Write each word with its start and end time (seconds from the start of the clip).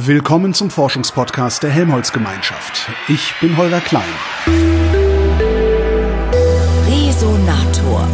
Willkommen 0.00 0.54
zum 0.54 0.70
Forschungspodcast 0.70 1.64
der 1.64 1.70
Helmholtz-Gemeinschaft. 1.70 2.88
Ich 3.08 3.34
bin 3.40 3.56
Holger 3.56 3.80
Klein. 3.80 4.04
Resonator. 6.86 8.06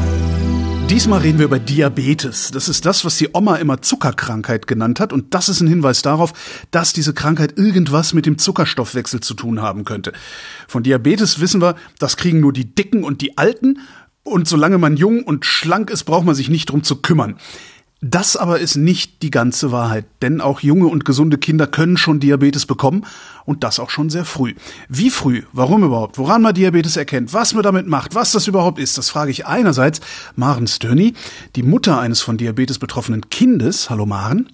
Diesmal 0.89 1.21
reden 1.21 1.39
wir 1.41 1.45
über 1.45 1.59
Diabetes. 1.59 2.53
Das 2.53 2.71
ist 2.71 2.87
das, 2.87 3.05
was 3.05 3.19
die 3.19 3.29
Oma 3.35 3.57
immer 3.57 3.83
Zuckerkrankheit 3.83 4.67
genannt 4.67 4.99
hat. 4.99 5.13
Und 5.13 5.35
das 5.35 5.51
ist 5.51 5.61
ein 5.61 5.69
Hinweis 5.69 6.01
darauf, 6.01 6.33
dass 6.71 6.95
diese 6.95 7.13
Krankheit 7.13 7.59
irgendwas 7.59 8.15
mit 8.15 8.25
dem 8.25 8.39
Zuckerstoffwechsel 8.39 9.21
zu 9.21 9.35
tun 9.35 9.61
haben 9.61 9.85
könnte. 9.85 10.15
Von 10.67 10.85
Diabetes 10.85 11.39
wissen 11.39 11.61
wir, 11.61 11.75
das 11.99 12.17
kriegen 12.17 12.41
nur 12.41 12.55
die 12.55 12.75
Dicken 12.75 13.05
und 13.05 13.21
die 13.21 13.37
Alten. 13.37 13.81
Und 14.23 14.49
solange 14.49 14.79
man 14.79 14.97
jung 14.97 15.23
und 15.23 15.45
schlank 15.45 15.91
ist, 15.91 16.05
braucht 16.05 16.25
man 16.25 16.35
sich 16.35 16.49
nicht 16.49 16.71
drum 16.71 16.83
zu 16.83 17.03
kümmern. 17.03 17.37
Das 18.07 18.37
aber 18.37 18.59
ist 18.59 18.77
nicht 18.77 19.23
die 19.23 19.31
ganze 19.31 19.73
Wahrheit, 19.73 20.05
denn 20.21 20.43
auch 20.43 20.61
junge 20.61 20.89
und 20.89 21.07
gesunde 21.07 21.39
Kinder 21.39 21.67
können 21.67 21.97
schon 21.97 22.21
Diabetes 22.21 22.67
bekommen 22.67 23.07
und 23.47 23.65
das 23.65 23.81
auch 23.81 23.89
schon 23.89 24.11
sehr 24.11 24.27
früh. 24.27 24.53
Wie 24.91 25.09
früh? 25.09 25.45
Warum 25.55 25.85
überhaupt? 25.85 26.19
Woran 26.19 26.43
man 26.43 26.53
Diabetes 26.53 26.99
erkennt? 26.99 27.33
Was 27.33 27.55
man 27.55 27.63
damit 27.63 27.87
macht? 27.87 28.15
Was 28.15 28.33
das 28.33 28.47
überhaupt 28.47 28.79
ist? 28.79 28.99
Das 28.99 29.09
frage 29.09 29.31
ich 29.31 29.47
einerseits 29.47 30.03
Maren 30.37 30.67
Stöni, 30.67 31.15
die 31.57 31.63
Mutter 31.63 31.99
eines 31.99 32.21
von 32.21 32.37
Diabetes 32.37 32.79
betroffenen 32.79 33.31
Kindes. 33.31 33.89
Hallo 33.89 34.05
Maren. 34.05 34.51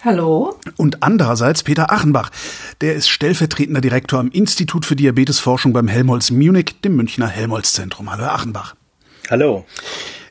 Hallo. 0.00 0.58
Und 0.78 1.02
andererseits 1.02 1.64
Peter 1.64 1.92
Achenbach. 1.92 2.30
Der 2.80 2.94
ist 2.94 3.10
stellvertretender 3.10 3.82
Direktor 3.82 4.20
am 4.20 4.30
Institut 4.30 4.86
für 4.86 4.96
Diabetesforschung 4.96 5.74
beim 5.74 5.88
Helmholtz 5.88 6.30
Munich, 6.30 6.76
dem 6.82 6.96
Münchner 6.96 7.28
Helmholtz 7.28 7.74
Zentrum. 7.74 8.10
Hallo 8.10 8.22
Herr 8.22 8.36
Achenbach. 8.36 8.74
Hallo. 9.28 9.66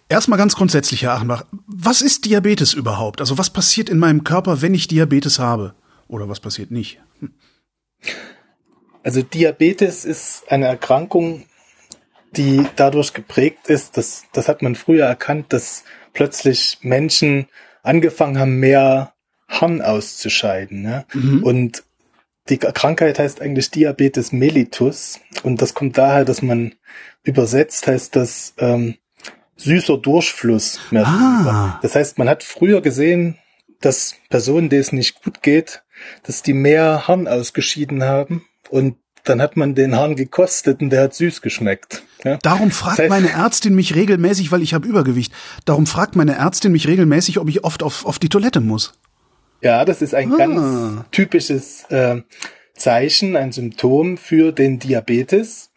Erstmal 0.07 0.37
ganz 0.37 0.55
grundsätzlich, 0.55 1.03
Herr 1.03 1.13
Achenbach, 1.13 1.45
was 1.67 2.01
ist 2.01 2.25
Diabetes 2.25 2.73
überhaupt? 2.73 3.21
Also 3.21 3.37
was 3.37 3.49
passiert 3.49 3.89
in 3.89 3.97
meinem 3.97 4.23
Körper, 4.23 4.61
wenn 4.61 4.73
ich 4.73 4.87
Diabetes 4.87 5.39
habe? 5.39 5.73
Oder 6.07 6.29
was 6.29 6.39
passiert 6.39 6.69
nicht? 6.71 7.01
Hm. 7.19 7.33
Also 9.03 9.21
Diabetes 9.21 10.05
ist 10.05 10.43
eine 10.49 10.65
Erkrankung, 10.65 11.45
die 12.35 12.65
dadurch 12.75 13.13
geprägt 13.13 13.67
ist, 13.67 13.97
dass, 13.97 14.25
das 14.33 14.47
hat 14.47 14.61
man 14.61 14.75
früher 14.75 15.05
erkannt, 15.05 15.53
dass 15.53 15.83
plötzlich 16.13 16.79
Menschen 16.81 17.47
angefangen 17.83 18.39
haben, 18.39 18.59
mehr 18.59 19.13
Harn 19.47 19.81
auszuscheiden. 19.81 20.81
Ne? 20.81 21.05
Mhm. 21.13 21.43
Und 21.43 21.83
die 22.49 22.57
Krankheit 22.57 23.19
heißt 23.19 23.41
eigentlich 23.41 23.71
Diabetes 23.71 24.31
mellitus 24.31 25.19
und 25.43 25.61
das 25.61 25.73
kommt 25.73 25.97
daher, 25.97 26.25
dass 26.25 26.41
man 26.41 26.75
übersetzt 27.23 27.87
heißt 27.87 28.15
das 28.15 28.53
ähm, 28.57 28.95
süßer 29.57 29.97
Durchfluss 29.97 30.79
mehr. 30.91 31.07
Ah. 31.07 31.79
Das 31.81 31.95
heißt, 31.95 32.17
man 32.17 32.29
hat 32.29 32.43
früher 32.43 32.81
gesehen, 32.81 33.37
dass 33.81 34.15
Personen, 34.29 34.69
denen 34.69 34.81
es 34.81 34.91
nicht 34.91 35.23
gut 35.23 35.41
geht, 35.41 35.83
dass 36.23 36.43
die 36.43 36.53
mehr 36.53 37.07
Harn 37.07 37.27
ausgeschieden 37.27 38.03
haben 38.03 38.45
und 38.69 38.97
dann 39.23 39.41
hat 39.41 39.57
man 39.57 39.75
den 39.75 39.95
Harn 39.95 40.15
gekostet 40.15 40.81
und 40.81 40.91
der 40.91 41.03
hat 41.03 41.15
süß 41.15 41.41
geschmeckt. 41.41 42.03
Ja? 42.23 42.37
Darum 42.41 42.71
fragt 42.71 42.99
das 42.99 43.03
heißt, 43.03 43.09
meine 43.09 43.31
Ärztin 43.31 43.75
mich 43.75 43.95
regelmäßig, 43.95 44.51
weil 44.51 44.61
ich 44.61 44.73
habe 44.73 44.87
Übergewicht. 44.87 45.33
Darum 45.65 45.87
fragt 45.87 46.15
meine 46.15 46.35
Ärztin 46.35 46.71
mich 46.71 46.87
regelmäßig, 46.87 47.39
ob 47.39 47.49
ich 47.49 47.63
oft 47.63 47.81
auf, 47.81 48.05
auf 48.05 48.19
die 48.19 48.29
Toilette 48.29 48.61
muss. 48.61 48.93
Ja, 49.61 49.83
das 49.83 50.01
ist 50.01 50.13
ein 50.13 50.31
ah. 50.33 50.37
ganz 50.37 51.05
typisches 51.11 51.85
äh, 51.89 52.21
Zeichen, 52.75 53.35
ein 53.35 53.51
Symptom 53.51 54.17
für 54.17 54.51
den 54.51 54.79
Diabetes. 54.79 55.71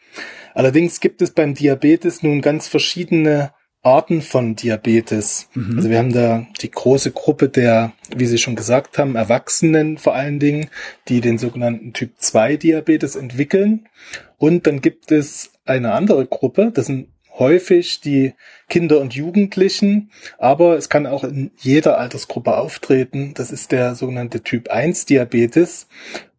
Allerdings 0.54 1.00
gibt 1.00 1.22
es 1.22 1.30
beim 1.30 1.54
Diabetes 1.54 2.22
nun 2.22 2.42
ganz 2.42 2.68
verschiedene 2.68 3.52
Arten 3.82 4.22
von 4.22 4.56
Diabetes. 4.56 5.48
Mhm. 5.54 5.76
Also 5.76 5.90
wir 5.90 5.98
haben 5.98 6.12
da 6.12 6.46
die 6.60 6.70
große 6.70 7.12
Gruppe 7.12 7.48
der, 7.48 7.92
wie 8.14 8.26
Sie 8.26 8.38
schon 8.38 8.56
gesagt 8.56 8.98
haben, 8.98 9.16
Erwachsenen 9.16 9.98
vor 9.98 10.14
allen 10.14 10.38
Dingen, 10.40 10.68
die 11.08 11.20
den 11.20 11.38
sogenannten 11.38 11.92
Typ 11.92 12.12
2 12.18 12.56
Diabetes 12.56 13.16
entwickeln. 13.16 13.88
Und 14.36 14.66
dann 14.66 14.80
gibt 14.80 15.12
es 15.12 15.52
eine 15.64 15.92
andere 15.92 16.26
Gruppe, 16.26 16.70
das 16.72 16.86
sind 16.86 17.08
häufig 17.38 18.00
die 18.00 18.34
Kinder 18.68 19.00
und 19.00 19.14
Jugendlichen, 19.14 20.10
aber 20.38 20.76
es 20.76 20.88
kann 20.88 21.06
auch 21.06 21.24
in 21.24 21.52
jeder 21.58 21.98
Altersgruppe 21.98 22.56
auftreten. 22.56 23.32
Das 23.34 23.50
ist 23.52 23.72
der 23.72 23.94
sogenannte 23.94 24.42
Typ 24.42 24.70
1 24.70 25.06
Diabetes. 25.06 25.86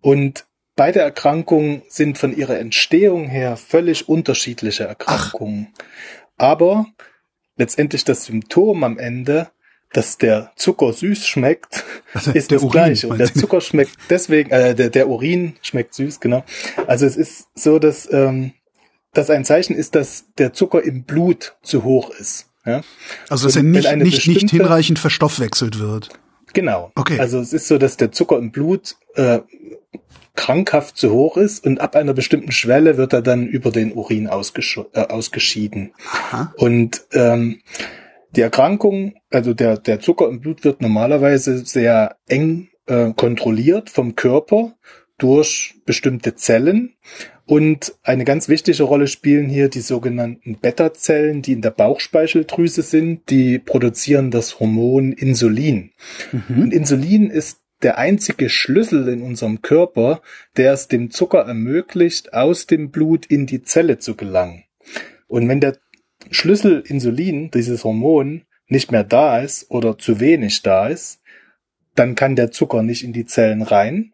Und 0.02 0.46
beide 0.76 1.00
Erkrankungen 1.00 1.84
sind 1.88 2.18
von 2.18 2.36
ihrer 2.36 2.60
Entstehung 2.60 3.28
her 3.28 3.58
völlig 3.58 4.10
unterschiedliche 4.10 4.84
Erkrankungen. 4.86 5.68
Ach. 5.74 5.86
Aber 6.38 6.88
letztendlich 7.60 8.06
das 8.06 8.26
Symptom 8.26 8.84
am 8.84 8.98
Ende, 8.98 9.50
dass 9.94 10.18
der 10.18 10.52
Zucker 10.56 10.94
süß 10.94 11.28
schmeckt, 11.28 11.84
also 12.14 12.32
ist 12.32 12.52
das 12.52 12.64
Urin, 12.64 12.72
gleiche. 12.72 13.08
Und 13.08 13.20
der 13.20 13.32
Zucker 13.32 13.62
schmeckt 13.62 13.92
deswegen, 14.10 14.50
äh, 14.50 14.74
der, 14.74 14.90
der 14.90 15.08
Urin 15.10 15.54
schmeckt 15.62 15.94
süß, 15.94 16.20
genau. 16.20 16.44
Also 16.88 17.06
es 17.06 17.18
ist 17.18 17.48
so, 17.54 17.78
dass 17.78 18.12
ähm, 18.12 18.54
das 19.14 19.30
ein 19.30 19.46
Zeichen 19.46 19.76
ist, 19.76 19.96
dass 19.96 20.26
der 20.38 20.54
Zucker 20.54 20.84
im 20.84 21.04
Blut 21.04 21.56
zu 21.62 21.84
hoch 21.84 22.12
ist. 22.12 22.48
Ja? 22.66 22.82
Also 23.30 23.48
dass 23.48 23.58
Und 23.58 23.76
er 23.76 23.96
nicht, 23.96 24.28
nicht, 24.28 24.28
nicht 24.28 24.50
hinreichend 24.52 25.00
verstoffwechselt 25.00 25.80
wird. 25.80 26.10
Genau. 26.54 26.92
Okay. 26.96 27.20
Also 27.20 27.40
es 27.40 27.54
ist 27.54 27.68
so, 27.68 27.78
dass 27.78 27.98
der 27.98 28.12
Zucker 28.12 28.38
im 28.38 28.52
Blut 28.52 28.96
äh, 29.16 29.40
krankhaft 30.36 30.98
zu 30.98 31.12
hoch 31.12 31.38
ist 31.38 31.66
und 31.66 31.82
ab 31.82 31.96
einer 31.96 32.14
bestimmten 32.14 32.52
Schwelle 32.52 32.98
wird 32.98 33.14
er 33.14 33.22
dann 33.22 33.46
über 33.46 33.72
den 33.72 33.92
Urin 33.92 34.28
ausgesch 34.28 34.80
äh, 34.94 35.02
ausgeschieden. 35.02 35.94
Aha. 36.12 36.54
Und 36.58 37.02
ähm, 37.12 37.62
die 38.32 38.42
Erkrankung, 38.42 39.16
also 39.32 39.54
der, 39.54 39.78
der 39.78 40.00
Zucker 40.00 40.30
im 40.30 40.40
Blut 40.40 40.64
wird 40.64 40.82
normalerweise 40.82 41.66
sehr 41.66 42.16
eng 42.28 42.70
äh, 42.86 43.12
kontrolliert 43.14 43.90
vom 43.90 44.16
Körper 44.16 44.74
durch 45.18 45.76
bestimmte 45.86 46.36
Zellen. 46.36 46.96
Und 47.50 47.96
eine 48.04 48.26
ganz 48.26 48.48
wichtige 48.48 48.84
Rolle 48.84 49.08
spielen 49.08 49.50
hier 49.50 49.70
die 49.70 49.80
sogenannten 49.80 50.60
Beta-Zellen, 50.60 51.42
die 51.42 51.54
in 51.54 51.64
der 51.64 51.72
Bauchspeicheldrüse 51.72 52.84
sind. 52.84 53.28
Die 53.32 53.58
produzieren 53.58 54.30
das 54.30 54.60
Hormon 54.60 55.14
Insulin. 55.14 55.90
Mhm. 56.32 56.62
Und 56.62 56.74
Insulin 56.76 57.32
ist 57.32 57.62
der 57.82 57.98
einzige 57.98 58.50
Schlüssel 58.50 59.08
in 59.08 59.24
unserem 59.24 59.64
Körper, 59.64 60.22
der 60.58 60.74
es 60.74 60.90
dem 60.90 61.10
Zucker 61.10 61.40
ermöglicht, 61.40 62.36
aus 62.36 62.68
dem 62.68 62.92
Blut 62.92 63.26
in 63.26 63.48
die 63.48 63.64
Zelle 63.64 63.98
zu 63.98 64.16
gelangen. 64.16 64.66
Und 65.28 65.50
wenn 65.50 65.60
der 65.60 65.80
Schlüssel 66.30 66.84
Insulin, 66.86 67.50
dieses 67.50 67.84
Hormon, 67.84 68.44
nicht 68.68 68.92
mehr 68.92 69.04
da 69.04 69.40
ist 69.40 69.72
oder 69.72 69.98
zu 69.98 70.20
wenig 70.20 70.62
da 70.62 70.88
ist, 70.88 71.20
dann 71.96 72.14
kann 72.14 72.36
der 72.36 72.52
Zucker 72.52 72.84
nicht 72.84 73.04
in 73.04 73.12
die 73.12 73.26
Zellen 73.26 73.64
rein. 73.64 74.14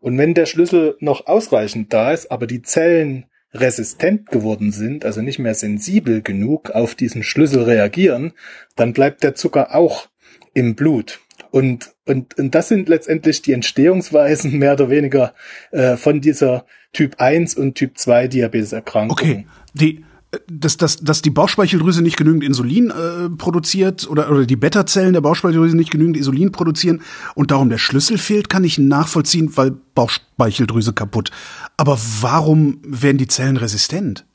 Und 0.00 0.16
wenn 0.18 0.34
der 0.34 0.46
Schlüssel 0.46 0.96
noch 1.00 1.26
ausreichend 1.26 1.92
da 1.92 2.12
ist, 2.12 2.30
aber 2.30 2.46
die 2.46 2.62
Zellen 2.62 3.26
resistent 3.54 4.26
geworden 4.30 4.72
sind, 4.72 5.04
also 5.04 5.22
nicht 5.22 5.38
mehr 5.38 5.54
sensibel 5.54 6.22
genug 6.22 6.70
auf 6.70 6.94
diesen 6.94 7.22
Schlüssel 7.22 7.62
reagieren, 7.62 8.32
dann 8.76 8.92
bleibt 8.92 9.22
der 9.22 9.34
Zucker 9.34 9.74
auch 9.74 10.08
im 10.54 10.74
Blut. 10.74 11.20
Und, 11.50 11.94
und, 12.04 12.38
und 12.38 12.54
das 12.54 12.68
sind 12.68 12.88
letztendlich 12.88 13.40
die 13.42 13.52
Entstehungsweisen 13.52 14.58
mehr 14.58 14.74
oder 14.74 14.90
weniger 14.90 15.34
äh, 15.70 15.96
von 15.96 16.20
dieser 16.20 16.66
Typ 16.92 17.16
1 17.18 17.54
und 17.54 17.74
Typ 17.74 17.96
2 17.96 18.28
Diabeteserkrankung. 18.28 19.12
Okay, 19.12 19.46
die, 19.72 20.04
dass, 20.46 20.76
dass, 20.76 20.98
dass 20.98 21.22
die 21.22 21.30
Bauchspeicheldrüse 21.30 22.02
nicht 22.02 22.18
genügend 22.18 22.44
Insulin 22.44 22.90
äh, 22.90 23.30
produziert 23.30 24.08
oder, 24.10 24.30
oder 24.30 24.44
die 24.44 24.56
Beta-Zellen 24.56 25.14
der 25.14 25.22
Bauchspeicheldrüse 25.22 25.76
nicht 25.76 25.90
genügend 25.90 26.16
Insulin 26.16 26.52
produzieren 26.52 27.02
und 27.34 27.50
darum 27.50 27.70
der 27.70 27.78
Schlüssel 27.78 28.18
fehlt, 28.18 28.50
kann 28.50 28.64
ich 28.64 28.78
nachvollziehen, 28.78 29.56
weil 29.56 29.70
Bauchspeicheldrüse 29.94 30.92
kaputt. 30.92 31.30
Aber 31.76 31.98
warum 32.20 32.80
werden 32.84 33.18
die 33.18 33.28
Zellen 33.28 33.56
resistent? 33.56 34.26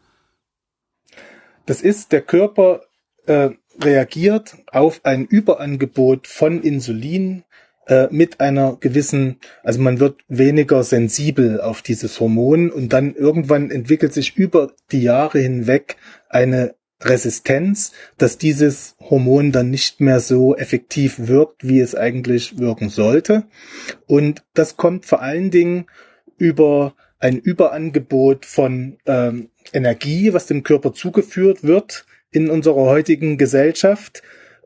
Das 1.66 1.82
ist 1.82 2.12
der 2.12 2.22
Körper 2.22 2.82
äh, 3.26 3.52
reagiert 3.80 4.56
auf 4.72 5.02
ein 5.04 5.26
Überangebot 5.26 6.28
von 6.28 6.62
Insulin 6.62 7.44
äh, 7.88 8.08
mit 8.12 8.40
einer 8.40 8.78
gewissen, 8.80 9.38
also 9.64 9.82
man 9.82 10.00
wird 10.00 10.22
weniger 10.28 10.84
sensibel 10.84 11.62
auf 11.62 11.82
dieses 11.82 12.20
Hormon 12.20 12.72
und 12.72 12.94
dann 12.94 13.16
irgendwann 13.16 13.72
entwickelt 13.72 14.14
sich 14.14 14.38
über 14.38 14.72
die 14.92 15.04
Jahre 15.04 15.40
hinweg 15.40 15.98
eine 16.30 16.76
Resistenz, 17.02 17.92
dass 18.18 18.38
dieses 18.38 18.96
Hormon 19.00 19.52
dann 19.52 19.70
nicht 19.70 20.00
mehr 20.00 20.20
so 20.20 20.56
effektiv 20.56 21.28
wirkt, 21.28 21.68
wie 21.68 21.80
es 21.80 21.96
eigentlich 21.96 22.58
wirken 22.60 22.90
sollte. 22.90 23.44
Und 24.08 24.44
das 24.54 24.78
kommt 24.78 25.06
vor 25.06 25.22
allen 25.22 25.52
Dingen 25.52 25.86
über 26.38 26.96
ein 27.20 27.38
Überangebot 27.38 28.46
von 28.46 28.98
ähm, 29.06 29.50
Energie, 29.72 30.34
was 30.34 30.46
dem 30.46 30.64
Körper 30.64 30.94
zugeführt 30.94 31.64
wird, 31.64 32.06
in 32.32 32.50
unserer 32.50 32.86
heutigen 32.86 33.38
Gesellschaft. 33.38 34.24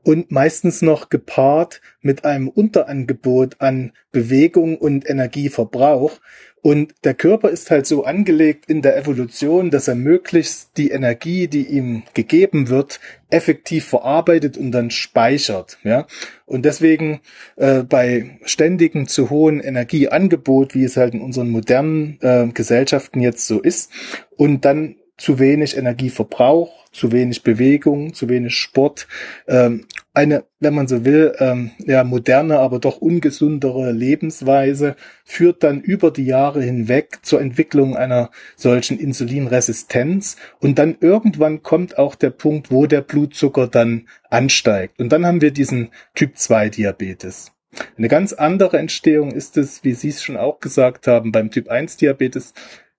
Und 0.07 0.31
meistens 0.31 0.81
noch 0.81 1.09
gepaart 1.09 1.81
mit 1.99 2.23
einem 2.23 2.47
Unterangebot 2.47 3.57
an 3.59 3.91
Bewegung 4.13 4.77
und 4.77 5.07
Energieverbrauch. 5.07 6.21
Und 6.61 6.93
der 7.03 7.13
Körper 7.13 7.49
ist 7.49 7.69
halt 7.71 7.85
so 7.85 8.05
angelegt 8.05 8.69
in 8.69 8.81
der 8.81 8.95
Evolution, 8.95 9.69
dass 9.69 9.89
er 9.89 9.95
möglichst 9.95 10.77
die 10.77 10.91
Energie, 10.91 11.49
die 11.49 11.67
ihm 11.67 12.03
gegeben 12.13 12.69
wird, 12.69 13.01
effektiv 13.29 13.83
verarbeitet 13.83 14.55
und 14.55 14.71
dann 14.71 14.91
speichert. 14.91 15.77
Ja? 15.83 16.07
Und 16.45 16.63
deswegen 16.63 17.19
äh, 17.57 17.83
bei 17.83 18.39
ständigem 18.45 19.09
zu 19.09 19.29
hohen 19.29 19.59
Energieangebot, 19.59 20.73
wie 20.73 20.85
es 20.85 20.95
halt 20.95 21.15
in 21.15 21.21
unseren 21.21 21.49
modernen 21.49 22.17
äh, 22.21 22.47
Gesellschaften 22.53 23.19
jetzt 23.19 23.45
so 23.45 23.59
ist, 23.61 23.91
und 24.37 24.63
dann 24.63 24.95
zu 25.17 25.39
wenig 25.39 25.75
Energieverbrauch, 25.75 26.85
zu 26.91 27.11
wenig 27.11 27.43
Bewegung, 27.43 28.13
zu 28.13 28.29
wenig 28.29 28.55
Sport. 28.55 29.07
Ähm, 29.47 29.85
eine, 30.13 30.45
wenn 30.59 30.73
man 30.73 30.87
so 30.87 31.05
will, 31.05 31.35
ähm, 31.39 31.71
ja, 31.79 32.03
moderne, 32.03 32.59
aber 32.59 32.79
doch 32.79 32.97
ungesundere 32.97 33.91
Lebensweise 33.91 34.95
führt 35.25 35.63
dann 35.63 35.81
über 35.81 36.11
die 36.11 36.25
Jahre 36.25 36.61
hinweg 36.61 37.19
zur 37.23 37.41
Entwicklung 37.41 37.95
einer 37.95 38.31
solchen 38.55 38.99
Insulinresistenz. 38.99 40.37
Und 40.59 40.79
dann 40.79 40.97
irgendwann 40.99 41.61
kommt 41.61 41.97
auch 41.97 42.15
der 42.15 42.31
Punkt, 42.31 42.71
wo 42.71 42.85
der 42.85 43.01
Blutzucker 43.01 43.67
dann 43.67 44.07
ansteigt. 44.29 44.99
Und 44.99 45.09
dann 45.09 45.25
haben 45.25 45.41
wir 45.41 45.51
diesen 45.51 45.89
Typ 46.15 46.37
2 46.37 46.69
Diabetes. 46.69 47.51
Eine 47.97 48.07
ganz 48.07 48.33
andere 48.33 48.77
Entstehung 48.77 49.31
ist 49.31 49.57
es, 49.57 49.83
wie 49.83 49.93
Sie 49.93 50.09
es 50.09 50.23
schon 50.23 50.37
auch 50.37 50.59
gesagt 50.59 51.07
haben, 51.07 51.31
beim 51.31 51.51
Typ 51.51 51.69
1 51.69 51.97
Diabetes. 51.97 52.53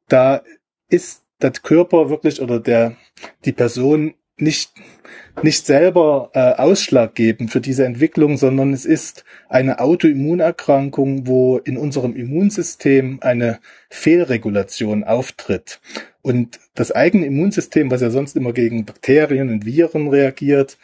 Da 0.09 0.43
ist 0.89 1.25
der 1.41 1.51
Körper 1.51 2.11
wirklich 2.11 2.41
oder 2.41 2.61
der 2.61 2.97
die 3.45 3.53
Person 3.53 4.15
nicht 4.37 4.73
nicht 5.43 5.67
selber 5.67 6.31
äh, 6.35 6.55
ausschlaggebend 6.55 7.51
für 7.51 7.61
diese 7.61 7.85
Entwicklung, 7.85 8.37
sondern 8.37 8.73
es 8.73 8.85
ist 8.85 9.25
eine 9.49 9.79
Autoimmunerkrankung, 9.79 11.27
wo 11.27 11.59
in 11.59 11.77
unserem 11.77 12.17
Immunsystem 12.17 13.19
eine 13.21 13.61
Fehlregulation 13.89 15.05
auftritt. 15.05 15.81
Und 16.23 16.59
das 16.75 16.93
eigene 16.93 17.27
Immunsystem, 17.27 17.91
was 17.91 18.01
ja 18.01 18.11
sonst 18.11 18.37
immer 18.37 18.53
gegen 18.53 18.85
Bakterien 18.85 19.49
und 19.51 19.65
Viren 19.65 20.09
reagiert, 20.09 20.77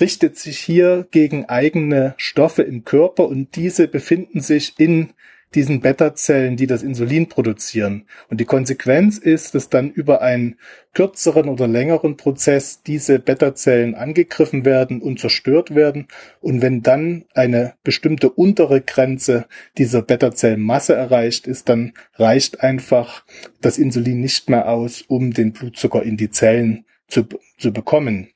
richtet 0.00 0.38
sich 0.38 0.58
hier 0.58 1.06
gegen 1.10 1.46
eigene 1.46 2.14
Stoffe 2.16 2.62
im 2.62 2.84
Körper 2.84 3.28
und 3.28 3.54
diese 3.56 3.88
befinden 3.88 4.40
sich 4.40 4.74
in 4.78 5.10
diesen 5.54 5.80
Beta-Zellen, 5.80 6.56
die 6.56 6.66
das 6.66 6.82
Insulin 6.82 7.28
produzieren. 7.28 8.06
Und 8.28 8.40
die 8.40 8.44
Konsequenz 8.44 9.18
ist, 9.18 9.54
dass 9.54 9.68
dann 9.68 9.90
über 9.90 10.22
einen 10.22 10.56
kürzeren 10.94 11.48
oder 11.48 11.66
längeren 11.66 12.16
Prozess 12.16 12.82
diese 12.82 13.18
Beta-Zellen 13.18 13.94
angegriffen 13.94 14.64
werden 14.64 15.02
und 15.02 15.18
zerstört 15.18 15.74
werden. 15.74 16.06
Und 16.40 16.62
wenn 16.62 16.82
dann 16.82 17.24
eine 17.34 17.74
bestimmte 17.82 18.30
untere 18.30 18.80
Grenze 18.80 19.46
dieser 19.76 20.02
Beta-Zellenmasse 20.02 20.94
erreicht 20.94 21.46
ist, 21.46 21.68
dann 21.68 21.94
reicht 22.14 22.60
einfach 22.60 23.24
das 23.60 23.78
Insulin 23.78 24.20
nicht 24.20 24.48
mehr 24.48 24.68
aus, 24.68 25.02
um 25.02 25.32
den 25.32 25.52
Blutzucker 25.52 26.02
in 26.02 26.16
die 26.16 26.30
Zellen 26.30 26.84
zu, 27.08 27.26
zu 27.58 27.72
bekommen. 27.72 28.28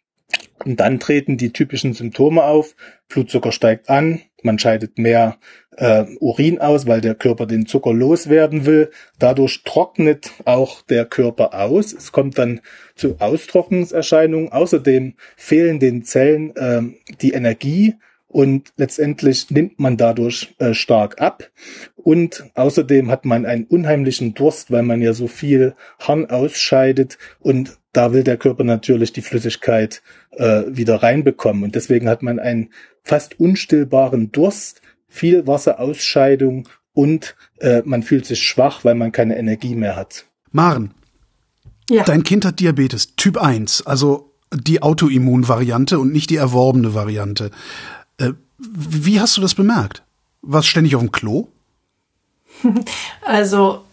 Und 0.65 0.81
dann 0.81 0.99
treten 0.99 1.37
die 1.37 1.53
typischen 1.53 1.93
Symptome 1.93 2.43
auf. 2.43 2.75
Blutzucker 3.09 3.53
steigt 3.53 3.91
an, 3.91 4.23
man 4.45 4.59
scheidet 4.59 4.99
mehr 4.99 5.39
äh, 5.77 6.05
Urin 6.21 6.61
aus, 6.61 6.87
weil 6.87 7.01
der 7.01 7.15
Körper 7.15 7.47
den 7.47 7.67
Zucker 7.67 7.93
loswerden 7.93 8.67
will. 8.67 8.91
Dadurch 9.19 9.63
trocknet 9.65 10.31
auch 10.45 10.83
der 10.83 11.05
Körper 11.05 11.55
aus. 11.55 11.93
Es 11.93 12.13
kommt 12.13 12.39
dann 12.39 12.61
zu 12.95 13.17
Austrocknungserscheinungen. 13.19 14.53
Außerdem 14.53 15.15
fehlen 15.37 15.81
den 15.81 16.05
Zellen 16.05 16.55
äh, 16.57 16.83
die 17.21 17.33
Energie 17.33 17.95
und 18.35 18.73
letztendlich 18.77 19.51
nimmt 19.53 19.79
man 19.79 19.97
dadurch 19.97 20.55
äh, 20.59 20.75
stark 20.75 21.21
ab. 21.21 21.51
Und 21.95 22.45
außerdem 22.55 23.09
hat 23.09 23.25
man 23.25 23.47
einen 23.47 23.65
unheimlichen 23.65 24.35
Durst, 24.35 24.73
weil 24.73 24.83
man 24.83 25.01
ja 25.01 25.13
so 25.13 25.29
viel 25.29 25.75
Harn 26.01 26.29
ausscheidet 26.29 27.17
und 27.39 27.79
da 27.97 28.13
will 28.13 28.25
der 28.25 28.37
Körper 28.37 28.65
natürlich 28.65 29.13
die 29.13 29.23
Flüssigkeit 29.23 30.03
äh, 30.33 30.63
wieder 30.69 31.03
reinbekommen. 31.03 31.65
Und 31.65 31.75
deswegen 31.75 32.09
hat 32.09 32.23
man 32.23 32.39
einen 32.39 32.71
fast 33.03 33.39
unstillbaren 33.41 34.33
Durst, 34.33 34.83
viel 35.09 35.47
Wasserausscheidung 35.47 36.69
und 36.93 37.37
äh, 37.61 37.83
man 37.85 38.03
fühlt 38.03 38.27
sich 38.27 38.43
schwach, 38.43 38.85
weil 38.85 38.95
man 38.95 39.13
keine 39.13 39.39
Energie 39.39 39.75
mehr 39.75 39.97
hat. 39.97 40.27
Maren, 40.51 40.93
ja. 41.91 42.05
dein 42.05 42.23
Kind 42.23 42.45
hat 42.45 42.61
Diabetes 42.61 43.17
Typ 43.17 43.37
1, 43.37 43.87
also 43.87 44.33
die 44.53 44.83
Autoimmunvariante 44.83 45.99
und 45.99 46.13
nicht 46.13 46.31
die 46.31 46.37
erworbene 46.37 46.95
Variante. 46.95 47.51
Äh, 48.19 48.33
wie 48.59 49.21
hast 49.21 49.37
du 49.37 49.41
das 49.41 49.55
bemerkt? 49.55 50.03
Warst 50.43 50.69
ständig 50.69 50.95
auf 50.95 51.03
dem 51.03 51.13
Klo? 51.13 51.49
Also, 53.23 53.85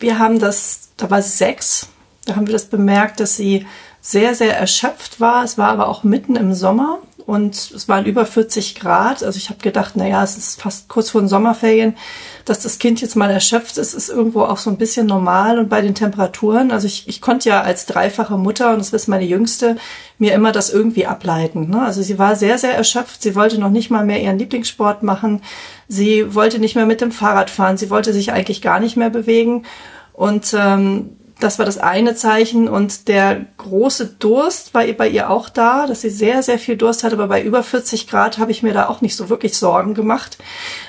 wir 0.00 0.18
haben 0.18 0.38
das, 0.38 0.88
da 0.96 1.10
war 1.10 1.22
sie 1.22 1.36
sechs, 1.36 1.88
da 2.24 2.36
haben 2.36 2.46
wir 2.46 2.52
das 2.52 2.66
bemerkt, 2.66 3.20
dass 3.20 3.36
sie 3.36 3.66
sehr, 4.00 4.34
sehr 4.34 4.56
erschöpft 4.56 5.20
war. 5.20 5.44
Es 5.44 5.56
war 5.56 5.70
aber 5.70 5.88
auch 5.88 6.04
mitten 6.04 6.36
im 6.36 6.52
Sommer 6.52 6.98
und 7.26 7.54
es 7.54 7.88
waren 7.88 8.04
über 8.04 8.26
40 8.26 8.74
Grad. 8.74 9.22
Also 9.22 9.38
ich 9.38 9.48
habe 9.48 9.60
gedacht, 9.60 9.96
naja, 9.96 10.22
es 10.22 10.36
ist 10.36 10.60
fast 10.60 10.88
kurz 10.88 11.08
vor 11.08 11.22
den 11.22 11.28
Sommerferien, 11.28 11.96
dass 12.44 12.60
das 12.60 12.78
Kind 12.78 13.00
jetzt 13.00 13.16
mal 13.16 13.30
erschöpft 13.30 13.78
ist, 13.78 13.94
ist 13.94 14.10
irgendwo 14.10 14.42
auch 14.42 14.58
so 14.58 14.68
ein 14.68 14.76
bisschen 14.76 15.06
normal. 15.06 15.58
Und 15.58 15.70
bei 15.70 15.80
den 15.80 15.94
Temperaturen, 15.94 16.70
also 16.70 16.86
ich, 16.86 17.08
ich 17.08 17.22
konnte 17.22 17.48
ja 17.48 17.62
als 17.62 17.86
dreifache 17.86 18.36
Mutter, 18.36 18.72
und 18.72 18.78
das 18.78 18.92
ist 18.92 19.08
meine 19.08 19.24
Jüngste, 19.24 19.76
mir 20.18 20.34
immer 20.34 20.52
das 20.52 20.68
irgendwie 20.68 21.06
ableiten. 21.06 21.70
Ne? 21.70 21.80
Also 21.80 22.02
sie 22.02 22.18
war 22.18 22.36
sehr, 22.36 22.58
sehr 22.58 22.74
erschöpft. 22.74 23.22
Sie 23.22 23.34
wollte 23.34 23.58
noch 23.58 23.70
nicht 23.70 23.90
mal 23.90 24.04
mehr 24.04 24.20
ihren 24.20 24.38
Lieblingssport 24.38 25.02
machen. 25.02 25.40
Sie 25.88 26.34
wollte 26.34 26.58
nicht 26.58 26.76
mehr 26.76 26.86
mit 26.86 27.00
dem 27.00 27.10
Fahrrad 27.10 27.48
fahren. 27.48 27.78
Sie 27.78 27.88
wollte 27.88 28.12
sich 28.12 28.32
eigentlich 28.32 28.60
gar 28.60 28.80
nicht 28.80 28.98
mehr 28.98 29.10
bewegen. 29.10 29.64
Und 30.12 30.54
ähm, 30.56 31.16
das 31.40 31.58
war 31.58 31.66
das 31.66 31.78
eine 31.78 32.14
Zeichen 32.14 32.68
und 32.68 33.08
der 33.08 33.46
große 33.58 34.06
Durst 34.18 34.72
war 34.72 34.86
bei 34.86 35.08
ihr 35.08 35.30
auch 35.30 35.48
da, 35.48 35.86
dass 35.86 36.02
sie 36.02 36.10
sehr, 36.10 36.42
sehr 36.42 36.58
viel 36.58 36.76
Durst 36.76 37.02
hatte, 37.02 37.16
aber 37.16 37.26
bei 37.26 37.42
über 37.42 37.62
40 37.62 38.06
Grad 38.06 38.38
habe 38.38 38.52
ich 38.52 38.62
mir 38.62 38.72
da 38.72 38.88
auch 38.88 39.00
nicht 39.00 39.16
so 39.16 39.28
wirklich 39.28 39.56
Sorgen 39.56 39.94
gemacht. 39.94 40.38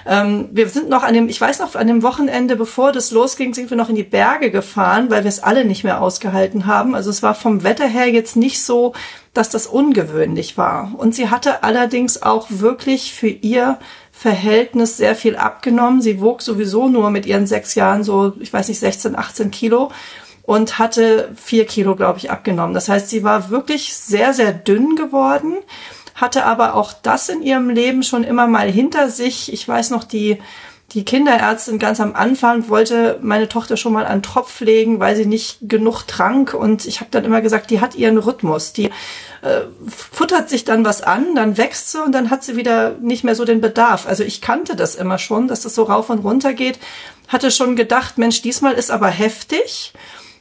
Ähm, 0.06 0.50
wir 0.52 0.70
sind 0.70 0.88
noch 0.88 1.04
an 1.04 1.14
dem, 1.16 1.30
ich 1.30 1.42
weiß 1.42 1.60
noch, 1.60 1.76
an 1.76 1.88
dem 1.88 2.04
Wochenende, 2.04 2.56
bevor 2.56 2.92
das 2.92 3.12
losging, 3.12 3.54
sind 3.54 3.72
wir 3.72 3.78
noch 3.78 3.90
in 3.90 3.96
die 3.96 4.04
Berge 4.04 4.52
gefahren, 4.52 5.10
weil 5.10 5.24
wir 5.24 5.30
es 5.30 5.42
alle 5.42 5.66
nicht 5.66 5.84
mehr 5.84 6.02
ausgehalten 6.02 6.68
haben. 6.68 6.94
Also 6.94 7.10
es 7.10 7.24
war 7.24 7.34
vom 7.34 7.64
Wetter 7.64 7.88
her 7.88 8.08
jetzt 8.08 8.36
nicht 8.36 8.62
so, 8.62 8.94
dass 9.34 9.50
das 9.50 9.68
ungewöhnlich 9.68 10.58
war. 10.58 10.94
Und 10.96 11.16
sie 11.16 11.30
hatte 11.30 11.64
allerdings 11.64 12.22
auch 12.22 12.48
wirklich 12.50 13.14
für 13.14 13.28
ihr 13.28 13.80
Verhältnis 14.12 14.96
sehr 14.96 15.16
viel 15.16 15.36
abgenommen. 15.36 16.02
Sie 16.02 16.22
wog 16.22 16.42
sowieso 16.42 16.88
nur 16.88 17.10
mit 17.10 17.26
ihren 17.26 17.48
sechs 17.48 17.76
Jahren 17.76 18.04
so, 18.04 18.34
ich 18.40 18.54
weiß 18.54 18.70
nicht, 18.70 18.80
16, 18.80 19.18
18 19.18 19.52
Kilo 19.52 19.92
und 20.46 20.78
hatte 20.78 21.32
vier 21.36 21.66
Kilo, 21.66 21.96
glaube 21.96 22.20
ich, 22.20 22.32
abgenommen. 22.32 22.74
Das 22.74 22.88
heißt, 22.88 23.10
sie 23.10 23.24
war 23.24 23.50
wirklich 23.50 23.96
sehr, 23.96 24.34
sehr 24.34 24.54
dünn 24.54 24.96
geworden, 24.96 25.56
hatte 26.14 26.46
aber 26.46 26.76
auch 26.76 26.94
das 26.94 27.30
in 27.30 27.42
ihrem 27.42 27.70
Leben 27.70 28.04
schon 28.04 28.24
immer 28.24 28.48
mal 28.48 28.70
hinter 28.70 29.10
sich. 29.10 29.52
Ich 29.52 29.68
weiß 29.68 29.90
noch, 29.90 30.04
die, 30.04 30.38
die 30.94 31.04
Kinderärztin 31.04 31.80
ganz 31.80 32.00
am 32.00 32.16
Anfang 32.16 32.70
wollte 32.70 33.20
meine 33.22 33.50
Tochter 33.50 33.76
schon 33.76 33.92
mal 33.92 34.06
einen 34.06 34.22
Tropf 34.22 34.62
legen, 34.62 35.00
weil 35.00 35.16
sie 35.16 35.26
nicht 35.26 35.58
genug 35.62 36.04
trank. 36.04 36.54
Und 36.54 36.86
ich 36.86 37.02
habe 37.02 37.10
dann 37.12 37.26
immer 37.26 37.42
gesagt, 37.42 37.70
die 37.72 37.82
hat 37.82 37.96
ihren 37.96 38.18
Rhythmus. 38.18 38.72
Die 38.72 38.92
äh, 39.42 39.62
futtert 39.88 40.50
sich 40.50 40.64
dann 40.64 40.86
was 40.86 41.02
an, 41.02 41.36
dann 41.36 41.58
wächst 41.58 41.92
sie 41.92 42.02
und 42.02 42.14
dann 42.14 42.30
hat 42.30 42.44
sie 42.44 42.56
wieder 42.56 42.92
nicht 43.02 43.24
mehr 43.24 43.36
so 43.36 43.44
den 43.44 43.62
Bedarf. 43.62 44.08
Also 44.08 44.24
ich 44.24 44.42
kannte 44.42 44.76
das 44.76 44.96
immer 44.96 45.18
schon, 45.18 45.48
dass 45.48 45.62
das 45.62 45.76
so 45.76 45.84
rauf 45.84 46.10
und 46.10 46.20
runter 46.20 46.54
geht. 46.54 46.80
Hatte 47.28 47.52
schon 47.52 47.76
gedacht, 47.76 48.18
Mensch, 48.18 48.42
diesmal 48.44 48.74
ist 48.74 48.92
aber 48.92 49.08
heftig. 49.08 49.92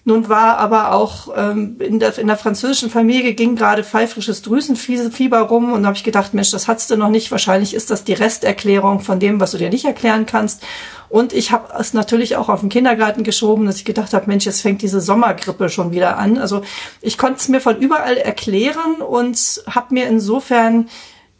Nun 0.07 0.29
war 0.29 0.59
aber 0.59 0.93
auch 0.93 1.29
ähm, 1.35 1.77
in, 1.81 1.99
der, 1.99 2.19
in 2.19 2.27
der 2.27 2.37
französischen 2.37 2.91
Familie 2.91 3.33
ging 3.33 3.57
gerade 3.57 3.83
pfeifrisches 3.83 4.43
Drüsenfieber 4.43 5.41
rum 5.41 5.73
und 5.73 5.87
habe 5.87 5.97
ich 5.97 6.05
gedacht, 6.05 6.35
Mensch, 6.35 6.51
das 6.51 6.69
hattest 6.69 6.91
du 6.91 6.97
noch 6.97 7.09
nicht. 7.09 7.31
Wahrscheinlich 7.31 7.73
ist 7.73 7.91
das 7.91 8.05
die 8.05 8.13
Resterklärung 8.13 9.01
von 9.01 9.19
dem, 9.19 9.41
was 9.41 9.53
du 9.53 9.59
dir 9.59 9.71
nicht 9.71 9.87
erklären 9.87 10.27
kannst. 10.27 10.63
Und 11.09 11.33
ich 11.33 11.53
habe 11.53 11.73
es 11.79 11.95
natürlich 11.95 12.37
auch 12.37 12.51
auf 12.51 12.61
den 12.61 12.69
Kindergarten 12.69 13.25
geschoben, 13.25 13.65
dass 13.65 13.77
ich 13.77 13.87
gedacht 13.87 14.13
habe, 14.13 14.27
Mensch, 14.27 14.45
jetzt 14.45 14.61
fängt 14.61 14.83
diese 14.83 15.01
Sommergrippe 15.01 15.71
schon 15.71 15.93
wieder 15.93 16.19
an. 16.19 16.37
Also 16.37 16.61
ich 17.01 17.17
konnte 17.17 17.39
es 17.39 17.49
mir 17.49 17.63
von 17.63 17.79
überall 17.79 18.19
erklären 18.19 18.97
und 18.97 19.63
habe 19.67 19.95
mir 19.95 20.07
insofern 20.07 20.89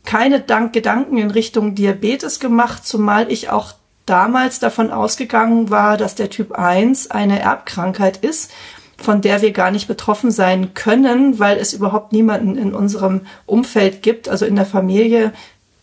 keine 0.07 0.41
Dank 0.41 0.73
Gedanken 0.73 1.19
in 1.19 1.31
Richtung 1.31 1.75
Diabetes 1.75 2.41
gemacht, 2.41 2.87
zumal 2.87 3.31
ich 3.31 3.51
auch 3.51 3.75
damals 4.07 4.59
davon 4.59 4.91
ausgegangen 4.91 5.71
war, 5.71 5.97
dass 5.97 6.15
der 6.15 6.31
Typ 6.31 6.53
1 6.53 7.11
eine 7.11 7.41
Erbkrankheit 7.41 8.19
ist, 8.19 8.51
von 8.97 9.21
der 9.21 9.43
wir 9.43 9.53
gar 9.53 9.71
nicht 9.71 9.89
betroffen 9.89 10.31
sein 10.31 10.75
können, 10.75 11.39
weil 11.39 11.59
es 11.59 11.73
überhaupt 11.73 12.13
niemanden 12.13 12.57
in 12.57 12.75
unserem 12.75 13.23
Umfeld 13.47 14.03
gibt, 14.03 14.29
also 14.29 14.47
in 14.47 14.57
der 14.57 14.67
Familie, 14.67 15.33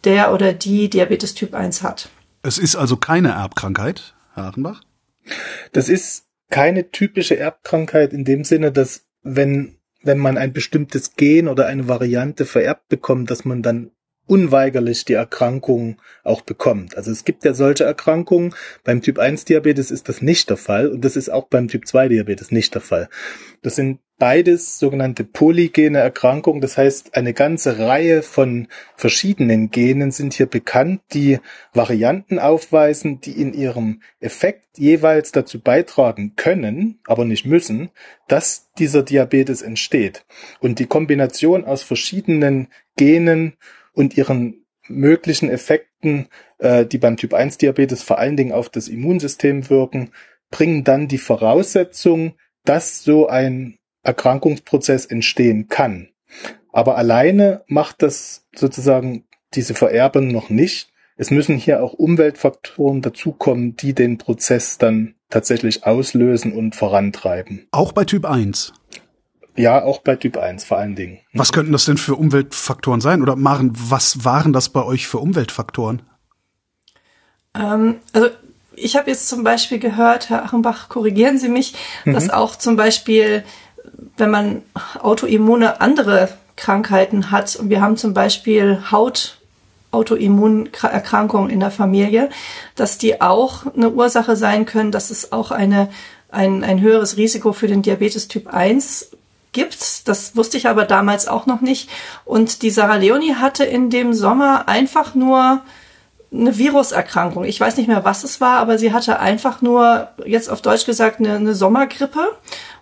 der 0.04 0.34
oder 0.34 0.54
die 0.54 0.90
Diabetes 0.90 1.34
Typ 1.34 1.54
1 1.54 1.84
hat. 1.84 2.10
Es 2.44 2.58
ist 2.58 2.75
also 2.75 2.98
keine 2.98 3.30
Erbkrankheit, 3.30 4.16
Herr 4.34 4.46
Achenbach? 4.46 4.82
Das 5.74 5.90
ist 5.90 6.25
keine 6.50 6.90
typische 6.90 7.38
Erbkrankheit 7.38 8.13
in 8.13 8.25
dem 8.25 8.44
Sinne, 8.44 8.72
dass 8.72 9.06
wenn, 9.22 9.78
wenn 10.01 10.18
man 10.18 10.38
ein 10.38 10.54
bestimmtes 10.54 11.16
Gen 11.16 11.48
oder 11.48 11.68
eine 11.68 11.88
Variante 11.88 12.46
vererbt 12.46 12.90
bekommt, 12.90 13.30
dass 13.30 13.46
man 13.46 13.62
dann 13.62 13.92
unweigerlich 14.32 15.04
die 15.04 15.14
Erkrankung 15.14 15.98
auch 16.24 16.40
bekommt. 16.40 16.96
Also 16.96 17.12
es 17.12 17.26
gibt 17.26 17.44
ja 17.44 17.54
solche 17.54 17.84
Erkrankungen. 17.84 18.56
Beim 18.86 19.02
Typ 19.02 19.20
1 19.20 19.44
Diabetes 19.44 19.92
ist 19.92 20.08
das 20.08 20.22
nicht 20.22 20.50
der 20.50 20.56
Fall 20.56 20.88
und 20.88 21.04
das 21.04 21.18
ist 21.18 21.28
auch 21.28 21.48
beim 21.50 21.68
Typ 21.68 21.86
2 21.86 22.08
Diabetes 22.08 22.50
nicht 22.50 22.74
der 22.74 22.82
Fall. 22.82 23.10
Das 23.62 23.76
sind 23.76 24.00
beides 24.20 24.80
sogenannte 24.80 25.26
polygene 25.26 25.98
Erkrankungen. 25.98 26.62
Das 26.62 26.78
heißt, 26.78 27.18
eine 27.18 27.34
ganze 27.34 27.80
Reihe 27.80 28.22
von 28.22 28.70
verschiedenen 28.96 29.70
Genen 29.70 30.12
sind 30.12 30.34
hier 30.34 30.46
bekannt, 30.46 31.02
die 31.12 31.40
Varianten 31.74 32.40
aufweisen, 32.40 33.20
die 33.20 33.34
in 33.34 33.54
ihrem 33.54 34.02
Effekt 34.22 34.78
jeweils 34.78 35.34
dazu 35.34 35.60
beitragen 35.60 36.38
können, 36.38 37.00
aber 37.06 37.26
nicht 37.26 37.46
müssen, 37.46 37.90
dass 38.30 38.72
dieser 38.78 39.04
Diabetes 39.04 39.62
entsteht. 39.62 40.24
Und 40.62 40.80
die 40.80 40.86
Kombination 40.86 41.66
aus 41.66 41.84
verschiedenen 41.84 42.70
Genen 42.96 43.58
und 43.94 44.18
ihren 44.18 44.66
möglichen 44.88 45.50
Effekten, 45.50 46.28
äh, 46.58 46.86
die 46.86 46.98
beim 46.98 47.18
Typ 47.18 47.34
1 47.34 47.58
Diabetes 47.58 48.04
vor 48.04 48.18
allen 48.18 48.38
Dingen 48.38 48.52
auf 48.52 48.70
das 48.70 48.88
Immunsystem 48.88 49.70
wirken, 49.70 50.12
bringen 50.50 50.84
dann 50.84 51.08
die 51.08 51.18
Voraussetzung, 51.18 52.34
dass 52.66 53.04
so 53.04 53.28
ein 53.28 53.78
Erkrankungsprozess 54.04 55.06
entstehen 55.06 55.68
kann. 55.68 56.10
Aber 56.72 56.98
alleine 56.98 57.64
macht 57.68 58.02
das 58.02 58.48
sozusagen 58.56 59.26
diese 59.54 59.74
Vererbung 59.74 60.30
noch 60.30 60.50
nicht. 60.50 60.90
Es 61.18 61.30
müssen 61.30 61.58
hier 61.58 61.84
auch 61.84 61.94
Umweltfaktoren 61.94 63.02
dazukommen, 63.02 63.76
die 63.76 63.94
den 63.94 64.18
Prozess 64.18 64.78
dann 64.78 65.16
tatsächlich 65.30 65.86
auslösen 65.86 66.54
und 66.54 66.76
vorantreiben. 66.76 67.68
Auch 67.72 67.92
bei 67.92 68.06
Typ 68.06 68.26
1? 68.26 68.74
Ja, 69.55 69.84
auch 69.84 70.00
bei 70.00 70.15
Typ 70.15 70.38
1 70.38 70.63
vor 70.63 70.77
allen 70.77 70.96
Dingen. 70.96 71.20
Was 71.34 71.51
könnten 71.51 71.72
das 71.72 71.86
denn 71.86 71.98
für 71.98 72.15
Umweltfaktoren 72.15 73.01
sein? 73.01 73.22
Oder 73.22 73.36
Maren, 73.36 73.72
was 73.74 74.24
waren 74.24 74.53
das 74.53 74.70
bei 74.70 74.84
euch 74.84 75.08
für 75.08 75.20
Umweltfaktoren? 75.20 76.01
Ähm, 77.53 77.96
also 78.13 78.29
ich 78.75 78.96
habe 78.96 79.10
jetzt 79.10 79.27
zum 79.27 79.43
Beispiel 79.43 79.79
gehört, 79.79 80.29
Herr 80.29 80.46
Achenbach, 80.46 80.88
korrigieren 80.88 81.38
Sie 81.38 81.50
mich, 81.50 81.75
mhm. 82.05 82.13
dass 82.13 82.29
auch 82.29 82.55
zum 82.55 82.77
Beispiel 82.77 83.43
wenn 84.17 84.29
man 84.29 84.62
autoimmune 85.00 85.81
andere 85.81 86.29
Krankheiten 86.55 87.31
hat 87.31 87.55
und 87.55 87.70
wir 87.70 87.81
haben 87.81 87.98
zum 87.98 88.13
Beispiel 88.13 88.91
Haut 88.91 89.38
Autoimmunerkrankungen 89.91 91.50
in 91.50 91.60
der 91.60 91.72
Familie, 91.72 92.29
dass 92.75 92.98
die 92.98 93.20
auch 93.20 93.65
eine 93.75 93.89
Ursache 93.89 94.38
sein 94.38 94.65
können, 94.65 94.89
dass 94.93 95.10
es 95.10 95.34
auch 95.34 95.51
eine, 95.51 95.89
ein, 96.29 96.63
ein 96.63 96.79
höheres 96.79 97.17
Risiko 97.17 97.51
für 97.51 97.67
den 97.67 97.81
Diabetes 97.81 98.29
Typ 98.29 98.48
1 98.48 99.12
gibt. 99.51 100.08
Das 100.08 100.36
wusste 100.36 100.58
ich 100.58 100.67
aber 100.67 100.86
damals 100.86 101.27
auch 101.27 101.46
noch 101.46 101.62
nicht. 101.62 101.89
Und 102.25 102.62
die 102.62 102.70
Sarah 102.70 102.96
Leonie 102.96 103.36
hatte 103.36 103.63
in 103.63 103.89
dem 103.89 104.13
Sommer 104.13 104.67
einfach 104.67 105.15
nur 105.15 105.62
eine 106.34 106.58
Viruserkrankung. 106.58 107.43
Ich 107.43 107.60
weiß 107.60 107.75
nicht 107.75 107.88
mehr, 107.88 108.05
was 108.05 108.24
es 108.24 108.39
war, 108.39 108.60
aber 108.60 108.77
sie 108.77 108.93
hatte 108.93 109.20
einfach 109.20 109.62
nur, 109.62 110.08
jetzt 110.25 110.50
auf 110.50 110.62
Deutsch 110.62 110.86
gesagt, 110.86 111.20
eine, 111.20 111.36
eine 111.36 111.53
Sommergrippe 111.53 112.25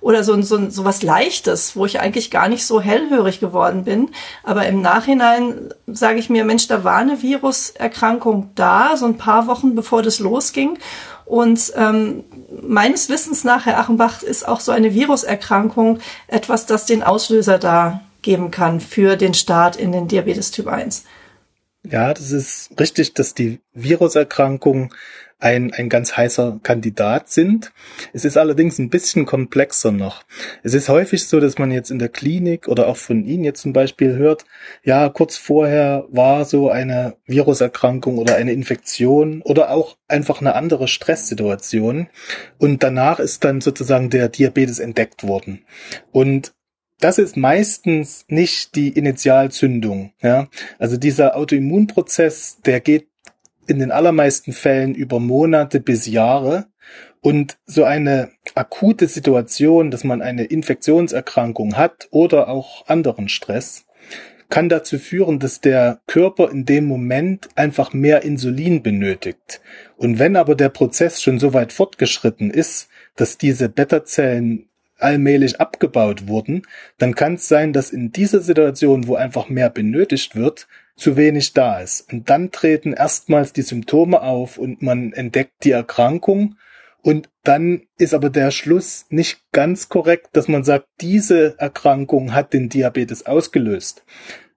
oder 0.01 0.23
so, 0.23 0.39
so, 0.43 0.69
so 0.69 0.85
was 0.85 1.01
Leichtes, 1.01 1.75
wo 1.75 1.87
ich 1.87 1.99
eigentlich 1.99 2.29
gar 2.29 2.47
nicht 2.47 2.63
so 2.63 2.79
hellhörig 2.79 3.39
geworden 3.39 3.85
bin. 3.85 4.11
Aber 4.43 4.67
im 4.67 4.81
Nachhinein 4.83 5.73
sage 5.87 6.19
ich 6.19 6.29
mir, 6.29 6.45
Mensch, 6.45 6.67
da 6.67 6.83
war 6.83 6.97
eine 6.97 7.23
Viruserkrankung 7.23 8.51
da, 8.53 8.95
so 8.95 9.07
ein 9.07 9.17
paar 9.17 9.47
Wochen 9.47 9.73
bevor 9.73 10.03
das 10.03 10.19
losging. 10.19 10.77
Und 11.29 11.73
ähm, 11.75 12.23
meines 12.67 13.07
Wissens 13.07 13.43
nach, 13.43 13.67
Herr 13.67 13.77
Achenbach, 13.77 14.23
ist 14.23 14.47
auch 14.47 14.59
so 14.59 14.71
eine 14.71 14.95
Viruserkrankung 14.95 15.99
etwas, 16.27 16.65
das 16.65 16.87
den 16.87 17.03
Auslöser 17.03 17.59
da 17.59 18.01
geben 18.23 18.49
kann 18.49 18.81
für 18.81 19.15
den 19.15 19.35
Start 19.35 19.75
in 19.75 19.91
den 19.91 20.07
Diabetes 20.07 20.49
Typ 20.49 20.65
1. 20.65 21.03
Ja, 21.83 22.15
das 22.15 22.31
ist 22.31 22.71
richtig, 22.79 23.13
dass 23.13 23.35
die 23.35 23.59
Viruserkrankungen 23.73 24.89
ein, 25.39 25.73
ein 25.73 25.87
ganz 25.87 26.17
heißer 26.17 26.59
Kandidat 26.63 27.29
sind. 27.29 27.71
Es 28.11 28.25
ist 28.25 28.37
allerdings 28.37 28.77
ein 28.77 28.89
bisschen 28.89 29.25
komplexer 29.25 29.91
noch. 29.91 30.23
Es 30.63 30.73
ist 30.73 30.89
häufig 30.89 31.25
so, 31.25 31.39
dass 31.39 31.57
man 31.57 31.71
jetzt 31.71 31.91
in 31.91 31.99
der 31.99 32.09
Klinik 32.09 32.67
oder 32.67 32.87
auch 32.87 32.97
von 32.97 33.23
Ihnen 33.23 33.45
jetzt 33.45 33.61
zum 33.61 33.71
Beispiel 33.71 34.15
hört, 34.17 34.45
ja, 34.83 35.07
kurz 35.07 35.37
vorher 35.37 36.05
war 36.09 36.43
so 36.43 36.69
eine 36.69 37.15
Viruserkrankung 37.25 38.17
oder 38.17 38.35
eine 38.35 38.51
Infektion 38.51 39.41
oder 39.41 39.71
auch 39.71 39.97
einfach 40.07 40.41
eine 40.41 40.55
andere 40.55 40.87
Stresssituation 40.87 42.07
und 42.57 42.83
danach 42.83 43.19
ist 43.19 43.43
dann 43.45 43.61
sozusagen 43.61 44.09
der 44.09 44.27
Diabetes 44.27 44.79
entdeckt 44.79 45.23
worden. 45.23 45.65
Und 46.11 46.53
das 46.99 47.17
ist 47.17 47.37
meistens 47.37 48.25
nicht 48.27 48.75
die 48.75 48.89
Initialzündung. 48.89 50.11
Ja? 50.21 50.49
Also 50.77 50.97
dieser 50.97 51.37
Autoimmunprozess, 51.37 52.59
der 52.65 52.81
geht 52.81 53.08
in 53.69 53.79
den 53.79 53.91
allermeisten 53.91 54.53
Fällen 54.53 54.95
über 54.95 55.19
Monate 55.19 55.79
bis 55.79 56.07
Jahre. 56.07 56.67
Und 57.21 57.57
so 57.65 57.83
eine 57.83 58.31
akute 58.55 59.07
Situation, 59.07 59.91
dass 59.91 60.03
man 60.03 60.21
eine 60.21 60.45
Infektionserkrankung 60.45 61.75
hat 61.75 62.07
oder 62.11 62.47
auch 62.47 62.87
anderen 62.87 63.27
Stress, 63.27 63.85
kann 64.49 64.69
dazu 64.69 64.97
führen, 64.97 65.37
dass 65.37 65.61
der 65.61 65.99
Körper 66.07 66.49
in 66.49 66.65
dem 66.65 66.85
Moment 66.85 67.49
einfach 67.55 67.93
mehr 67.93 68.23
Insulin 68.23 68.81
benötigt. 68.81 69.61
Und 69.95 70.17
wenn 70.17 70.35
aber 70.35 70.55
der 70.55 70.69
Prozess 70.69 71.21
schon 71.21 71.39
so 71.39 71.53
weit 71.53 71.71
fortgeschritten 71.71 72.49
ist, 72.49 72.89
dass 73.15 73.37
diese 73.37 73.69
Beta-Zellen 73.69 74.65
allmählich 74.97 75.61
abgebaut 75.61 76.27
wurden, 76.27 76.63
dann 76.97 77.15
kann 77.15 77.35
es 77.35 77.47
sein, 77.47 77.73
dass 77.73 77.91
in 77.91 78.11
dieser 78.11 78.41
Situation, 78.41 79.07
wo 79.07 79.15
einfach 79.15 79.49
mehr 79.49 79.69
benötigt 79.69 80.35
wird, 80.35 80.67
zu 80.99 81.17
wenig 81.17 81.53
da 81.53 81.79
ist. 81.79 82.11
Und 82.11 82.29
dann 82.29 82.51
treten 82.51 82.93
erstmals 82.93 83.53
die 83.53 83.61
Symptome 83.61 84.21
auf 84.21 84.57
und 84.57 84.81
man 84.81 85.13
entdeckt 85.13 85.63
die 85.63 85.71
Erkrankung. 85.71 86.55
Und 87.01 87.29
dann 87.43 87.83
ist 87.97 88.13
aber 88.13 88.29
der 88.29 88.51
Schluss 88.51 89.05
nicht 89.09 89.41
ganz 89.51 89.89
korrekt, 89.89 90.29
dass 90.33 90.47
man 90.47 90.63
sagt, 90.63 90.87
diese 91.01 91.57
Erkrankung 91.57 92.33
hat 92.33 92.53
den 92.53 92.69
Diabetes 92.69 93.25
ausgelöst. 93.25 94.03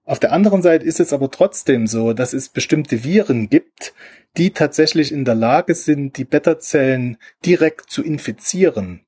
Auf 0.05 0.19
der 0.19 0.33
anderen 0.33 0.61
Seite 0.61 0.85
ist 0.85 0.99
es 0.99 1.13
aber 1.13 1.31
trotzdem 1.31 1.87
so, 1.87 2.11
dass 2.11 2.33
es 2.33 2.49
bestimmte 2.49 3.05
Viren 3.05 3.49
gibt, 3.49 3.93
die 4.35 4.51
tatsächlich 4.51 5.11
in 5.13 5.23
der 5.23 5.35
Lage 5.35 5.75
sind, 5.75 6.17
die 6.17 6.25
Beta-Zellen 6.25 7.17
direkt 7.45 7.89
zu 7.89 8.03
infizieren. 8.03 9.05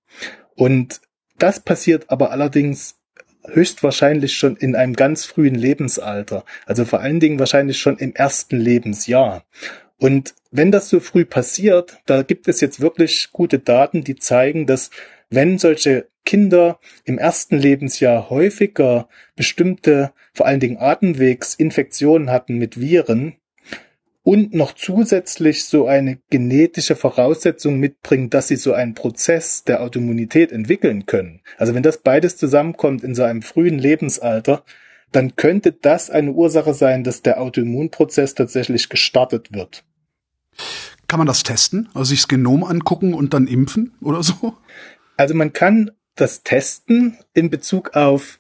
Und 0.56 1.01
das 1.38 1.60
passiert 1.60 2.10
aber 2.10 2.32
allerdings 2.32 2.96
höchstwahrscheinlich 3.52 4.36
schon 4.36 4.56
in 4.58 4.75
einem 4.75 4.94
ganz 4.94 5.25
frühen 5.25 5.56
Lebensalter. 5.56 6.46
Also 6.66 6.86
vor 6.86 7.00
allen 7.00 7.20
Dingen 7.20 7.40
wahrscheinlich 7.40 7.80
schon 7.80 7.98
im 7.98 8.14
ersten 8.14 8.58
Lebensjahr. 8.58 9.44
Und 9.98 10.34
wenn 10.52 10.72
das 10.72 10.90
so 10.90 11.00
früh 11.00 11.25
passiert, 11.25 11.98
da 12.06 12.24
gibt 12.24 12.48
es 12.48 12.62
jetzt 12.62 12.80
wirklich 12.80 13.30
gute 13.32 13.60
Daten, 13.60 14.04
die 14.04 14.16
zeigen, 14.16 14.66
dass 14.66 14.90
wenn 15.30 15.58
solche 15.58 16.08
Kinder 16.25 16.80
im 17.04 17.18
ersten 17.18 17.58
Lebensjahr 17.58 18.30
häufiger 18.30 19.08
bestimmte, 19.36 20.12
vor 20.34 20.48
allen 20.48 20.60
Dingen 20.60 20.78
Atemwegsinfektionen 20.78 22.32
hatten 22.32 22.58
mit 22.58 22.80
Viren, 22.80 23.36
und 24.25 24.55
noch 24.55 24.74
zusätzlich 24.74 25.65
so 25.65 25.86
eine 25.86 26.17
genetische 26.32 26.96
Voraussetzung 26.96 27.79
mitbringen, 27.79 28.32
dass 28.32 28.48
sie 28.48 28.55
so 28.55 28.74
einen 28.74 28.96
Prozess 28.96 29.63
der 29.65 29.84
Autoimmunität 29.84 30.51
entwickeln 30.51 31.05
können. 31.05 31.41
Also 31.60 31.75
wenn 31.75 31.84
das 31.84 32.00
beides 32.00 32.36
zusammenkommt 32.36 33.03
in 33.03 33.13
so 33.13 33.22
einem 33.22 33.44
frühen 33.44 33.77
Lebensalter, 33.77 34.63
dann 35.12 35.36
könnte 35.36 35.74
das 35.74 36.10
eine 36.10 36.32
Ursache 36.32 36.74
sein, 36.74 37.03
dass 37.03 37.22
der 37.22 37.39
Autoimmunprozess 37.39 38.34
tatsächlich 38.34 38.89
gestartet 38.89 39.53
wird. 39.53 39.84
Kann 41.08 41.20
man 41.20 41.27
das 41.27 41.44
testen? 41.44 41.88
Also 41.94 42.05
sich 42.05 42.22
das 42.22 42.27
Genom 42.27 42.63
angucken 42.63 43.13
und 43.13 43.36
dann 43.36 43.46
impfen 43.46 43.94
oder 44.01 44.24
so? 44.24 44.55
Also 45.17 45.36
man 45.36 45.53
kann 45.53 45.91
das 46.15 46.41
testen 46.41 47.20
in 47.36 47.51
Bezug 47.51 47.96
auf 47.96 48.39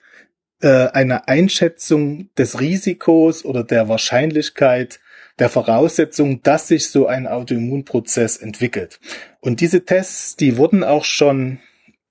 äh, 0.61 0.87
eine 0.87 1.27
Einschätzung 1.27 2.31
des 2.39 2.59
Risikos 2.59 3.45
oder 3.45 3.63
der 3.63 3.87
Wahrscheinlichkeit, 3.87 4.99
der 5.39 5.49
Voraussetzung, 5.49 6.41
dass 6.43 6.67
sich 6.67 6.89
so 6.89 7.07
ein 7.07 7.27
Autoimmunprozess 7.27 8.37
entwickelt. 8.37 8.99
Und 9.41 9.61
diese 9.61 9.85
Tests, 9.85 10.35
die 10.35 10.57
wurden 10.57 10.83
auch 10.83 11.03
schon 11.03 11.59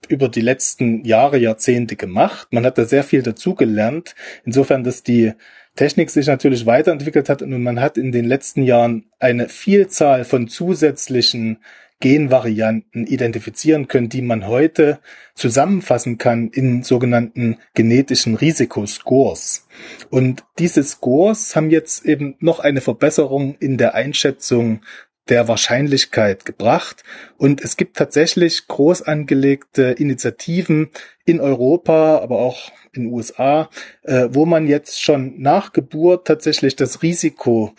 über 0.09 0.29
die 0.29 0.43
letzten 0.43 1.05
Jahre, 1.05 1.39
Jahrzehnte 1.39 1.97
gemacht. 1.97 2.49
Man 2.51 2.67
hat 2.67 2.77
da 2.77 2.85
sehr 2.85 3.05
viel 3.05 3.23
dazugelernt. 3.23 4.15
Insofern, 4.45 4.85
dass 4.85 5.03
die 5.03 5.33
Technik 5.77 6.11
sich 6.11 6.27
natürlich 6.27 6.67
weiterentwickelt 6.67 7.29
hat 7.29 7.43
und 7.43 7.63
man 7.63 7.81
hat 7.81 7.99
in 7.99 8.13
den 8.13 8.25
letzten 8.25 8.63
Jahren 8.63 9.07
eine 9.19 9.49
Vielzahl 9.49 10.25
von 10.25 10.47
zusätzlichen 10.47 11.59
Genvarianten 12.05 13.07
identifizieren 13.07 13.89
können, 13.89 14.11
die 14.11 14.21
man 14.21 14.47
heute 14.47 14.99
zusammenfassen 15.35 16.19
kann 16.19 16.51
in 16.51 16.83
sogenannten 16.83 17.57
genetischen 17.73 18.35
Risikoscores. 18.35 19.67
Und 20.11 20.45
diese 20.59 20.85
Scores 20.85 21.57
haben 21.57 21.71
jetzt 21.71 22.05
eben 22.05 22.37
noch 22.41 22.61
eine 22.61 22.83
Verbesserung 22.83 23.57
in 23.59 23.79
der 23.79 23.95
Einschätzung 23.95 24.83
der 25.31 25.49
Wahrscheinlichkeit 25.49 26.45
gebracht. 26.45 27.05
Und 27.39 27.65
es 27.65 27.79
gibt 27.79 27.97
tatsächlich 27.97 28.69
groß 28.69 29.01
angelegte 29.01 29.85
Initiativen 29.85 30.91
in 31.25 31.41
Europa, 31.41 32.19
aber 32.19 32.39
auch 32.39 32.71
in 32.93 33.05
den 33.05 33.13
USA, 33.15 33.71
äh, 34.03 34.29
wo 34.31 34.45
man 34.45 34.67
jetzt 34.67 35.03
schon 35.03 35.41
nach 35.41 35.73
Geburt 35.73 36.27
tatsächlich 36.27 36.77
das 36.77 37.03
Risiko 37.03 37.75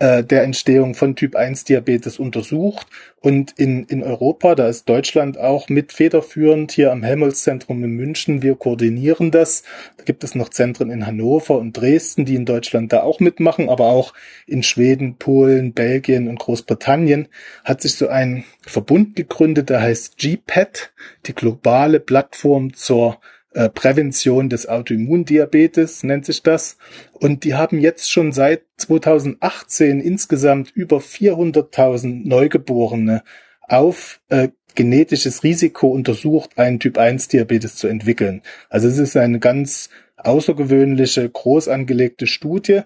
der 0.00 0.44
Entstehung 0.44 0.94
von 0.94 1.16
Typ 1.16 1.34
1 1.34 1.64
Diabetes 1.64 2.18
untersucht. 2.18 2.86
Und 3.20 3.52
in, 3.58 3.84
in 3.84 4.04
Europa, 4.04 4.54
da 4.54 4.68
ist 4.68 4.88
Deutschland 4.88 5.38
auch 5.38 5.68
mit 5.68 5.92
federführend 5.92 6.70
hier 6.70 6.92
am 6.92 7.02
Helmholtz-Zentrum 7.02 7.82
in 7.82 7.90
München. 7.90 8.42
Wir 8.42 8.54
koordinieren 8.54 9.32
das. 9.32 9.64
Da 9.96 10.04
gibt 10.04 10.22
es 10.22 10.36
noch 10.36 10.50
Zentren 10.50 10.90
in 10.90 11.04
Hannover 11.04 11.58
und 11.58 11.72
Dresden, 11.76 12.24
die 12.24 12.36
in 12.36 12.44
Deutschland 12.44 12.92
da 12.92 13.02
auch 13.02 13.18
mitmachen, 13.18 13.68
aber 13.68 13.86
auch 13.86 14.14
in 14.46 14.62
Schweden, 14.62 15.16
Polen, 15.16 15.72
Belgien 15.72 16.28
und 16.28 16.38
Großbritannien 16.38 17.26
hat 17.64 17.82
sich 17.82 17.94
so 17.94 18.06
ein 18.06 18.44
Verbund 18.62 19.16
gegründet, 19.16 19.68
der 19.68 19.80
heißt 19.80 20.16
GPAT, 20.16 20.92
die 21.26 21.34
globale 21.34 21.98
Plattform 21.98 22.72
zur 22.72 23.18
äh, 23.52 23.68
Prävention 23.70 24.48
des 24.48 24.68
Autoimmundiabetes 24.68 26.02
nennt 26.02 26.26
sich 26.26 26.42
das. 26.42 26.76
Und 27.12 27.44
die 27.44 27.54
haben 27.54 27.80
jetzt 27.80 28.10
schon 28.10 28.32
seit 28.32 28.62
2018 28.76 30.00
insgesamt 30.00 30.70
über 30.74 30.98
400.000 30.98 32.26
Neugeborene 32.28 33.22
auf 33.62 34.20
äh, 34.28 34.48
genetisches 34.74 35.42
Risiko 35.42 35.88
untersucht, 35.88 36.58
einen 36.58 36.78
Typ 36.78 36.98
1 36.98 37.28
Diabetes 37.28 37.76
zu 37.76 37.88
entwickeln. 37.88 38.42
Also 38.68 38.86
es 38.86 38.98
ist 38.98 39.16
eine 39.16 39.40
ganz 39.40 39.90
außergewöhnliche, 40.16 41.28
groß 41.28 41.68
angelegte 41.68 42.26
Studie, 42.26 42.82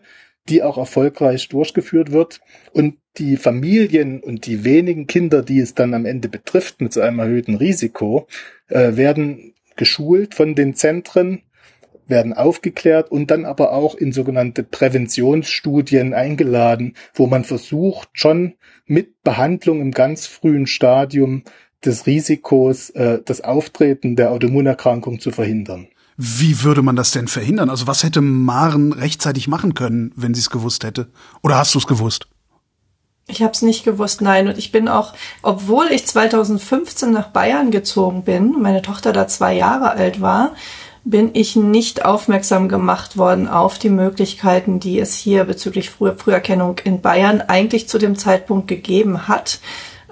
die 0.49 0.63
auch 0.63 0.79
erfolgreich 0.79 1.49
durchgeführt 1.49 2.13
wird. 2.13 2.41
Und 2.73 2.97
die 3.19 3.37
Familien 3.37 4.21
und 4.21 4.47
die 4.47 4.65
wenigen 4.65 5.07
Kinder, 5.07 5.43
die 5.43 5.61
es 5.61 5.75
dann 5.75 5.93
am 5.95 6.07
Ende 6.07 6.29
betrifft 6.29 6.81
mit 6.81 6.93
so 6.93 7.01
einem 7.01 7.19
erhöhten 7.19 7.57
Risiko, 7.57 8.27
äh, 8.69 8.97
werden 8.97 9.52
geschult 9.77 10.35
von 10.35 10.55
den 10.55 10.75
Zentren, 10.75 11.43
werden 12.09 12.33
aufgeklärt 12.33 13.11
und 13.11 13.31
dann 13.31 13.45
aber 13.45 13.73
auch 13.73 13.95
in 13.95 14.13
sogenannte 14.13 14.63
Präventionsstudien 14.63 16.15
eingeladen, 16.15 16.95
wo 17.15 17.27
man 17.27 17.45
versucht, 17.45 18.09
schon 18.13 18.55
mit 18.87 19.23
Behandlung 19.23 19.81
im 19.81 19.93
ganz 19.93 20.27
frühen 20.27 20.67
Stadium 20.67 21.43
des 21.85 22.07
Risikos 22.07 22.91
äh, 22.91 23.21
das 23.25 23.41
Auftreten 23.41 24.17
der 24.17 24.31
Autoimmunerkrankung 24.31 25.21
zu 25.21 25.31
verhindern. 25.31 25.89
Wie 26.17 26.63
würde 26.63 26.83
man 26.83 26.95
das 26.95 27.11
denn 27.11 27.27
verhindern? 27.27 27.71
Also 27.71 27.87
was 27.87 28.05
hätte 28.05 28.21
Maren 28.21 28.93
rechtzeitig 28.93 29.49
machen 29.49 29.75
können, 29.75 30.13
wenn 30.15 30.35
sie 30.35 30.41
es 30.41 30.51
gewusst 30.51 30.85
hätte? 30.85 31.09
Oder 31.43 31.57
hast 31.57 31.75
du 31.75 31.79
es 31.79 31.87
gewusst? 31.87 32.29
Ich 33.33 33.43
habe 33.43 33.53
es 33.53 33.63
nicht 33.63 33.85
gewusst, 33.85 34.21
nein. 34.21 34.47
Und 34.47 34.59
ich 34.59 34.73
bin 34.73 34.89
auch, 34.89 35.15
obwohl 35.41 35.87
ich 35.91 36.07
2015 36.07 37.11
nach 37.11 37.29
Bayern 37.29 37.71
gezogen 37.71 38.25
bin, 38.25 38.61
meine 38.61 38.83
Tochter 38.83 39.13
da 39.13 39.27
zwei 39.27 39.55
Jahre 39.55 39.91
alt 39.93 40.21
war, 40.21 40.55
bin 41.05 41.31
ich 41.33 41.57
nicht 41.57 42.05
aufmerksam 42.05 42.69
gemacht 42.69 43.17
worden 43.17 43.49
auf 43.49 43.79
die 43.79 43.89
Möglichkeiten, 43.89 44.79
die 44.79 45.01
es 45.01 45.17
hier 45.17 45.45
bezüglich 45.45 45.91
Früh 45.91 46.13
Früherkennung 46.17 46.79
in 46.85 47.01
Bayern 47.01 47.41
eigentlich 47.41 47.89
zu 47.89 47.99
dem 47.99 48.17
Zeitpunkt 48.17 48.69
gegeben 48.69 49.27
hat. 49.27 49.59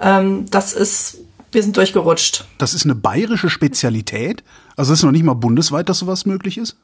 Ähm, 0.01 0.47
das 0.49 0.73
ist, 0.73 1.19
wir 1.51 1.63
sind 1.63 1.77
durchgerutscht. 1.77 2.45
Das 2.57 2.73
ist 2.73 2.85
eine 2.85 2.95
bayerische 2.95 3.49
Spezialität? 3.49 4.43
Also 4.75 4.93
ist 4.93 5.03
noch 5.03 5.11
nicht 5.11 5.23
mal 5.23 5.35
bundesweit, 5.35 5.87
dass 5.87 5.99
sowas 5.99 6.25
möglich 6.25 6.57
ist? 6.57 6.75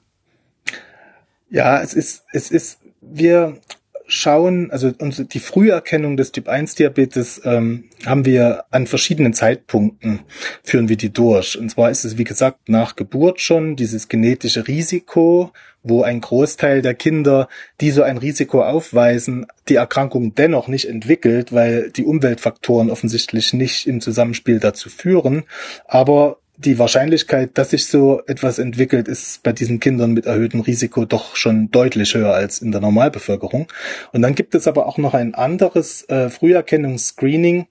Ja, 1.49 1.81
es 1.81 1.93
ist, 1.93 2.23
es 2.31 2.51
ist, 2.51 2.79
wir 3.01 3.57
schauen, 4.07 4.71
also 4.71 4.91
unsere, 4.99 5.27
die 5.27 5.39
Früherkennung 5.39 6.17
des 6.17 6.31
Typ 6.31 6.47
1 6.47 6.75
Diabetes 6.75 7.41
ähm, 7.43 7.85
haben 8.05 8.25
wir 8.25 8.63
an 8.71 8.87
verschiedenen 8.87 9.33
Zeitpunkten 9.33 10.21
führen 10.63 10.89
wir 10.89 10.97
die 10.97 11.11
durch. 11.11 11.57
Und 11.57 11.69
zwar 11.69 11.91
ist 11.91 12.05
es, 12.05 12.17
wie 12.17 12.23
gesagt, 12.23 12.69
nach 12.69 12.95
Geburt 12.95 13.41
schon 13.41 13.75
dieses 13.75 14.07
genetische 14.07 14.67
Risiko, 14.67 15.51
wo 15.83 16.03
ein 16.03 16.21
Großteil 16.21 16.81
der 16.81 16.95
Kinder, 16.95 17.47
die 17.81 17.91
so 17.91 18.01
ein 18.01 18.17
Risiko 18.17 18.63
aufweisen, 18.63 19.45
die 19.69 19.75
Erkrankung 19.75 20.35
dennoch 20.35 20.67
nicht 20.67 20.87
entwickelt, 20.87 21.53
weil 21.53 21.91
die 21.91 22.05
Umweltfaktoren 22.05 22.89
offensichtlich 22.89 23.53
nicht 23.53 23.87
im 23.87 24.01
Zusammenspiel 24.01 24.59
dazu 24.59 24.89
führen. 24.89 25.43
Aber 25.85 26.37
die 26.57 26.79
Wahrscheinlichkeit, 26.79 27.51
dass 27.57 27.69
sich 27.69 27.85
so 27.85 28.21
etwas 28.25 28.57
entwickelt, 28.57 29.07
ist 29.07 29.43
bei 29.43 29.53
diesen 29.53 29.79
Kindern 29.79 30.13
mit 30.13 30.25
erhöhtem 30.25 30.61
Risiko 30.61 31.05
doch 31.05 31.35
schon 31.35 31.69
deutlich 31.69 32.15
höher 32.15 32.33
als 32.33 32.59
in 32.59 32.71
der 32.71 32.81
Normalbevölkerung. 32.81 33.67
Und 34.11 34.21
dann 34.23 34.33
gibt 34.33 34.55
es 34.55 34.67
aber 34.67 34.87
auch 34.87 34.97
noch 34.97 35.13
ein 35.13 35.35
anderes 35.35 36.03
äh, 36.09 36.29
Früherkennungsscreening, 36.29 37.67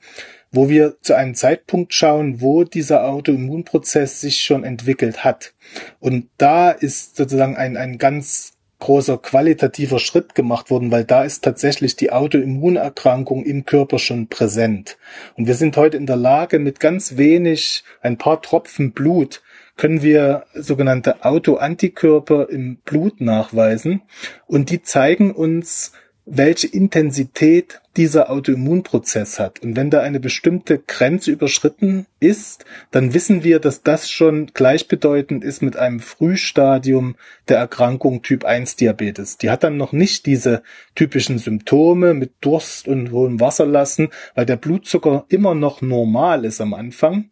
wo 0.52 0.68
wir 0.68 0.96
zu 1.02 1.14
einem 1.14 1.34
Zeitpunkt 1.34 1.94
schauen, 1.94 2.40
wo 2.40 2.62
dieser 2.62 3.08
Autoimmunprozess 3.08 4.20
sich 4.20 4.42
schon 4.42 4.62
entwickelt 4.62 5.24
hat. 5.24 5.52
Und 5.98 6.28
da 6.38 6.70
ist 6.70 7.16
sozusagen 7.16 7.56
ein, 7.56 7.76
ein 7.76 7.98
ganz 7.98 8.55
großer 8.78 9.18
qualitativer 9.18 9.98
Schritt 9.98 10.34
gemacht 10.34 10.70
worden, 10.70 10.90
weil 10.90 11.04
da 11.04 11.24
ist 11.24 11.42
tatsächlich 11.42 11.96
die 11.96 12.12
Autoimmunerkrankung 12.12 13.44
im 13.44 13.64
Körper 13.64 13.98
schon 13.98 14.28
präsent. 14.28 14.98
Und 15.36 15.46
wir 15.46 15.54
sind 15.54 15.76
heute 15.76 15.96
in 15.96 16.06
der 16.06 16.16
Lage, 16.16 16.58
mit 16.58 16.80
ganz 16.80 17.16
wenig, 17.16 17.84
ein 18.02 18.18
paar 18.18 18.42
Tropfen 18.42 18.92
Blut, 18.92 19.42
können 19.76 20.02
wir 20.02 20.44
sogenannte 20.54 21.24
Autoantikörper 21.24 22.48
im 22.48 22.76
Blut 22.76 23.20
nachweisen. 23.20 24.02
Und 24.46 24.70
die 24.70 24.82
zeigen 24.82 25.32
uns, 25.32 25.92
welche 26.26 26.66
Intensität 26.66 27.80
dieser 27.96 28.30
Autoimmunprozess 28.30 29.38
hat. 29.38 29.60
Und 29.62 29.76
wenn 29.76 29.90
da 29.90 30.00
eine 30.00 30.18
bestimmte 30.18 30.78
Grenze 30.78 31.30
überschritten 31.30 32.06
ist, 32.18 32.64
dann 32.90 33.14
wissen 33.14 33.44
wir, 33.44 33.60
dass 33.60 33.82
das 33.84 34.10
schon 34.10 34.48
gleichbedeutend 34.52 35.44
ist 35.44 35.62
mit 35.62 35.76
einem 35.76 36.00
Frühstadium 36.00 37.14
der 37.48 37.58
Erkrankung 37.58 38.22
Typ 38.22 38.44
1 38.44 38.74
Diabetes. 38.76 39.38
Die 39.38 39.50
hat 39.50 39.62
dann 39.62 39.76
noch 39.76 39.92
nicht 39.92 40.26
diese 40.26 40.62
typischen 40.96 41.38
Symptome 41.38 42.12
mit 42.12 42.32
Durst 42.40 42.88
und 42.88 43.12
hohem 43.12 43.40
Wasserlassen, 43.40 44.08
weil 44.34 44.46
der 44.46 44.56
Blutzucker 44.56 45.24
immer 45.28 45.54
noch 45.54 45.80
normal 45.80 46.44
ist 46.44 46.60
am 46.60 46.74
Anfang. 46.74 47.30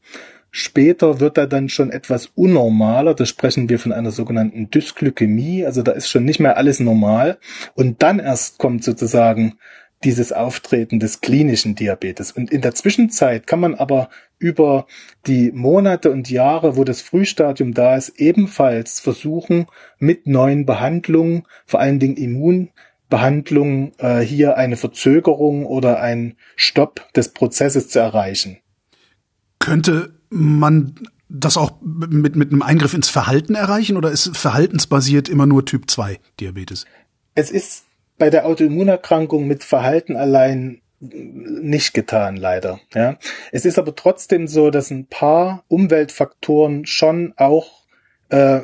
Später 0.56 1.18
wird 1.18 1.36
er 1.36 1.48
dann 1.48 1.68
schon 1.68 1.90
etwas 1.90 2.26
unnormaler. 2.36 3.14
Da 3.14 3.26
sprechen 3.26 3.68
wir 3.68 3.80
von 3.80 3.90
einer 3.90 4.12
sogenannten 4.12 4.70
Dysglykämie. 4.70 5.66
Also 5.66 5.82
da 5.82 5.90
ist 5.90 6.08
schon 6.08 6.24
nicht 6.24 6.38
mehr 6.38 6.56
alles 6.56 6.78
normal. 6.78 7.38
Und 7.74 8.04
dann 8.04 8.20
erst 8.20 8.58
kommt 8.58 8.84
sozusagen 8.84 9.58
dieses 10.04 10.30
Auftreten 10.30 11.00
des 11.00 11.20
klinischen 11.20 11.74
Diabetes. 11.74 12.30
Und 12.30 12.52
in 12.52 12.60
der 12.60 12.72
Zwischenzeit 12.72 13.48
kann 13.48 13.58
man 13.58 13.74
aber 13.74 14.10
über 14.38 14.86
die 15.26 15.50
Monate 15.50 16.12
und 16.12 16.30
Jahre, 16.30 16.76
wo 16.76 16.84
das 16.84 17.02
Frühstadium 17.02 17.74
da 17.74 17.96
ist, 17.96 18.20
ebenfalls 18.20 19.00
versuchen, 19.00 19.66
mit 19.98 20.28
neuen 20.28 20.66
Behandlungen, 20.66 21.48
vor 21.66 21.80
allen 21.80 21.98
Dingen 21.98 22.16
Immunbehandlungen, 22.16 23.90
äh, 23.98 24.20
hier 24.20 24.56
eine 24.56 24.76
Verzögerung 24.76 25.66
oder 25.66 25.98
einen 25.98 26.36
Stopp 26.54 27.12
des 27.14 27.30
Prozesses 27.30 27.88
zu 27.88 27.98
erreichen. 27.98 28.58
Könnte 29.58 30.14
man 30.34 30.94
das 31.28 31.56
auch 31.56 31.72
mit, 31.82 32.36
mit 32.36 32.52
einem 32.52 32.62
Eingriff 32.62 32.94
ins 32.94 33.08
Verhalten 33.08 33.54
erreichen 33.54 33.96
oder 33.96 34.10
ist 34.10 34.36
verhaltensbasiert 34.36 35.28
immer 35.28 35.46
nur 35.46 35.64
Typ 35.64 35.90
2 35.90 36.18
Diabetes? 36.40 36.84
Es 37.34 37.50
ist 37.50 37.84
bei 38.18 38.30
der 38.30 38.46
Autoimmunerkrankung 38.46 39.46
mit 39.46 39.64
Verhalten 39.64 40.16
allein 40.16 40.80
nicht 41.00 41.92
getan, 41.92 42.36
leider. 42.36 42.80
Ja. 42.94 43.18
Es 43.52 43.64
ist 43.64 43.78
aber 43.78 43.94
trotzdem 43.94 44.46
so, 44.46 44.70
dass 44.70 44.90
ein 44.90 45.06
paar 45.06 45.64
Umweltfaktoren 45.68 46.86
schon 46.86 47.34
auch 47.36 47.84
äh, 48.30 48.62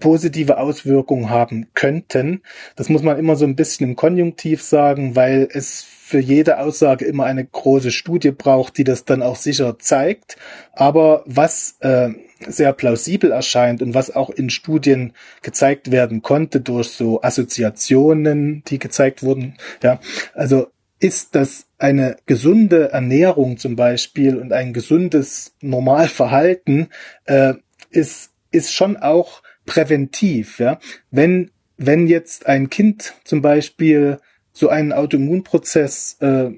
positive 0.00 0.58
Auswirkungen 0.58 1.30
haben 1.30 1.68
könnten. 1.74 2.42
Das 2.74 2.88
muss 2.88 3.02
man 3.02 3.18
immer 3.18 3.36
so 3.36 3.44
ein 3.44 3.56
bisschen 3.56 3.90
im 3.90 3.96
Konjunktiv 3.96 4.62
sagen, 4.62 5.14
weil 5.14 5.48
es 5.52 5.86
für 6.06 6.20
jede 6.20 6.60
Aussage 6.60 7.04
immer 7.04 7.24
eine 7.24 7.44
große 7.44 7.90
Studie 7.90 8.30
braucht, 8.30 8.78
die 8.78 8.84
das 8.84 9.04
dann 9.06 9.24
auch 9.24 9.34
sicher 9.34 9.76
zeigt. 9.80 10.36
Aber 10.72 11.24
was 11.26 11.78
äh, 11.80 12.10
sehr 12.46 12.72
plausibel 12.72 13.32
erscheint 13.32 13.82
und 13.82 13.92
was 13.92 14.14
auch 14.14 14.30
in 14.30 14.48
Studien 14.48 15.14
gezeigt 15.42 15.90
werden 15.90 16.22
konnte 16.22 16.60
durch 16.60 16.90
so 16.90 17.22
Assoziationen, 17.22 18.62
die 18.68 18.78
gezeigt 18.78 19.24
wurden, 19.24 19.56
ja, 19.82 19.98
also 20.32 20.68
ist, 21.00 21.34
dass 21.34 21.66
eine 21.76 22.18
gesunde 22.26 22.92
Ernährung 22.92 23.58
zum 23.58 23.74
Beispiel 23.74 24.36
und 24.36 24.52
ein 24.52 24.72
gesundes 24.72 25.56
Normalverhalten 25.60 26.86
äh, 27.24 27.54
ist, 27.90 28.30
ist 28.52 28.72
schon 28.72 28.96
auch 28.96 29.42
präventiv. 29.64 30.60
Ja? 30.60 30.78
Wenn, 31.10 31.50
wenn 31.76 32.06
jetzt 32.06 32.46
ein 32.46 32.70
Kind 32.70 33.14
zum 33.24 33.42
Beispiel 33.42 34.20
so 34.56 34.70
einen 34.70 34.94
Autoimmunprozess 34.94 36.16
äh, 36.20 36.50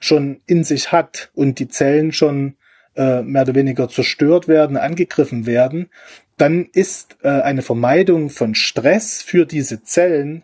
schon 0.00 0.40
in 0.46 0.64
sich 0.64 0.90
hat 0.90 1.30
und 1.34 1.60
die 1.60 1.68
Zellen 1.68 2.12
schon 2.12 2.56
äh, 2.96 3.22
mehr 3.22 3.42
oder 3.42 3.54
weniger 3.54 3.88
zerstört 3.88 4.48
werden, 4.48 4.76
angegriffen 4.76 5.46
werden, 5.46 5.88
dann 6.36 6.66
ist 6.72 7.16
äh, 7.22 7.28
eine 7.28 7.62
Vermeidung 7.62 8.28
von 8.28 8.56
Stress 8.56 9.22
für 9.22 9.46
diese 9.46 9.84
Zellen 9.84 10.42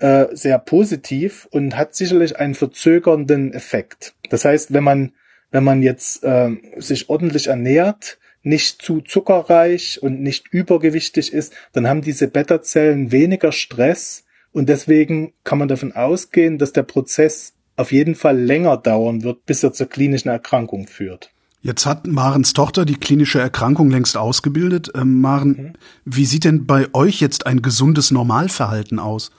äh, 0.00 0.26
sehr 0.32 0.58
positiv 0.58 1.46
und 1.52 1.76
hat 1.76 1.94
sicherlich 1.94 2.36
einen 2.36 2.56
verzögernden 2.56 3.52
Effekt. 3.52 4.14
Das 4.28 4.44
heißt, 4.44 4.72
wenn 4.72 4.84
man 4.84 5.12
wenn 5.52 5.62
man 5.62 5.82
jetzt 5.82 6.24
äh, 6.24 6.50
sich 6.78 7.08
ordentlich 7.08 7.46
ernährt, 7.46 8.18
nicht 8.42 8.82
zu 8.82 9.02
zuckerreich 9.02 10.02
und 10.02 10.20
nicht 10.20 10.48
übergewichtig 10.48 11.32
ist, 11.32 11.52
dann 11.72 11.86
haben 11.86 12.02
diese 12.02 12.26
Beta-Zellen 12.26 13.12
weniger 13.12 13.52
Stress 13.52 14.23
und 14.54 14.68
deswegen 14.68 15.34
kann 15.42 15.58
man 15.58 15.68
davon 15.68 15.92
ausgehen, 15.92 16.58
dass 16.58 16.72
der 16.72 16.84
Prozess 16.84 17.54
auf 17.76 17.90
jeden 17.90 18.14
Fall 18.14 18.38
länger 18.38 18.76
dauern 18.76 19.24
wird, 19.24 19.44
bis 19.46 19.64
er 19.64 19.72
zur 19.72 19.88
klinischen 19.88 20.28
Erkrankung 20.28 20.86
führt. 20.86 21.30
Jetzt 21.60 21.86
hat 21.86 22.06
Marens 22.06 22.52
Tochter 22.52 22.84
die 22.84 22.94
klinische 22.94 23.40
Erkrankung 23.40 23.90
längst 23.90 24.16
ausgebildet. 24.16 24.92
Ähm, 24.94 25.20
Maren, 25.20 25.48
mhm. 25.48 25.72
wie 26.04 26.24
sieht 26.24 26.44
denn 26.44 26.66
bei 26.66 26.86
euch 26.92 27.20
jetzt 27.20 27.46
ein 27.46 27.62
gesundes 27.62 28.12
Normalverhalten 28.12 29.00
aus? 29.00 29.32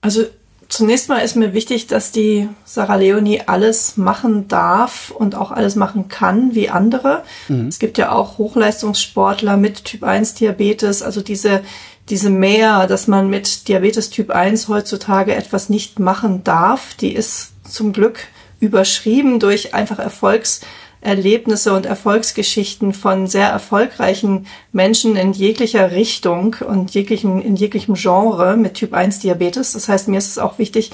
Also 0.00 0.24
Zunächst 0.70 1.08
mal 1.08 1.18
ist 1.18 1.34
mir 1.34 1.52
wichtig, 1.52 1.88
dass 1.88 2.12
die 2.12 2.48
Sarah 2.64 2.94
Leonie 2.94 3.42
alles 3.44 3.96
machen 3.96 4.46
darf 4.46 5.10
und 5.10 5.34
auch 5.34 5.50
alles 5.50 5.74
machen 5.74 6.06
kann 6.06 6.54
wie 6.54 6.70
andere. 6.70 7.24
Mhm. 7.48 7.66
Es 7.66 7.80
gibt 7.80 7.98
ja 7.98 8.12
auch 8.12 8.38
Hochleistungssportler 8.38 9.56
mit 9.56 9.84
Typ 9.84 10.04
1 10.04 10.34
Diabetes, 10.34 11.02
also 11.02 11.22
diese, 11.22 11.62
diese 12.10 12.30
Mehr, 12.30 12.86
dass 12.86 13.06
man 13.06 13.30
mit 13.30 13.68
Diabetes 13.68 14.10
Typ 14.10 14.30
1 14.30 14.68
heutzutage 14.68 15.34
etwas 15.34 15.68
nicht 15.68 15.98
machen 15.98 16.42
darf, 16.44 16.94
die 16.94 17.14
ist 17.14 17.52
zum 17.64 17.92
Glück 17.92 18.26
überschrieben 18.58 19.40
durch 19.40 19.74
einfach 19.74 19.98
Erfolgs 19.98 20.60
Erlebnisse 21.02 21.72
und 21.72 21.86
Erfolgsgeschichten 21.86 22.92
von 22.92 23.26
sehr 23.26 23.48
erfolgreichen 23.48 24.46
Menschen 24.70 25.16
in 25.16 25.32
jeglicher 25.32 25.92
Richtung 25.92 26.56
und 26.66 26.92
jeglichen, 26.92 27.40
in 27.40 27.56
jeglichem 27.56 27.94
Genre 27.94 28.56
mit 28.58 28.74
Typ 28.74 28.92
1 28.92 29.20
Diabetes. 29.20 29.72
Das 29.72 29.88
heißt, 29.88 30.08
mir 30.08 30.18
ist 30.18 30.28
es 30.28 30.38
auch 30.38 30.58
wichtig, 30.58 30.90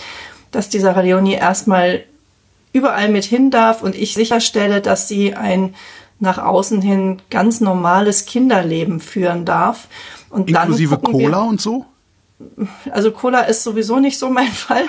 dass 0.52 0.68
die 0.68 0.78
Sarah 0.78 1.00
Leonie 1.00 1.34
erstmal 1.34 2.04
überall 2.72 3.08
mit 3.08 3.24
hin 3.24 3.50
darf 3.50 3.82
und 3.82 3.96
ich 3.96 4.14
sicherstelle, 4.14 4.80
dass 4.80 5.08
sie 5.08 5.34
ein 5.34 5.74
nach 6.18 6.38
außen 6.38 6.80
hin 6.80 7.20
ganz 7.28 7.60
normales 7.60 8.26
Kinderleben 8.26 9.00
führen 9.00 9.44
darf. 9.44 9.88
Und 10.30 10.48
Inklusive 10.48 10.98
Cola 10.98 11.42
und 11.42 11.60
so? 11.60 11.86
also 12.90 13.12
Cola 13.12 13.40
ist 13.40 13.62
sowieso 13.62 13.98
nicht 13.98 14.18
so 14.18 14.28
mein 14.28 14.48
Fall. 14.52 14.84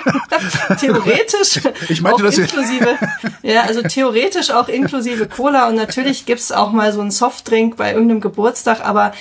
theoretisch 0.78 1.60
ich 1.88 2.02
meinte, 2.02 2.22
auch 2.22 2.30
inklusive, 2.30 2.98
ja, 3.42 3.62
also 3.62 3.82
theoretisch 3.82 4.50
auch 4.50 4.68
inklusive 4.68 5.26
Cola 5.28 5.68
und 5.68 5.74
natürlich 5.74 6.26
gibt's 6.26 6.52
auch 6.52 6.72
mal 6.72 6.92
so 6.92 7.00
einen 7.00 7.10
Softdrink 7.10 7.76
bei 7.76 7.92
irgendeinem 7.92 8.20
Geburtstag, 8.20 8.84
aber 8.84 9.12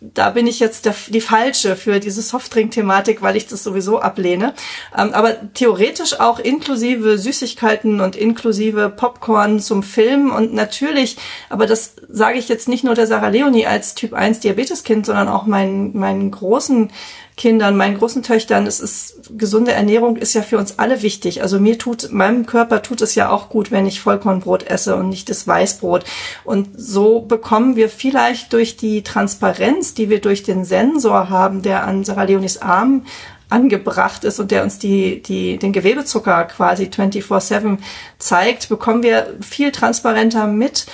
da 0.00 0.30
bin 0.30 0.46
ich 0.46 0.60
jetzt 0.60 0.84
der, 0.84 0.94
die 1.08 1.22
falsche 1.22 1.74
für 1.74 2.00
diese 2.00 2.20
Softdrink-Thematik, 2.20 3.22
weil 3.22 3.36
ich 3.36 3.46
das 3.46 3.62
sowieso 3.62 4.00
ablehne. 4.00 4.52
Ähm, 4.96 5.14
aber 5.14 5.52
theoretisch 5.54 6.20
auch 6.20 6.38
inklusive 6.38 7.16
Süßigkeiten 7.16 8.00
und 8.00 8.14
inklusive 8.14 8.90
Popcorn 8.90 9.58
zum 9.58 9.82
Film 9.82 10.30
und 10.30 10.52
natürlich, 10.52 11.16
aber 11.48 11.66
das 11.66 11.94
sage 12.08 12.38
ich 12.38 12.48
jetzt 12.48 12.68
nicht 12.68 12.84
nur 12.84 12.94
der 12.94 13.06
Sarah 13.06 13.28
Leonie 13.28 13.66
als 13.66 13.94
Typ 13.94 14.12
1 14.12 14.40
Diabeteskind, 14.40 15.06
sondern 15.06 15.28
auch 15.28 15.46
meinen, 15.46 15.96
meinen 15.96 16.30
großen 16.30 16.90
Kindern, 17.36 17.76
meinen 17.76 17.98
großen 17.98 18.22
Töchtern, 18.22 18.66
es 18.66 18.80
ist, 18.80 19.38
gesunde 19.38 19.72
Ernährung 19.72 20.16
ist 20.16 20.32
ja 20.32 20.40
für 20.40 20.56
uns 20.56 20.78
alle 20.78 21.02
wichtig. 21.02 21.42
Also 21.42 21.60
mir 21.60 21.78
tut, 21.78 22.10
meinem 22.10 22.46
Körper 22.46 22.80
tut 22.82 23.02
es 23.02 23.14
ja 23.14 23.28
auch 23.28 23.50
gut, 23.50 23.70
wenn 23.70 23.84
ich 23.84 24.00
Vollkornbrot 24.00 24.62
esse 24.62 24.96
und 24.96 25.10
nicht 25.10 25.28
das 25.28 25.46
Weißbrot. 25.46 26.04
Und 26.44 26.68
so 26.76 27.20
bekommen 27.20 27.76
wir 27.76 27.90
vielleicht 27.90 28.54
durch 28.54 28.78
die 28.78 29.02
Transparenz, 29.02 29.92
die 29.92 30.08
wir 30.08 30.22
durch 30.22 30.44
den 30.44 30.64
Sensor 30.64 31.28
haben, 31.28 31.60
der 31.60 31.84
an 31.84 32.04
Sarah 32.04 32.22
Leonis 32.22 32.56
Arm 32.56 33.04
angebracht 33.50 34.24
ist 34.24 34.40
und 34.40 34.50
der 34.50 34.62
uns 34.62 34.78
die, 34.78 35.22
die, 35.22 35.58
den 35.58 35.72
Gewebezucker 35.72 36.44
quasi 36.44 36.84
24-7 36.84 37.78
zeigt, 38.18 38.68
bekommen 38.70 39.02
wir 39.02 39.34
viel 39.40 39.72
transparenter 39.72 40.46
mit, 40.46 40.86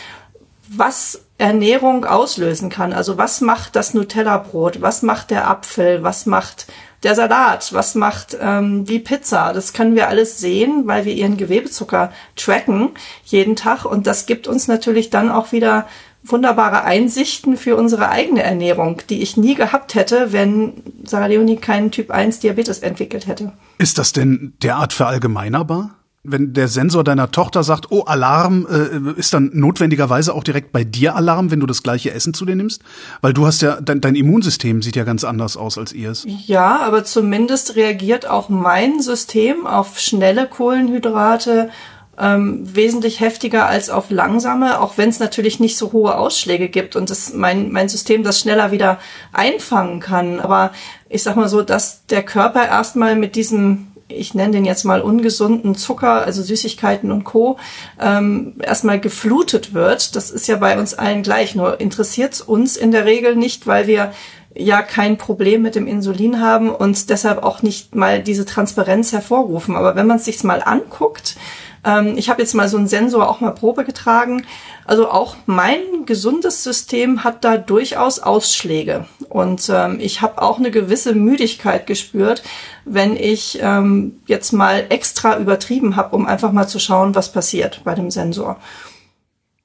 was 0.76 1.22
Ernährung 1.38 2.04
auslösen 2.04 2.68
kann. 2.68 2.92
Also 2.92 3.18
was 3.18 3.40
macht 3.40 3.76
das 3.76 3.94
Nutella-Brot? 3.94 4.80
Was 4.80 5.02
macht 5.02 5.30
der 5.30 5.48
Apfel? 5.48 6.02
Was 6.02 6.26
macht 6.26 6.66
der 7.02 7.14
Salat? 7.14 7.72
Was 7.72 7.94
macht 7.94 8.36
ähm, 8.40 8.84
die 8.84 9.00
Pizza? 9.00 9.52
Das 9.52 9.72
können 9.72 9.96
wir 9.96 10.08
alles 10.08 10.38
sehen, 10.38 10.84
weil 10.86 11.04
wir 11.04 11.14
ihren 11.14 11.36
Gewebezucker 11.36 12.12
tracken 12.36 12.90
jeden 13.24 13.56
Tag. 13.56 13.84
Und 13.84 14.06
das 14.06 14.26
gibt 14.26 14.46
uns 14.46 14.68
natürlich 14.68 15.10
dann 15.10 15.30
auch 15.30 15.52
wieder 15.52 15.86
wunderbare 16.22 16.84
Einsichten 16.84 17.56
für 17.56 17.76
unsere 17.76 18.08
eigene 18.08 18.42
Ernährung, 18.42 19.02
die 19.10 19.22
ich 19.22 19.36
nie 19.36 19.56
gehabt 19.56 19.94
hätte, 19.96 20.32
wenn 20.32 20.74
Sarah 21.02 21.26
Leonie 21.26 21.56
keinen 21.56 21.90
Typ 21.90 22.10
1 22.10 22.38
Diabetes 22.38 22.78
entwickelt 22.78 23.26
hätte. 23.26 23.52
Ist 23.78 23.98
das 23.98 24.12
denn 24.12 24.54
derart 24.62 24.92
verallgemeinerbar? 24.92 25.96
Wenn 26.24 26.52
der 26.52 26.68
Sensor 26.68 27.02
deiner 27.02 27.32
Tochter 27.32 27.64
sagt, 27.64 27.90
oh, 27.90 28.02
Alarm, 28.02 28.66
äh, 28.70 29.18
ist 29.18 29.34
dann 29.34 29.50
notwendigerweise 29.54 30.34
auch 30.34 30.44
direkt 30.44 30.70
bei 30.70 30.84
dir 30.84 31.16
Alarm, 31.16 31.50
wenn 31.50 31.58
du 31.58 31.66
das 31.66 31.82
gleiche 31.82 32.12
Essen 32.12 32.32
zu 32.32 32.44
dir 32.44 32.54
nimmst? 32.54 32.82
Weil 33.22 33.32
du 33.32 33.44
hast 33.44 33.60
ja, 33.60 33.80
dein, 33.80 34.00
dein 34.00 34.14
Immunsystem 34.14 34.82
sieht 34.82 34.94
ja 34.94 35.02
ganz 35.02 35.24
anders 35.24 35.56
aus 35.56 35.78
als 35.78 35.92
ihrs. 35.92 36.24
Ja, 36.46 36.80
aber 36.82 37.02
zumindest 37.02 37.74
reagiert 37.74 38.28
auch 38.28 38.48
mein 38.48 39.00
System 39.00 39.66
auf 39.66 39.98
schnelle 39.98 40.46
Kohlenhydrate 40.46 41.70
ähm, 42.18 42.60
wesentlich 42.72 43.18
heftiger 43.18 43.66
als 43.66 43.90
auf 43.90 44.10
langsame, 44.10 44.80
auch 44.80 44.98
wenn 44.98 45.08
es 45.08 45.18
natürlich 45.18 45.58
nicht 45.58 45.76
so 45.76 45.90
hohe 45.90 46.16
Ausschläge 46.16 46.68
gibt 46.68 46.94
und 46.94 47.10
das 47.10 47.32
mein, 47.32 47.72
mein 47.72 47.88
System 47.88 48.22
das 48.22 48.38
schneller 48.38 48.70
wieder 48.70 49.00
einfangen 49.32 49.98
kann. 49.98 50.38
Aber 50.38 50.70
ich 51.08 51.24
sag 51.24 51.34
mal 51.34 51.48
so, 51.48 51.62
dass 51.62 52.06
der 52.06 52.22
Körper 52.22 52.64
erstmal 52.64 53.16
mit 53.16 53.34
diesem 53.34 53.88
ich 54.14 54.34
nenne 54.34 54.52
den 54.52 54.64
jetzt 54.64 54.84
mal 54.84 55.00
ungesunden 55.00 55.74
Zucker, 55.74 56.24
also 56.24 56.42
Süßigkeiten 56.42 57.10
und 57.10 57.24
Co., 57.24 57.58
ähm, 58.00 58.54
erstmal 58.62 59.00
geflutet 59.00 59.74
wird. 59.74 60.16
Das 60.16 60.30
ist 60.30 60.46
ja 60.46 60.56
bei 60.56 60.78
uns 60.78 60.94
allen 60.94 61.22
gleich. 61.22 61.54
Nur 61.54 61.80
interessiert 61.80 62.34
es 62.34 62.40
uns 62.40 62.76
in 62.76 62.92
der 62.92 63.04
Regel 63.04 63.36
nicht, 63.36 63.66
weil 63.66 63.86
wir 63.86 64.12
ja 64.54 64.82
kein 64.82 65.16
Problem 65.16 65.62
mit 65.62 65.74
dem 65.74 65.86
Insulin 65.86 66.40
haben 66.40 66.70
und 66.70 67.10
deshalb 67.10 67.42
auch 67.42 67.62
nicht 67.62 67.94
mal 67.94 68.22
diese 68.22 68.44
Transparenz 68.44 69.12
hervorrufen. 69.12 69.76
Aber 69.76 69.96
wenn 69.96 70.06
man 70.06 70.18
es 70.18 70.26
sich 70.26 70.42
mal 70.44 70.62
anguckt, 70.62 71.36
ähm, 71.84 72.16
ich 72.16 72.30
habe 72.30 72.40
jetzt 72.40 72.54
mal 72.54 72.68
so 72.68 72.76
einen 72.76 72.86
Sensor 72.86 73.28
auch 73.28 73.40
mal 73.40 73.50
Probe 73.50 73.84
getragen. 73.84 74.46
Also 74.84 75.10
auch 75.10 75.36
mein 75.46 76.06
gesundes 76.06 76.62
System 76.62 77.24
hat 77.24 77.44
da 77.44 77.56
durchaus 77.56 78.18
Ausschläge. 78.20 79.06
Und 79.28 79.68
ähm, 79.72 79.98
ich 80.00 80.22
habe 80.22 80.40
auch 80.40 80.58
eine 80.58 80.70
gewisse 80.70 81.14
Müdigkeit 81.14 81.86
gespürt, 81.86 82.42
wenn 82.84 83.16
ich 83.16 83.58
ähm, 83.62 84.20
jetzt 84.26 84.52
mal 84.52 84.86
extra 84.88 85.38
übertrieben 85.38 85.96
habe, 85.96 86.14
um 86.14 86.26
einfach 86.26 86.52
mal 86.52 86.66
zu 86.66 86.78
schauen, 86.78 87.14
was 87.14 87.32
passiert 87.32 87.82
bei 87.84 87.94
dem 87.94 88.10
Sensor. 88.10 88.60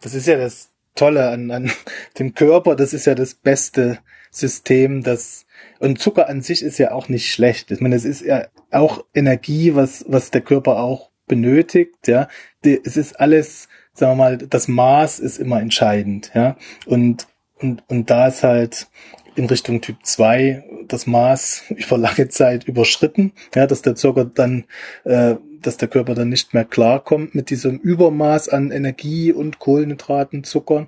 Das 0.01 0.13
ist 0.13 0.27
ja 0.27 0.37
das 0.37 0.69
Tolle 0.95 1.29
an, 1.29 1.51
an 1.51 1.71
dem 2.19 2.33
Körper. 2.33 2.75
Das 2.75 2.93
ist 2.93 3.05
ja 3.05 3.15
das 3.15 3.35
beste 3.35 3.99
System, 4.31 5.03
das 5.03 5.45
und 5.79 5.99
Zucker 5.99 6.27
an 6.27 6.41
sich 6.41 6.63
ist 6.63 6.79
ja 6.79 6.91
auch 6.91 7.07
nicht 7.07 7.31
schlecht. 7.31 7.69
Ich 7.71 7.81
meine, 7.81 7.95
es 7.95 8.05
ist 8.05 8.21
ja 8.21 8.47
auch 8.71 9.03
Energie, 9.13 9.75
was, 9.75 10.05
was 10.07 10.31
der 10.31 10.41
Körper 10.41 10.79
auch 10.79 11.11
benötigt, 11.27 12.07
ja. 12.07 12.27
Es 12.63 12.97
ist 12.97 13.19
alles, 13.19 13.67
sagen 13.93 14.13
wir 14.13 14.15
mal, 14.15 14.37
das 14.37 14.67
Maß 14.67 15.19
ist 15.19 15.37
immer 15.37 15.61
entscheidend, 15.61 16.31
ja. 16.33 16.57
Und, 16.85 17.27
und, 17.59 17.83
und 17.87 18.09
da 18.09 18.27
ist 18.27 18.43
halt 18.43 18.87
in 19.35 19.45
Richtung 19.45 19.81
Typ 19.81 19.97
2 20.03 20.63
das 20.87 21.05
Maß 21.05 21.65
über 21.69 21.97
lange 21.97 22.27
Zeit 22.29 22.65
überschritten, 22.65 23.33
ja, 23.55 23.67
dass 23.67 23.81
der 23.81 23.95
Zucker 23.95 24.25
dann, 24.25 24.65
äh, 25.03 25.35
dass 25.61 25.77
der 25.77 25.87
Körper 25.87 26.15
dann 26.15 26.29
nicht 26.29 26.53
mehr 26.53 26.65
klarkommt 26.65 27.35
mit 27.35 27.49
diesem 27.49 27.77
Übermaß 27.77 28.49
an 28.49 28.71
Energie 28.71 29.31
und 29.31 29.59
Kohlenhydraten, 29.59 30.43
Zucker. 30.43 30.87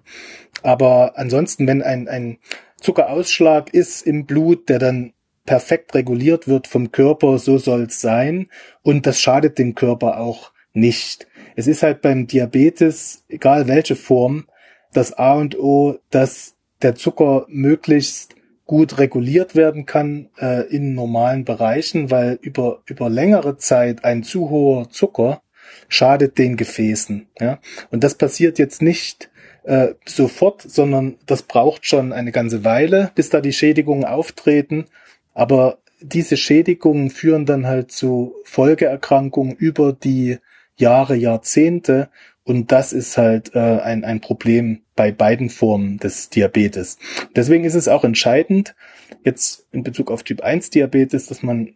Aber 0.63 1.17
ansonsten, 1.17 1.67
wenn 1.67 1.81
ein, 1.81 2.07
ein 2.07 2.37
Zuckerausschlag 2.81 3.73
ist 3.73 4.01
im 4.01 4.25
Blut, 4.25 4.69
der 4.69 4.79
dann 4.79 5.13
perfekt 5.49 5.95
reguliert 5.95 6.47
wird 6.47 6.67
vom 6.67 6.91
Körper, 6.91 7.39
so 7.39 7.57
soll 7.57 7.85
es 7.85 7.99
sein. 7.99 8.49
Und 8.83 9.07
das 9.07 9.19
schadet 9.19 9.57
dem 9.57 9.73
Körper 9.73 10.19
auch 10.19 10.51
nicht. 10.73 11.25
Es 11.55 11.65
ist 11.65 11.81
halt 11.81 12.03
beim 12.03 12.27
Diabetes, 12.27 13.23
egal 13.29 13.67
welche 13.67 13.95
Form, 13.95 14.45
das 14.93 15.13
A 15.13 15.33
und 15.33 15.57
O, 15.57 15.97
dass 16.11 16.53
der 16.83 16.93
Zucker 16.93 17.47
möglichst 17.49 18.35
gut 18.67 18.99
reguliert 18.99 19.55
werden 19.55 19.87
kann 19.87 20.29
äh, 20.39 20.67
in 20.67 20.93
normalen 20.93 21.45
Bereichen, 21.45 22.11
weil 22.11 22.37
über, 22.43 22.83
über 22.85 23.09
längere 23.09 23.57
Zeit 23.57 24.05
ein 24.05 24.21
zu 24.21 24.51
hoher 24.51 24.91
Zucker 24.91 25.41
schadet 25.87 26.37
den 26.37 26.57
Gefäßen. 26.57 27.25
Ja? 27.39 27.57
Und 27.89 28.03
das 28.03 28.13
passiert 28.13 28.59
jetzt 28.59 28.83
nicht 28.83 29.31
äh, 29.63 29.95
sofort, 30.05 30.61
sondern 30.61 31.15
das 31.25 31.41
braucht 31.41 31.87
schon 31.87 32.13
eine 32.13 32.31
ganze 32.31 32.63
Weile, 32.63 33.09
bis 33.15 33.31
da 33.31 33.41
die 33.41 33.53
Schädigungen 33.53 34.05
auftreten. 34.05 34.85
Aber 35.33 35.79
diese 36.01 36.37
Schädigungen 36.37 37.09
führen 37.09 37.45
dann 37.45 37.67
halt 37.67 37.91
zu 37.91 38.35
Folgeerkrankungen 38.43 39.55
über 39.55 39.93
die 39.93 40.37
Jahre, 40.77 41.15
Jahrzehnte. 41.15 42.09
Und 42.43 42.71
das 42.71 42.93
ist 42.93 43.17
halt 43.17 43.53
äh, 43.53 43.59
ein, 43.59 44.03
ein 44.03 44.21
Problem 44.21 44.81
bei 44.95 45.11
beiden 45.11 45.49
Formen 45.49 45.97
des 45.97 46.29
Diabetes. 46.29 46.97
Deswegen 47.35 47.63
ist 47.63 47.75
es 47.75 47.87
auch 47.87 48.03
entscheidend, 48.03 48.75
jetzt 49.23 49.67
in 49.71 49.83
Bezug 49.83 50.09
auf 50.09 50.23
Typ 50.23 50.41
1 50.41 50.69
Diabetes, 50.71 51.27
dass 51.27 51.43
man 51.43 51.73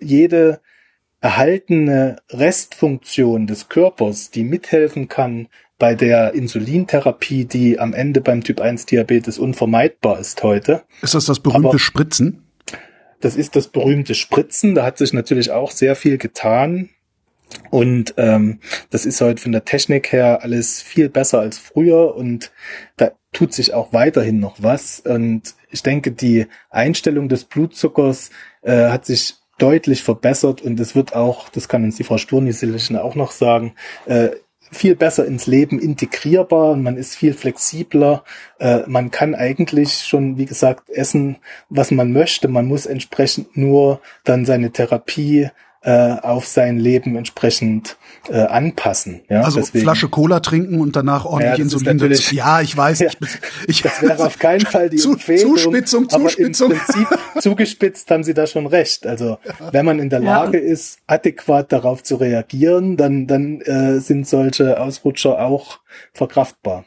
jede 0.00 0.60
erhaltene 1.20 2.16
Restfunktion 2.30 3.46
des 3.46 3.68
Körpers, 3.68 4.30
die 4.30 4.44
mithelfen 4.44 5.08
kann 5.08 5.48
bei 5.78 5.94
der 5.94 6.34
Insulintherapie, 6.34 7.44
die 7.44 7.78
am 7.78 7.92
Ende 7.92 8.20
beim 8.20 8.42
Typ 8.42 8.60
1 8.60 8.86
Diabetes 8.86 9.38
unvermeidbar 9.38 10.18
ist 10.18 10.42
heute. 10.42 10.82
Ist 11.02 11.14
das 11.14 11.26
das 11.26 11.40
berühmte 11.40 11.68
Aber 11.68 11.78
Spritzen? 11.78 12.47
Das 13.20 13.36
ist 13.36 13.56
das 13.56 13.68
berühmte 13.68 14.14
Spritzen. 14.14 14.74
Da 14.74 14.84
hat 14.84 14.98
sich 14.98 15.12
natürlich 15.12 15.50
auch 15.50 15.70
sehr 15.70 15.96
viel 15.96 16.18
getan. 16.18 16.90
Und 17.70 18.14
ähm, 18.16 18.60
das 18.90 19.06
ist 19.06 19.20
heute 19.20 19.42
von 19.42 19.52
der 19.52 19.64
Technik 19.64 20.12
her 20.12 20.40
alles 20.42 20.82
viel 20.82 21.08
besser 21.08 21.40
als 21.40 21.58
früher 21.58 22.14
und 22.14 22.52
da 22.96 23.12
tut 23.32 23.54
sich 23.54 23.72
auch 23.74 23.92
weiterhin 23.92 24.38
noch 24.38 24.56
was. 24.58 25.00
Und 25.00 25.54
ich 25.70 25.82
denke, 25.82 26.12
die 26.12 26.46
Einstellung 26.70 27.28
des 27.28 27.44
Blutzuckers 27.44 28.30
äh, 28.62 28.88
hat 28.90 29.06
sich 29.06 29.36
deutlich 29.58 30.02
verbessert 30.02 30.62
und 30.62 30.78
es 30.78 30.94
wird 30.94 31.14
auch, 31.14 31.48
das 31.48 31.68
kann 31.68 31.84
uns 31.84 31.96
die 31.96 32.04
Frau 32.04 32.18
Sturni 32.18 32.52
auch 32.96 33.14
noch 33.14 33.32
sagen, 33.32 33.74
äh, 34.06 34.30
viel 34.70 34.96
besser 34.96 35.26
ins 35.26 35.46
Leben 35.46 35.78
integrierbar, 35.78 36.76
man 36.76 36.96
ist 36.96 37.16
viel 37.16 37.34
flexibler, 37.34 38.24
äh, 38.58 38.80
man 38.86 39.10
kann 39.10 39.34
eigentlich 39.34 40.04
schon, 40.04 40.38
wie 40.38 40.46
gesagt, 40.46 40.90
essen, 40.90 41.36
was 41.68 41.90
man 41.90 42.12
möchte, 42.12 42.48
man 42.48 42.66
muss 42.66 42.86
entsprechend 42.86 43.56
nur 43.56 44.00
dann 44.24 44.44
seine 44.44 44.70
Therapie 44.70 45.50
äh, 45.82 46.12
auf 46.22 46.46
sein 46.46 46.78
Leben 46.78 47.16
entsprechend 47.16 47.96
äh, 48.28 48.40
anpassen. 48.40 49.22
Ja, 49.28 49.42
also 49.42 49.60
deswegen. 49.60 49.84
Flasche 49.84 50.08
Cola 50.08 50.40
trinken 50.40 50.80
und 50.80 50.96
danach 50.96 51.24
ordentlich 51.24 51.58
ja, 51.58 51.62
Insulin 51.62 51.98
dazu. 51.98 52.34
Ja, 52.34 52.60
ich 52.60 52.76
weiß. 52.76 52.98
Ja, 53.08 53.10
ich, 53.20 53.68
ich, 53.68 53.82
das 53.82 54.02
wäre 54.02 54.26
auf 54.26 54.38
keinen 54.38 54.66
Fall 54.66 54.90
die 54.90 54.96
zu, 54.98 55.12
Empfehlung. 55.12 55.56
Zuspitzung, 55.56 56.08
Zuspitzung. 56.08 56.72
Aber 56.72 56.78
im 56.78 56.86
Prinzip 56.86 57.18
zugespitzt 57.40 58.10
haben 58.10 58.24
Sie 58.24 58.34
da 58.34 58.46
schon 58.46 58.66
recht. 58.66 59.06
Also 59.06 59.38
wenn 59.70 59.86
man 59.86 60.00
in 60.00 60.10
der 60.10 60.20
Lage 60.20 60.58
ja. 60.58 60.72
ist, 60.72 60.98
adäquat 61.06 61.70
darauf 61.72 62.02
zu 62.02 62.16
reagieren, 62.16 62.96
dann, 62.96 63.26
dann 63.26 63.60
äh, 63.60 64.00
sind 64.00 64.26
solche 64.26 64.80
Ausrutscher 64.80 65.40
auch 65.40 65.78
verkraftbar. 66.12 66.84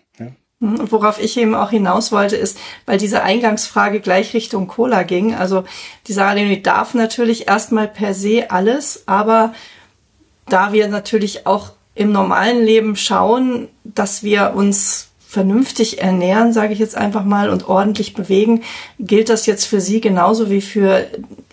Und 0.61 0.91
worauf 0.91 1.19
ich 1.19 1.37
eben 1.37 1.55
auch 1.55 1.71
hinaus 1.71 2.11
wollte, 2.11 2.35
ist, 2.35 2.57
weil 2.85 2.99
diese 2.99 3.23
Eingangsfrage 3.23 3.99
gleich 3.99 4.35
Richtung 4.35 4.67
Cola 4.67 5.01
ging. 5.01 5.33
Also 5.33 5.63
die 6.07 6.13
Sarah 6.13 6.33
Leonie 6.33 6.61
darf 6.61 6.93
natürlich 6.93 7.47
erstmal 7.47 7.87
per 7.87 8.13
se 8.13 8.51
alles, 8.51 9.03
aber 9.07 9.53
da 10.47 10.71
wir 10.71 10.87
natürlich 10.87 11.47
auch 11.47 11.71
im 11.95 12.11
normalen 12.11 12.63
Leben 12.63 12.95
schauen, 12.95 13.69
dass 13.83 14.21
wir 14.21 14.53
uns 14.55 15.09
vernünftig 15.27 16.01
ernähren, 16.01 16.53
sage 16.53 16.73
ich 16.73 16.79
jetzt 16.79 16.95
einfach 16.95 17.23
mal, 17.23 17.49
und 17.49 17.67
ordentlich 17.67 18.13
bewegen, 18.13 18.63
gilt 18.99 19.29
das 19.29 19.45
jetzt 19.45 19.65
für 19.65 19.81
sie 19.81 19.99
genauso 19.99 20.49
wie 20.49 20.61
für 20.61 21.07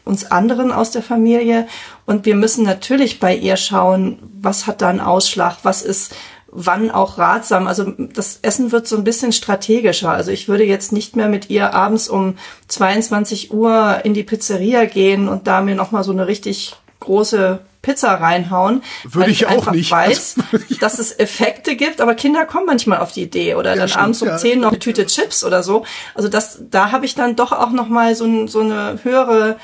uns 0.04 0.30
anderen 0.30 0.72
aus 0.72 0.90
der 0.90 1.02
Familie. 1.02 1.66
Und 2.04 2.26
wir 2.26 2.34
müssen 2.34 2.64
natürlich 2.64 3.20
bei 3.20 3.34
ihr 3.34 3.56
schauen, 3.56 4.18
was 4.40 4.66
hat 4.66 4.82
da 4.82 4.88
einen 4.88 5.00
Ausschlag, 5.00 5.58
was 5.62 5.82
ist 5.82 6.14
wann 6.50 6.90
auch 6.90 7.18
ratsam. 7.18 7.66
Also 7.66 7.92
das 7.96 8.38
Essen 8.42 8.72
wird 8.72 8.86
so 8.88 8.96
ein 8.96 9.04
bisschen 9.04 9.32
strategischer. 9.32 10.10
Also 10.10 10.30
ich 10.30 10.48
würde 10.48 10.64
jetzt 10.64 10.92
nicht 10.92 11.14
mehr 11.14 11.28
mit 11.28 11.50
ihr 11.50 11.74
abends 11.74 12.08
um 12.08 12.36
22 12.68 13.52
Uhr 13.52 14.00
in 14.04 14.14
die 14.14 14.22
Pizzeria 14.22 14.86
gehen 14.86 15.28
und 15.28 15.46
da 15.46 15.60
mir 15.60 15.74
nochmal 15.74 16.04
so 16.04 16.12
eine 16.12 16.26
richtig 16.26 16.76
große 17.00 17.60
Pizza 17.82 18.14
reinhauen, 18.14 18.82
Würde 19.04 19.30
ich, 19.30 19.42
ich 19.42 19.48
einfach 19.48 19.72
nicht. 19.72 19.90
weiß, 19.90 20.36
dass 20.80 20.98
es 20.98 21.16
Effekte 21.18 21.76
gibt, 21.76 22.00
aber 22.00 22.14
Kinder 22.14 22.44
kommen 22.44 22.66
manchmal 22.66 22.98
auf 22.98 23.12
die 23.12 23.22
Idee 23.22 23.54
oder 23.54 23.70
ja, 23.70 23.76
dann 23.76 23.88
stimmt, 23.88 24.02
abends 24.02 24.22
um 24.22 24.28
ja. 24.28 24.36
10 24.36 24.60
noch 24.60 24.70
eine 24.70 24.78
Tüte 24.78 25.06
Chips 25.06 25.44
oder 25.44 25.62
so. 25.62 25.84
Also 26.14 26.28
das, 26.28 26.58
da 26.70 26.90
habe 26.90 27.06
ich 27.06 27.14
dann 27.14 27.36
doch 27.36 27.52
auch 27.52 27.70
noch 27.70 27.88
mal 27.88 28.14
so, 28.14 28.46
so 28.46 28.60
eine 28.60 28.98
höhere 29.04 29.56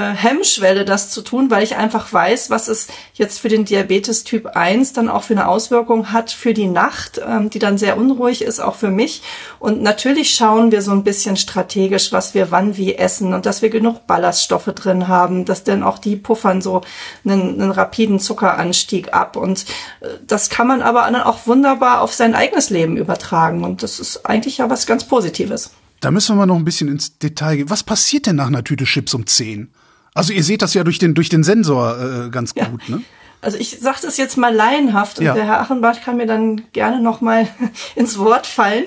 Hemmschwelle, 0.00 0.84
das 0.84 1.10
zu 1.10 1.22
tun, 1.22 1.50
weil 1.50 1.62
ich 1.62 1.76
einfach 1.76 2.12
weiß, 2.12 2.50
was 2.50 2.68
es 2.68 2.88
jetzt 3.14 3.40
für 3.40 3.48
den 3.48 3.64
Diabetes 3.64 4.24
Typ 4.24 4.46
1 4.46 4.92
dann 4.94 5.08
auch 5.08 5.22
für 5.22 5.34
eine 5.34 5.48
Auswirkung 5.48 6.12
hat 6.12 6.30
für 6.30 6.54
die 6.54 6.66
Nacht, 6.66 7.20
ähm, 7.26 7.50
die 7.50 7.58
dann 7.58 7.78
sehr 7.78 7.96
unruhig 7.98 8.42
ist, 8.42 8.60
auch 8.60 8.76
für 8.76 8.90
mich. 8.90 9.22
Und 9.58 9.82
natürlich 9.82 10.34
schauen 10.34 10.72
wir 10.72 10.82
so 10.82 10.92
ein 10.92 11.04
bisschen 11.04 11.36
strategisch, 11.36 12.12
was 12.12 12.34
wir 12.34 12.50
wann 12.50 12.76
wie 12.76 12.94
essen 12.94 13.34
und 13.34 13.44
dass 13.44 13.60
wir 13.60 13.70
genug 13.70 14.06
Ballaststoffe 14.06 14.72
drin 14.74 15.08
haben, 15.08 15.44
dass 15.44 15.64
denn 15.64 15.82
auch 15.82 15.98
die 15.98 16.16
puffern 16.16 16.62
so 16.62 16.80
einen, 17.24 17.60
einen 17.60 17.70
rapiden 17.70 18.18
Zuckeranstieg 18.18 19.12
ab. 19.12 19.36
Und 19.36 19.66
äh, 20.00 20.08
das 20.26 20.48
kann 20.48 20.66
man 20.66 20.82
aber 20.82 21.02
dann 21.02 21.16
auch 21.16 21.46
wunderbar 21.46 22.00
auf 22.00 22.14
sein 22.14 22.34
eigenes 22.34 22.70
Leben 22.70 22.96
übertragen. 22.96 23.64
Und 23.64 23.82
das 23.82 24.00
ist 24.00 24.24
eigentlich 24.24 24.58
ja 24.58 24.70
was 24.70 24.86
ganz 24.86 25.04
Positives. 25.04 25.70
Da 26.00 26.10
müssen 26.10 26.34
wir 26.34 26.38
mal 26.38 26.46
noch 26.46 26.56
ein 26.56 26.64
bisschen 26.64 26.88
ins 26.88 27.18
Detail 27.18 27.56
gehen. 27.56 27.70
Was 27.70 27.84
passiert 27.84 28.26
denn 28.26 28.36
nach 28.36 28.48
einer 28.48 28.64
Tüte 28.64 28.84
Chips 28.84 29.14
um 29.14 29.26
10? 29.26 29.70
Also 30.14 30.32
ihr 30.32 30.44
seht 30.44 30.62
das 30.62 30.74
ja 30.74 30.84
durch 30.84 30.98
den, 30.98 31.14
durch 31.14 31.28
den 31.28 31.42
Sensor 31.42 32.26
äh, 32.26 32.30
ganz 32.30 32.54
gut, 32.54 32.88
ja. 32.88 32.96
ne? 32.96 33.02
Also 33.42 33.58
ich 33.58 33.80
sage 33.80 33.98
das 34.02 34.16
jetzt 34.16 34.36
mal 34.36 34.54
laienhaft 34.54 35.18
und 35.18 35.24
ja. 35.24 35.34
der 35.34 35.44
Herr 35.44 35.60
Achenbach 35.60 36.00
kann 36.00 36.16
mir 36.16 36.26
dann 36.26 36.62
gerne 36.72 37.02
noch 37.02 37.20
mal 37.20 37.48
ins 37.96 38.16
Wort 38.18 38.46
fallen. 38.46 38.84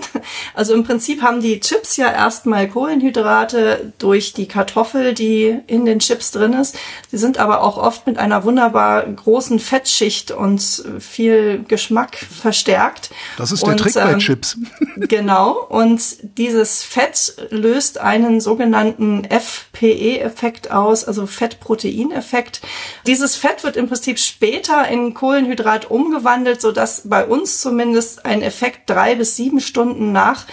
Also 0.54 0.74
im 0.74 0.86
Prinzip 0.86 1.22
haben 1.22 1.42
die 1.42 1.60
Chips 1.60 1.98
ja 1.98 2.10
erstmal 2.10 2.70
Kohlenhydrate 2.70 3.94
durch 3.98 4.32
die 4.32 4.48
Kartoffel, 4.48 5.14
die 5.14 5.60
in 5.68 5.86
den 5.86 6.00
Chips 6.00 6.32
drin 6.32 6.54
ist. 6.54 6.78
Sie 7.12 7.18
sind 7.18 7.38
aber 7.38 7.64
auch 7.64 7.78
oft 7.78 8.08
mit 8.08 8.18
einer 8.18 8.46
wunderbar 8.46 9.06
großen 9.06 9.60
Fettschicht 9.60 10.32
und 10.32 10.62
viel 11.00 11.66
Geschmack 11.68 12.16
verstärkt. 12.16 13.12
Das 13.38 13.52
ist 13.52 13.62
der 13.62 13.72
und, 13.72 13.78
Trick 13.78 13.94
bei 13.94 14.14
ähm, 14.14 14.20
Chips. 14.20 14.58
genau. 14.96 15.52
Und 15.68 16.02
dieses 16.38 16.82
Fett 16.82 17.36
löst 17.50 17.98
einen 17.98 18.40
sogenannten 18.40 19.26
FPE-Effekt 19.26 20.72
aus, 20.72 21.04
also 21.04 21.28
Fettproteineffekt. 21.28 22.62
Dieses 23.06 23.36
Fett 23.36 23.66
wird 23.66 23.76
im 23.76 23.90
Prinzip 23.90 24.18
später 24.18 24.45
in 24.90 25.14
Kohlenhydrat 25.14 25.90
umgewandelt, 25.90 26.62
so 26.62 26.72
dass 26.72 27.04
bei 27.06 27.26
uns 27.26 27.62
zumindest 27.62 28.26
ein 28.26 28.42
Effekt 28.42 28.90
drei 28.90 29.16
bis 29.16 29.36
sieben 29.36 29.60
Stunden 29.60 30.12
nach 30.12 30.46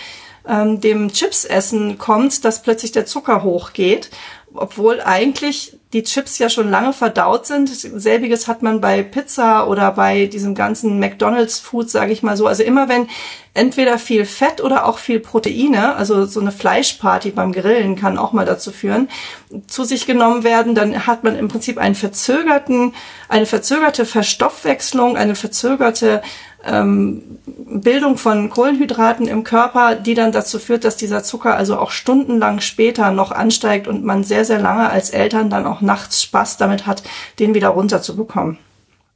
ähm, 0.47 0.81
dem 0.81 1.13
Chipsessen 1.13 1.99
kommt, 1.99 2.45
dass 2.45 2.63
plötzlich 2.63 2.93
der 2.93 3.07
Zucker 3.07 3.43
hochgeht 3.43 4.11
obwohl 4.55 5.01
eigentlich 5.01 5.79
die 5.93 6.03
Chips 6.03 6.39
ja 6.39 6.49
schon 6.49 6.71
lange 6.71 6.93
verdaut 6.93 7.47
sind. 7.47 7.69
Selbiges 7.69 8.49
hat 8.49 8.63
man 8.63 8.81
bei 8.81 9.03
Pizza 9.03 9.69
oder 9.69 9.93
bei 9.93 10.27
diesem 10.27 10.55
ganzen 10.55 10.99
McDonald's 10.99 11.59
Food, 11.59 11.91
sage 11.91 12.13
ich 12.13 12.23
mal 12.23 12.37
so. 12.37 12.47
Also 12.47 12.63
immer 12.63 12.89
wenn 12.89 13.09
entweder 13.55 13.99
viel 13.99 14.25
Fett 14.25 14.63
oder 14.63 14.87
auch 14.87 14.99
viel 14.99 15.21
Proteine, 15.21 15.95
also 15.97 16.25
so 16.25 16.41
eine 16.41 16.53
Fleischparty 16.53 17.33
beim 17.33 17.53
Grillen 17.53 17.97
kann 17.97 18.17
auch 18.17 18.33
mal 18.33 18.47
dazu 18.47 18.71
führen, 18.71 19.09
zu 19.67 19.85
sich 19.85 20.07
genommen 20.07 20.45
werden, 20.45 20.75
dann 20.75 21.07
hat 21.07 21.25
man 21.25 21.37
im 21.37 21.49
Prinzip 21.49 21.77
einen 21.77 21.95
verzögerten, 21.95 22.95
eine 23.29 23.45
verzögerte 23.45 24.07
Verstoffwechslung, 24.07 25.19
eine 25.19 25.35
verzögerte 25.35 26.23
ähm, 26.64 27.22
Bildung 27.46 28.16
von 28.16 28.51
Kohlenhydraten 28.51 29.27
im 29.27 29.44
Körper, 29.44 29.94
die 29.94 30.14
dann 30.14 30.33
dazu 30.33 30.59
führt, 30.59 30.85
dass 30.85 30.96
dieser 30.96 31.22
Zucker 31.22 31.57
also 31.57 31.77
auch 31.79 31.90
stundenlang 31.90 32.61
später 32.61 33.11
noch 33.11 33.33
ansteigt 33.33 33.88
und 33.88 34.05
man 34.05 34.25
sehr, 34.25 34.44
sehr 34.44 34.61
lange 34.61 34.88
als 34.88 35.11
Eltern 35.11 35.51
dann 35.51 35.66
auch 35.66 35.81
nachts 35.81 36.22
Spaß 36.22 36.57
damit 36.57 36.87
hat, 36.87 37.03
den 37.38 37.55
wieder 37.55 37.68
runterzubekommen. 37.68 38.59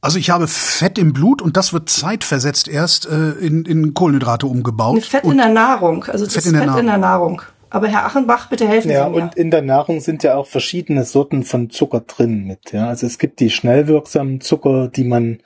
Also 0.01 0.19
ich 0.19 0.29
habe 0.29 0.47
Fett 0.47 0.97
im 0.97 1.13
Blut 1.13 1.41
und 1.41 1.57
das 1.57 1.73
wird 1.73 1.89
zeitversetzt 1.89 2.67
erst 2.67 3.07
äh, 3.07 3.31
in, 3.31 3.65
in 3.65 3.93
Kohlenhydrate 3.93 4.45
umgebaut. 4.45 5.03
Fett 5.03 5.23
in 5.23 5.37
der 5.37 5.49
Nahrung, 5.49 6.05
also 6.05 6.25
das 6.25 6.35
Fett, 6.35 6.45
in 6.45 6.53
der, 6.53 6.63
Fett 6.63 6.79
in 6.79 6.85
der 6.85 6.97
Nahrung. 6.97 7.41
Aber 7.69 7.87
Herr 7.87 8.05
Achenbach, 8.05 8.47
bitte 8.49 8.67
helfen 8.67 8.91
ja, 8.91 9.05
Sie 9.05 9.09
mir. 9.09 9.17
Ja, 9.17 9.23
und 9.23 9.35
in 9.35 9.51
der 9.51 9.61
Nahrung 9.61 9.99
sind 9.99 10.23
ja 10.23 10.35
auch 10.35 10.47
verschiedene 10.47 11.03
Sorten 11.03 11.43
von 11.43 11.69
Zucker 11.69 12.01
drin 12.01 12.45
mit. 12.45 12.71
Ja, 12.71 12.87
also 12.87 13.05
es 13.05 13.17
gibt 13.17 13.39
die 13.39 13.49
schnell 13.49 13.87
wirksamen 13.87 14.39
Zucker, 14.39 14.87
die 14.87 15.03
man 15.03 15.39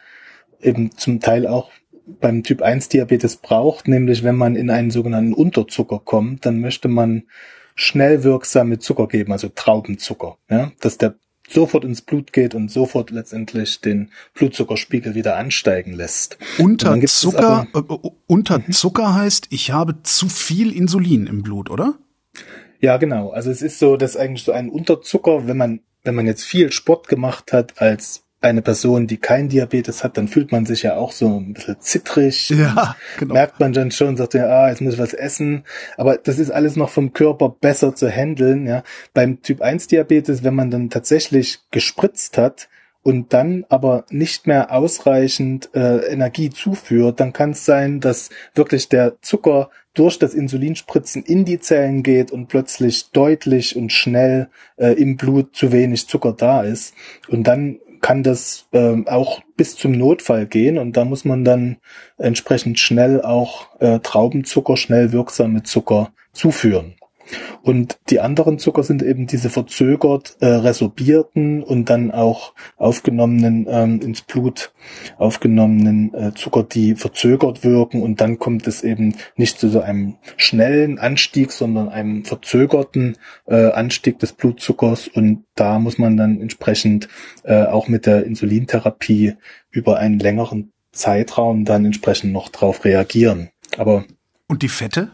eben 0.62 0.96
zum 0.98 1.20
Teil 1.20 1.48
auch 1.48 1.72
beim 2.06 2.44
Typ 2.44 2.62
1 2.62 2.90
Diabetes 2.90 3.38
braucht, 3.38 3.88
nämlich 3.88 4.24
wenn 4.24 4.36
man 4.36 4.56
in 4.56 4.70
einen 4.70 4.92
sogenannten 4.92 5.34
Unterzucker 5.34 6.00
kommt, 6.04 6.46
dann 6.46 6.60
möchte 6.60 6.88
man 6.88 7.24
schnell 7.76 8.24
wirksame 8.24 8.80
Zucker 8.80 9.08
geben, 9.08 9.32
also 9.32 9.50
Traubenzucker, 9.54 10.38
ja, 10.50 10.72
dass 10.82 10.98
der 10.98 11.16
sofort 11.50 11.84
ins 11.84 12.02
Blut 12.02 12.32
geht 12.32 12.56
und 12.56 12.72
sofort 12.72 13.12
letztendlich 13.12 13.82
den 13.82 14.12
Blutzuckerspiegel 14.34 15.16
wieder 15.16 15.36
ansteigen 15.36 15.94
lässt. 15.94 16.38
Unterzucker, 16.58 17.68
aber, 17.74 18.00
äh, 18.04 18.10
Unterzucker 18.28 19.10
mhm. 19.10 19.16
heißt, 19.16 19.48
ich 19.50 19.72
habe 19.72 20.02
zu 20.04 20.30
viel 20.30 20.76
Insulin 20.76 21.28
im 21.28 21.44
Blut, 21.44 21.70
oder? 21.70 21.96
Ja, 22.80 22.98
genau. 22.98 23.32
Also 23.32 23.52
es 23.52 23.62
ist 23.62 23.80
so, 23.80 23.98
dass 23.98 24.16
eigentlich 24.16 24.44
so 24.44 24.52
ein 24.54 24.70
Unterzucker, 24.70 25.48
wenn 25.48 25.58
man 25.58 25.82
wenn 26.04 26.16
man 26.16 26.26
jetzt 26.26 26.44
viel 26.44 26.72
Sport 26.72 27.08
gemacht 27.08 27.54
hat 27.54 27.82
als 27.82 28.24
eine 28.42 28.64
Person, 28.64 29.06
die 29.06 29.18
kein 29.18 29.50
Diabetes 29.50 30.04
hat, 30.04 30.18
dann 30.18 30.28
fühlt 30.28 30.52
man 30.52 30.66
sich 30.66 30.82
ja 30.84 30.96
auch 30.96 31.12
so 31.12 31.40
ein 31.40 31.54
bisschen 31.54 31.80
zittrig. 31.80 32.52
Ja, 32.62 32.96
genau. 33.18 33.34
Merkt 33.34 33.60
man 33.60 33.74
dann 33.74 33.92
schon, 33.92 34.18
sagt 34.18 34.34
ja, 34.34 34.46
ah, 34.46 34.70
jetzt 34.70 34.82
muss 34.82 34.94
ich 34.94 35.00
was 35.00 35.14
essen. 35.14 35.64
Aber 35.98 36.18
das 36.18 36.38
ist 36.38 36.52
alles 36.52 36.76
noch 36.76 36.90
vom 36.90 37.14
Körper 37.14 37.50
besser 37.50 37.96
zu 37.96 38.10
handeln, 38.10 38.68
ja. 38.68 38.84
Beim 39.14 39.42
Typ 39.42 39.62
1 39.62 39.88
Diabetes, 39.88 40.44
wenn 40.44 40.54
man 40.54 40.70
dann 40.70 40.90
tatsächlich 40.90 41.60
gespritzt 41.72 42.38
hat 42.38 42.70
und 43.04 43.34
dann 43.34 43.66
aber 43.70 44.06
nicht 44.10 44.48
mehr 44.48 44.72
ausreichend 44.72 45.70
äh, 45.74 46.06
Energie 46.12 46.50
zuführt, 46.50 47.20
dann 47.20 47.34
kann 47.34 47.52
es 47.52 47.66
sein, 47.66 48.00
dass 48.00 48.30
wirklich 48.54 48.90
der 48.90 49.20
Zucker 49.22 49.70
durch 49.94 50.20
das 50.20 50.34
Insulinspritzen 50.34 51.24
in 51.24 51.46
die 51.46 51.60
Zellen 51.60 52.04
geht 52.04 52.32
und 52.32 52.48
plötzlich 52.48 53.12
deutlich 53.12 53.76
und 53.76 53.92
schnell 53.92 54.50
äh, 54.78 54.94
im 54.94 55.18
Blut 55.18 55.56
zu 55.56 55.72
wenig 55.72 56.08
Zucker 56.08 56.34
da 56.34 56.64
ist. 56.64 56.94
Und 57.28 57.44
dann 57.46 57.80
kann 58.02 58.24
das 58.24 58.68
äh, 58.72 59.04
auch 59.06 59.42
bis 59.56 59.76
zum 59.76 59.92
Notfall 59.92 60.48
gehen 60.48 60.78
und 60.78 60.98
da 60.98 61.06
muss 61.06 61.24
man 61.24 61.46
dann 61.46 61.78
entsprechend 62.18 62.80
schnell 62.80 63.22
auch 63.22 63.80
äh, 63.80 64.00
Traubenzucker, 64.00 64.76
schnell 64.76 65.12
wirksame 65.12 65.64
Zucker 65.64 66.12
zuführen. 66.34 66.96
Und 67.62 68.00
die 68.10 68.20
anderen 68.20 68.60
Zucker 68.60 68.84
sind 68.84 69.04
eben 69.04 69.28
diese 69.28 69.50
verzögert 69.50 70.38
äh, 70.40 70.48
resorbierten 70.48 71.64
und 71.64 71.90
dann 71.90 72.12
auch 72.12 72.54
aufgenommenen 72.78 73.68
ähm, 73.70 74.02
ins 74.02 74.22
Blut 74.22 74.74
aufgenommenen 75.18 76.14
äh, 76.14 76.34
Zucker, 76.34 76.64
die 76.64 76.96
verzögert 76.96 77.64
wirken 77.64 78.02
und 78.02 78.22
dann 78.22 78.40
kommt 78.40 78.68
es 78.68 78.84
eben 78.84 79.16
nicht 79.36 79.60
zu 79.60 79.70
so 79.70 79.82
einem 79.82 80.16
schnellen 80.38 81.00
Anstieg, 81.00 81.52
sondern 81.52 81.90
einem 81.90 82.26
verzögerten 82.26 83.18
äh, 83.46 83.72
Anstieg 83.72 84.20
des 84.20 84.34
Blutzuckers 84.34 85.08
und 85.08 85.46
da 85.56 85.80
muss 85.80 85.98
man 85.98 86.18
dann 86.18 86.42
entsprechend 86.42 87.08
äh, 87.44 87.64
auch 87.64 87.88
mit 87.88 88.06
der 88.06 88.26
Insulintherapie 88.26 89.36
über 89.70 89.98
einen 89.98 90.20
längeren 90.20 90.72
Zeitraum 90.92 91.66
dann 91.66 91.86
entsprechend 91.86 92.34
noch 92.34 92.50
drauf 92.50 92.84
reagieren. 92.84 93.50
Aber 93.78 94.06
und 94.48 94.64
die 94.64 94.70
Fette? 94.70 95.10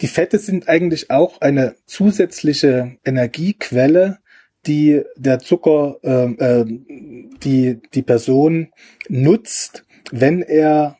Die 0.00 0.06
Fette 0.06 0.38
sind 0.38 0.68
eigentlich 0.68 1.10
auch 1.10 1.40
eine 1.40 1.74
zusätzliche 1.86 2.96
Energiequelle, 3.04 4.18
die 4.66 5.02
der 5.16 5.38
Zucker, 5.38 5.98
äh, 6.02 6.64
die 7.42 7.80
die 7.94 8.02
Person 8.02 8.68
nutzt, 9.08 9.84
wenn 10.10 10.42
er 10.42 10.98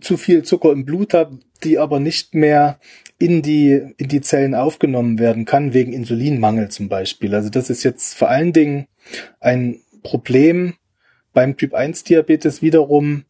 zu 0.00 0.16
viel 0.16 0.42
Zucker 0.42 0.72
im 0.72 0.84
Blut 0.84 1.14
hat, 1.14 1.32
die 1.64 1.78
aber 1.78 2.00
nicht 2.00 2.34
mehr 2.34 2.78
in 3.18 3.42
die, 3.42 3.94
in 3.96 4.08
die 4.08 4.20
Zellen 4.20 4.54
aufgenommen 4.54 5.18
werden 5.18 5.44
kann, 5.44 5.72
wegen 5.72 5.92
Insulinmangel 5.92 6.68
zum 6.68 6.88
Beispiel. 6.88 7.34
Also 7.34 7.48
das 7.48 7.70
ist 7.70 7.82
jetzt 7.82 8.14
vor 8.14 8.28
allen 8.28 8.52
Dingen 8.52 8.86
ein 9.40 9.80
Problem 10.02 10.74
beim 11.32 11.56
Typ 11.56 11.74
1 11.74 12.04
Diabetes 12.04 12.62
wiederum, 12.62 13.24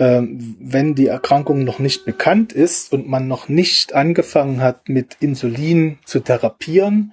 wenn 0.00 0.94
die 0.94 1.08
Erkrankung 1.08 1.64
noch 1.64 1.80
nicht 1.80 2.04
bekannt 2.04 2.52
ist 2.52 2.92
und 2.92 3.08
man 3.08 3.26
noch 3.26 3.48
nicht 3.48 3.94
angefangen 3.94 4.60
hat, 4.60 4.88
mit 4.88 5.16
Insulin 5.18 5.98
zu 6.04 6.20
therapieren 6.20 7.12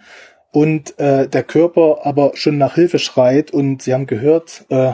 und 0.55 0.97
äh, 0.99 1.27
der 1.27 1.43
Körper 1.43 2.05
aber 2.05 2.31
schon 2.35 2.57
nach 2.57 2.75
Hilfe 2.75 2.97
schreit 2.97 3.51
und 3.51 3.81
Sie 3.81 3.93
haben 3.93 4.07
gehört, 4.07 4.63
äh, 4.69 4.93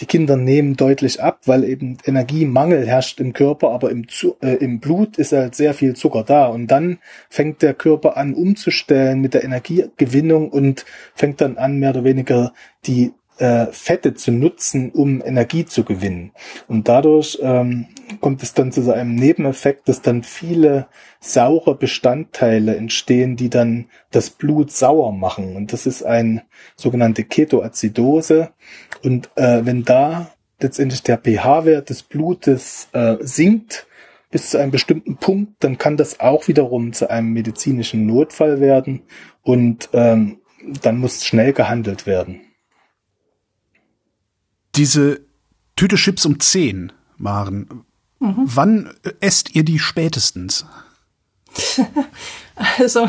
die 0.00 0.04
Kinder 0.04 0.36
nehmen 0.36 0.76
deutlich 0.76 1.22
ab, 1.22 1.40
weil 1.46 1.64
eben 1.64 1.96
Energiemangel 2.04 2.86
herrscht 2.86 3.18
im 3.18 3.32
Körper, 3.32 3.70
aber 3.70 3.90
im, 3.90 4.06
äh, 4.42 4.56
im 4.56 4.80
Blut 4.80 5.16
ist 5.16 5.32
halt 5.32 5.54
sehr 5.54 5.72
viel 5.72 5.96
Zucker 5.96 6.24
da. 6.24 6.48
Und 6.48 6.66
dann 6.66 6.98
fängt 7.30 7.62
der 7.62 7.72
Körper 7.72 8.18
an 8.18 8.34
umzustellen 8.34 9.22
mit 9.22 9.32
der 9.32 9.44
Energiegewinnung 9.44 10.50
und 10.50 10.84
fängt 11.14 11.40
dann 11.40 11.56
an, 11.56 11.78
mehr 11.78 11.90
oder 11.90 12.04
weniger 12.04 12.52
die 12.84 13.12
äh, 13.38 13.66
Fette 13.72 14.14
zu 14.14 14.32
nutzen, 14.32 14.90
um 14.90 15.22
Energie 15.24 15.64
zu 15.64 15.84
gewinnen. 15.84 16.32
Und 16.66 16.88
dadurch 16.88 17.38
ähm, 17.40 17.86
kommt 18.20 18.42
es 18.42 18.54
dann 18.54 18.72
zu 18.72 18.82
so 18.82 18.92
einem 18.92 19.14
Nebeneffekt, 19.14 19.88
dass 19.88 20.02
dann 20.02 20.22
viele 20.22 20.88
saure 21.20 21.74
Bestandteile 21.74 22.76
entstehen, 22.76 23.36
die 23.36 23.50
dann 23.50 23.86
das 24.10 24.30
Blut 24.30 24.72
sauer 24.72 25.12
machen. 25.12 25.56
Und 25.56 25.72
das 25.72 25.86
ist 25.86 26.02
ein 26.02 26.42
sogenannte 26.76 27.24
Ketoazidose. 27.24 28.50
Und 29.02 29.30
äh, 29.36 29.64
wenn 29.64 29.84
da 29.84 30.30
letztendlich 30.60 31.02
der 31.02 31.18
pH-Wert 31.18 31.90
des 31.90 32.02
Blutes 32.02 32.88
äh, 32.92 33.16
sinkt, 33.20 33.86
bis 34.30 34.50
zu 34.50 34.58
einem 34.58 34.72
bestimmten 34.72 35.16
Punkt, 35.16 35.64
dann 35.64 35.78
kann 35.78 35.96
das 35.96 36.20
auch 36.20 36.48
wiederum 36.48 36.92
zu 36.92 37.08
einem 37.08 37.32
medizinischen 37.32 38.04
Notfall 38.04 38.60
werden 38.60 39.02
und 39.42 39.88
ähm, 39.94 40.40
dann 40.82 40.98
muss 40.98 41.24
schnell 41.24 41.54
gehandelt 41.54 42.04
werden 42.04 42.40
diese 44.78 45.20
Tüte 45.76 45.96
Chips 45.96 46.24
um 46.24 46.40
10, 46.40 46.92
Maren, 47.18 47.84
mhm. 48.20 48.42
wann 48.44 48.94
esst 49.20 49.54
ihr 49.54 49.64
die 49.64 49.78
spätestens? 49.78 50.64
Also, 52.76 53.08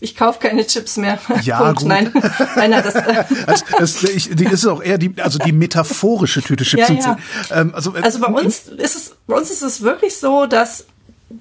ich 0.00 0.16
kaufe 0.16 0.38
keine 0.38 0.66
Chips 0.66 0.98
mehr. 0.98 1.18
Ja, 1.44 1.62
Punkt. 1.62 1.78
gut. 1.78 1.88
Nein, 1.88 2.12
nein, 2.56 2.70
nein 2.72 2.82
das, 2.84 2.94
äh 2.94 3.24
das, 3.46 3.64
das, 3.64 4.04
ich, 4.04 4.36
die 4.36 4.44
ist 4.44 4.66
auch 4.66 4.82
eher 4.82 4.98
die, 4.98 5.14
also 5.16 5.38
die 5.38 5.52
metaphorische 5.52 6.42
Tüte 6.42 6.62
Chips. 6.64 6.90
Ja, 6.90 6.94
ja. 6.94 7.18
Ähm, 7.52 7.74
also, 7.74 7.96
äh, 7.96 8.02
also 8.02 8.20
bei 8.20 8.26
uns 8.26 8.68
ist 8.68 8.94
es, 8.94 9.16
bei 9.26 9.34
uns 9.34 9.50
ist 9.50 9.62
es 9.62 9.80
wirklich 9.80 10.18
so, 10.18 10.44
dass 10.44 10.84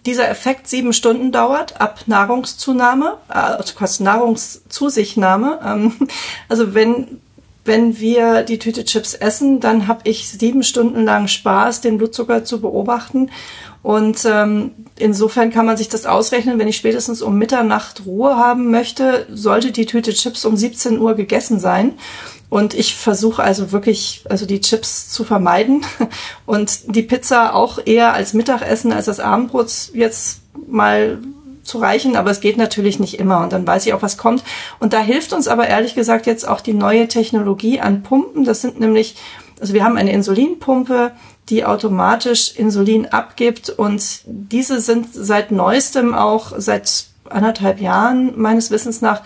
dieser 0.06 0.30
Effekt 0.30 0.70
sieben 0.70 0.94
Stunden 0.94 1.34
dauert 1.34 1.82
ab 1.82 2.04
Nahrungszunahme, 2.06 3.18
also 3.28 3.74
quasi 3.74 4.04
Nahrungszusichtnahme. 4.04 5.60
Ähm, 5.62 6.08
also 6.48 6.74
wenn 6.74 7.20
wenn 7.64 8.00
wir 8.00 8.44
die 8.44 8.58
Tüte 8.58 8.86
Chips 8.86 9.14
essen, 9.14 9.60
dann 9.60 9.88
habe 9.88 10.02
ich 10.06 10.28
sieben 10.28 10.64
Stunden 10.64 11.04
lang 11.06 11.28
Spaß, 11.28 11.82
den 11.82 11.98
Blutzucker 11.98 12.44
zu 12.44 12.60
beobachten. 12.60 13.30
Und 13.84 14.26
ähm, 14.26 14.72
insofern 14.98 15.52
kann 15.52 15.66
man 15.66 15.78
sich 15.78 15.90
das 15.90 16.06
ausrechnen, 16.06 16.60
wenn 16.60 16.68
ich 16.68 16.78
spätestens 16.78 17.22
um 17.22 17.38
Mitternacht 17.38 18.06
Ruhe 18.06 18.36
haben 18.36 18.72
möchte, 18.72 19.26
sollte 19.32 19.72
die 19.72 19.86
Tüte 19.86 20.14
Chips 20.14 20.46
um 20.46 20.56
17 20.56 21.00
Uhr 21.00 21.16
gegessen 21.16 21.60
sein. 21.60 21.94
Und 22.50 22.74
ich 22.74 22.96
versuche 22.96 23.42
also 23.44 23.72
wirklich, 23.72 24.26
also 24.30 24.46
die 24.46 24.60
Chips 24.60 25.10
zu 25.10 25.24
vermeiden 25.24 25.86
und 26.46 26.96
die 26.96 27.04
Pizza 27.04 27.56
auch 27.56 27.80
eher 27.86 28.14
als 28.14 28.34
Mittagessen 28.34 28.92
als 28.92 29.06
das 29.06 29.20
Abendbrot 29.20 29.92
jetzt 29.94 30.42
mal 30.68 31.20
zu 31.64 31.80
reichen, 31.80 32.16
aber 32.16 32.32
es 32.32 32.42
geht 32.42 32.58
natürlich 32.58 33.00
nicht 33.00 33.20
immer 33.20 33.42
und 33.42 33.54
dann 33.54 33.66
weiß 33.66 33.86
ich 33.86 33.94
auch, 33.94 34.02
was 34.02 34.18
kommt. 34.18 34.44
Und 34.80 34.94
da 34.94 35.00
hilft 35.00 35.34
uns 35.34 35.48
aber 35.48 35.68
ehrlich 35.68 35.96
gesagt 35.96 36.26
jetzt 36.26 36.48
auch 36.48 36.62
die 36.62 36.74
neue 36.74 37.08
Technologie 37.08 37.80
an 37.80 38.04
Pumpen. 38.04 38.44
Das 38.44 38.62
sind 38.62 38.80
nämlich, 38.80 39.16
also 39.60 39.74
wir 39.74 39.84
haben 39.84 39.98
eine 39.98 40.12
Insulinpumpe, 40.12 41.12
die 41.50 41.66
automatisch 41.66 42.56
Insulin 42.56 43.08
abgibt 43.08 43.70
und 43.70 44.22
diese 44.26 44.80
sind 44.80 45.08
seit 45.12 45.52
neuestem 45.52 46.14
auch 46.14 46.54
seit 46.58 47.06
anderthalb 47.30 47.80
Jahren 47.80 48.40
meines 48.40 48.72
Wissens 48.72 49.02
nach 49.02 49.22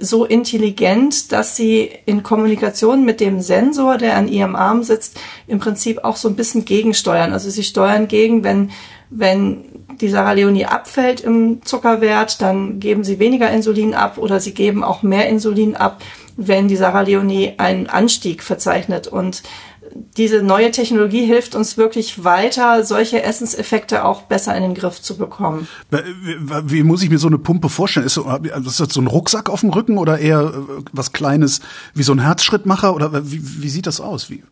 so 0.00 0.24
intelligent, 0.24 1.30
dass 1.30 1.56
sie 1.56 1.90
in 2.06 2.22
Kommunikation 2.22 3.04
mit 3.04 3.20
dem 3.20 3.40
Sensor, 3.40 3.98
der 3.98 4.16
an 4.16 4.28
ihrem 4.28 4.56
Arm 4.56 4.82
sitzt, 4.82 5.20
im 5.46 5.58
Prinzip 5.58 6.04
auch 6.04 6.16
so 6.16 6.28
ein 6.28 6.36
bisschen 6.36 6.64
gegensteuern. 6.64 7.32
Also 7.32 7.50
sie 7.50 7.62
steuern 7.62 8.08
gegen, 8.08 8.42
wenn, 8.42 8.70
wenn 9.10 9.64
die 10.00 10.08
Sarah 10.08 10.32
Leonie 10.32 10.66
abfällt 10.66 11.20
im 11.20 11.62
Zuckerwert, 11.64 12.40
dann 12.40 12.80
geben 12.80 13.04
sie 13.04 13.18
weniger 13.18 13.50
Insulin 13.50 13.94
ab 13.94 14.18
oder 14.18 14.40
sie 14.40 14.54
geben 14.54 14.84
auch 14.84 15.02
mehr 15.02 15.28
Insulin 15.28 15.76
ab, 15.76 16.02
wenn 16.36 16.68
die 16.68 16.76
Sarah 16.76 17.02
Leonie 17.02 17.54
einen 17.58 17.88
Anstieg 17.88 18.42
verzeichnet. 18.42 19.08
Und 19.08 19.42
diese 20.16 20.42
neue 20.42 20.70
Technologie 20.70 21.26
hilft 21.26 21.54
uns 21.54 21.76
wirklich 21.76 22.24
weiter, 22.24 22.84
solche 22.84 23.22
Essenseffekte 23.22 24.04
auch 24.04 24.22
besser 24.22 24.54
in 24.54 24.62
den 24.62 24.74
Griff 24.74 25.02
zu 25.02 25.16
bekommen. 25.16 25.66
Wie, 26.64 26.82
muss 26.84 27.02
ich 27.02 27.10
mir 27.10 27.18
so 27.18 27.26
eine 27.26 27.38
Pumpe 27.38 27.68
vorstellen? 27.68 28.06
Ist, 28.06 28.14
so, 28.14 28.30
ist 28.30 28.80
das 28.80 28.94
so 28.94 29.00
ein 29.00 29.08
Rucksack 29.08 29.50
auf 29.50 29.60
dem 29.60 29.70
Rücken 29.70 29.98
oder 29.98 30.18
eher 30.18 30.52
äh, 30.54 30.82
was 30.92 31.12
Kleines 31.12 31.60
wie 31.94 32.04
so 32.04 32.12
ein 32.12 32.20
Herzschrittmacher 32.20 32.94
oder 32.94 33.12
wie, 33.30 33.62
wie 33.62 33.68
sieht 33.68 33.86
das 33.86 34.00
aus? 34.00 34.30
Wie? 34.30 34.44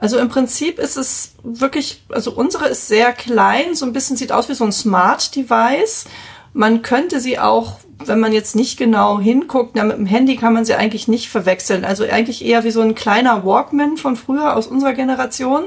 Also 0.00 0.16
im 0.18 0.28
Prinzip 0.28 0.78
ist 0.78 0.96
es 0.96 1.32
wirklich, 1.42 2.04
also 2.08 2.30
unsere 2.30 2.68
ist 2.68 2.86
sehr 2.86 3.12
klein, 3.12 3.74
so 3.74 3.84
ein 3.84 3.92
bisschen 3.92 4.16
sieht 4.16 4.30
aus 4.30 4.48
wie 4.48 4.54
so 4.54 4.64
ein 4.64 4.70
Smart 4.70 5.34
Device. 5.34 6.04
Man 6.52 6.82
könnte 6.82 7.18
sie 7.18 7.40
auch, 7.40 7.80
wenn 8.04 8.20
man 8.20 8.32
jetzt 8.32 8.54
nicht 8.54 8.78
genau 8.78 9.18
hinguckt, 9.18 9.72
na, 9.74 9.82
mit 9.82 9.98
dem 9.98 10.06
Handy 10.06 10.36
kann 10.36 10.52
man 10.52 10.64
sie 10.64 10.74
eigentlich 10.74 11.08
nicht 11.08 11.28
verwechseln. 11.28 11.84
Also 11.84 12.04
eigentlich 12.04 12.44
eher 12.44 12.62
wie 12.62 12.70
so 12.70 12.80
ein 12.80 12.94
kleiner 12.94 13.44
Walkman 13.44 13.96
von 13.96 14.14
früher 14.14 14.56
aus 14.56 14.68
unserer 14.68 14.92
Generation, 14.92 15.64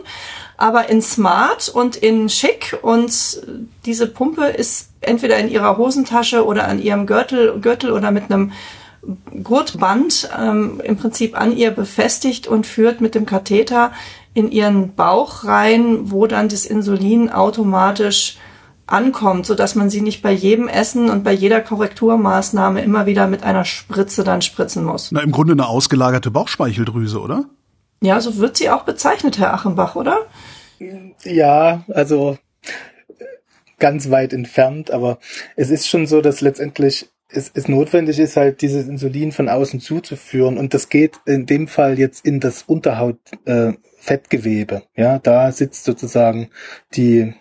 aber 0.55 0.89
in 0.89 1.01
Smart 1.01 1.67
und 1.67 1.97
in 1.97 2.29
Schick. 2.29 2.79
Und 2.81 3.41
diese 3.85 4.07
Pumpe 4.07 4.45
ist 4.45 4.91
entweder 5.01 5.39
in 5.39 5.49
ihrer 5.49 5.77
Hosentasche 5.77 6.45
oder 6.45 6.69
an 6.69 6.81
ihrem 6.81 7.05
Gürtel, 7.05 7.59
Gürtel 7.59 7.91
oder 7.91 8.11
mit 8.11 8.31
einem 8.31 8.53
Gurtband 9.43 10.29
ähm, 10.39 10.79
im 10.83 10.95
Prinzip 10.95 11.39
an 11.39 11.55
ihr 11.55 11.71
befestigt 11.71 12.47
und 12.47 12.67
führt 12.67 13.01
mit 13.01 13.15
dem 13.15 13.25
Katheter 13.25 13.91
in 14.33 14.51
ihren 14.51 14.95
Bauch 14.95 15.43
rein, 15.43 16.11
wo 16.11 16.27
dann 16.27 16.49
das 16.49 16.65
Insulin 16.65 17.29
automatisch 17.29 18.37
ankommt, 18.87 19.45
so 19.45 19.55
dass 19.55 19.75
man 19.75 19.89
sie 19.89 20.01
nicht 20.01 20.21
bei 20.21 20.31
jedem 20.31 20.67
Essen 20.67 21.09
und 21.09 21.23
bei 21.23 21.31
jeder 21.31 21.61
Korrekturmaßnahme 21.61 22.81
immer 22.81 23.05
wieder 23.05 23.27
mit 23.27 23.43
einer 23.43 23.65
Spritze 23.65 24.23
dann 24.23 24.41
spritzen 24.41 24.83
muss. 24.83 25.11
Na, 25.11 25.21
im 25.21 25.31
Grunde 25.31 25.53
eine 25.53 25.67
ausgelagerte 25.67 26.31
Bauchspeicheldrüse, 26.31 27.19
oder? 27.19 27.45
Ja, 28.01 28.19
so 28.19 28.37
wird 28.37 28.57
sie 28.57 28.69
auch 28.69 28.83
bezeichnet, 28.83 29.37
Herr 29.37 29.53
Achenbach, 29.53 29.95
oder? 29.95 30.17
Ja, 31.23 31.83
also 31.89 32.37
ganz 33.79 34.09
weit 34.09 34.33
entfernt, 34.33 34.91
aber 34.91 35.19
es 35.55 35.69
ist 35.69 35.87
schon 35.87 36.07
so, 36.07 36.21
dass 36.21 36.41
letztendlich 36.41 37.10
es, 37.33 37.51
es 37.53 37.67
notwendig 37.67 38.17
ist 38.19 38.37
halt 38.37 38.61
dieses 38.61 38.87
Insulin 38.87 39.31
von 39.31 39.49
außen 39.49 39.79
zuzuführen 39.79 40.57
und 40.57 40.73
das 40.73 40.89
geht 40.89 41.19
in 41.25 41.45
dem 41.45 41.67
Fall 41.67 41.99
jetzt 41.99 42.25
in 42.25 42.39
das 42.39 42.63
Unterhautfettgewebe. 42.63 44.83
Äh, 44.95 45.01
ja, 45.01 45.19
da 45.19 45.51
sitzt 45.51 45.83
sozusagen 45.83 46.49
die 46.95 47.35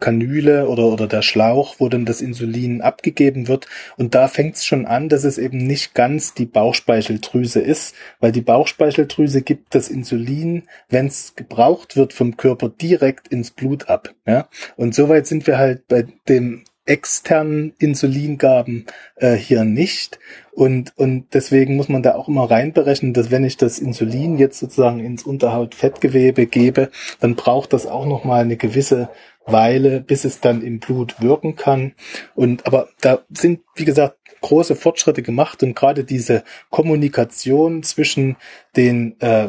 Kanüle 0.00 0.68
oder, 0.68 0.86
oder 0.86 1.06
der 1.06 1.22
Schlauch, 1.22 1.76
wo 1.78 1.88
dann 1.88 2.04
das 2.04 2.20
Insulin 2.20 2.82
abgegeben 2.82 3.48
wird. 3.48 3.66
Und 3.96 4.14
da 4.14 4.28
fängt 4.28 4.56
es 4.56 4.66
schon 4.66 4.84
an, 4.84 5.08
dass 5.08 5.24
es 5.24 5.38
eben 5.38 5.56
nicht 5.58 5.94
ganz 5.94 6.34
die 6.34 6.44
Bauchspeicheldrüse 6.44 7.60
ist, 7.60 7.94
weil 8.20 8.32
die 8.32 8.42
Bauchspeicheldrüse 8.42 9.40
gibt 9.42 9.74
das 9.74 9.88
Insulin, 9.88 10.64
wenn 10.88 11.06
es 11.06 11.36
gebraucht 11.36 11.96
wird 11.96 12.12
vom 12.12 12.36
Körper, 12.36 12.68
direkt 12.68 13.28
ins 13.28 13.50
Blut 13.50 13.88
ab. 13.88 14.14
Ja? 14.26 14.48
Und 14.76 14.94
soweit 14.94 15.26
sind 15.26 15.46
wir 15.46 15.56
halt 15.56 15.88
bei 15.88 16.06
dem 16.28 16.64
externen 16.84 17.74
Insulingaben 17.78 18.86
äh, 19.16 19.34
hier 19.34 19.64
nicht. 19.64 20.18
Und, 20.52 20.92
und 20.96 21.26
deswegen 21.32 21.76
muss 21.76 21.88
man 21.88 22.02
da 22.02 22.14
auch 22.14 22.28
immer 22.28 22.50
reinberechnen, 22.50 23.14
dass 23.14 23.30
wenn 23.30 23.44
ich 23.44 23.56
das 23.56 23.78
Insulin 23.78 24.38
jetzt 24.38 24.58
sozusagen 24.58 25.00
ins 25.00 25.22
Unterhautfettgewebe 25.22 26.46
gebe, 26.46 26.90
dann 27.20 27.36
braucht 27.36 27.72
das 27.72 27.86
auch 27.86 28.06
nochmal 28.06 28.42
eine 28.42 28.56
gewisse 28.56 29.08
Weile, 29.46 30.00
bis 30.00 30.24
es 30.24 30.40
dann 30.40 30.62
im 30.62 30.78
Blut 30.78 31.20
wirken 31.20 31.56
kann. 31.56 31.94
Und 32.34 32.66
aber 32.66 32.88
da 33.00 33.20
sind, 33.30 33.60
wie 33.74 33.84
gesagt, 33.84 34.16
große 34.40 34.76
Fortschritte 34.76 35.22
gemacht 35.22 35.62
und 35.62 35.74
gerade 35.74 36.04
diese 36.04 36.42
Kommunikation 36.70 37.82
zwischen 37.82 38.36
den 38.76 39.18
äh, 39.20 39.48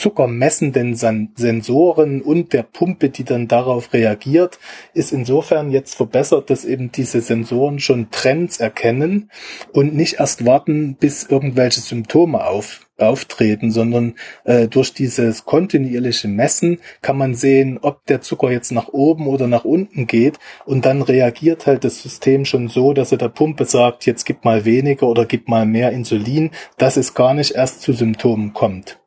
zuckermessenden 0.00 0.94
Sensoren 0.94 2.22
und 2.22 2.52
der 2.54 2.62
Pumpe, 2.62 3.10
die 3.10 3.24
dann 3.24 3.48
darauf 3.48 3.92
reagiert, 3.92 4.58
ist 4.94 5.12
insofern 5.12 5.70
jetzt 5.70 5.94
verbessert, 5.94 6.48
dass 6.48 6.64
eben 6.64 6.90
diese 6.90 7.20
Sensoren 7.20 7.78
schon 7.80 8.10
Trends 8.10 8.58
erkennen 8.58 9.30
und 9.72 9.94
nicht 9.94 10.14
erst 10.18 10.46
warten, 10.46 10.96
bis 10.98 11.24
irgendwelche 11.24 11.80
Symptome 11.80 12.46
auf, 12.46 12.86
auftreten, 12.96 13.70
sondern 13.70 14.14
äh, 14.44 14.68
durch 14.68 14.94
dieses 14.94 15.44
kontinuierliche 15.44 16.28
Messen 16.28 16.78
kann 17.02 17.18
man 17.18 17.34
sehen, 17.34 17.78
ob 17.82 18.06
der 18.06 18.22
Zucker 18.22 18.50
jetzt 18.50 18.72
nach 18.72 18.88
oben 18.88 19.26
oder 19.26 19.48
nach 19.48 19.64
unten 19.64 20.06
geht 20.06 20.38
und 20.64 20.86
dann 20.86 21.02
reagiert 21.02 21.66
halt 21.66 21.84
das 21.84 22.02
System 22.02 22.46
schon 22.46 22.68
so, 22.68 22.94
dass 22.94 23.12
er 23.12 23.18
der 23.18 23.28
Pumpe 23.28 23.66
sagt, 23.66 24.06
jetzt 24.06 24.24
gib 24.24 24.44
mal 24.44 24.64
weniger 24.64 25.06
oder 25.08 25.26
gib 25.26 25.48
mal 25.48 25.66
mehr 25.66 25.92
Insulin, 25.92 26.50
dass 26.78 26.96
es 26.96 27.12
gar 27.12 27.34
nicht 27.34 27.54
erst 27.54 27.82
zu 27.82 27.92
Symptomen 27.92 28.54
kommt. 28.54 28.99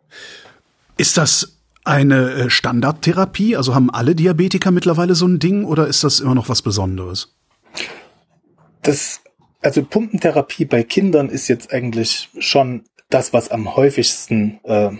Ist 0.97 1.17
das 1.17 1.59
eine 1.83 2.31
äh, 2.31 2.49
Standardtherapie? 2.49 3.55
Also 3.55 3.75
haben 3.75 3.89
alle 3.89 4.15
Diabetiker 4.15 4.71
mittlerweile 4.71 5.15
so 5.15 5.27
ein 5.27 5.39
Ding 5.39 5.65
oder 5.65 5.87
ist 5.87 6.03
das 6.03 6.19
immer 6.19 6.35
noch 6.35 6.49
was 6.49 6.61
Besonderes? 6.61 7.35
Das, 8.81 9.21
also 9.61 9.83
Pumpentherapie 9.83 10.65
bei 10.65 10.83
Kindern 10.83 11.29
ist 11.29 11.47
jetzt 11.47 11.73
eigentlich 11.73 12.29
schon 12.39 12.83
das, 13.09 13.33
was 13.33 13.49
am 13.49 13.75
häufigsten 13.75 14.59
äh, 14.63 14.91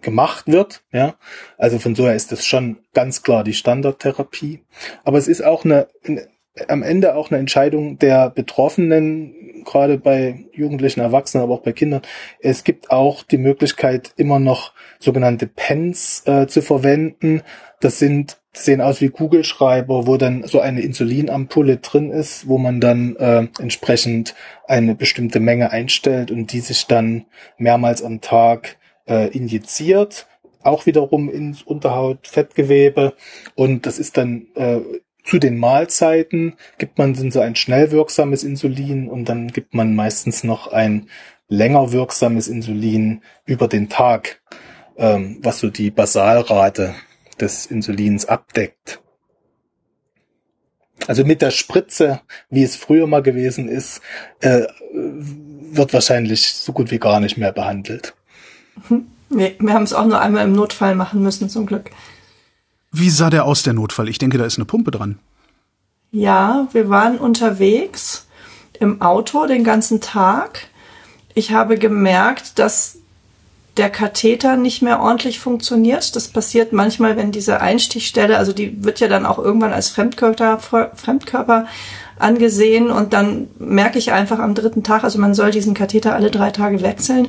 gemacht 0.00 0.46
wird. 0.46 0.82
Ja, 0.92 1.14
also 1.58 1.78
von 1.78 1.94
so 1.94 2.04
her 2.04 2.14
ist 2.14 2.32
das 2.32 2.44
schon 2.44 2.78
ganz 2.94 3.22
klar 3.22 3.44
die 3.44 3.54
Standardtherapie. 3.54 4.64
Aber 5.04 5.18
es 5.18 5.28
ist 5.28 5.44
auch 5.44 5.64
eine, 5.64 5.88
eine 6.06 6.28
am 6.68 6.82
Ende 6.82 7.14
auch 7.14 7.30
eine 7.30 7.38
Entscheidung 7.38 7.98
der 7.98 8.30
Betroffenen, 8.30 9.64
gerade 9.64 9.98
bei 9.98 10.46
Jugendlichen, 10.52 11.00
Erwachsenen, 11.00 11.44
aber 11.44 11.54
auch 11.54 11.62
bei 11.62 11.72
Kindern. 11.72 12.02
Es 12.40 12.64
gibt 12.64 12.90
auch 12.90 13.22
die 13.22 13.38
Möglichkeit, 13.38 14.12
immer 14.16 14.38
noch 14.38 14.72
sogenannte 14.98 15.46
Pens 15.46 16.22
äh, 16.26 16.46
zu 16.46 16.62
verwenden. 16.62 17.42
Das 17.80 17.98
sind 17.98 18.38
sehen 18.52 18.80
aus 18.80 19.00
wie 19.00 19.10
Kugelschreiber, 19.10 20.08
wo 20.08 20.16
dann 20.16 20.42
so 20.42 20.58
eine 20.60 20.80
Insulinampulle 20.80 21.76
drin 21.76 22.10
ist, 22.10 22.48
wo 22.48 22.58
man 22.58 22.80
dann 22.80 23.14
äh, 23.16 23.46
entsprechend 23.60 24.34
eine 24.66 24.96
bestimmte 24.96 25.38
Menge 25.38 25.70
einstellt 25.70 26.32
und 26.32 26.52
die 26.52 26.58
sich 26.58 26.88
dann 26.88 27.26
mehrmals 27.58 28.02
am 28.02 28.20
Tag 28.20 28.76
äh, 29.06 29.28
injiziert 29.28 30.26
auch 30.62 30.86
wiederum 30.86 31.30
ins 31.30 31.62
Unterhautfettgewebe 31.62 33.14
und 33.54 33.86
das 33.86 33.98
ist 33.98 34.16
dann 34.16 34.46
äh, 34.54 34.80
zu 35.30 35.38
den 35.38 35.58
Mahlzeiten 35.58 36.54
gibt 36.78 36.98
man 36.98 37.14
dann 37.14 37.30
so 37.30 37.38
ein 37.38 37.54
schnell 37.54 37.92
wirksames 37.92 38.42
Insulin 38.42 39.08
und 39.08 39.28
dann 39.28 39.52
gibt 39.52 39.74
man 39.74 39.94
meistens 39.94 40.42
noch 40.42 40.72
ein 40.72 41.06
länger 41.46 41.92
wirksames 41.92 42.48
Insulin 42.48 43.22
über 43.46 43.68
den 43.68 43.88
Tag, 43.88 44.40
ähm, 44.96 45.38
was 45.40 45.60
so 45.60 45.70
die 45.70 45.92
Basalrate 45.92 46.96
des 47.40 47.66
Insulins 47.66 48.26
abdeckt. 48.26 49.00
Also 51.06 51.24
mit 51.24 51.42
der 51.42 51.52
Spritze, 51.52 52.22
wie 52.48 52.64
es 52.64 52.74
früher 52.74 53.06
mal 53.06 53.22
gewesen 53.22 53.68
ist, 53.68 54.00
äh, 54.40 54.62
wird 54.92 55.92
wahrscheinlich 55.92 56.54
so 56.54 56.72
gut 56.72 56.90
wie 56.90 56.98
gar 56.98 57.20
nicht 57.20 57.36
mehr 57.36 57.52
behandelt. 57.52 58.14
Nee, 59.28 59.54
wir 59.60 59.74
haben 59.74 59.84
es 59.84 59.92
auch 59.92 60.06
nur 60.06 60.20
einmal 60.20 60.44
im 60.44 60.54
Notfall 60.54 60.96
machen 60.96 61.22
müssen, 61.22 61.48
zum 61.48 61.66
Glück. 61.66 61.92
Wie 62.92 63.10
sah 63.10 63.30
der 63.30 63.44
aus, 63.44 63.62
der 63.62 63.72
Notfall? 63.72 64.08
Ich 64.08 64.18
denke, 64.18 64.38
da 64.38 64.44
ist 64.44 64.58
eine 64.58 64.64
Pumpe 64.64 64.90
dran. 64.90 65.18
Ja, 66.10 66.66
wir 66.72 66.88
waren 66.88 67.18
unterwegs 67.18 68.26
im 68.78 69.00
Auto 69.00 69.46
den 69.46 69.62
ganzen 69.62 70.00
Tag. 70.00 70.68
Ich 71.34 71.52
habe 71.52 71.78
gemerkt, 71.78 72.58
dass 72.58 72.96
der 73.76 73.90
Katheter 73.90 74.56
nicht 74.56 74.82
mehr 74.82 75.00
ordentlich 75.00 75.38
funktioniert. 75.38 76.16
Das 76.16 76.28
passiert 76.28 76.72
manchmal, 76.72 77.16
wenn 77.16 77.30
diese 77.30 77.60
Einstichstelle, 77.60 78.36
also 78.36 78.52
die 78.52 78.84
wird 78.84 78.98
ja 78.98 79.06
dann 79.06 79.24
auch 79.24 79.38
irgendwann 79.38 79.72
als 79.72 79.88
Fremdkörper, 79.90 80.58
Fremdkörper 80.94 81.66
angesehen 82.18 82.90
und 82.90 83.12
dann 83.12 83.48
merke 83.58 83.98
ich 83.98 84.12
einfach 84.12 84.38
am 84.40 84.54
dritten 84.54 84.82
Tag, 84.82 85.04
also 85.04 85.18
man 85.18 85.32
soll 85.32 85.52
diesen 85.52 85.72
Katheter 85.72 86.14
alle 86.14 86.30
drei 86.30 86.50
Tage 86.50 86.82
wechseln 86.82 87.28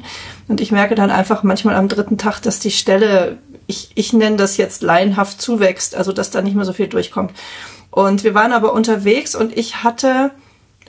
und 0.50 0.60
ich 0.60 0.72
merke 0.72 0.96
dann 0.96 1.12
einfach 1.12 1.44
manchmal 1.44 1.76
am 1.76 1.88
dritten 1.88 2.18
Tag, 2.18 2.42
dass 2.42 2.60
die 2.60 2.72
Stelle 2.72 3.38
ich, 3.72 3.92
ich 3.96 4.12
nenne 4.12 4.36
das 4.36 4.58
jetzt 4.58 4.84
laienhaft 4.84 5.42
zuwächst, 5.42 5.96
also 5.96 6.12
dass 6.12 6.30
da 6.30 6.42
nicht 6.42 6.56
mehr 6.56 6.66
so 6.66 6.74
viel 6.74 6.88
durchkommt. 6.88 7.32
Und 7.90 8.24
wir 8.24 8.34
waren 8.34 8.52
aber 8.52 8.74
unterwegs 8.74 9.34
und 9.34 9.58
ich 9.58 9.84
hatte 9.84 10.32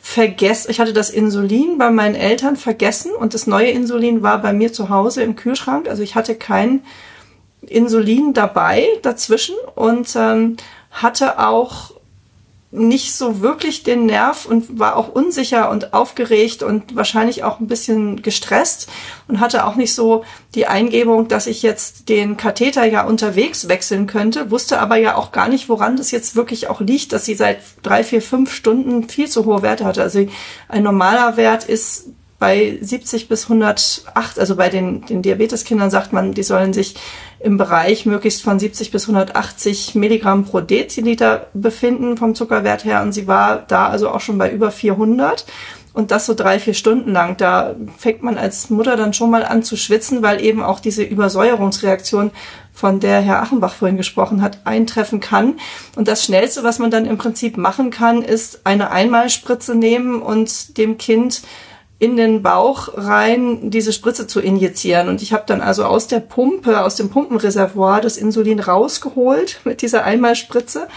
vergessen, 0.00 0.70
ich 0.70 0.80
hatte 0.80 0.92
das 0.92 1.10
Insulin 1.10 1.78
bei 1.78 1.90
meinen 1.90 2.16
Eltern 2.16 2.56
vergessen 2.56 3.12
und 3.12 3.34
das 3.34 3.46
neue 3.46 3.70
Insulin 3.70 4.22
war 4.22 4.42
bei 4.42 4.52
mir 4.52 4.72
zu 4.72 4.88
Hause 4.88 5.22
im 5.22 5.36
Kühlschrank. 5.36 5.88
Also 5.88 6.02
ich 6.02 6.16
hatte 6.16 6.34
kein 6.34 6.82
Insulin 7.62 8.34
dabei 8.34 8.84
dazwischen 9.02 9.54
und 9.76 10.14
ähm, 10.16 10.56
hatte 10.90 11.38
auch 11.38 11.92
nicht 12.74 13.14
so 13.14 13.42
wirklich 13.42 13.82
den 13.82 14.06
Nerv 14.06 14.46
und 14.46 14.78
war 14.78 14.96
auch 14.96 15.08
unsicher 15.08 15.70
und 15.70 15.92
aufgeregt 15.92 16.62
und 16.62 16.96
wahrscheinlich 16.96 17.44
auch 17.44 17.60
ein 17.60 17.66
bisschen 17.66 18.22
gestresst 18.22 18.88
und 19.28 19.40
hatte 19.40 19.66
auch 19.66 19.76
nicht 19.76 19.94
so 19.94 20.24
die 20.54 20.66
Eingebung, 20.66 21.28
dass 21.28 21.46
ich 21.46 21.62
jetzt 21.62 22.08
den 22.08 22.38
Katheter 22.38 22.86
ja 22.86 23.04
unterwegs 23.04 23.68
wechseln 23.68 24.06
könnte, 24.06 24.50
wusste 24.50 24.80
aber 24.80 24.96
ja 24.96 25.16
auch 25.16 25.32
gar 25.32 25.48
nicht, 25.48 25.68
woran 25.68 25.96
das 25.96 26.10
jetzt 26.10 26.34
wirklich 26.34 26.68
auch 26.68 26.80
liegt, 26.80 27.12
dass 27.12 27.26
sie 27.26 27.34
seit 27.34 27.58
drei, 27.82 28.02
vier, 28.04 28.22
fünf 28.22 28.54
Stunden 28.54 29.06
viel 29.06 29.28
zu 29.28 29.44
hohe 29.44 29.60
Werte 29.60 29.84
hatte. 29.84 30.02
Also 30.02 30.26
ein 30.68 30.82
normaler 30.82 31.36
Wert 31.36 31.64
ist 31.64 32.06
bei 32.42 32.76
70 32.80 33.28
bis 33.28 33.44
108, 33.44 34.40
also 34.40 34.56
bei 34.56 34.68
den, 34.68 35.06
den 35.06 35.22
Diabeteskindern 35.22 35.92
sagt 35.92 36.12
man, 36.12 36.34
die 36.34 36.42
sollen 36.42 36.72
sich 36.72 36.96
im 37.38 37.56
Bereich 37.56 38.04
möglichst 38.04 38.42
von 38.42 38.58
70 38.58 38.90
bis 38.90 39.04
180 39.04 39.94
Milligramm 39.94 40.44
pro 40.44 40.60
Deziliter 40.60 41.46
befinden 41.54 42.16
vom 42.16 42.34
Zuckerwert 42.34 42.84
her 42.84 43.02
und 43.02 43.12
sie 43.12 43.28
war 43.28 43.62
da 43.68 43.86
also 43.86 44.08
auch 44.08 44.20
schon 44.20 44.38
bei 44.38 44.50
über 44.50 44.72
400 44.72 45.46
und 45.92 46.10
das 46.10 46.26
so 46.26 46.34
drei, 46.34 46.58
vier 46.58 46.74
Stunden 46.74 47.12
lang. 47.12 47.36
Da 47.36 47.76
fängt 47.96 48.24
man 48.24 48.36
als 48.36 48.70
Mutter 48.70 48.96
dann 48.96 49.12
schon 49.12 49.30
mal 49.30 49.44
an 49.44 49.62
zu 49.62 49.76
schwitzen, 49.76 50.22
weil 50.22 50.44
eben 50.44 50.64
auch 50.64 50.80
diese 50.80 51.04
Übersäuerungsreaktion, 51.04 52.32
von 52.74 53.00
der 53.00 53.20
Herr 53.20 53.42
Achenbach 53.42 53.74
vorhin 53.74 53.98
gesprochen 53.98 54.40
hat, 54.40 54.66
eintreffen 54.66 55.20
kann. 55.20 55.60
Und 55.94 56.08
das 56.08 56.24
Schnellste, 56.24 56.64
was 56.64 56.78
man 56.78 56.90
dann 56.90 57.04
im 57.04 57.18
Prinzip 57.18 57.58
machen 57.58 57.90
kann, 57.90 58.22
ist 58.22 58.62
eine 58.64 58.90
Einmalspritze 58.90 59.74
nehmen 59.74 60.22
und 60.22 60.78
dem 60.78 60.96
Kind 60.96 61.42
in 62.02 62.16
den 62.16 62.42
Bauch 62.42 62.88
rein 62.96 63.70
diese 63.70 63.92
Spritze 63.92 64.26
zu 64.26 64.40
injizieren. 64.40 65.08
Und 65.08 65.22
ich 65.22 65.32
habe 65.32 65.44
dann 65.46 65.60
also 65.60 65.84
aus 65.84 66.08
der 66.08 66.18
Pumpe, 66.18 66.80
aus 66.80 66.96
dem 66.96 67.10
Pumpenreservoir 67.10 68.00
das 68.00 68.16
Insulin 68.16 68.58
rausgeholt 68.58 69.60
mit 69.64 69.82
dieser 69.82 70.02
Einmalspritze 70.02 70.88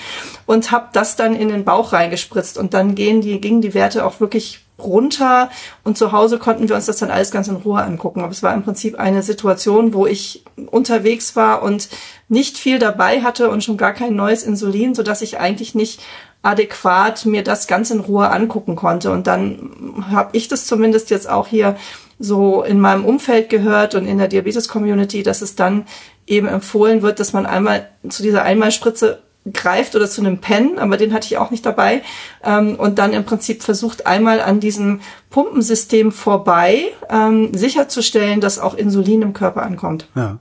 und 0.48 0.72
habe 0.72 0.88
das 0.94 1.16
dann 1.16 1.36
in 1.36 1.50
den 1.50 1.64
Bauch 1.64 1.94
reingespritzt. 1.94 2.58
Und 2.58 2.74
dann 2.74 2.96
gehen 2.96 3.22
die, 3.22 3.40
gingen 3.40 3.62
die 3.62 3.76
Werte 3.76 4.04
auch 4.04 4.20
wirklich 4.20 4.66
runter 4.80 5.52
und 5.84 5.96
zu 5.96 6.12
Hause 6.12 6.40
konnten 6.40 6.68
wir 6.68 6.76
uns 6.76 6.88
das 6.88 6.98
dann 6.98 7.12
alles 7.12 7.30
ganz 7.30 7.48
in 7.50 7.58
Ruhe 7.58 7.84
angucken. 7.84 8.22
Aber 8.22 8.32
es 8.32 8.42
war 8.42 8.56
im 8.56 8.64
Prinzip 8.64 8.98
eine 8.98 9.22
Situation, 9.22 9.94
wo 9.94 10.08
ich 10.08 10.44
unterwegs 10.72 11.36
war 11.36 11.62
und 11.62 11.88
nicht 12.30 12.58
viel 12.58 12.80
dabei 12.80 13.22
hatte 13.22 13.52
und 13.52 13.64
schon 13.64 13.78
gar 13.78 13.94
kein 13.94 14.16
neues 14.16 14.42
Insulin, 14.42 14.96
so 14.96 15.04
dass 15.04 15.22
ich 15.22 15.40
eigentlich 15.40 15.76
nicht 15.76 16.02
adäquat 16.46 17.26
mir 17.26 17.44
das 17.44 17.68
ganz 17.68 17.90
in 17.90 18.00
Ruhe 18.00 18.30
angucken 18.30 18.76
konnte. 18.76 19.12
Und 19.12 19.28
dann 19.28 20.04
habe 20.12 20.30
ich 20.34 20.48
das 20.48 20.66
zumindest 20.66 21.10
jetzt 21.10 21.30
auch 21.30 21.48
hier 21.48 21.76
so 22.20 22.64
in 22.64 22.80
meinem 22.80 23.04
Umfeld 23.04 23.50
gehört 23.50 23.96
und 23.96 24.06
in 24.06 24.18
der 24.18 24.28
Diabetes-Community, 24.28 25.24
dass 25.24 25.42
es 25.42 25.56
dann 25.56 25.86
eben 26.28 26.48
empfohlen 26.48 27.02
wird, 27.02 27.20
dass 27.20 27.34
man 27.34 27.46
einmal 27.46 27.90
zu 28.08 28.24
dieser 28.24 28.44
Einmalspritze 28.44 29.20
greift 29.52 29.96
oder 29.96 30.10
zu 30.10 30.22
einem 30.22 30.40
Pen, 30.40 30.80
aber 30.80 30.98
den 30.98 31.14
hatte 31.14 31.28
ich 31.28 31.38
auch 31.38 31.52
nicht 31.52 31.66
dabei. 31.66 32.02
Ähm, 32.44 32.76
und 32.76 32.98
dann 32.98 33.14
im 33.14 33.26
Prinzip 33.26 33.64
versucht 33.64 34.08
einmal 34.08 34.42
an 34.42 34.60
diesem 34.60 35.02
Pumpensystem 35.30 36.12
vorbei 36.12 36.86
ähm, 37.10 37.54
sicherzustellen, 37.54 38.42
dass 38.42 38.60
auch 38.60 38.74
Insulin 38.74 39.22
im 39.22 39.34
Körper 39.34 39.64
ankommt. 39.64 40.08
Ja. 40.16 40.40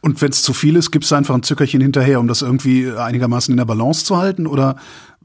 Und 0.00 0.22
wenn 0.22 0.30
es 0.30 0.42
zu 0.42 0.52
viel 0.52 0.76
ist, 0.76 0.90
gibt 0.90 1.04
es 1.04 1.12
einfach 1.12 1.34
ein 1.34 1.42
Zückerchen 1.42 1.80
hinterher, 1.80 2.20
um 2.20 2.28
das 2.28 2.42
irgendwie 2.42 2.90
einigermaßen 2.90 3.52
in 3.52 3.58
der 3.58 3.64
Balance 3.64 4.04
zu 4.04 4.16
halten? 4.16 4.46
Oder 4.46 4.76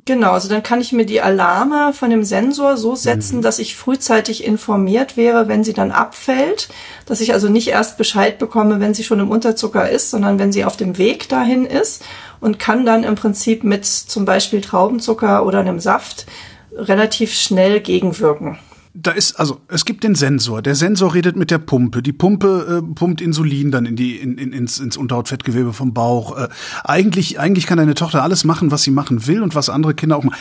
Genau, 0.06 0.32
also 0.32 0.50
dann 0.50 0.64
kann 0.64 0.82
ich 0.82 0.94
mir 0.94 1.06
die 1.06 1.22
Alarme 1.22 1.94
von 1.94 2.10
dem 2.10 2.24
Sensor 2.24 2.76
so 2.76 2.96
setzen, 2.96 3.38
mhm. 3.38 3.42
dass 3.44 3.60
ich 3.60 3.76
frühzeitig 3.76 4.44
informiert 4.44 5.16
wäre, 5.16 5.48
wenn 5.48 5.64
sie 5.64 5.74
dann 5.74 5.92
abfällt, 5.92 6.70
dass 7.06 7.22
ich 7.22 7.34
also 7.34 7.50
nicht 7.50 7.68
erst 7.68 7.98
Bescheid 7.98 8.40
bekomme, 8.40 8.80
wenn 8.80 8.96
sie 8.96 9.04
schon 9.04 9.20
im 9.20 9.30
Unterzucker 9.30 9.90
ist, 9.90 10.10
sondern 10.10 10.40
wenn 10.40 10.52
sie 10.52 10.66
auf 10.66 10.76
dem 10.76 10.98
Weg 10.98 11.30
dahin 11.30 11.66
ist 11.66 12.04
und 12.40 12.58
kann 12.58 12.86
dann 12.86 13.04
im 13.04 13.16
Prinzip 13.16 13.64
mit 13.64 13.86
zum 13.86 14.26
Beispiel 14.26 14.62
Traubenzucker 14.62 15.46
oder 15.46 15.60
einem 15.60 15.80
Saft 15.80 16.26
relativ 16.74 17.34
schnell 17.34 17.80
gegenwirken 17.80 18.58
da 18.94 19.12
ist, 19.12 19.40
also 19.40 19.62
es 19.68 19.86
gibt 19.86 20.04
den 20.04 20.16
Sensor. 20.16 20.62
Der 20.62 20.76
Sensor 20.76 21.14
redet 21.14 21.36
mit 21.36 21.52
der 21.52 21.60
Pumpe. 21.60 22.02
Die 22.02 22.12
Pumpe 22.14 22.82
äh, 22.82 22.96
pumpt 22.96 23.22
Insulin 23.22 23.72
dann 23.72 23.86
in 23.86 23.96
die, 23.96 24.18
in, 24.18 24.38
in, 24.38 24.52
ins, 24.52 24.80
ins 24.80 24.98
Unterhautfettgewebe 24.98 25.74
vom 25.74 25.94
Bauch. 25.94 26.38
Äh, 26.38 26.50
eigentlich, 26.84 27.40
eigentlich 27.40 27.68
kann 27.68 27.78
deine 27.78 27.94
Tochter 27.94 28.22
alles 28.24 28.44
machen, 28.44 28.72
was 28.72 28.84
sie 28.84 28.92
machen 28.92 29.28
will 29.28 29.44
und 29.44 29.56
was 29.56 29.70
andere 29.70 29.94
Kinder 29.94 30.18
auch 30.18 30.24
machen. 30.24 30.38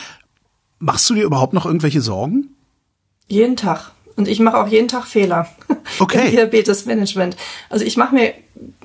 Machst 0.79 1.09
du 1.09 1.13
dir 1.13 1.23
überhaupt 1.23 1.53
noch 1.53 1.65
irgendwelche 1.65 2.01
Sorgen? 2.01 2.55
Jeden 3.27 3.55
Tag. 3.55 3.91
Und 4.17 4.27
ich 4.27 4.39
mache 4.39 4.57
auch 4.57 4.67
jeden 4.67 4.87
Tag 4.87 5.05
Fehler. 5.05 5.47
Okay. 5.99 6.25
Im 6.25 6.31
Diabetesmanagement. 6.31 7.35
Also 7.69 7.85
ich 7.85 7.97
mache 7.97 8.13
mir, 8.13 8.33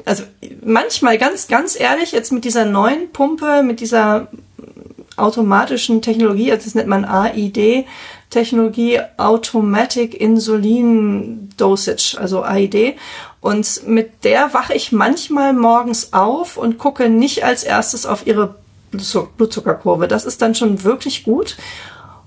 also 0.07 0.25
manchmal 0.65 1.19
ganz, 1.19 1.47
ganz 1.47 1.79
ehrlich, 1.79 2.13
jetzt 2.13 2.33
mit 2.33 2.45
dieser 2.45 2.65
neuen 2.65 3.13
Pumpe, 3.13 3.63
mit 3.63 3.81
dieser 3.81 4.29
automatischen 5.17 6.03
Technologie, 6.03 6.51
also 6.51 6.65
das 6.65 6.75
nennt 6.75 6.89
man 6.89 7.05
AID, 7.05 7.87
Technologie 8.31 9.01
Automatic 9.17 10.15
Insulin 10.15 11.51
Dosage, 11.57 12.17
also 12.19 12.43
AID. 12.43 12.97
Und 13.41 13.87
mit 13.87 14.25
der 14.25 14.53
wache 14.55 14.75
ich 14.75 14.93
manchmal 14.93 15.53
morgens 15.53 16.13
auf 16.13 16.57
und 16.57 16.79
gucke 16.79 17.09
nicht 17.09 17.45
als 17.45 17.63
erstes 17.63 18.07
auf 18.07 18.27
ihre 18.27 18.57
Blutzuckerkurve. 18.91 20.09
Das 20.09 20.25
ist 20.25 20.43
dann 20.43 20.55
schon 20.55 20.83
wirklich 20.85 21.25
gut. 21.25 21.57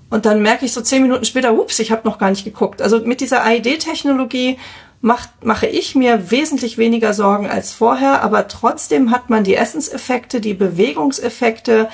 Und 0.08 0.26
dann 0.26 0.42
merke 0.42 0.64
ich 0.64 0.72
so 0.72 0.80
zehn 0.80 1.02
Minuten 1.02 1.24
später, 1.24 1.52
ups, 1.52 1.78
ich 1.78 1.92
habe 1.92 2.08
noch 2.08 2.18
gar 2.18 2.30
nicht 2.30 2.44
geguckt. 2.44 2.82
Also 2.82 3.00
mit 3.00 3.20
dieser 3.20 3.44
AID-Technologie 3.44 4.58
mache 5.02 5.66
ich 5.66 5.94
mir 5.94 6.30
wesentlich 6.30 6.76
weniger 6.76 7.14
Sorgen 7.14 7.48
als 7.48 7.72
vorher, 7.72 8.22
aber 8.22 8.48
trotzdem 8.48 9.10
hat 9.10 9.30
man 9.30 9.44
die 9.44 9.54
Essenseffekte, 9.54 10.42
die 10.42 10.52
Bewegungseffekte, 10.52 11.88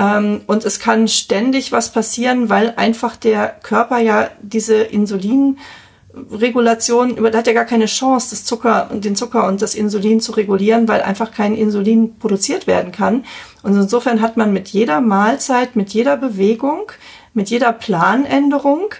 und 0.00 0.64
es 0.64 0.80
kann 0.80 1.08
ständig 1.08 1.72
was 1.72 1.92
passieren, 1.92 2.48
weil 2.48 2.72
einfach 2.76 3.16
der 3.16 3.48
Körper 3.48 3.98
ja 3.98 4.30
diese 4.40 4.76
Insulinregulation, 4.76 7.18
über, 7.18 7.36
hat 7.36 7.46
ja 7.46 7.52
gar 7.52 7.66
keine 7.66 7.84
Chance, 7.84 8.30
das 8.30 8.46
Zucker 8.46 8.88
und 8.90 9.04
den 9.04 9.14
Zucker 9.14 9.46
und 9.46 9.60
das 9.60 9.74
Insulin 9.74 10.20
zu 10.20 10.32
regulieren, 10.32 10.88
weil 10.88 11.02
einfach 11.02 11.32
kein 11.32 11.54
Insulin 11.54 12.18
produziert 12.18 12.66
werden 12.66 12.92
kann. 12.92 13.26
Und 13.62 13.76
insofern 13.76 14.22
hat 14.22 14.38
man 14.38 14.54
mit 14.54 14.68
jeder 14.68 15.02
Mahlzeit, 15.02 15.76
mit 15.76 15.90
jeder 15.90 16.16
Bewegung, 16.16 16.90
mit 17.34 17.50
jeder 17.50 17.74
Planänderung, 17.74 18.94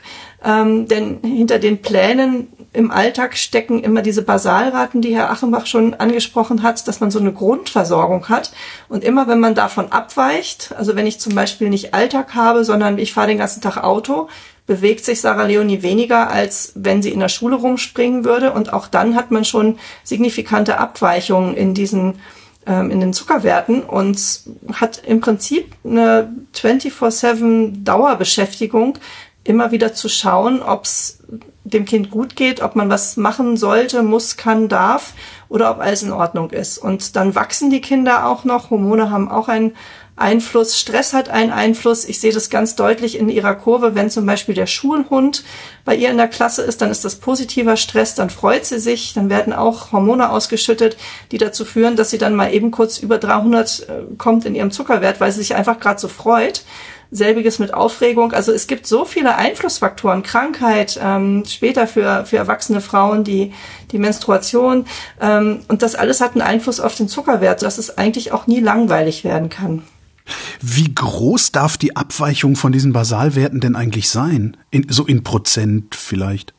ähm, 0.44 0.86
denn 0.86 1.20
hinter 1.22 1.58
den 1.58 1.80
Plänen 1.80 2.48
im 2.72 2.90
Alltag 2.92 3.36
stecken 3.36 3.82
immer 3.82 4.00
diese 4.00 4.22
Basalraten, 4.22 5.02
die 5.02 5.14
Herr 5.14 5.30
Achenbach 5.30 5.66
schon 5.66 5.94
angesprochen 5.94 6.62
hat, 6.62 6.86
dass 6.86 7.00
man 7.00 7.10
so 7.10 7.18
eine 7.18 7.32
Grundversorgung 7.32 8.28
hat. 8.28 8.52
Und 8.88 9.02
immer 9.02 9.26
wenn 9.26 9.40
man 9.40 9.56
davon 9.56 9.90
abweicht, 9.90 10.72
also 10.76 10.94
wenn 10.94 11.06
ich 11.06 11.18
zum 11.18 11.34
Beispiel 11.34 11.68
nicht 11.68 11.94
Alltag 11.94 12.34
habe, 12.34 12.64
sondern 12.64 12.98
ich 12.98 13.12
fahre 13.12 13.28
den 13.28 13.38
ganzen 13.38 13.60
Tag 13.60 13.78
Auto, 13.78 14.28
bewegt 14.66 15.04
sich 15.04 15.20
Sarah 15.20 15.46
Leonie 15.46 15.82
weniger, 15.82 16.30
als 16.30 16.72
wenn 16.76 17.02
sie 17.02 17.10
in 17.10 17.18
der 17.18 17.28
Schule 17.28 17.56
rumspringen 17.56 18.24
würde. 18.24 18.52
Und 18.52 18.72
auch 18.72 18.86
dann 18.86 19.16
hat 19.16 19.32
man 19.32 19.44
schon 19.44 19.80
signifikante 20.04 20.78
Abweichungen 20.78 21.56
in 21.56 21.74
diesen 21.74 22.20
ähm, 22.66 22.90
in 22.90 23.00
den 23.00 23.12
Zuckerwerten 23.12 23.82
und 23.82 24.42
hat 24.74 25.02
im 25.04 25.20
Prinzip 25.20 25.74
eine 25.84 26.32
24-7 26.54 27.82
Dauerbeschäftigung, 27.82 28.98
immer 29.44 29.70
wieder 29.70 29.94
zu 29.94 30.08
schauen, 30.08 30.62
ob 30.62 30.84
es 30.84 31.18
dem 31.64 31.84
Kind 31.84 32.10
gut 32.10 32.36
geht, 32.36 32.62
ob 32.62 32.74
man 32.74 32.90
was 32.90 33.16
machen 33.16 33.56
sollte, 33.56 34.02
muss, 34.02 34.36
kann, 34.36 34.68
darf 34.68 35.14
oder 35.48 35.70
ob 35.70 35.80
alles 35.80 36.02
in 36.02 36.12
Ordnung 36.12 36.50
ist. 36.50 36.78
Und 36.78 37.16
dann 37.16 37.34
wachsen 37.34 37.70
die 37.70 37.80
Kinder 37.80 38.26
auch 38.26 38.44
noch. 38.44 38.70
Hormone 38.70 39.10
haben 39.10 39.30
auch 39.30 39.48
einen 39.48 39.74
Einfluss. 40.20 40.78
Stress 40.78 41.12
hat 41.14 41.30
einen 41.30 41.50
Einfluss. 41.50 42.04
Ich 42.04 42.20
sehe 42.20 42.32
das 42.32 42.50
ganz 42.50 42.76
deutlich 42.76 43.18
in 43.18 43.28
ihrer 43.28 43.54
Kurve. 43.54 43.94
Wenn 43.94 44.10
zum 44.10 44.26
Beispiel 44.26 44.54
der 44.54 44.66
Schulhund 44.66 45.44
bei 45.84 45.96
ihr 45.96 46.10
in 46.10 46.18
der 46.18 46.28
Klasse 46.28 46.62
ist, 46.62 46.82
dann 46.82 46.90
ist 46.90 47.04
das 47.04 47.16
positiver 47.16 47.76
Stress, 47.76 48.14
dann 48.14 48.28
freut 48.28 48.66
sie 48.66 48.78
sich, 48.78 49.14
dann 49.14 49.30
werden 49.30 49.52
auch 49.52 49.92
Hormone 49.92 50.30
ausgeschüttet, 50.30 50.98
die 51.32 51.38
dazu 51.38 51.64
führen, 51.64 51.96
dass 51.96 52.10
sie 52.10 52.18
dann 52.18 52.36
mal 52.36 52.52
eben 52.52 52.70
kurz 52.70 52.98
über 52.98 53.16
300 53.18 53.88
äh, 53.88 54.16
kommt 54.18 54.44
in 54.44 54.54
ihrem 54.54 54.70
Zuckerwert, 54.70 55.20
weil 55.20 55.32
sie 55.32 55.38
sich 55.38 55.54
einfach 55.54 55.80
gerade 55.80 56.00
so 56.00 56.08
freut. 56.08 56.64
Selbiges 57.10 57.58
mit 57.58 57.74
Aufregung. 57.74 58.32
Also 58.32 58.52
es 58.52 58.66
gibt 58.66 58.86
so 58.86 59.04
viele 59.04 59.36
Einflussfaktoren, 59.36 60.22
Krankheit, 60.22 60.98
ähm, 61.02 61.44
später 61.46 61.86
für, 61.86 62.24
für 62.24 62.36
erwachsene 62.36 62.80
Frauen 62.80 63.24
die, 63.24 63.52
die 63.90 63.98
Menstruation. 63.98 64.86
Ähm, 65.20 65.60
und 65.68 65.82
das 65.82 65.94
alles 65.94 66.20
hat 66.20 66.32
einen 66.32 66.42
Einfluss 66.42 66.80
auf 66.80 66.94
den 66.94 67.08
Zuckerwert, 67.08 67.62
dass 67.62 67.78
es 67.78 67.98
eigentlich 67.98 68.32
auch 68.32 68.46
nie 68.46 68.60
langweilig 68.60 69.24
werden 69.24 69.48
kann. 69.48 69.82
Wie 70.60 70.94
groß 70.94 71.52
darf 71.52 71.76
die 71.76 71.96
Abweichung 71.96 72.54
von 72.54 72.70
diesen 72.70 72.92
Basalwerten 72.92 73.60
denn 73.60 73.74
eigentlich 73.74 74.08
sein? 74.08 74.56
In, 74.70 74.86
so 74.88 75.04
in 75.04 75.24
Prozent 75.24 75.94
vielleicht? 75.94 76.54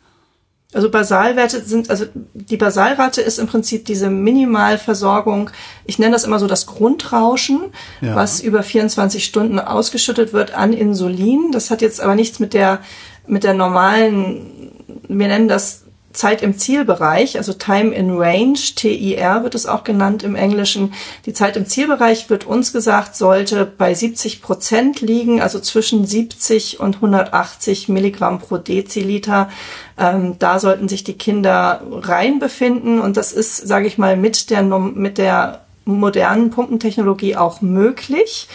Also 0.73 0.89
Basalwerte 0.89 1.61
sind, 1.61 1.89
also 1.89 2.05
die 2.33 2.55
Basalrate 2.55 3.21
ist 3.21 3.39
im 3.39 3.47
Prinzip 3.47 3.85
diese 3.85 4.09
Minimalversorgung. 4.09 5.49
Ich 5.85 5.99
nenne 5.99 6.13
das 6.13 6.23
immer 6.23 6.39
so 6.39 6.47
das 6.47 6.65
Grundrauschen, 6.65 7.73
ja. 7.99 8.15
was 8.15 8.39
über 8.39 8.63
24 8.63 9.25
Stunden 9.25 9.59
ausgeschüttet 9.59 10.31
wird 10.31 10.53
an 10.53 10.71
Insulin. 10.71 11.51
Das 11.51 11.71
hat 11.71 11.81
jetzt 11.81 11.99
aber 11.99 12.15
nichts 12.15 12.39
mit 12.39 12.53
der, 12.53 12.79
mit 13.27 13.43
der 13.43 13.53
normalen, 13.53 14.71
wir 15.09 15.27
nennen 15.27 15.49
das 15.49 15.83
Zeit 16.13 16.41
im 16.41 16.57
Zielbereich, 16.57 17.37
also 17.37 17.53
Time 17.53 17.93
in 17.93 18.17
Range, 18.17 18.57
TIR 18.75 19.43
wird 19.43 19.55
es 19.55 19.65
auch 19.65 19.83
genannt 19.83 20.23
im 20.23 20.35
Englischen. 20.35 20.93
Die 21.25 21.33
Zeit 21.33 21.57
im 21.57 21.65
Zielbereich 21.65 22.29
wird 22.29 22.45
uns 22.45 22.73
gesagt, 22.73 23.15
sollte 23.15 23.65
bei 23.65 23.93
70 23.93 24.41
Prozent 24.41 25.01
liegen, 25.01 25.41
also 25.41 25.59
zwischen 25.59 26.05
70 26.05 26.79
und 26.79 26.95
180 26.95 27.89
Milligramm 27.89 28.39
pro 28.39 28.57
Deziliter. 28.57 29.49
Ähm, 29.97 30.35
da 30.39 30.59
sollten 30.59 30.87
sich 30.87 31.03
die 31.03 31.17
Kinder 31.17 31.81
rein 31.91 32.39
befinden 32.39 32.99
und 32.99 33.17
das 33.17 33.33
ist, 33.33 33.57
sage 33.57 33.87
ich 33.87 33.97
mal, 33.97 34.17
mit 34.17 34.49
der, 34.49 34.63
mit 34.63 35.17
der 35.17 35.61
modernen 35.85 36.49
Pumpentechnologie 36.49 37.35
auch 37.35 37.61
möglich. 37.61 38.47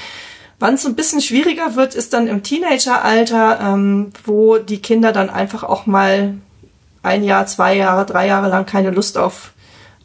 Wann 0.59 0.75
es 0.75 0.87
ein 0.87 0.97
bisschen 0.97 1.21
schwieriger 1.21 1.77
wird, 1.77 1.95
ist 1.95 2.15
dann 2.15 2.29
im 2.29 2.43
Teenageralter, 2.43 3.59
ähm, 3.61 4.13
wo 4.25 4.57
die 4.57 4.81
Kinder 4.81 5.13
dann 5.13 5.29
einfach 5.29 5.63
auch 5.65 5.85
mal 5.85 6.35
ein 7.07 7.25
Jahr, 7.25 7.47
zwei 7.47 7.77
Jahre, 7.77 8.05
drei 8.05 8.27
Jahre 8.27 8.49
lang 8.49 8.67
keine 8.67 8.91
Lust 8.91 9.17
auf, 9.17 9.53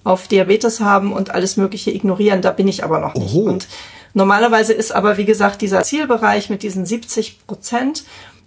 auf 0.04 0.28
Diabetes 0.28 0.80
haben 0.80 1.12
und 1.12 1.32
alles 1.32 1.58
Mögliche 1.58 1.92
ignorieren. 1.92 2.42
Da 2.42 2.52
bin 2.52 2.68
ich 2.68 2.84
aber 2.84 3.00
noch 3.00 3.16
nicht. 3.16 3.34
Oho. 3.34 3.42
Und 3.50 3.68
normalerweise 4.14 4.74
ist 4.74 4.94
aber, 4.94 5.18
wie 5.18 5.26
gesagt, 5.26 5.62
dieser 5.62 5.84
Zielbereich 5.84 6.50
mit 6.50 6.64
diesen 6.64 6.86
70 6.86 7.46
Prozent 7.48 8.06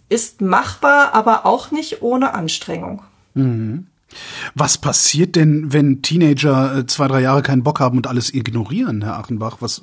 ist 0.08 0.40
machbar, 0.40 1.14
aber 1.14 1.44
auch 1.46 1.70
nicht 1.70 2.02
ohne 2.02 2.34
Anstrengung. 2.34 3.02
Mhm. 3.34 3.86
Was 4.54 4.78
passiert 4.78 5.34
denn, 5.34 5.72
wenn 5.72 6.02
Teenager 6.02 6.78
äh, 6.78 6.86
zwei, 6.86 7.08
drei 7.08 7.20
Jahre 7.20 7.42
keinen 7.42 7.64
Bock 7.64 7.80
haben 7.80 7.96
und 7.96 8.06
alles 8.06 8.32
ignorieren, 8.32 9.02
Herr 9.02 9.18
Achenbach? 9.18 9.56
Was 9.60 9.82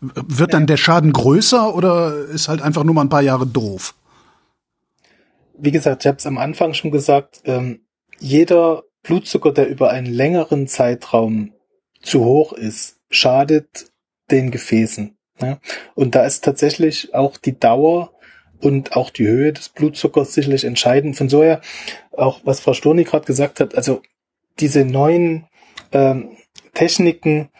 wird 0.00 0.54
dann 0.54 0.66
der 0.66 0.78
Schaden 0.78 1.12
größer 1.12 1.74
oder 1.74 2.16
ist 2.16 2.48
halt 2.48 2.62
einfach 2.62 2.84
nur 2.84 2.94
mal 2.94 3.02
ein 3.02 3.10
paar 3.10 3.22
Jahre 3.22 3.46
doof? 3.46 3.94
Wie 5.56 5.70
gesagt, 5.70 6.04
ich 6.04 6.08
habe 6.08 6.18
es 6.18 6.26
am 6.26 6.38
Anfang 6.38 6.74
schon 6.74 6.90
gesagt, 6.90 7.42
ähm, 7.44 7.86
jeder 8.18 8.84
Blutzucker, 9.02 9.52
der 9.52 9.68
über 9.68 9.90
einen 9.90 10.06
längeren 10.06 10.66
Zeitraum 10.66 11.52
zu 12.02 12.24
hoch 12.24 12.52
ist, 12.52 13.00
schadet 13.10 13.90
den 14.30 14.50
Gefäßen. 14.50 15.16
Ja? 15.40 15.58
Und 15.94 16.14
da 16.14 16.24
ist 16.24 16.44
tatsächlich 16.44 17.14
auch 17.14 17.36
die 17.36 17.58
Dauer 17.58 18.12
und 18.60 18.96
auch 18.96 19.10
die 19.10 19.26
Höhe 19.26 19.52
des 19.52 19.68
Blutzuckers 19.68 20.34
sicherlich 20.34 20.64
entscheidend. 20.64 21.16
Von 21.16 21.28
so 21.28 21.42
her, 21.42 21.60
auch 22.12 22.40
was 22.44 22.60
Frau 22.60 22.72
Sturni 22.72 23.04
gerade 23.04 23.26
gesagt 23.26 23.60
hat, 23.60 23.74
also 23.74 24.02
diese 24.58 24.84
neuen 24.84 25.46
ähm, 25.92 26.30
Techniken 26.72 27.50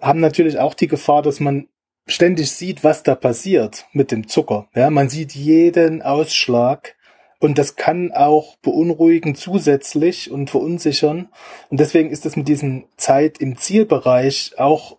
haben 0.00 0.20
natürlich 0.20 0.58
auch 0.58 0.74
die 0.74 0.88
Gefahr, 0.88 1.22
dass 1.22 1.40
man 1.40 1.68
ständig 2.06 2.50
sieht, 2.52 2.84
was 2.84 3.02
da 3.02 3.14
passiert 3.14 3.86
mit 3.92 4.10
dem 4.10 4.28
Zucker. 4.28 4.68
Ja, 4.74 4.90
man 4.90 5.08
sieht 5.08 5.34
jeden 5.34 6.02
Ausschlag 6.02 6.96
und 7.40 7.58
das 7.58 7.76
kann 7.76 8.12
auch 8.12 8.56
beunruhigen 8.56 9.34
zusätzlich 9.34 10.30
und 10.30 10.50
verunsichern. 10.50 11.28
Und 11.70 11.78
deswegen 11.80 12.10
ist 12.10 12.26
es 12.26 12.36
mit 12.36 12.48
diesem 12.48 12.84
Zeit 12.96 13.38
im 13.38 13.56
Zielbereich 13.56 14.54
auch 14.58 14.96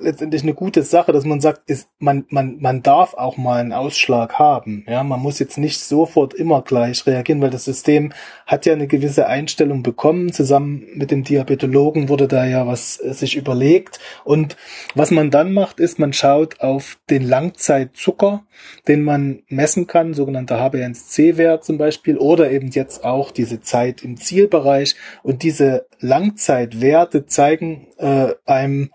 letztendlich 0.00 0.42
eine 0.42 0.54
gute 0.54 0.82
Sache, 0.82 1.12
dass 1.12 1.24
man 1.24 1.40
sagt, 1.40 1.68
ist, 1.68 1.88
man, 1.98 2.24
man, 2.28 2.58
man 2.60 2.82
darf 2.82 3.14
auch 3.14 3.36
mal 3.36 3.60
einen 3.60 3.72
Ausschlag 3.72 4.38
haben. 4.38 4.84
Ja, 4.88 5.02
man 5.02 5.20
muss 5.20 5.38
jetzt 5.38 5.58
nicht 5.58 5.80
sofort 5.80 6.34
immer 6.34 6.62
gleich 6.62 7.06
reagieren, 7.06 7.40
weil 7.40 7.50
das 7.50 7.64
System 7.64 8.12
hat 8.46 8.66
ja 8.66 8.72
eine 8.72 8.86
gewisse 8.86 9.26
Einstellung 9.26 9.82
bekommen. 9.82 10.32
Zusammen 10.32 10.86
mit 10.94 11.10
dem 11.10 11.24
Diabetologen 11.24 12.08
wurde 12.08 12.28
da 12.28 12.44
ja 12.44 12.66
was 12.66 13.02
äh, 13.02 13.12
sich 13.12 13.36
überlegt. 13.36 14.00
Und 14.24 14.56
was 14.94 15.10
man 15.10 15.30
dann 15.30 15.52
macht, 15.52 15.80
ist, 15.80 15.98
man 15.98 16.12
schaut 16.12 16.60
auf 16.60 16.98
den 17.10 17.22
Langzeitzucker, 17.22 18.44
den 18.88 19.02
man 19.02 19.42
messen 19.48 19.86
kann, 19.86 20.14
sogenannter 20.14 20.58
HbA1c-Wert 20.58 21.64
zum 21.64 21.78
Beispiel, 21.78 22.18
oder 22.18 22.50
eben 22.50 22.68
jetzt 22.68 23.04
auch 23.04 23.30
diese 23.30 23.60
Zeit 23.60 24.02
im 24.02 24.16
Zielbereich. 24.16 24.96
Und 25.22 25.42
diese 25.42 25.86
Langzeitwerte 26.00 27.26
zeigen 27.26 27.88
äh, 27.98 28.34
einem, 28.44 28.90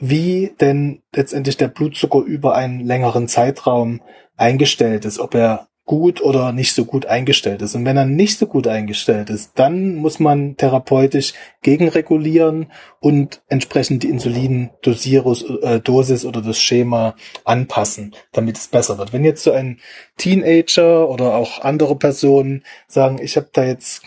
wie 0.00 0.54
denn 0.60 1.02
letztendlich 1.14 1.56
der 1.56 1.68
Blutzucker 1.68 2.20
über 2.20 2.54
einen 2.54 2.80
längeren 2.80 3.28
Zeitraum 3.28 4.00
eingestellt 4.36 5.04
ist, 5.04 5.18
ob 5.18 5.34
er 5.34 5.68
gut 5.90 6.22
oder 6.22 6.52
nicht 6.52 6.72
so 6.72 6.84
gut 6.84 7.06
eingestellt 7.06 7.62
ist. 7.62 7.74
Und 7.74 7.84
wenn 7.84 7.96
er 7.96 8.04
nicht 8.04 8.38
so 8.38 8.46
gut 8.46 8.68
eingestellt 8.68 9.28
ist, 9.28 9.50
dann 9.56 9.96
muss 9.96 10.20
man 10.20 10.56
therapeutisch 10.56 11.32
gegenregulieren 11.62 12.70
und 13.00 13.42
entsprechend 13.48 14.04
die 14.04 14.08
Insulindosis 14.08 16.24
äh, 16.24 16.26
oder 16.28 16.42
das 16.42 16.60
Schema 16.60 17.16
anpassen, 17.44 18.14
damit 18.30 18.56
es 18.56 18.68
besser 18.68 18.98
wird. 18.98 19.12
Wenn 19.12 19.24
jetzt 19.24 19.42
so 19.42 19.50
ein 19.50 19.80
Teenager 20.16 21.08
oder 21.08 21.34
auch 21.34 21.62
andere 21.62 21.96
Personen 21.96 22.62
sagen, 22.86 23.18
ich 23.20 23.36
habe 23.36 23.48
da 23.52 23.64
jetzt 23.64 24.02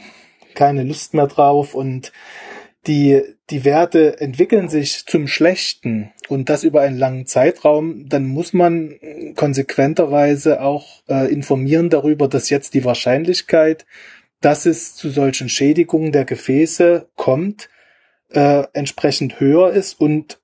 keine 0.56 0.84
Lust 0.84 1.14
mehr 1.14 1.28
drauf 1.28 1.76
und 1.76 2.14
die, 2.88 3.22
die 3.50 3.64
Werte 3.64 4.20
entwickeln 4.20 4.68
sich 4.68 5.06
zum 5.06 5.28
Schlechten 5.28 6.12
und 6.28 6.50
das 6.50 6.64
über 6.64 6.82
einen 6.82 6.98
langen 6.98 7.26
Zeitraum, 7.26 8.10
dann 8.10 8.26
muss 8.26 8.52
man 8.54 9.00
konsequenterweise 9.36 10.62
auch 10.62 11.02
äh, 11.08 11.32
informieren 11.32 11.90
darüber, 11.90 12.28
dass 12.28 12.50
jetzt 12.50 12.74
die 12.74 12.84
Wahrscheinlichkeit, 12.84 13.86
dass 14.42 14.66
es 14.66 14.96
zu 14.96 15.10
solchen 15.10 15.48
Schädigungen 15.48 16.12
der 16.12 16.26
Gefäße 16.26 17.08
kommt, 17.16 17.70
äh, 18.32 18.64
entsprechend 18.74 19.40
höher 19.40 19.72
ist 19.72 20.00
und 20.00 20.40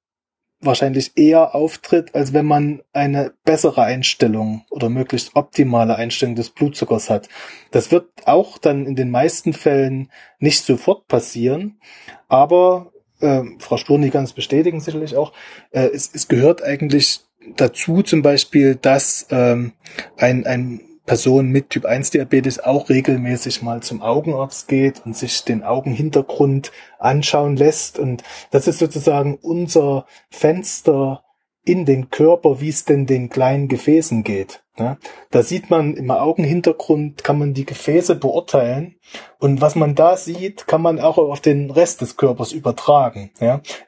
wahrscheinlich 0.61 1.13
eher 1.15 1.55
auftritt, 1.55 2.15
als 2.15 2.33
wenn 2.33 2.45
man 2.45 2.81
eine 2.91 3.33
bessere 3.45 3.83
Einstellung 3.83 4.65
oder 4.69 4.89
möglichst 4.89 5.35
optimale 5.35 5.95
Einstellung 5.95 6.35
des 6.35 6.49
Blutzuckers 6.49 7.09
hat. 7.09 7.29
Das 7.71 7.91
wird 7.91 8.07
auch 8.25 8.57
dann 8.57 8.85
in 8.85 8.95
den 8.95 9.09
meisten 9.09 9.53
Fällen 9.53 10.11
nicht 10.39 10.63
sofort 10.63 11.07
passieren, 11.07 11.79
aber 12.27 12.91
äh, 13.21 13.43
Frau 13.59 13.77
Sturni 13.77 14.09
kann 14.09 14.25
es 14.25 14.33
bestätigen 14.33 14.81
sicherlich 14.81 15.15
auch, 15.15 15.33
äh, 15.71 15.87
es, 15.93 16.11
es 16.13 16.27
gehört 16.27 16.61
eigentlich 16.61 17.21
dazu 17.55 18.01
zum 18.01 18.21
Beispiel, 18.21 18.75
dass 18.75 19.27
ähm, 19.31 19.73
ein, 20.17 20.45
ein 20.45 20.81
Person 21.09 21.49
mit 21.49 21.71
Typ 21.71 21.87
1 21.87 22.11
Diabetes 22.11 22.59
auch 22.59 22.87
regelmäßig 22.87 23.63
mal 23.63 23.81
zum 23.81 24.03
Augenarzt 24.03 24.67
geht 24.67 25.01
und 25.07 25.17
sich 25.17 25.43
den 25.43 25.63
Augenhintergrund 25.63 26.71
anschauen 26.99 27.55
lässt. 27.55 27.97
Und 27.97 28.21
das 28.51 28.67
ist 28.67 28.77
sozusagen 28.77 29.39
unser 29.41 30.05
Fenster 30.29 31.23
in 31.65 31.85
den 31.85 32.11
Körper, 32.11 32.61
wie 32.61 32.69
es 32.69 32.85
denn 32.85 33.07
den 33.07 33.29
kleinen 33.29 33.67
Gefäßen 33.67 34.23
geht. 34.23 34.61
Ja, 34.77 34.99
da 35.31 35.41
sieht 35.41 35.71
man 35.71 35.95
im 35.95 36.11
Augenhintergrund, 36.11 37.23
kann 37.23 37.39
man 37.39 37.55
die 37.55 37.65
Gefäße 37.65 38.13
beurteilen 38.13 38.95
und 39.39 39.61
was 39.61 39.73
man 39.73 39.95
da 39.95 40.15
sieht, 40.15 40.67
kann 40.67 40.83
man 40.83 40.99
auch 40.99 41.17
auf 41.17 41.41
den 41.41 41.71
Rest 41.71 42.01
des 42.01 42.17
Körpers 42.17 42.51
übertragen. 42.51 43.31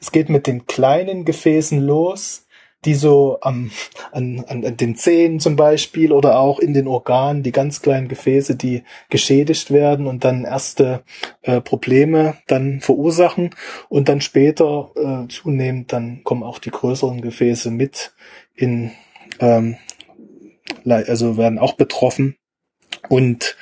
Es 0.01 0.11
geht 0.11 0.29
mit 0.29 0.47
den 0.47 0.65
kleinen 0.65 1.23
Gefäßen 1.23 1.79
los, 1.79 2.47
die 2.85 2.95
so 2.95 3.37
am, 3.41 3.71
an, 4.11 4.43
an, 4.47 4.65
an 4.65 4.77
den 4.77 4.95
Zähnen 4.95 5.39
zum 5.39 5.55
Beispiel 5.55 6.11
oder 6.11 6.39
auch 6.39 6.59
in 6.59 6.73
den 6.73 6.87
Organen, 6.87 7.43
die 7.43 7.51
ganz 7.51 7.81
kleinen 7.81 8.07
Gefäße, 8.07 8.55
die 8.55 8.83
geschädigt 9.09 9.69
werden 9.71 10.07
und 10.07 10.23
dann 10.23 10.45
erste 10.45 11.03
äh, 11.41 11.61
Probleme 11.61 12.37
dann 12.47 12.81
verursachen. 12.81 13.53
Und 13.89 14.09
dann 14.09 14.21
später 14.21 14.91
äh, 14.95 15.27
zunehmend 15.27 15.93
dann 15.93 16.23
kommen 16.23 16.43
auch 16.43 16.57
die 16.57 16.71
größeren 16.71 17.21
Gefäße 17.21 17.69
mit 17.69 18.13
in, 18.55 18.91
ähm, 19.39 19.77
also 20.85 21.37
werden 21.37 21.59
auch 21.59 21.73
betroffen. 21.73 22.35
Und 23.09 23.57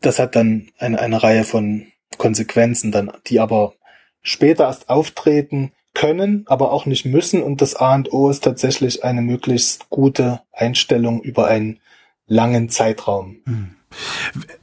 das 0.00 0.18
hat 0.18 0.36
dann 0.36 0.70
eine, 0.78 0.98
eine 1.00 1.22
Reihe 1.22 1.44
von 1.44 1.86
Konsequenzen 2.16 2.92
dann, 2.92 3.12
die 3.26 3.40
aber 3.40 3.74
später 4.22 4.64
erst 4.64 4.88
auftreten, 4.88 5.72
können, 5.94 6.44
aber 6.46 6.72
auch 6.72 6.86
nicht 6.86 7.06
müssen. 7.06 7.42
Und 7.42 7.62
das 7.62 7.76
A 7.76 7.94
und 7.94 8.12
O 8.12 8.28
ist 8.28 8.44
tatsächlich 8.44 9.04
eine 9.04 9.22
möglichst 9.22 9.88
gute 9.90 10.40
Einstellung 10.52 11.22
über 11.22 11.46
einen 11.46 11.80
langen 12.26 12.68
Zeitraum. 12.68 13.36
Hm. 13.46 13.70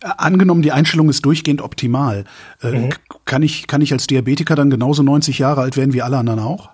Angenommen, 0.01 0.61
die 0.61 0.73
Einstellung 0.73 1.09
ist 1.09 1.25
durchgehend 1.25 1.61
optimal, 1.61 2.25
äh, 2.61 2.71
mhm. 2.71 2.89
kann 3.23 3.43
ich 3.43 3.65
kann 3.67 3.81
ich 3.81 3.93
als 3.93 4.07
Diabetiker 4.07 4.55
dann 4.55 4.69
genauso 4.69 5.03
90 5.03 5.39
Jahre 5.39 5.61
alt 5.61 5.77
werden 5.77 5.93
wie 5.93 6.01
alle 6.01 6.17
anderen 6.17 6.39
auch? 6.39 6.69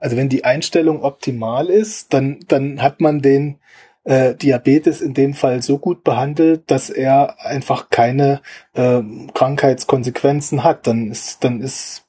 Also 0.00 0.16
wenn 0.16 0.28
die 0.28 0.44
Einstellung 0.44 1.02
optimal 1.02 1.68
ist, 1.68 2.12
dann 2.12 2.40
dann 2.48 2.82
hat 2.82 3.00
man 3.00 3.22
den 3.22 3.58
äh, 4.04 4.34
Diabetes 4.34 5.00
in 5.00 5.14
dem 5.14 5.34
Fall 5.34 5.62
so 5.62 5.78
gut 5.78 6.04
behandelt, 6.04 6.70
dass 6.70 6.90
er 6.90 7.40
einfach 7.40 7.90
keine 7.90 8.40
äh, 8.74 9.00
Krankheitskonsequenzen 9.32 10.64
hat. 10.64 10.86
Dann 10.86 11.10
ist 11.10 11.44
dann 11.44 11.60
ist 11.60 12.04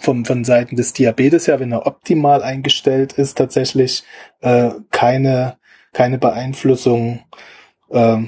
vom, 0.00 0.24
von 0.24 0.44
Seiten 0.44 0.76
des 0.76 0.92
Diabetes 0.92 1.46
her, 1.46 1.60
wenn 1.60 1.72
er 1.72 1.86
optimal 1.86 2.42
eingestellt 2.42 3.12
ist, 3.12 3.36
tatsächlich 3.36 4.02
äh, 4.40 4.70
keine, 4.90 5.58
keine 5.92 6.18
Beeinflussung 6.18 7.20
äh, 7.90 8.18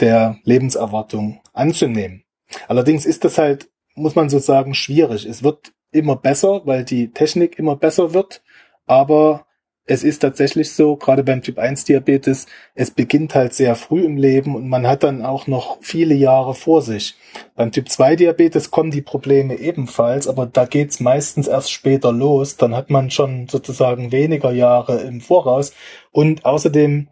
der 0.00 0.38
Lebenserwartung 0.44 1.40
anzunehmen. 1.52 2.24
Allerdings 2.68 3.06
ist 3.06 3.24
das 3.24 3.38
halt, 3.38 3.68
muss 3.94 4.14
man 4.14 4.28
so 4.28 4.38
sagen, 4.38 4.74
schwierig. 4.74 5.24
Es 5.24 5.42
wird 5.42 5.72
immer 5.90 6.16
besser, 6.16 6.62
weil 6.66 6.84
die 6.84 7.12
Technik 7.12 7.58
immer 7.58 7.76
besser 7.76 8.12
wird, 8.12 8.42
aber 8.86 9.46
es 9.88 10.04
ist 10.04 10.20
tatsächlich 10.20 10.72
so, 10.72 10.96
gerade 10.96 11.24
beim 11.24 11.42
Typ 11.42 11.58
1 11.58 11.84
Diabetes, 11.84 12.46
es 12.74 12.90
beginnt 12.90 13.34
halt 13.34 13.54
sehr 13.54 13.74
früh 13.74 14.04
im 14.04 14.18
Leben 14.18 14.54
und 14.54 14.68
man 14.68 14.86
hat 14.86 15.02
dann 15.02 15.24
auch 15.24 15.46
noch 15.46 15.78
viele 15.80 16.14
Jahre 16.14 16.54
vor 16.54 16.82
sich. 16.82 17.16
Beim 17.56 17.72
Typ 17.72 17.88
2 17.88 18.16
Diabetes 18.16 18.70
kommen 18.70 18.90
die 18.90 19.00
Probleme 19.00 19.58
ebenfalls, 19.58 20.28
aber 20.28 20.44
da 20.44 20.66
geht's 20.66 21.00
meistens 21.00 21.48
erst 21.48 21.72
später 21.72 22.12
los. 22.12 22.56
Dann 22.56 22.76
hat 22.76 22.90
man 22.90 23.10
schon 23.10 23.48
sozusagen 23.48 24.12
weniger 24.12 24.52
Jahre 24.52 25.00
im 25.00 25.22
Voraus. 25.22 25.72
Und 26.12 26.44
außerdem 26.44 27.08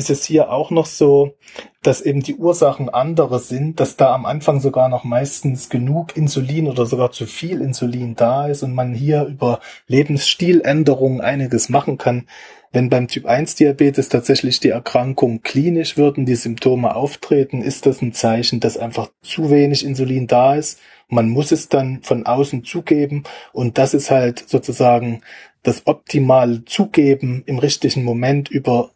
ist 0.00 0.08
es 0.08 0.24
hier 0.24 0.50
auch 0.50 0.70
noch 0.70 0.86
so, 0.86 1.34
dass 1.82 2.00
eben 2.00 2.22
die 2.22 2.36
Ursachen 2.36 2.88
andere 2.88 3.38
sind, 3.38 3.80
dass 3.80 3.98
da 3.98 4.14
am 4.14 4.24
Anfang 4.24 4.58
sogar 4.58 4.88
noch 4.88 5.04
meistens 5.04 5.68
genug 5.68 6.16
Insulin 6.16 6.68
oder 6.68 6.86
sogar 6.86 7.12
zu 7.12 7.26
viel 7.26 7.60
Insulin 7.60 8.16
da 8.16 8.46
ist 8.46 8.62
und 8.62 8.74
man 8.74 8.94
hier 8.94 9.26
über 9.26 9.60
Lebensstiländerungen 9.88 11.20
einiges 11.20 11.68
machen 11.68 11.98
kann. 11.98 12.26
Wenn 12.72 12.88
beim 12.88 13.08
Typ 13.08 13.26
1 13.26 13.56
Diabetes 13.56 14.08
tatsächlich 14.08 14.58
die 14.58 14.70
Erkrankung 14.70 15.42
klinisch 15.42 15.98
wird 15.98 16.16
und 16.16 16.24
die 16.24 16.34
Symptome 16.34 16.96
auftreten, 16.96 17.60
ist 17.60 17.84
das 17.84 18.00
ein 18.00 18.14
Zeichen, 18.14 18.60
dass 18.60 18.78
einfach 18.78 19.10
zu 19.20 19.50
wenig 19.50 19.84
Insulin 19.84 20.26
da 20.26 20.54
ist. 20.54 20.78
Man 21.08 21.28
muss 21.28 21.52
es 21.52 21.68
dann 21.68 22.00
von 22.02 22.24
außen 22.24 22.64
zugeben 22.64 23.24
und 23.52 23.76
das 23.76 23.92
ist 23.92 24.10
halt 24.10 24.48
sozusagen 24.48 25.20
das 25.62 25.86
optimale 25.86 26.64
Zugeben 26.64 27.42
im 27.44 27.58
richtigen 27.58 28.02
Moment 28.02 28.48
über 28.48 28.92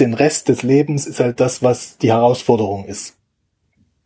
den 0.00 0.14
Rest 0.14 0.48
des 0.48 0.62
Lebens 0.62 1.06
ist 1.06 1.20
halt 1.20 1.40
das, 1.40 1.62
was 1.62 1.98
die 1.98 2.10
Herausforderung 2.10 2.84
ist. 2.84 3.16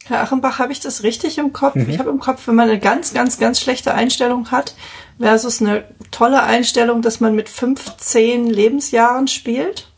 Herr 0.07 0.23
Achenbach, 0.23 0.59
habe 0.59 0.73
ich 0.73 0.81
das 0.81 1.03
richtig 1.03 1.39
im 1.39 1.53
Kopf? 1.53 1.75
Mhm. 1.75 1.91
Ich 1.91 1.99
habe 1.99 2.11
im 2.11 2.19
Kopf, 2.19 2.47
wenn 2.49 2.55
man 2.55 2.69
eine 2.69 2.79
ganz, 2.79 3.13
ganz, 3.13 3.39
ganz 3.39 3.61
schlechte 3.61 3.95
Einstellung 3.95 4.51
hat, 4.51 4.75
versus 5.19 5.61
eine 5.61 5.85
tolle 6.11 6.43
Einstellung, 6.43 7.03
dass 7.03 7.21
man 7.21 7.35
mit 7.35 7.49
15 7.49 8.47
Lebensjahren 8.47 9.29
spielt? 9.29 9.89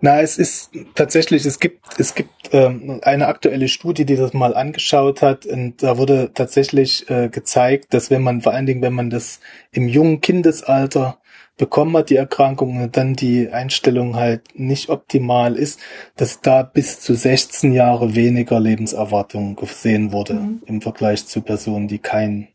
Na, 0.00 0.20
es 0.20 0.36
ist 0.36 0.72
tatsächlich, 0.94 1.46
es 1.46 1.58
gibt, 1.58 1.98
es 1.98 2.14
gibt 2.14 2.50
ähm, 2.52 3.00
eine 3.02 3.26
aktuelle 3.26 3.68
Studie, 3.68 4.04
die 4.04 4.16
das 4.16 4.34
mal 4.34 4.54
angeschaut 4.54 5.22
hat 5.22 5.46
und 5.46 5.82
da 5.82 5.96
wurde 5.96 6.32
tatsächlich 6.34 7.08
äh, 7.08 7.30
gezeigt, 7.30 7.94
dass 7.94 8.10
wenn 8.10 8.22
man 8.22 8.42
vor 8.42 8.52
allen 8.52 8.66
Dingen, 8.66 8.82
wenn 8.82 8.92
man 8.92 9.08
das 9.08 9.40
im 9.72 9.88
jungen 9.88 10.20
Kindesalter 10.20 11.18
bekommen 11.56 11.96
hat, 11.96 12.10
die 12.10 12.16
Erkrankung, 12.16 12.82
und 12.82 12.96
dann 12.96 13.14
die 13.14 13.48
Einstellung 13.50 14.16
halt 14.16 14.42
nicht 14.54 14.88
optimal 14.88 15.56
ist, 15.56 15.80
dass 16.16 16.40
da 16.40 16.62
bis 16.62 17.00
zu 17.00 17.14
16 17.14 17.72
Jahre 17.72 18.14
weniger 18.14 18.58
Lebenserwartung 18.58 19.56
gesehen 19.56 20.12
wurde 20.12 20.34
mhm. 20.34 20.62
im 20.66 20.80
Vergleich 20.82 21.26
zu 21.26 21.40
Personen, 21.42 21.88
die 21.88 21.98
kein 21.98 22.48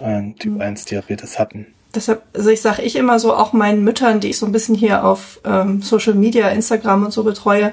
äh, 0.00 0.32
Typ 0.38 0.54
mhm. 0.54 0.60
1 0.60 0.86
Diabetes 0.86 1.38
hatten. 1.38 1.66
Deshalb, 1.94 2.22
also 2.34 2.50
ich 2.50 2.60
sage 2.60 2.82
ich 2.82 2.96
immer 2.96 3.20
so, 3.20 3.34
auch 3.34 3.52
meinen 3.52 3.84
Müttern, 3.84 4.18
die 4.18 4.30
ich 4.30 4.38
so 4.38 4.46
ein 4.46 4.52
bisschen 4.52 4.74
hier 4.74 5.04
auf 5.04 5.40
ähm, 5.44 5.80
Social 5.80 6.14
Media, 6.14 6.48
Instagram 6.48 7.04
und 7.04 7.12
so 7.12 7.22
betreue, 7.22 7.72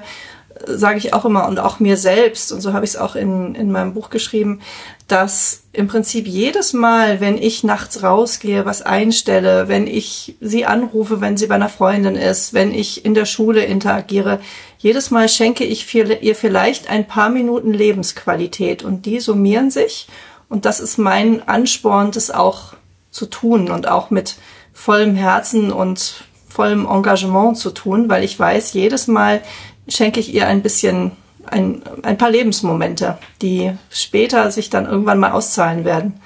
sage 0.66 0.98
ich 0.98 1.14
auch 1.14 1.24
immer 1.24 1.46
und 1.48 1.58
auch 1.58 1.80
mir 1.80 1.96
selbst, 1.96 2.52
und 2.52 2.60
so 2.60 2.72
habe 2.72 2.84
ich 2.84 2.92
es 2.92 2.96
auch 2.96 3.16
in, 3.16 3.54
in 3.54 3.70
meinem 3.70 3.94
Buch 3.94 4.10
geschrieben, 4.10 4.60
dass 5.08 5.62
im 5.72 5.88
Prinzip 5.88 6.26
jedes 6.26 6.72
Mal, 6.72 7.20
wenn 7.20 7.36
ich 7.36 7.64
nachts 7.64 8.02
rausgehe, 8.02 8.64
was 8.64 8.82
einstelle, 8.82 9.68
wenn 9.68 9.86
ich 9.86 10.36
sie 10.40 10.64
anrufe, 10.64 11.20
wenn 11.20 11.36
sie 11.36 11.46
bei 11.46 11.56
einer 11.56 11.68
Freundin 11.68 12.16
ist, 12.16 12.54
wenn 12.54 12.72
ich 12.72 13.04
in 13.04 13.14
der 13.14 13.26
Schule 13.26 13.64
interagiere, 13.64 14.40
jedes 14.78 15.10
Mal 15.10 15.28
schenke 15.28 15.64
ich 15.64 15.94
ihr 15.94 16.34
vielleicht 16.34 16.90
ein 16.90 17.06
paar 17.06 17.28
Minuten 17.28 17.72
Lebensqualität 17.72 18.82
und 18.82 19.06
die 19.06 19.20
summieren 19.20 19.70
sich. 19.70 20.08
Und 20.48 20.64
das 20.64 20.80
ist 20.80 20.98
mein 20.98 21.46
Ansporn, 21.48 22.10
das 22.10 22.30
auch 22.30 22.74
zu 23.10 23.26
tun 23.26 23.70
und 23.70 23.88
auch 23.88 24.10
mit 24.10 24.36
vollem 24.72 25.14
Herzen 25.14 25.70
und 25.72 26.24
vollem 26.48 26.86
Engagement 26.86 27.56
zu 27.56 27.70
tun, 27.70 28.08
weil 28.08 28.24
ich 28.24 28.38
weiß, 28.38 28.72
jedes 28.74 29.06
Mal 29.06 29.40
schenke 29.88 30.20
ich 30.20 30.32
ihr 30.32 30.46
ein 30.46 30.62
bisschen, 30.62 31.12
ein, 31.46 31.82
ein 32.02 32.18
paar 32.18 32.30
Lebensmomente, 32.30 33.18
die 33.40 33.72
später 33.90 34.50
sich 34.50 34.70
dann 34.70 34.86
irgendwann 34.86 35.18
mal 35.18 35.32
auszahlen 35.32 35.84
werden. 35.84 36.20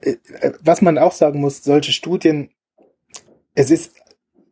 Äh, 0.00 0.16
was 0.60 0.82
man 0.82 0.98
auch 0.98 1.12
sagen 1.12 1.40
muss, 1.40 1.62
solche 1.62 1.92
Studien, 1.92 2.50
es 3.54 3.70
ist, 3.70 3.94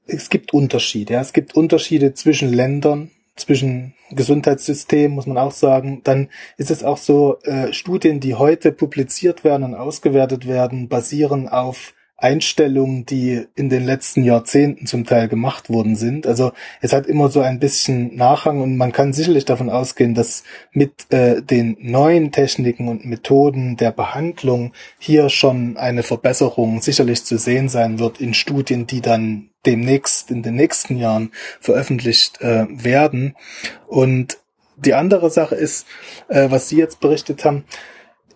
es 0.06 0.30
gibt 0.30 0.52
Unterschiede, 0.52 1.14
ja, 1.14 1.20
es 1.20 1.32
gibt 1.32 1.54
Unterschiede 1.54 2.14
zwischen 2.14 2.52
Ländern, 2.52 3.10
zwischen 3.36 3.94
Gesundheitssystem, 4.10 5.12
muss 5.12 5.26
man 5.26 5.38
auch 5.38 5.52
sagen. 5.52 6.00
Dann 6.04 6.28
ist 6.56 6.70
es 6.70 6.82
auch 6.82 6.96
so, 6.96 7.38
äh, 7.42 7.72
Studien, 7.72 8.20
die 8.20 8.34
heute 8.34 8.72
publiziert 8.72 9.44
werden 9.44 9.62
und 9.64 9.74
ausgewertet 9.74 10.46
werden, 10.46 10.88
basieren 10.88 11.48
auf 11.48 11.94
Einstellungen, 12.20 13.06
die 13.06 13.46
in 13.54 13.68
den 13.68 13.86
letzten 13.86 14.24
Jahrzehnten 14.24 14.86
zum 14.86 15.06
Teil 15.06 15.28
gemacht 15.28 15.70
worden 15.70 15.94
sind. 15.94 16.26
Also 16.26 16.50
es 16.80 16.92
hat 16.92 17.06
immer 17.06 17.28
so 17.28 17.40
ein 17.40 17.60
bisschen 17.60 18.16
Nachhang 18.16 18.60
und 18.60 18.76
man 18.76 18.90
kann 18.90 19.12
sicherlich 19.12 19.44
davon 19.44 19.70
ausgehen, 19.70 20.14
dass 20.14 20.42
mit 20.72 21.12
äh, 21.12 21.40
den 21.42 21.76
neuen 21.80 22.32
Techniken 22.32 22.88
und 22.88 23.04
Methoden 23.04 23.76
der 23.76 23.92
Behandlung 23.92 24.72
hier 24.98 25.28
schon 25.28 25.76
eine 25.76 26.02
Verbesserung 26.02 26.82
sicherlich 26.82 27.24
zu 27.24 27.38
sehen 27.38 27.68
sein 27.68 28.00
wird 28.00 28.20
in 28.20 28.34
Studien, 28.34 28.88
die 28.88 29.00
dann 29.00 29.50
demnächst 29.64 30.32
in 30.32 30.42
den 30.42 30.56
nächsten 30.56 30.96
Jahren 30.96 31.30
veröffentlicht 31.60 32.40
äh, 32.40 32.66
werden. 32.68 33.36
Und 33.86 34.38
die 34.76 34.94
andere 34.94 35.30
Sache 35.30 35.54
ist, 35.54 35.86
äh, 36.26 36.50
was 36.50 36.68
Sie 36.68 36.78
jetzt 36.78 36.98
berichtet 36.98 37.44
haben, 37.44 37.64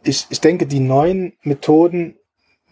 ich, 0.04 0.26
ich 0.30 0.40
denke, 0.40 0.66
die 0.66 0.80
neuen 0.80 1.32
Methoden 1.42 2.16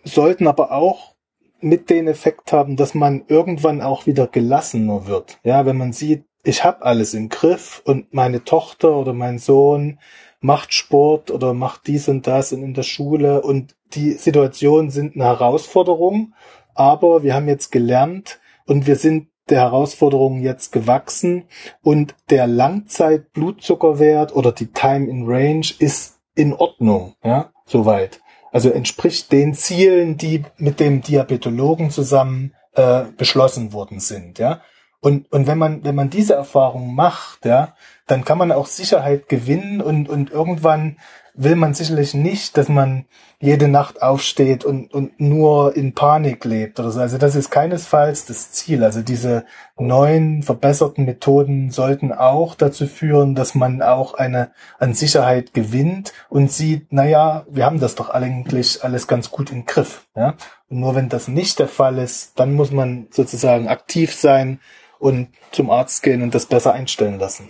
sollten 0.04 0.46
aber 0.46 0.72
auch 0.72 1.14
mit 1.60 1.90
den 1.90 2.08
Effekt 2.08 2.52
haben, 2.52 2.76
dass 2.76 2.94
man 2.94 3.24
irgendwann 3.28 3.82
auch 3.82 4.06
wieder 4.06 4.26
gelassener 4.26 5.06
wird. 5.06 5.38
Ja, 5.44 5.66
wenn 5.66 5.76
man 5.76 5.92
sieht, 5.92 6.24
ich 6.42 6.64
habe 6.64 6.82
alles 6.82 7.12
im 7.12 7.28
Griff 7.28 7.82
und 7.84 8.14
meine 8.14 8.44
Tochter 8.44 8.96
oder 8.96 9.12
mein 9.12 9.38
Sohn 9.38 9.98
macht 10.40 10.72
Sport 10.72 11.30
oder 11.30 11.52
macht 11.52 11.86
dies 11.86 12.08
und 12.08 12.26
das 12.26 12.52
in 12.52 12.72
der 12.72 12.82
Schule 12.82 13.42
und 13.42 13.76
die 13.92 14.12
Situationen 14.12 14.90
sind 14.90 15.16
eine 15.16 15.24
Herausforderung, 15.24 16.34
aber 16.74 17.22
wir 17.22 17.34
haben 17.34 17.48
jetzt 17.48 17.70
gelernt 17.70 18.40
und 18.66 18.86
wir 18.86 18.96
sind 18.96 19.28
der 19.50 19.60
Herausforderung 19.60 20.40
jetzt 20.40 20.72
gewachsen 20.72 21.44
und 21.82 22.14
der 22.30 22.46
Langzeit-Blutzuckerwert 22.46 24.34
oder 24.34 24.52
die 24.52 24.72
Time 24.72 25.10
in 25.10 25.26
Range 25.26 25.66
ist 25.78 26.20
in 26.34 26.54
Ordnung, 26.54 27.14
ja, 27.22 27.50
soweit. 27.66 28.20
Also 28.52 28.70
entspricht 28.70 29.30
den 29.32 29.54
Zielen, 29.54 30.16
die 30.16 30.44
mit 30.56 30.80
dem 30.80 31.02
Diabetologen 31.02 31.90
zusammen 31.90 32.54
äh, 32.74 33.04
beschlossen 33.16 33.72
worden 33.72 34.00
sind, 34.00 34.38
ja. 34.38 34.60
Und, 35.02 35.32
und 35.32 35.46
wenn 35.46 35.56
man, 35.56 35.82
wenn 35.82 35.94
man 35.94 36.10
diese 36.10 36.34
Erfahrung 36.34 36.94
macht, 36.94 37.46
ja, 37.46 37.74
dann 38.06 38.24
kann 38.24 38.36
man 38.36 38.52
auch 38.52 38.66
Sicherheit 38.66 39.28
gewinnen 39.28 39.80
und, 39.80 40.10
und 40.10 40.30
irgendwann 40.30 40.98
will 41.42 41.56
man 41.56 41.72
sicherlich 41.72 42.12
nicht, 42.12 42.58
dass 42.58 42.68
man 42.68 43.06
jede 43.40 43.66
Nacht 43.66 44.02
aufsteht 44.02 44.66
und, 44.66 44.92
und 44.92 45.18
nur 45.18 45.74
in 45.74 45.94
Panik 45.94 46.44
lebt 46.44 46.78
oder 46.78 46.90
so. 46.90 47.00
Also 47.00 47.16
das 47.16 47.34
ist 47.34 47.50
keinesfalls 47.50 48.26
das 48.26 48.52
Ziel. 48.52 48.84
Also 48.84 49.00
diese 49.00 49.46
neuen 49.78 50.42
verbesserten 50.42 51.06
Methoden 51.06 51.70
sollten 51.70 52.12
auch 52.12 52.54
dazu 52.54 52.86
führen, 52.86 53.34
dass 53.34 53.54
man 53.54 53.80
auch 53.80 54.12
eine 54.12 54.50
an 54.78 54.92
Sicherheit 54.92 55.54
gewinnt 55.54 56.12
und 56.28 56.52
sieht, 56.52 56.92
naja, 56.92 57.46
wir 57.50 57.64
haben 57.64 57.80
das 57.80 57.94
doch 57.94 58.10
eigentlich 58.10 58.84
alles 58.84 59.06
ganz 59.06 59.30
gut 59.30 59.50
im 59.50 59.64
Griff. 59.64 60.04
Ja? 60.14 60.34
Und 60.68 60.80
nur 60.80 60.94
wenn 60.94 61.08
das 61.08 61.26
nicht 61.26 61.58
der 61.58 61.68
Fall 61.68 61.96
ist, 61.96 62.38
dann 62.38 62.52
muss 62.52 62.70
man 62.70 63.06
sozusagen 63.10 63.66
aktiv 63.66 64.12
sein 64.12 64.60
und 64.98 65.28
zum 65.52 65.70
Arzt 65.70 66.02
gehen 66.02 66.20
und 66.20 66.34
das 66.34 66.44
besser 66.44 66.74
einstellen 66.74 67.18
lassen. 67.18 67.48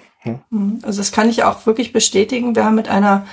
Also 0.82 1.00
das 1.00 1.12
kann 1.12 1.28
ich 1.28 1.44
auch 1.44 1.66
wirklich 1.66 1.92
bestätigen. 1.92 2.54
Wir 2.54 2.64
haben 2.64 2.74
mit 2.74 2.88
einer 2.88 3.26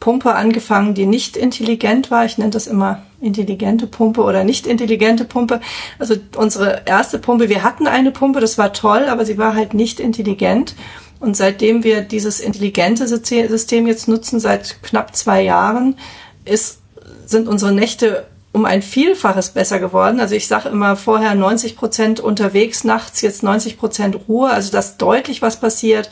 Pumpe 0.00 0.34
angefangen, 0.34 0.94
die 0.94 1.06
nicht 1.06 1.36
intelligent 1.36 2.10
war. 2.10 2.24
Ich 2.24 2.38
nenne 2.38 2.50
das 2.50 2.66
immer 2.66 3.02
intelligente 3.20 3.86
Pumpe 3.86 4.22
oder 4.22 4.44
nicht 4.44 4.66
intelligente 4.66 5.24
Pumpe. 5.24 5.60
Also 5.98 6.14
unsere 6.36 6.82
erste 6.86 7.18
Pumpe, 7.18 7.48
wir 7.48 7.64
hatten 7.64 7.86
eine 7.86 8.12
Pumpe, 8.12 8.40
das 8.40 8.58
war 8.58 8.72
toll, 8.72 9.06
aber 9.08 9.24
sie 9.24 9.38
war 9.38 9.54
halt 9.54 9.74
nicht 9.74 9.98
intelligent. 9.98 10.74
Und 11.20 11.36
seitdem 11.36 11.82
wir 11.82 12.02
dieses 12.02 12.38
intelligente 12.38 13.08
System 13.08 13.88
jetzt 13.88 14.06
nutzen, 14.06 14.38
seit 14.38 14.82
knapp 14.84 15.16
zwei 15.16 15.42
Jahren, 15.42 15.96
ist, 16.44 16.78
sind 17.26 17.48
unsere 17.48 17.72
Nächte 17.72 18.26
um 18.52 18.64
ein 18.64 18.82
Vielfaches 18.82 19.50
besser 19.50 19.78
geworden. 19.78 20.20
Also 20.20 20.34
ich 20.34 20.46
sage 20.46 20.68
immer 20.68 20.96
vorher 20.96 21.34
90 21.34 21.76
Prozent 21.76 22.20
unterwegs 22.20 22.84
nachts, 22.84 23.20
jetzt 23.20 23.42
90 23.42 23.78
Prozent 23.78 24.18
Ruhe. 24.28 24.50
Also 24.50 24.72
dass 24.72 24.96
deutlich 24.96 25.42
was 25.42 25.60
passiert 25.60 26.08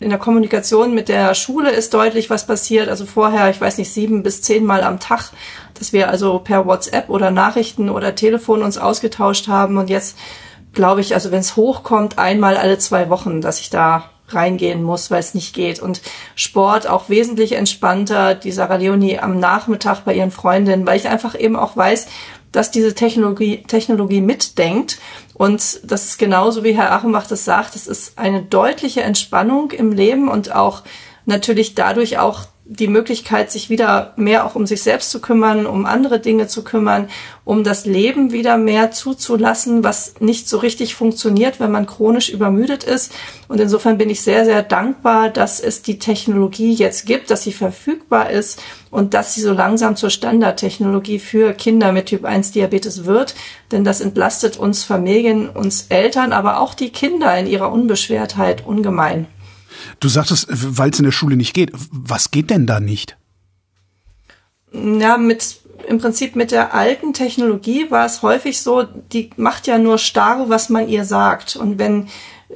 in 0.00 0.08
der 0.08 0.18
Kommunikation 0.18 0.94
mit 0.94 1.10
der 1.10 1.34
Schule 1.34 1.70
ist 1.70 1.92
deutlich 1.92 2.30
was 2.30 2.46
passiert. 2.46 2.88
Also 2.88 3.04
vorher, 3.04 3.50
ich 3.50 3.60
weiß 3.60 3.76
nicht, 3.76 3.92
sieben 3.92 4.22
bis 4.22 4.40
zehn 4.40 4.64
Mal 4.64 4.82
am 4.82 4.98
Tag, 4.98 5.30
dass 5.74 5.92
wir 5.92 6.08
also 6.08 6.38
per 6.38 6.64
WhatsApp 6.64 7.10
oder 7.10 7.30
Nachrichten 7.30 7.90
oder 7.90 8.14
Telefon 8.14 8.62
uns 8.62 8.78
ausgetauscht 8.78 9.48
haben. 9.48 9.76
Und 9.76 9.90
jetzt 9.90 10.16
glaube 10.72 11.02
ich, 11.02 11.12
also 11.12 11.30
wenn 11.30 11.40
es 11.40 11.54
hochkommt, 11.54 12.18
einmal 12.18 12.56
alle 12.56 12.78
zwei 12.78 13.10
Wochen, 13.10 13.42
dass 13.42 13.60
ich 13.60 13.68
da 13.68 14.08
reingehen 14.28 14.82
muss, 14.82 15.10
weil 15.10 15.20
es 15.20 15.34
nicht 15.34 15.54
geht. 15.54 15.80
Und 15.80 16.00
Sport 16.34 16.88
auch 16.88 17.10
wesentlich 17.10 17.52
entspannter. 17.52 18.34
Die 18.34 18.52
Sarah 18.52 18.76
Leonie 18.76 19.18
am 19.18 19.38
Nachmittag 19.38 20.04
bei 20.06 20.14
ihren 20.14 20.30
Freundinnen, 20.30 20.86
weil 20.86 20.96
ich 20.96 21.08
einfach 21.08 21.38
eben 21.38 21.56
auch 21.56 21.76
weiß, 21.76 22.06
dass 22.52 22.70
diese 22.70 22.94
Technologie, 22.94 23.64
Technologie 23.64 24.20
mitdenkt 24.20 24.98
und 25.40 25.80
das 25.90 26.04
ist 26.04 26.18
genauso 26.18 26.64
wie 26.64 26.76
Herr 26.76 26.92
Achenbach 26.92 27.26
das 27.26 27.46
sagt, 27.46 27.74
es 27.74 27.86
ist 27.86 28.18
eine 28.18 28.42
deutliche 28.42 29.00
Entspannung 29.00 29.70
im 29.70 29.90
Leben 29.90 30.28
und 30.28 30.54
auch 30.54 30.82
natürlich 31.24 31.74
dadurch 31.74 32.18
auch 32.18 32.44
die 32.72 32.86
Möglichkeit, 32.86 33.50
sich 33.50 33.68
wieder 33.68 34.12
mehr 34.14 34.46
auch 34.46 34.54
um 34.54 34.64
sich 34.64 34.84
selbst 34.84 35.10
zu 35.10 35.20
kümmern, 35.20 35.66
um 35.66 35.86
andere 35.86 36.20
Dinge 36.20 36.46
zu 36.46 36.62
kümmern, 36.62 37.08
um 37.44 37.64
das 37.64 37.84
Leben 37.84 38.30
wieder 38.30 38.58
mehr 38.58 38.92
zuzulassen, 38.92 39.82
was 39.82 40.14
nicht 40.20 40.48
so 40.48 40.58
richtig 40.58 40.94
funktioniert, 40.94 41.58
wenn 41.58 41.72
man 41.72 41.86
chronisch 41.86 42.28
übermüdet 42.28 42.84
ist. 42.84 43.12
Und 43.48 43.60
insofern 43.60 43.98
bin 43.98 44.08
ich 44.08 44.20
sehr, 44.20 44.44
sehr 44.44 44.62
dankbar, 44.62 45.30
dass 45.30 45.58
es 45.58 45.82
die 45.82 45.98
Technologie 45.98 46.72
jetzt 46.72 47.06
gibt, 47.06 47.32
dass 47.32 47.42
sie 47.42 47.52
verfügbar 47.52 48.30
ist 48.30 48.62
und 48.92 49.14
dass 49.14 49.34
sie 49.34 49.40
so 49.40 49.52
langsam 49.52 49.96
zur 49.96 50.10
Standardtechnologie 50.10 51.18
für 51.18 51.54
Kinder 51.54 51.90
mit 51.90 52.06
Typ 52.06 52.24
1 52.24 52.52
Diabetes 52.52 53.04
wird. 53.04 53.34
Denn 53.72 53.82
das 53.82 54.00
entlastet 54.00 54.56
uns 54.56 54.84
Familien, 54.84 55.48
uns 55.48 55.86
Eltern, 55.88 56.32
aber 56.32 56.60
auch 56.60 56.74
die 56.74 56.90
Kinder 56.90 57.36
in 57.36 57.48
ihrer 57.48 57.72
Unbeschwertheit 57.72 58.64
ungemein. 58.64 59.26
Du 60.00 60.08
sagtest, 60.08 60.46
weil 60.50 60.90
es 60.90 60.98
in 60.98 61.04
der 61.04 61.12
Schule 61.12 61.36
nicht 61.36 61.54
geht. 61.54 61.70
Was 61.90 62.30
geht 62.30 62.50
denn 62.50 62.66
da 62.66 62.80
nicht? 62.80 63.16
Ja, 64.72 65.16
mit 65.16 65.60
im 65.88 65.98
Prinzip 65.98 66.36
mit 66.36 66.50
der 66.50 66.74
alten 66.74 67.12
Technologie 67.12 67.90
war 67.90 68.06
es 68.06 68.22
häufig 68.22 68.60
so, 68.60 68.82
die 68.82 69.30
macht 69.36 69.66
ja 69.66 69.78
nur 69.78 69.98
starr, 69.98 70.48
was 70.48 70.68
man 70.68 70.88
ihr 70.88 71.04
sagt. 71.04 71.56
Und 71.56 71.78
wenn 71.78 72.08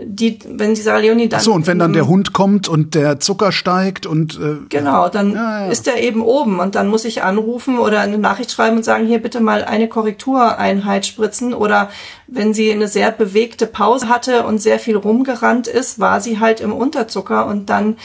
die, 0.03 0.39
wenn 0.45 0.75
die 0.75 0.81
Sarah 0.81 0.99
Leonie 0.99 1.29
dann. 1.29 1.39
Ach 1.39 1.45
so, 1.45 1.53
und 1.53 1.67
wenn 1.69 1.79
dann 1.79 1.93
der 1.93 2.09
Hund 2.09 2.33
kommt 2.33 2.69
und 2.69 2.95
der 2.95 3.21
Zucker 3.21 3.53
steigt 3.53 4.07
und. 4.07 4.39
Äh, 4.39 4.57
genau, 4.69 5.09
dann 5.09 5.33
ja, 5.33 5.67
ja. 5.67 5.67
ist 5.67 5.87
er 5.87 6.03
eben 6.03 6.23
oben 6.23 6.59
und 6.59 6.75
dann 6.75 6.89
muss 6.89 7.05
ich 7.05 7.23
anrufen 7.23 7.79
oder 7.79 8.01
eine 8.01 8.19
Nachricht 8.19 8.51
schreiben 8.51 8.79
und 8.79 8.83
sagen, 8.85 9.07
hier 9.07 9.23
bitte 9.23 9.41
mal 9.41 9.65
eine 9.65 9.89
Korrektureinheit 9.89 11.07
spritzen. 11.07 11.55
Oder 11.55 11.91
wenn 12.27 12.55
sie 12.55 12.73
eine 12.73 12.89
sehr 12.89 13.13
bewegte 13.13 13.67
Pause 13.67 14.09
hatte 14.09 14.45
und 14.45 14.59
sehr 14.59 14.81
viel 14.81 14.97
rumgerannt 14.97 15.69
ist, 15.69 16.01
war 16.01 16.21
sie 16.21 16.41
halt 16.41 16.61
im 16.61 16.73
Unterzucker 16.73 17.47
und 17.47 17.71
dann 17.71 17.97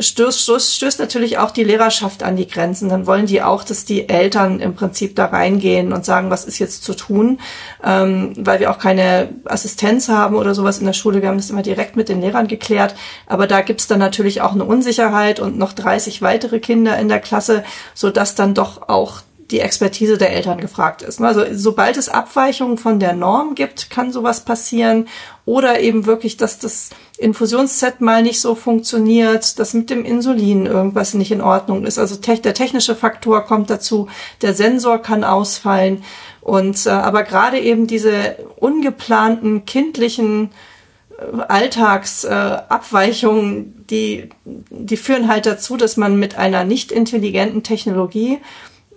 stößt, 0.00 0.42
stößt, 0.42 0.74
stößt 0.74 0.98
natürlich 0.98 1.38
auch 1.38 1.50
die 1.50 1.64
Lehrerschaft 1.64 2.22
an 2.22 2.36
die 2.36 2.46
Grenzen. 2.46 2.88
Dann 2.88 3.06
wollen 3.06 3.26
die 3.26 3.42
auch, 3.42 3.64
dass 3.64 3.84
die 3.84 4.08
Eltern 4.08 4.60
im 4.60 4.74
Prinzip 4.74 5.16
da 5.16 5.26
reingehen 5.26 5.92
und 5.92 6.04
sagen, 6.04 6.30
was 6.30 6.44
ist 6.44 6.58
jetzt 6.58 6.84
zu 6.84 6.94
tun, 6.94 7.40
ähm, 7.84 8.32
weil 8.36 8.60
wir 8.60 8.70
auch 8.70 8.78
keine 8.78 9.28
Assistenz 9.44 10.08
haben 10.08 10.36
oder 10.36 10.54
sowas 10.54 10.78
in 10.78 10.86
der 10.86 10.92
Schule. 10.92 11.22
Wir 11.22 11.28
haben 11.28 11.38
das 11.38 11.50
immer 11.50 11.62
direkt 11.62 11.96
mit 11.96 12.08
den 12.08 12.20
Lehrern 12.20 12.48
geklärt. 12.48 12.94
Aber 13.26 13.46
da 13.46 13.60
gibt's 13.60 13.86
dann 13.86 13.98
natürlich 13.98 14.40
auch 14.40 14.52
eine 14.52 14.64
Unsicherheit 14.64 15.40
und 15.40 15.58
noch 15.58 15.72
30 15.72 16.22
weitere 16.22 16.60
Kinder 16.60 16.98
in 16.98 17.08
der 17.08 17.20
Klasse, 17.20 17.64
so 17.94 18.10
dass 18.10 18.34
dann 18.34 18.54
doch 18.54 18.88
auch 18.88 19.22
die 19.50 19.60
Expertise 19.60 20.18
der 20.18 20.32
Eltern 20.32 20.60
gefragt 20.60 21.02
ist. 21.02 21.20
Also 21.20 21.44
sobald 21.52 21.96
es 21.96 22.08
Abweichungen 22.08 22.78
von 22.78 22.98
der 22.98 23.12
Norm 23.12 23.54
gibt, 23.54 23.90
kann 23.90 24.10
sowas 24.10 24.44
passieren. 24.44 25.06
Oder 25.44 25.78
eben 25.80 26.06
wirklich, 26.06 26.36
dass 26.36 26.58
das 26.58 26.90
Infusionsset 27.18 28.00
mal 28.00 28.24
nicht 28.24 28.40
so 28.40 28.56
funktioniert, 28.56 29.60
dass 29.60 29.74
mit 29.74 29.90
dem 29.90 30.04
Insulin 30.04 30.66
irgendwas 30.66 31.14
nicht 31.14 31.30
in 31.30 31.40
Ordnung 31.40 31.86
ist. 31.86 31.98
Also 31.98 32.16
der 32.16 32.54
technische 32.54 32.96
Faktor 32.96 33.42
kommt 33.42 33.70
dazu, 33.70 34.08
der 34.42 34.54
Sensor 34.54 34.98
kann 34.98 35.22
ausfallen. 35.22 36.02
Und 36.40 36.84
äh, 36.86 36.90
aber 36.90 37.22
gerade 37.22 37.60
eben 37.60 37.86
diese 37.86 38.38
ungeplanten 38.56 39.64
kindlichen 39.64 40.50
äh, 41.16 41.22
Alltagsabweichungen, 41.42 43.58
äh, 43.58 43.62
die, 43.90 44.30
die 44.44 44.96
führen 44.96 45.28
halt 45.28 45.46
dazu, 45.46 45.76
dass 45.76 45.96
man 45.96 46.18
mit 46.18 46.36
einer 46.36 46.64
nicht 46.64 46.90
intelligenten 46.90 47.62
Technologie 47.62 48.40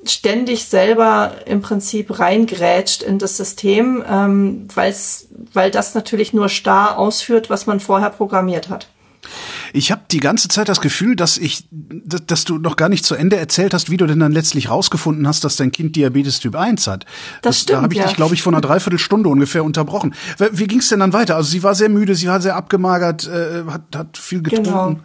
ständig 0.06 0.66
selber 0.66 1.36
im 1.46 1.62
Prinzip 1.62 2.20
reingrätscht 2.20 3.04
in 3.04 3.20
das 3.20 3.38
System, 3.38 4.04
ähm, 4.10 4.68
weil's, 4.74 5.28
weil 5.54 5.72
das 5.72 5.94
natürlich 5.94 6.34
nur 6.34 6.50
starr 6.50 6.98
ausführt, 6.98 7.50
was 7.50 7.66
man 7.66 7.80
vorher 7.80 8.10
programmiert 8.10 8.70
hat. 8.70 8.88
Ich 9.74 9.92
habe 9.92 10.02
die 10.10 10.20
ganze 10.20 10.48
Zeit 10.48 10.70
das 10.70 10.82
Gefühl, 10.82 11.16
dass 11.16 11.38
ich, 11.38 11.68
dass 11.72 12.46
du 12.46 12.58
noch 12.58 12.76
gar 12.76 12.90
nicht 12.90 13.06
zu 13.06 13.16
Ende 13.16 13.36
erzählt 13.38 13.74
hast, 13.74 13.92
wie 13.92 13.98
du 13.98 14.08
denn 14.08 14.20
dann 14.20 14.32
letztlich 14.32 14.70
rausgefunden 14.70 15.28
hast, 15.28 15.44
dass 15.44 15.58
dein 15.58 15.72
Kind 15.72 15.96
Diabetes 15.96 16.40
Typ 16.40 16.56
1 16.56 16.88
hat. 16.88 17.04
Das, 17.04 17.12
das 17.42 17.60
stimmt, 17.62 17.78
da 17.78 17.82
habe 17.84 17.94
ich 17.94 18.00
ja. 18.00 18.08
dich, 18.08 18.16
glaube 18.16 18.34
ich, 18.34 18.42
vor 18.42 18.54
einer 18.54 18.62
Dreiviertelstunde 18.62 19.30
ungefähr 19.30 19.64
unterbrochen. 19.64 20.16
Wie 20.52 20.68
ging 20.68 20.80
es 20.80 20.90
denn 20.90 21.02
dann 21.02 21.14
weiter? 21.14 21.36
Also 21.36 21.50
sie 21.52 21.62
war 21.62 21.76
sehr 21.76 21.90
müde, 21.90 22.16
sie 22.16 22.28
war 22.28 22.42
sehr 22.42 22.56
abgemagert, 22.56 23.28
äh, 23.28 23.64
hat, 23.70 23.96
hat 23.96 24.18
viel 24.18 24.42
getrunken. 24.42 24.72
Genau. 24.72 25.00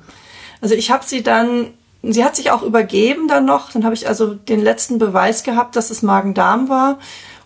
Also 0.61 0.75
ich 0.75 0.91
habe 0.91 1.05
sie 1.05 1.23
dann 1.23 1.75
sie 2.13 2.25
hat 2.25 2.37
sich 2.37 2.51
auch 2.51 2.63
übergeben 2.63 3.29
dann 3.29 3.45
noch. 3.45 3.73
Dann 3.73 3.85
habe 3.85 3.95
ich 3.95 4.09
also 4.09 4.35
den 4.35 4.61
letzten 4.61 4.99
Beweis 4.99 5.43
gehabt, 5.43 5.77
dass 5.77 5.91
es 5.91 6.03
Magen-Darm 6.03 6.69
war. 6.69 6.99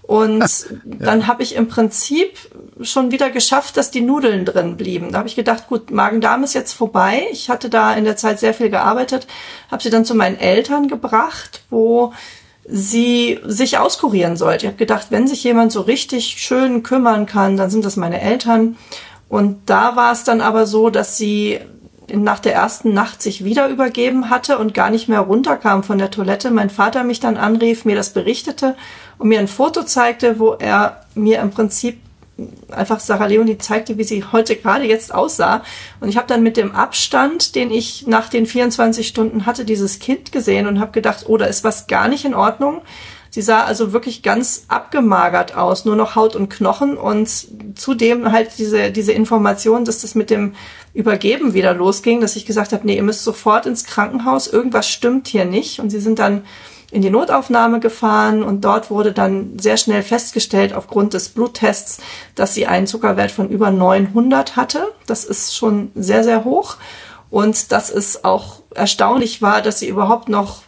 Und 0.03 0.41
ja. 0.41 0.77
dann 1.01 1.27
habe 1.27 1.43
ich 1.43 1.55
im 1.55 1.69
Prinzip 1.69 2.39
schon 2.81 3.11
wieder 3.11 3.29
geschafft, 3.29 3.77
dass 3.77 3.91
die 3.91 4.01
Nudeln 4.01 4.47
drin 4.47 4.79
blieben. 4.79 5.13
Da 5.13 5.19
habe 5.19 5.29
ich 5.29 5.37
gedacht, 5.37 5.69
gut, 5.69 5.91
Magen-Darm 5.91 6.45
ist 6.45 6.55
jetzt 6.55 6.73
vorbei. 6.73 7.27
Ich 7.31 7.51
hatte 7.51 7.69
da 7.69 7.93
in 7.93 8.05
der 8.05 8.17
Zeit 8.17 8.41
sehr 8.41 8.55
viel 8.55 8.71
gearbeitet, 8.71 9.27
habe 9.71 9.83
sie 9.83 9.91
dann 9.91 10.07
zu 10.07 10.15
meinen 10.15 10.39
Eltern 10.39 10.89
gebracht, 10.89 11.63
wo 11.69 12.15
sie 12.65 13.39
sich 13.45 13.77
auskurieren 13.77 14.39
sollte. 14.39 14.65
Ich 14.65 14.69
habe 14.69 14.79
gedacht, 14.79 15.09
wenn 15.11 15.29
sich 15.29 15.45
jemand 15.45 15.73
so 15.73 15.83
richtig 15.83 16.37
schön 16.39 16.83
kümmern 16.83 17.27
kann, 17.27 17.59
dann 17.59 17.69
sind 17.69 17.85
das 17.85 17.97
meine 17.97 18.21
Eltern. 18.23 18.79
Und 19.29 19.69
da 19.69 19.95
war 19.95 20.13
es 20.13 20.25
dann 20.25 20.41
aber 20.41 20.67
so, 20.67 20.89
dass 20.89 21.19
sie 21.19 21.61
nach 22.13 22.39
der 22.39 22.55
ersten 22.55 22.93
Nacht 22.95 23.23
sich 23.23 23.45
wieder 23.45 23.69
übergeben 23.69 24.31
hatte 24.31 24.59
und 24.59 24.75
gar 24.75 24.91
nicht 24.91 25.09
mehr 25.09 25.21
runterkam 25.21 25.83
von 25.83 25.99
der 25.99 26.11
Toilette. 26.11 26.51
Mein 26.51 26.71
Vater 26.71 27.05
mich 27.05 27.21
dann 27.21 27.37
anrief, 27.37 27.85
mir 27.85 27.97
das 27.97 28.13
berichtete 28.13 28.77
und 29.19 29.29
mir 29.29 29.41
ein 29.41 29.49
Foto 29.49 29.83
zeigte, 29.83 30.39
wo 30.39 30.53
er 30.55 31.03
mir 31.15 31.41
im 31.41 31.51
Prinzip 31.51 31.99
einfach 32.71 33.01
Sarah 33.01 33.27
Leonie 33.27 33.59
zeigte, 33.59 33.99
wie 33.99 34.05
sie 34.05 34.25
heute 34.31 34.57
gerade 34.57 34.85
jetzt 34.85 35.13
aussah. 35.13 35.63
Und 36.01 36.09
ich 36.09 36.17
habe 36.17 36.29
dann 36.29 36.43
mit 36.43 36.57
dem 36.57 36.75
Abstand, 36.75 37.55
den 37.55 37.71
ich 37.71 38.07
nach 38.07 38.29
den 38.29 38.47
24 38.47 39.07
Stunden 39.07 39.47
hatte, 39.47 39.65
dieses 39.65 39.99
Kind 39.99 40.31
gesehen 40.31 40.67
und 40.67 40.79
habe 40.79 40.93
gedacht, 40.93 41.25
oh, 41.27 41.37
da 41.37 41.47
ist 41.47 41.65
was 41.65 41.89
gar 41.89 42.09
nicht 42.09 42.25
in 42.25 42.35
Ordnung. 42.35 42.83
Sie 43.31 43.43
sah 43.43 43.65
also 43.65 43.93
wirklich 43.93 44.23
ganz 44.23 44.65
abgemagert 44.69 45.55
aus, 45.55 45.85
nur 45.85 45.97
noch 45.97 46.17
Haut 46.17 46.35
und 46.35 46.49
Knochen 46.49 46.97
und 46.97 47.29
zudem 47.79 48.33
halt 48.33 48.53
diese, 48.59 48.91
diese 48.91 49.13
Information, 49.13 49.85
dass 49.85 50.01
das 50.01 50.15
mit 50.15 50.31
dem 50.31 50.55
Übergeben 50.95 51.55
wieder 51.55 51.75
losging, 51.75 52.21
dass 52.21 52.37
ich 52.37 52.47
gesagt 52.47 52.73
habe, 52.73 52.87
nee, 52.87 52.97
ihr 52.97 53.03
müsst 53.03 53.25
sofort 53.25 53.67
ins 53.67 53.85
Krankenhaus, 53.85 54.47
irgendwas 54.47 54.89
stimmt 54.89 55.29
hier 55.29 55.45
nicht. 55.45 55.81
Und 55.81 55.91
sie 55.91 56.01
sind 56.01 56.19
dann 56.19 56.45
in 56.91 57.03
die 57.03 57.11
Notaufnahme 57.11 57.81
gefahren 57.81 58.43
und 58.43 58.65
dort 58.65 58.91
wurde 58.91 59.13
dann 59.13 59.59
sehr 59.59 59.77
schnell 59.77 60.03
festgestellt 60.03 60.73
aufgrund 60.73 61.13
des 61.13 61.29
Bluttests, 61.29 62.01
dass 62.35 62.55
sie 62.55 62.67
einen 62.67 62.87
Zuckerwert 62.87 63.31
von 63.31 63.51
über 63.51 63.71
900 63.71 64.57
hatte. 64.57 64.89
Das 65.07 65.25
ist 65.25 65.55
schon 65.55 65.93
sehr, 65.95 66.25
sehr 66.25 66.45
hoch. 66.45 66.77
Und 67.31 67.73
dass 67.73 67.91
es 67.91 68.25
auch 68.25 68.63
erstaunlich 68.75 69.43
war, 69.43 69.61
dass 69.61 69.81
sie 69.81 69.89
überhaupt 69.89 70.31
noch 70.31 70.63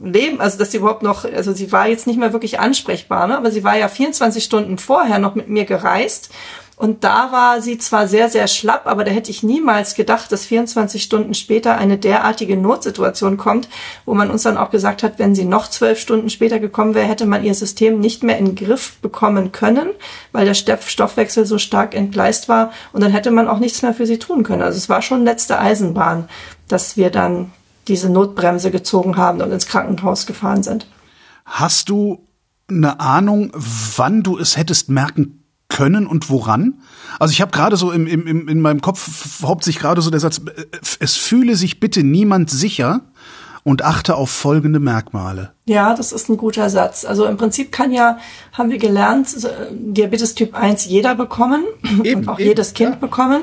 leben, 0.00 0.40
also 0.40 0.58
dass 0.58 0.70
sie 0.70 0.78
überhaupt 0.78 1.02
noch, 1.02 1.24
also 1.24 1.52
sie 1.52 1.72
war 1.72 1.88
jetzt 1.88 2.06
nicht 2.06 2.18
mehr 2.18 2.32
wirklich 2.32 2.60
ansprechbar, 2.60 3.26
ne? 3.26 3.36
aber 3.36 3.50
sie 3.50 3.64
war 3.64 3.76
ja 3.76 3.88
24 3.88 4.44
Stunden 4.44 4.78
vorher 4.78 5.18
noch 5.18 5.34
mit 5.34 5.48
mir 5.48 5.64
gereist 5.64 6.30
und 6.78 7.04
da 7.04 7.32
war 7.32 7.62
sie 7.62 7.78
zwar 7.78 8.06
sehr, 8.06 8.28
sehr 8.28 8.46
schlapp, 8.48 8.86
aber 8.86 9.04
da 9.04 9.10
hätte 9.10 9.30
ich 9.30 9.42
niemals 9.42 9.94
gedacht, 9.94 10.30
dass 10.30 10.44
24 10.44 11.02
Stunden 11.02 11.32
später 11.32 11.78
eine 11.78 11.96
derartige 11.96 12.58
Notsituation 12.58 13.38
kommt, 13.38 13.70
wo 14.04 14.12
man 14.12 14.30
uns 14.30 14.42
dann 14.42 14.58
auch 14.58 14.68
gesagt 14.68 15.02
hat, 15.02 15.18
wenn 15.18 15.34
sie 15.34 15.46
noch 15.46 15.68
zwölf 15.68 15.98
Stunden 15.98 16.28
später 16.28 16.58
gekommen 16.58 16.94
wäre, 16.94 17.08
hätte 17.08 17.24
man 17.24 17.44
ihr 17.44 17.54
System 17.54 17.98
nicht 17.98 18.22
mehr 18.22 18.36
in 18.36 18.44
den 18.44 18.54
Griff 18.56 18.98
bekommen 19.00 19.52
können, 19.52 19.88
weil 20.32 20.44
der 20.44 20.52
Stoffwechsel 20.52 21.46
so 21.46 21.56
stark 21.56 21.94
entgleist 21.94 22.50
war 22.50 22.72
und 22.92 23.02
dann 23.02 23.12
hätte 23.12 23.30
man 23.30 23.48
auch 23.48 23.58
nichts 23.58 23.80
mehr 23.80 23.94
für 23.94 24.06
sie 24.06 24.18
tun 24.18 24.42
können. 24.42 24.62
Also 24.62 24.76
es 24.76 24.90
war 24.90 25.00
schon 25.00 25.24
letzte 25.24 25.58
Eisenbahn, 25.58 26.28
dass 26.68 26.98
wir 26.98 27.08
dann 27.08 27.52
diese 27.88 28.10
Notbremse 28.10 28.70
gezogen 28.70 29.16
haben 29.16 29.40
und 29.40 29.50
ins 29.50 29.66
Krankenhaus 29.66 30.26
gefahren 30.26 30.62
sind. 30.62 30.86
Hast 31.46 31.88
du 31.88 32.26
eine 32.68 33.00
Ahnung, 33.00 33.50
wann 33.54 34.22
du 34.22 34.36
es 34.36 34.58
hättest 34.58 34.90
merken 34.90 35.42
können 35.68 36.06
und 36.06 36.30
woran? 36.30 36.74
Also 37.18 37.32
ich 37.32 37.40
habe 37.40 37.50
gerade 37.50 37.76
so 37.76 37.90
im, 37.90 38.06
im, 38.06 38.48
in 38.48 38.60
meinem 38.60 38.80
Kopf 38.80 39.42
hauptsächlich 39.42 39.80
gerade 39.80 40.00
so 40.00 40.10
der 40.10 40.20
Satz, 40.20 40.38
äh, 40.38 40.64
es 41.00 41.16
fühle 41.16 41.56
sich 41.56 41.80
bitte 41.80 42.02
niemand 42.02 42.50
sicher 42.50 43.02
und 43.66 43.82
achte 43.82 44.14
auf 44.14 44.30
folgende 44.30 44.78
Merkmale. 44.78 45.52
Ja, 45.64 45.94
das 45.94 46.12
ist 46.12 46.28
ein 46.28 46.36
guter 46.36 46.70
Satz. 46.70 47.04
Also 47.04 47.26
im 47.26 47.36
Prinzip 47.36 47.72
kann 47.72 47.90
ja, 47.90 48.18
haben 48.52 48.70
wir 48.70 48.78
gelernt, 48.78 49.36
Diabetes 49.72 50.36
Typ 50.36 50.54
1 50.54 50.84
jeder 50.84 51.16
bekommen 51.16 51.64
eben, 52.04 52.20
und 52.20 52.28
auch 52.28 52.38
eben, 52.38 52.48
jedes 52.48 52.74
Kind 52.74 52.90
ja. 52.92 52.96
bekommen. 52.96 53.42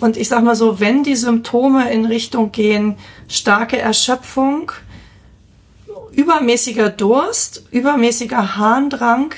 Und 0.00 0.16
ich 0.16 0.28
sag 0.28 0.42
mal 0.42 0.56
so, 0.56 0.80
wenn 0.80 1.04
die 1.04 1.14
Symptome 1.14 1.92
in 1.92 2.04
Richtung 2.04 2.50
gehen, 2.50 2.96
starke 3.28 3.78
Erschöpfung, 3.78 4.72
übermäßiger 6.10 6.88
Durst, 6.88 7.62
übermäßiger 7.70 8.56
Harndrang, 8.56 9.34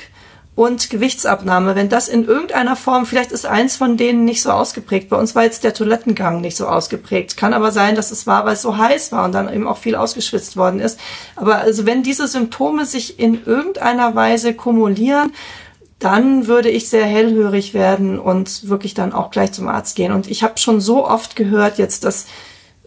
und 0.55 0.91
Gewichtsabnahme, 0.91 1.75
wenn 1.77 1.89
das 1.89 2.09
in 2.09 2.27
irgendeiner 2.27 2.77
Form, 2.77 3.07
vielleicht 3.07 3.33
ist 3.33 3.47
eins 3.47 3.77
von 3.77 3.97
denen 3.97 4.25
nicht 4.25 4.43
so 4.43 4.51
ausgeprägt. 4.51 5.09
Bei 5.09 5.17
uns 5.17 5.35
war 5.35 5.45
jetzt 5.45 5.65
der 5.65 5.73
Toilettengang 5.73 6.43
nicht 6.43 6.59
so 6.59 6.67
ausgeprägt. 6.67 7.39
Kann 7.39 7.55
aber 7.55 7.73
sein, 7.73 7.95
dass 7.95 8.11
es 8.11 8.27
war, 8.27 8.45
weil 8.45 8.53
es 8.53 8.63
so 8.63 8.77
heiß 8.77 9.13
war 9.13 9.25
und 9.25 9.33
dann 9.33 9.53
eben 9.53 9.67
auch 9.67 9.79
viel 9.79 9.95
ausgeschwitzt 9.95 10.59
worden 10.59 10.81
ist. 10.81 11.01
Aber 11.37 11.57
also 11.57 11.87
wenn 11.87 12.03
diese 12.03 12.29
Symptome 12.29 12.85
sich 12.85 13.19
in 13.19 13.47
irgendeiner 13.47 14.15
Weise 14.15 14.53
kumulieren, 14.53 15.33
dann 15.99 16.49
würde 16.49 16.69
ich 16.69 16.91
sehr 16.91 17.07
hellhörig 17.07 17.73
werden 17.73 18.19
und 18.19 18.69
wirklich 18.69 18.93
dann 18.93 19.15
auch 19.15 19.31
gleich 19.31 19.53
zum 19.53 19.69
Arzt 19.69 19.97
gehen. 19.97 20.13
Und 20.13 20.31
ich 20.31 20.43
habe 20.43 20.59
schon 20.59 20.83
so 20.83 21.07
oft 21.07 21.35
gehört 21.35 21.79
jetzt, 21.79 22.05
dass 22.05 22.27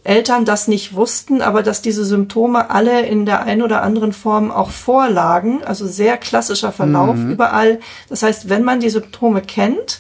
Eltern 0.06 0.46
das 0.46 0.68
nicht 0.68 0.96
wussten, 0.96 1.42
aber 1.42 1.64
dass 1.64 1.82
diese 1.82 2.06
Symptome 2.06 2.70
alle 2.70 3.06
in 3.06 3.26
der 3.26 3.44
einen 3.44 3.64
oder 3.64 3.82
anderen 3.82 4.14
Form 4.14 4.52
auch 4.52 4.70
vorlagen. 4.70 5.64
Also 5.64 5.88
sehr 5.88 6.18
klassischer 6.18 6.72
Verlauf 6.72 7.16
mhm. 7.16 7.32
überall. 7.32 7.80
Das 8.08 8.22
heißt, 8.22 8.48
wenn 8.48 8.64
man 8.64 8.80
die 8.80 8.90
Symptome 8.90 9.42
kennt, 9.42 10.00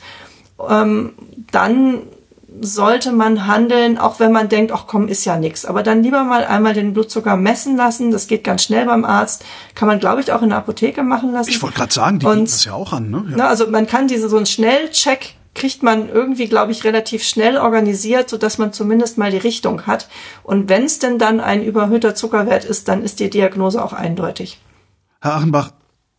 ähm, 0.70 1.14
dann 1.51 2.03
sollte 2.62 3.12
man 3.12 3.47
handeln, 3.47 3.97
auch 3.97 4.20
wenn 4.20 4.32
man 4.32 4.47
denkt, 4.47 4.72
ach 4.72 4.86
komm, 4.88 5.08
ist 5.08 5.26
ja 5.26 5.38
nix. 5.38 5.66
Aber 5.66 5.84
dann 5.84 6.03
lieber 6.03 6.24
mal 6.24 6.45
einmal 6.45 6.74
den 6.74 6.93
Blutzucker 6.93 7.36
messen 7.36 7.76
lassen. 7.76 8.12
Das 8.12 8.28
geht 8.28 8.43
ganz 8.43 8.64
schnell 8.64 8.86
beim 8.86 9.06
Arzt. 9.06 9.43
Kann 9.74 9.88
man, 9.88 9.99
glaube 9.99 10.22
ich, 10.22 10.32
auch 10.32 10.41
in 10.41 10.49
der 10.49 10.60
Apotheke 10.60 11.03
machen 11.03 11.32
lassen. 11.34 11.49
Ich 11.49 11.62
wollte 11.62 11.78
gerade 11.78 11.93
sagen, 11.93 12.20
die 12.20 12.26
bieten 12.26 12.45
das 12.45 12.64
ja 12.64 12.74
auch 12.74 12.93
an. 12.93 13.10
Ne? 13.10 13.26
Ja. 13.32 13.38
Na, 13.38 13.47
also 13.47 13.68
man 13.68 13.88
kann 13.88 14.08
diese 14.08 14.30
so 14.30 14.38
einen 14.38 14.45
Schnellcheck 14.45 15.36
kriegt 15.56 15.82
man 15.82 16.10
irgendwie, 16.10 16.47
glaube 16.47 16.72
ich, 16.72 16.84
relativ 16.84 17.24
schnell 17.24 17.58
organisiert, 17.58 18.30
so 18.30 18.38
dass 18.38 18.58
man 18.58 18.74
zumindest 18.74 19.18
mal 19.18 19.32
die 19.32 19.38
Richtung 19.38 19.88
hat. 19.88 20.08
Und 20.43 20.70
wenn 20.70 20.84
es 20.84 20.99
denn 20.99 21.18
dann 21.18 21.39
ein 21.39 21.64
überhöhter 21.64 22.14
Zuckerwert 22.14 22.66
ist, 22.66 22.88
dann 22.88 23.01
ist 23.01 23.20
die 23.20 23.30
Diagnose 23.30 23.84
auch 23.84 23.93
eindeutig. 23.93 24.60
Herr 25.22 25.36
Achenbach, 25.36 25.72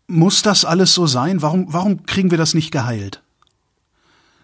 muss 0.09 0.43
das 0.43 0.65
alles 0.65 0.95
so 0.95 1.07
sein? 1.07 1.43
Warum, 1.43 1.73
warum 1.73 2.07
kriegen 2.07 2.31
wir 2.31 2.39
das 2.39 2.55
nicht 2.55 2.73
geheilt? 2.73 3.23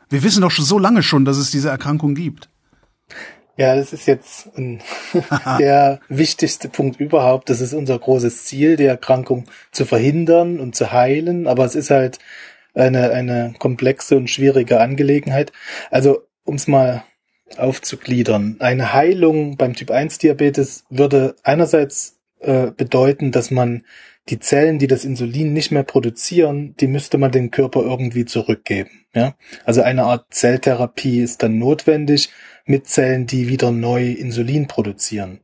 Wir 0.08 0.22
wissen 0.22 0.42
doch 0.42 0.50
schon 0.50 0.64
so 0.64 0.78
lange 0.78 1.02
schon, 1.02 1.24
dass 1.24 1.38
es 1.38 1.50
diese 1.50 1.70
Erkrankung 1.70 2.14
gibt. 2.14 2.48
Ja, 3.56 3.76
das 3.76 3.92
ist 3.92 4.06
jetzt 4.06 4.50
der 5.58 6.00
wichtigste 6.08 6.68
Punkt 6.68 7.00
überhaupt. 7.00 7.48
Das 7.48 7.60
ist 7.60 7.74
unser 7.74 7.98
großes 7.98 8.44
Ziel, 8.44 8.76
die 8.76 8.84
Erkrankung 8.84 9.44
zu 9.70 9.84
verhindern 9.84 10.60
und 10.60 10.74
zu 10.74 10.92
heilen. 10.92 11.46
Aber 11.46 11.64
es 11.64 11.74
ist 11.74 11.90
halt 11.90 12.18
eine, 12.74 13.10
eine 13.10 13.54
komplexe 13.58 14.16
und 14.16 14.28
schwierige 14.28 14.80
Angelegenheit. 14.80 15.52
Also, 15.90 16.22
um 16.44 16.56
es 16.56 16.66
mal 16.66 17.04
aufzugliedern. 17.56 18.56
Eine 18.60 18.92
Heilung 18.92 19.56
beim 19.56 19.74
Typ 19.74 19.90
1 19.90 20.18
Diabetes 20.18 20.84
würde 20.88 21.36
einerseits 21.42 22.18
äh, 22.40 22.70
bedeuten, 22.70 23.30
dass 23.30 23.50
man 23.50 23.84
die 24.28 24.38
Zellen, 24.38 24.78
die 24.78 24.86
das 24.86 25.04
Insulin 25.04 25.52
nicht 25.52 25.72
mehr 25.72 25.82
produzieren, 25.82 26.74
die 26.78 26.86
müsste 26.86 27.18
man 27.18 27.32
dem 27.32 27.50
Körper 27.50 27.82
irgendwie 27.82 28.24
zurückgeben. 28.24 28.90
Ja? 29.14 29.34
Also 29.64 29.82
eine 29.82 30.04
Art 30.04 30.26
Zelltherapie 30.30 31.20
ist 31.20 31.42
dann 31.42 31.58
notwendig 31.58 32.30
mit 32.64 32.86
Zellen, 32.86 33.26
die 33.26 33.48
wieder 33.48 33.72
neu 33.72 34.12
Insulin 34.12 34.68
produzieren. 34.68 35.40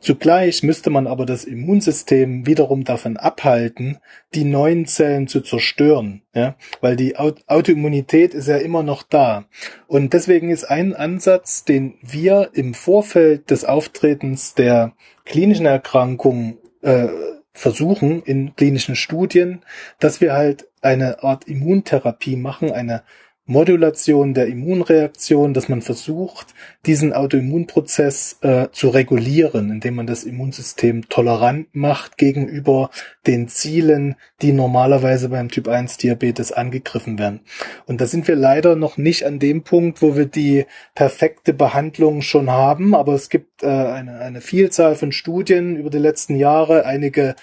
Zugleich 0.00 0.62
müsste 0.62 0.90
man 0.90 1.08
aber 1.08 1.26
das 1.26 1.44
Immunsystem 1.44 2.46
wiederum 2.46 2.84
davon 2.84 3.16
abhalten, 3.16 3.98
die 4.32 4.44
neuen 4.44 4.86
Zellen 4.86 5.26
zu 5.26 5.40
zerstören, 5.40 6.22
ja, 6.34 6.54
weil 6.80 6.94
die 6.94 7.16
Autoimmunität 7.16 8.32
ist 8.32 8.46
ja 8.46 8.58
immer 8.58 8.84
noch 8.84 9.02
da. 9.02 9.46
Und 9.88 10.12
deswegen 10.12 10.50
ist 10.50 10.64
ein 10.64 10.94
Ansatz, 10.94 11.64
den 11.64 11.94
wir 12.00 12.50
im 12.52 12.74
Vorfeld 12.74 13.50
des 13.50 13.64
Auftretens 13.64 14.54
der 14.54 14.92
klinischen 15.24 15.66
Erkrankung 15.66 16.58
äh, 16.82 17.08
versuchen 17.52 18.22
in 18.22 18.54
klinischen 18.54 18.94
Studien, 18.94 19.62
dass 19.98 20.20
wir 20.20 20.32
halt 20.32 20.68
eine 20.80 21.24
Art 21.24 21.48
Immuntherapie 21.48 22.36
machen, 22.36 22.70
eine 22.70 23.02
Modulation 23.48 24.34
der 24.34 24.46
Immunreaktion, 24.46 25.54
dass 25.54 25.70
man 25.70 25.80
versucht, 25.80 26.48
diesen 26.84 27.14
Autoimmunprozess 27.14 28.36
äh, 28.42 28.68
zu 28.72 28.90
regulieren, 28.90 29.70
indem 29.70 29.94
man 29.94 30.06
das 30.06 30.24
Immunsystem 30.24 31.08
tolerant 31.08 31.66
macht 31.72 32.18
gegenüber 32.18 32.90
den 33.26 33.48
Zielen, 33.48 34.16
die 34.42 34.52
normalerweise 34.52 35.30
beim 35.30 35.48
Typ 35.48 35.66
1 35.66 35.96
Diabetes 35.96 36.52
angegriffen 36.52 37.18
werden. 37.18 37.40
Und 37.86 38.02
da 38.02 38.06
sind 38.06 38.28
wir 38.28 38.36
leider 38.36 38.76
noch 38.76 38.98
nicht 38.98 39.24
an 39.24 39.38
dem 39.38 39.62
Punkt, 39.62 40.02
wo 40.02 40.14
wir 40.14 40.26
die 40.26 40.66
perfekte 40.94 41.54
Behandlung 41.54 42.20
schon 42.20 42.50
haben, 42.50 42.94
aber 42.94 43.14
es 43.14 43.30
gibt 43.30 43.62
äh, 43.62 43.66
eine, 43.66 44.20
eine 44.20 44.42
Vielzahl 44.42 44.94
von 44.94 45.10
Studien 45.10 45.76
über 45.76 45.88
die 45.88 45.96
letzten 45.96 46.36
Jahre, 46.36 46.84
einige 46.84 47.34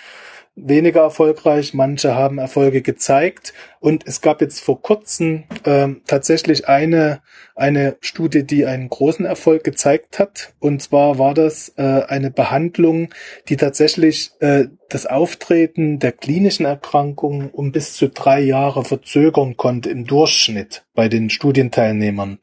weniger 0.56 1.02
erfolgreich, 1.02 1.74
manche 1.74 2.16
haben 2.16 2.38
Erfolge 2.38 2.82
gezeigt. 2.82 3.54
Und 3.80 4.08
es 4.08 4.22
gab 4.22 4.42
jetzt 4.42 4.62
vor 4.62 4.82
kurzem 4.82 5.44
äh, 5.64 5.90
tatsächlich 6.08 6.68
eine 6.68 7.22
eine 7.56 7.96
Studie, 8.02 8.46
die 8.46 8.66
einen 8.66 8.90
großen 8.90 9.26
Erfolg 9.26 9.64
gezeigt 9.64 10.20
hat. 10.20 10.54
Und 10.60 10.82
zwar 10.82 11.18
war 11.18 11.34
das 11.34 11.74
äh, 11.78 11.82
eine 11.82 12.30
Behandlung, 12.30 13.14
die 13.48 13.56
tatsächlich 13.56 14.32
äh, 14.42 14.66
das 14.90 15.06
Auftreten 15.06 16.00
der 16.00 16.12
klinischen 16.12 16.66
Erkrankungen 16.66 17.50
um 17.50 17.72
bis 17.72 17.94
zu 17.94 18.10
drei 18.10 18.42
Jahre 18.42 18.84
verzögern 18.84 19.56
konnte 19.56 19.90
im 19.90 20.06
Durchschnitt 20.06 20.84
bei 20.94 21.08
den 21.08 21.30
Studienteilnehmern. 21.30 22.40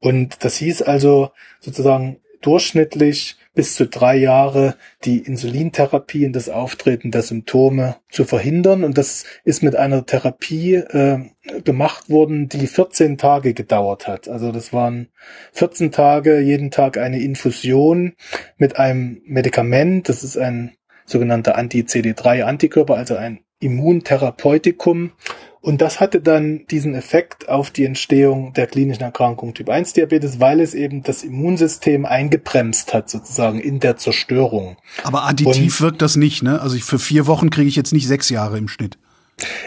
Und 0.00 0.44
das 0.44 0.56
hieß 0.56 0.82
also 0.82 1.30
sozusagen 1.60 2.20
durchschnittlich 2.40 3.36
bis 3.58 3.74
zu 3.74 3.88
drei 3.88 4.14
Jahre 4.14 4.76
die 5.04 5.18
Insulintherapie 5.18 6.24
und 6.24 6.32
das 6.36 6.48
Auftreten 6.48 7.10
der 7.10 7.22
Symptome 7.22 7.96
zu 8.08 8.24
verhindern. 8.24 8.84
Und 8.84 8.96
das 8.96 9.24
ist 9.42 9.64
mit 9.64 9.74
einer 9.74 10.06
Therapie 10.06 10.74
äh, 10.74 11.24
gemacht 11.64 12.08
worden, 12.08 12.48
die 12.48 12.68
14 12.68 13.18
Tage 13.18 13.54
gedauert 13.54 14.06
hat. 14.06 14.28
Also 14.28 14.52
das 14.52 14.72
waren 14.72 15.08
14 15.54 15.90
Tage, 15.90 16.38
jeden 16.38 16.70
Tag 16.70 16.98
eine 16.98 17.20
Infusion 17.20 18.14
mit 18.58 18.78
einem 18.78 19.22
Medikament. 19.24 20.08
Das 20.08 20.22
ist 20.22 20.38
ein 20.38 20.76
sogenannter 21.04 21.56
Anti-CD3-Antikörper, 21.56 22.94
also 22.94 23.16
ein 23.16 23.40
Immuntherapeutikum. 23.58 25.10
Und 25.60 25.80
das 25.80 26.00
hatte 26.00 26.20
dann 26.20 26.66
diesen 26.70 26.94
Effekt 26.94 27.48
auf 27.48 27.70
die 27.70 27.84
Entstehung 27.84 28.52
der 28.52 28.66
klinischen 28.66 29.02
Erkrankung 29.02 29.54
Typ 29.54 29.68
1 29.68 29.92
Diabetes, 29.92 30.38
weil 30.38 30.60
es 30.60 30.74
eben 30.74 31.02
das 31.02 31.24
Immunsystem 31.24 32.06
eingebremst 32.06 32.94
hat, 32.94 33.10
sozusagen 33.10 33.58
in 33.60 33.80
der 33.80 33.96
Zerstörung. 33.96 34.76
Aber 35.02 35.24
additiv 35.24 35.80
Und 35.80 35.80
wirkt 35.80 36.02
das 36.02 36.16
nicht, 36.16 36.42
ne? 36.42 36.60
Also 36.60 36.78
für 36.78 36.98
vier 36.98 37.26
Wochen 37.26 37.50
kriege 37.50 37.68
ich 37.68 37.76
jetzt 37.76 37.92
nicht 37.92 38.06
sechs 38.06 38.30
Jahre 38.30 38.58
im 38.58 38.68
Schnitt. 38.68 38.98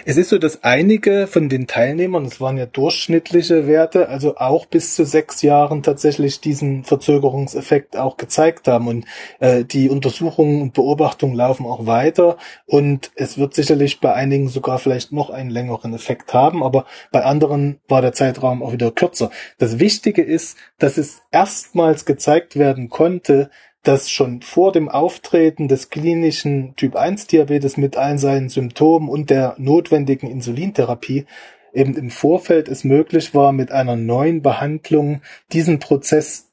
Es 0.05 0.17
ist 0.17 0.29
so, 0.29 0.37
dass 0.37 0.63
einige 0.63 1.27
von 1.27 1.47
den 1.47 1.67
Teilnehmern, 1.67 2.25
das 2.25 2.41
waren 2.41 2.57
ja 2.57 2.65
durchschnittliche 2.65 3.67
Werte, 3.67 4.09
also 4.09 4.37
auch 4.37 4.65
bis 4.65 4.95
zu 4.95 5.05
sechs 5.05 5.41
Jahren 5.41 5.83
tatsächlich 5.83 6.41
diesen 6.41 6.83
Verzögerungseffekt 6.83 7.95
auch 7.97 8.17
gezeigt 8.17 8.67
haben. 8.67 8.87
Und 8.87 9.05
äh, 9.39 9.63
die 9.63 9.89
Untersuchungen 9.89 10.61
und 10.61 10.73
Beobachtungen 10.73 11.35
laufen 11.35 11.65
auch 11.65 11.85
weiter. 11.85 12.37
Und 12.65 13.11
es 13.15 13.37
wird 13.37 13.53
sicherlich 13.53 13.99
bei 13.99 14.13
einigen 14.13 14.49
sogar 14.49 14.79
vielleicht 14.79 15.11
noch 15.11 15.29
einen 15.29 15.49
längeren 15.49 15.93
Effekt 15.93 16.33
haben, 16.33 16.63
aber 16.63 16.85
bei 17.11 17.23
anderen 17.23 17.79
war 17.87 18.01
der 18.01 18.13
Zeitraum 18.13 18.63
auch 18.63 18.73
wieder 18.73 18.91
kürzer. 18.91 19.31
Das 19.57 19.79
Wichtige 19.79 20.21
ist, 20.21 20.57
dass 20.79 20.97
es 20.97 21.21
erstmals 21.31 22.05
gezeigt 22.05 22.57
werden 22.57 22.89
konnte, 22.89 23.49
dass 23.83 24.09
schon 24.09 24.41
vor 24.41 24.71
dem 24.71 24.89
Auftreten 24.89 25.67
des 25.67 25.89
klinischen 25.89 26.75
Typ 26.75 26.95
1 26.95 27.27
Diabetes 27.27 27.77
mit 27.77 27.97
allen 27.97 28.17
seinen 28.17 28.49
Symptomen 28.49 29.09
und 29.09 29.29
der 29.29 29.55
notwendigen 29.57 30.29
Insulintherapie 30.29 31.25
eben 31.73 31.95
im 31.95 32.09
Vorfeld 32.09 32.67
es 32.67 32.83
möglich 32.83 33.33
war, 33.33 33.51
mit 33.51 33.71
einer 33.71 33.95
neuen 33.95 34.41
Behandlung 34.41 35.21
diesen 35.51 35.79
Prozess 35.79 36.51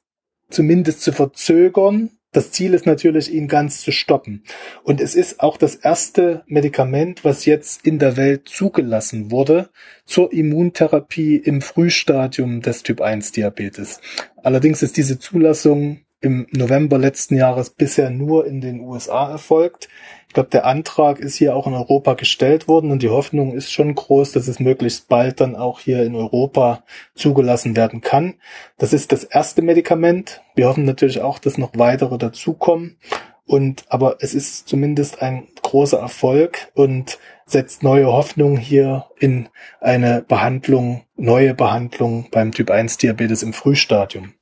zumindest 0.49 1.01
zu 1.01 1.11
verzögern. 1.11 2.11
Das 2.31 2.51
Ziel 2.51 2.75
ist 2.75 2.85
natürlich, 2.85 3.33
ihn 3.33 3.47
ganz 3.47 3.81
zu 3.81 3.91
stoppen. 3.91 4.43
Und 4.83 5.01
es 5.01 5.15
ist 5.15 5.39
auch 5.39 5.57
das 5.57 5.75
erste 5.75 6.43
Medikament, 6.45 7.25
was 7.25 7.45
jetzt 7.45 7.85
in 7.85 7.97
der 7.97 8.17
Welt 8.17 8.47
zugelassen 8.47 9.31
wurde 9.31 9.69
zur 10.05 10.31
Immuntherapie 10.31 11.37
im 11.37 11.61
Frühstadium 11.61 12.61
des 12.61 12.83
Typ 12.83 13.01
1 13.01 13.31
Diabetes. 13.31 13.99
Allerdings 14.43 14.83
ist 14.83 14.97
diese 14.97 15.17
Zulassung 15.17 16.01
im 16.21 16.47
November 16.51 16.97
letzten 16.97 17.35
Jahres 17.35 17.69
bisher 17.69 18.09
nur 18.09 18.45
in 18.45 18.61
den 18.61 18.81
USA 18.81 19.31
erfolgt. 19.31 19.87
Ich 20.27 20.33
glaube, 20.33 20.49
der 20.49 20.65
Antrag 20.65 21.19
ist 21.19 21.37
hier 21.37 21.55
auch 21.55 21.65
in 21.65 21.73
Europa 21.73 22.13
gestellt 22.13 22.67
worden 22.67 22.91
und 22.91 23.01
die 23.01 23.09
Hoffnung 23.09 23.53
ist 23.53 23.71
schon 23.71 23.95
groß, 23.95 24.31
dass 24.33 24.47
es 24.47 24.59
möglichst 24.59 25.07
bald 25.07 25.39
dann 25.39 25.55
auch 25.55 25.79
hier 25.79 26.03
in 26.03 26.15
Europa 26.15 26.83
zugelassen 27.15 27.75
werden 27.75 28.01
kann. 28.01 28.35
Das 28.77 28.93
ist 28.93 29.11
das 29.11 29.23
erste 29.23 29.61
Medikament. 29.61 30.41
Wir 30.55 30.67
hoffen 30.67 30.85
natürlich 30.85 31.21
auch, 31.21 31.39
dass 31.39 31.57
noch 31.57 31.71
weitere 31.75 32.17
dazukommen. 32.17 32.97
Und, 33.45 33.85
aber 33.89 34.17
es 34.19 34.35
ist 34.35 34.67
zumindest 34.67 35.23
ein 35.23 35.47
großer 35.63 35.97
Erfolg 35.97 36.67
und 36.75 37.17
setzt 37.47 37.81
neue 37.81 38.05
Hoffnung 38.05 38.57
hier 38.57 39.05
in 39.17 39.49
eine 39.81 40.21
Behandlung, 40.21 41.01
neue 41.15 41.55
Behandlung 41.55 42.27
beim 42.29 42.51
Typ 42.51 42.69
1 42.69 42.97
Diabetes 42.97 43.41
im 43.41 43.53
Frühstadium. 43.53 44.33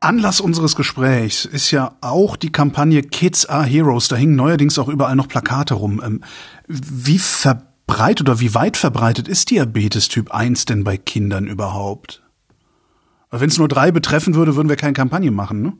Anlass 0.00 0.40
unseres 0.40 0.76
Gesprächs 0.76 1.44
ist 1.44 1.72
ja 1.72 1.96
auch 2.00 2.36
die 2.36 2.52
Kampagne 2.52 3.02
Kids 3.02 3.46
are 3.46 3.64
Heroes. 3.64 4.08
Da 4.08 4.16
hingen 4.16 4.36
neuerdings 4.36 4.78
auch 4.78 4.88
überall 4.88 5.16
noch 5.16 5.28
Plakate 5.28 5.74
rum. 5.74 6.00
Ähm, 6.04 6.22
wie 6.68 7.18
verbreitet 7.18 8.28
oder 8.28 8.38
wie 8.38 8.54
weit 8.54 8.76
verbreitet 8.76 9.26
ist 9.26 9.50
Diabetes 9.50 10.08
Typ 10.08 10.30
1 10.30 10.66
denn 10.66 10.84
bei 10.84 10.96
Kindern 10.96 11.48
überhaupt? 11.48 12.22
Wenn 13.30 13.48
es 13.48 13.58
nur 13.58 13.68
drei 13.68 13.90
betreffen 13.90 14.34
würde, 14.34 14.54
würden 14.54 14.68
wir 14.68 14.76
keine 14.76 14.92
Kampagne 14.94 15.30
machen, 15.30 15.62
ne? 15.62 15.72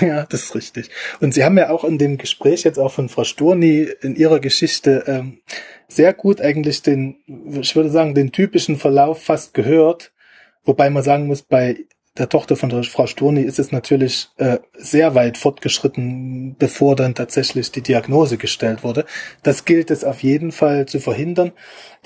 Ja, 0.00 0.24
das 0.26 0.44
ist 0.44 0.54
richtig. 0.54 0.90
Und 1.20 1.34
Sie 1.34 1.44
haben 1.44 1.56
ja 1.56 1.70
auch 1.70 1.84
in 1.84 1.98
dem 1.98 2.18
Gespräch 2.18 2.64
jetzt 2.64 2.78
auch 2.78 2.92
von 2.92 3.08
Frau 3.08 3.22
Sturni 3.22 3.88
in 4.02 4.16
ihrer 4.16 4.40
Geschichte 4.40 5.04
ähm, 5.06 5.38
sehr 5.86 6.12
gut 6.12 6.40
eigentlich 6.40 6.82
den, 6.82 7.16
ich 7.60 7.76
würde 7.76 7.90
sagen, 7.90 8.14
den 8.14 8.32
typischen 8.32 8.76
Verlauf 8.76 9.22
fast 9.22 9.54
gehört. 9.54 10.12
Wobei 10.64 10.90
man 10.90 11.02
sagen 11.02 11.26
muss, 11.26 11.42
bei 11.42 11.84
der 12.16 12.28
Tochter 12.28 12.56
von 12.56 12.68
der 12.68 12.84
Frau 12.84 13.06
Sturni 13.06 13.42
ist 13.42 13.58
es 13.58 13.72
natürlich 13.72 14.28
äh, 14.36 14.58
sehr 14.76 15.14
weit 15.14 15.36
fortgeschritten, 15.36 16.54
bevor 16.58 16.94
dann 16.94 17.14
tatsächlich 17.14 17.72
die 17.72 17.82
Diagnose 17.82 18.36
gestellt 18.36 18.84
wurde. 18.84 19.04
Das 19.42 19.64
gilt 19.64 19.90
es 19.90 20.04
auf 20.04 20.22
jeden 20.22 20.52
Fall 20.52 20.86
zu 20.86 21.00
verhindern. 21.00 21.52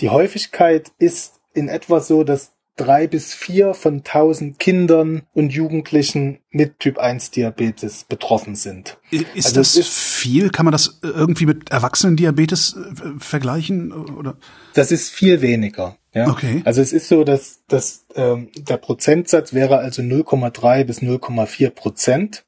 Die 0.01 0.09
Häufigkeit 0.09 0.93
ist 0.99 1.41
in 1.53 1.69
etwa 1.69 2.01
so, 2.01 2.25
dass 2.25 2.53
drei 2.79 3.07
bis 3.07 3.35
vier 3.35 3.75
von 3.75 4.03
tausend 4.05 4.59
Kindern 4.59 5.23
und 5.35 5.53
Jugendlichen 5.53 6.39
mit 6.51 6.79
Typ 6.79 6.99
1 6.99 7.33
Diabetes 7.33 8.05
betroffen 8.05 8.55
sind. 8.55 8.99
Ist 9.11 9.47
also 9.47 9.61
das 9.61 9.77
ist, 9.77 9.89
viel? 9.91 10.49
Kann 10.51 10.65
man 10.65 10.73
das 10.73 11.01
irgendwie 11.03 11.45
mit 11.45 11.71
Erwachsenendiabetes 11.71 12.77
äh, 12.77 13.19
vergleichen? 13.19 13.93
Oder? 13.93 14.39
Das 14.73 14.91
ist 14.91 15.11
viel 15.11 15.43
weniger. 15.43 15.98
Ja? 16.15 16.29
Okay. 16.29 16.63
Also 16.65 16.81
es 16.81 16.93
ist 16.93 17.09
so, 17.09 17.25
dass, 17.25 17.65
dass 17.69 18.07
ähm, 18.15 18.51
der 18.57 18.77
Prozentsatz 18.77 19.53
wäre 19.53 19.79
also 19.79 20.03
0,3 20.03 20.85
bis 20.85 21.01
0,4 21.01 21.71
Prozent 21.71 22.45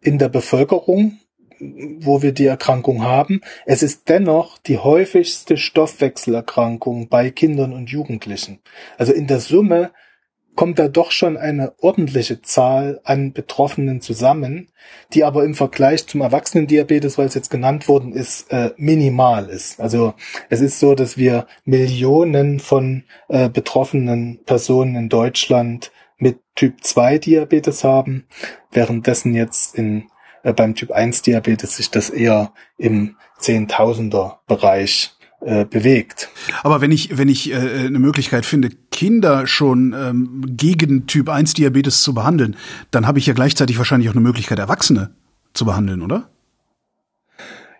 in 0.00 0.18
der 0.18 0.28
Bevölkerung 0.28 1.18
wo 1.60 2.22
wir 2.22 2.32
die 2.32 2.46
Erkrankung 2.46 3.02
haben. 3.02 3.42
Es 3.66 3.82
ist 3.82 4.08
dennoch 4.08 4.58
die 4.58 4.78
häufigste 4.78 5.56
Stoffwechselerkrankung 5.56 7.08
bei 7.08 7.30
Kindern 7.30 7.72
und 7.72 7.90
Jugendlichen. 7.90 8.60
Also 8.96 9.12
in 9.12 9.26
der 9.26 9.40
Summe 9.40 9.90
kommt 10.60 10.78
da 10.78 10.88
doch 10.88 11.10
schon 11.10 11.38
eine 11.38 11.72
ordentliche 11.80 12.42
Zahl 12.42 13.00
an 13.04 13.32
Betroffenen 13.32 14.02
zusammen, 14.02 14.68
die 15.14 15.24
aber 15.24 15.42
im 15.42 15.54
Vergleich 15.54 16.06
zum 16.06 16.20
Erwachsenendiabetes, 16.20 17.16
weil 17.16 17.28
es 17.28 17.34
jetzt 17.34 17.48
genannt 17.48 17.88
worden 17.88 18.12
ist, 18.12 18.52
äh, 18.52 18.72
minimal 18.76 19.48
ist. 19.48 19.80
Also 19.80 20.12
es 20.50 20.60
ist 20.60 20.78
so, 20.78 20.94
dass 20.94 21.16
wir 21.16 21.46
Millionen 21.64 22.60
von 22.60 23.04
äh, 23.28 23.48
betroffenen 23.48 24.40
Personen 24.44 24.96
in 24.96 25.08
Deutschland 25.08 25.92
mit 26.18 26.40
Typ 26.56 26.84
2 26.84 27.16
Diabetes 27.16 27.82
haben, 27.82 28.26
währenddessen 28.70 29.32
jetzt 29.32 29.74
in 29.76 30.10
äh, 30.42 30.52
beim 30.52 30.74
Typ 30.74 30.90
1 30.90 31.22
Diabetes 31.22 31.78
sich 31.78 31.90
das 31.90 32.10
eher 32.10 32.52
im 32.76 33.16
Zehntausender 33.38 34.42
Bereich 34.46 35.12
äh, 35.40 35.64
bewegt. 35.64 36.28
Aber 36.62 36.82
wenn 36.82 36.92
ich 36.92 37.16
wenn 37.16 37.30
ich 37.30 37.50
äh, 37.50 37.56
eine 37.56 37.98
Möglichkeit 37.98 38.44
finde, 38.44 38.68
Kinder 39.00 39.46
schon 39.46 39.94
ähm, 39.98 40.44
gegen 40.58 41.06
Typ 41.06 41.30
1 41.30 41.54
Diabetes 41.54 42.02
zu 42.02 42.12
behandeln, 42.12 42.54
dann 42.90 43.06
habe 43.06 43.18
ich 43.18 43.24
ja 43.24 43.32
gleichzeitig 43.32 43.78
wahrscheinlich 43.78 44.10
auch 44.10 44.14
eine 44.14 44.20
Möglichkeit, 44.20 44.58
Erwachsene 44.58 45.08
zu 45.54 45.64
behandeln, 45.64 46.02
oder? 46.02 46.28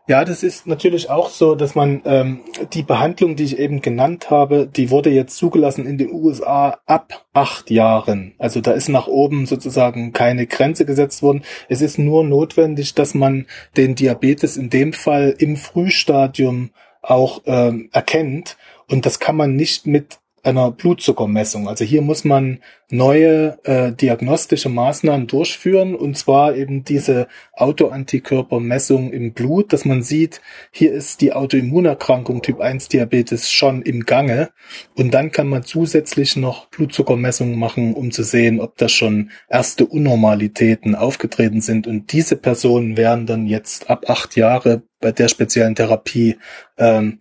Ja, 0.08 0.24
das 0.24 0.42
ist 0.42 0.66
natürlich 0.66 1.10
auch 1.10 1.28
so, 1.28 1.56
dass 1.56 1.74
man 1.74 2.00
ähm, 2.06 2.40
die 2.72 2.82
Behandlung, 2.82 3.36
die 3.36 3.44
ich 3.44 3.58
eben 3.58 3.82
genannt 3.82 4.30
habe, 4.30 4.66
die 4.66 4.88
wurde 4.88 5.10
jetzt 5.10 5.36
zugelassen 5.36 5.84
in 5.84 5.98
den 5.98 6.10
USA 6.10 6.78
ab 6.86 7.26
acht 7.34 7.70
Jahren. 7.70 8.32
Also 8.38 8.62
da 8.62 8.72
ist 8.72 8.88
nach 8.88 9.06
oben 9.06 9.44
sozusagen 9.44 10.14
keine 10.14 10.46
Grenze 10.46 10.86
gesetzt 10.86 11.22
worden. 11.22 11.42
Es 11.68 11.82
ist 11.82 11.98
nur 11.98 12.24
notwendig, 12.24 12.94
dass 12.94 13.12
man 13.12 13.44
den 13.76 13.94
Diabetes 13.94 14.56
in 14.56 14.70
dem 14.70 14.94
Fall 14.94 15.34
im 15.36 15.58
Frühstadium 15.58 16.70
auch 17.02 17.42
ähm, 17.44 17.90
erkennt. 17.92 18.56
Und 18.88 19.04
das 19.04 19.20
kann 19.20 19.36
man 19.36 19.54
nicht 19.54 19.86
mit 19.86 20.20
einer 20.42 20.70
Blutzuckermessung. 20.70 21.68
Also 21.68 21.84
hier 21.84 22.02
muss 22.02 22.24
man 22.24 22.60
neue 22.90 23.58
äh, 23.64 23.92
diagnostische 23.92 24.68
Maßnahmen 24.68 25.26
durchführen 25.26 25.94
und 25.94 26.16
zwar 26.16 26.56
eben 26.56 26.82
diese 26.84 27.28
Autoantikörpermessung 27.52 29.12
im 29.12 29.32
Blut, 29.32 29.72
dass 29.72 29.84
man 29.84 30.02
sieht, 30.02 30.40
hier 30.70 30.92
ist 30.92 31.20
die 31.20 31.32
Autoimmunerkrankung 31.32 32.42
Typ 32.42 32.60
1 32.60 32.88
Diabetes 32.88 33.50
schon 33.50 33.82
im 33.82 34.06
Gange 34.06 34.50
und 34.96 35.12
dann 35.14 35.30
kann 35.30 35.48
man 35.48 35.62
zusätzlich 35.62 36.36
noch 36.36 36.66
Blutzuckermessungen 36.66 37.58
machen, 37.58 37.94
um 37.94 38.10
zu 38.10 38.22
sehen, 38.22 38.60
ob 38.60 38.76
da 38.76 38.88
schon 38.88 39.30
erste 39.48 39.86
Unnormalitäten 39.86 40.94
aufgetreten 40.94 41.60
sind 41.60 41.86
und 41.86 42.12
diese 42.12 42.36
Personen 42.36 42.96
werden 42.96 43.26
dann 43.26 43.46
jetzt 43.46 43.88
ab 43.88 44.08
acht 44.08 44.36
Jahre 44.36 44.82
bei 45.00 45.12
der 45.12 45.28
speziellen 45.28 45.74
Therapie 45.74 46.36
ähm, 46.76 47.20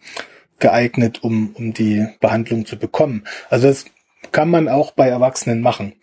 geeignet, 0.59 1.23
um, 1.23 1.55
um 1.55 1.73
die 1.73 2.07
Behandlung 2.19 2.65
zu 2.65 2.77
bekommen. 2.77 3.23
Also 3.49 3.67
das 3.67 3.85
kann 4.31 4.49
man 4.49 4.67
auch 4.67 4.91
bei 4.91 5.07
Erwachsenen 5.07 5.61
machen. 5.61 5.93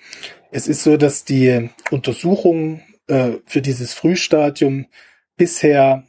Es 0.51 0.69
ist 0.69 0.83
so, 0.83 0.97
dass 0.97 1.25
die 1.25 1.71
Untersuchungen 1.91 2.83
äh, 3.09 3.33
für 3.45 3.63
dieses 3.63 3.95
Frühstadium 3.95 4.87
bisher 5.37 6.05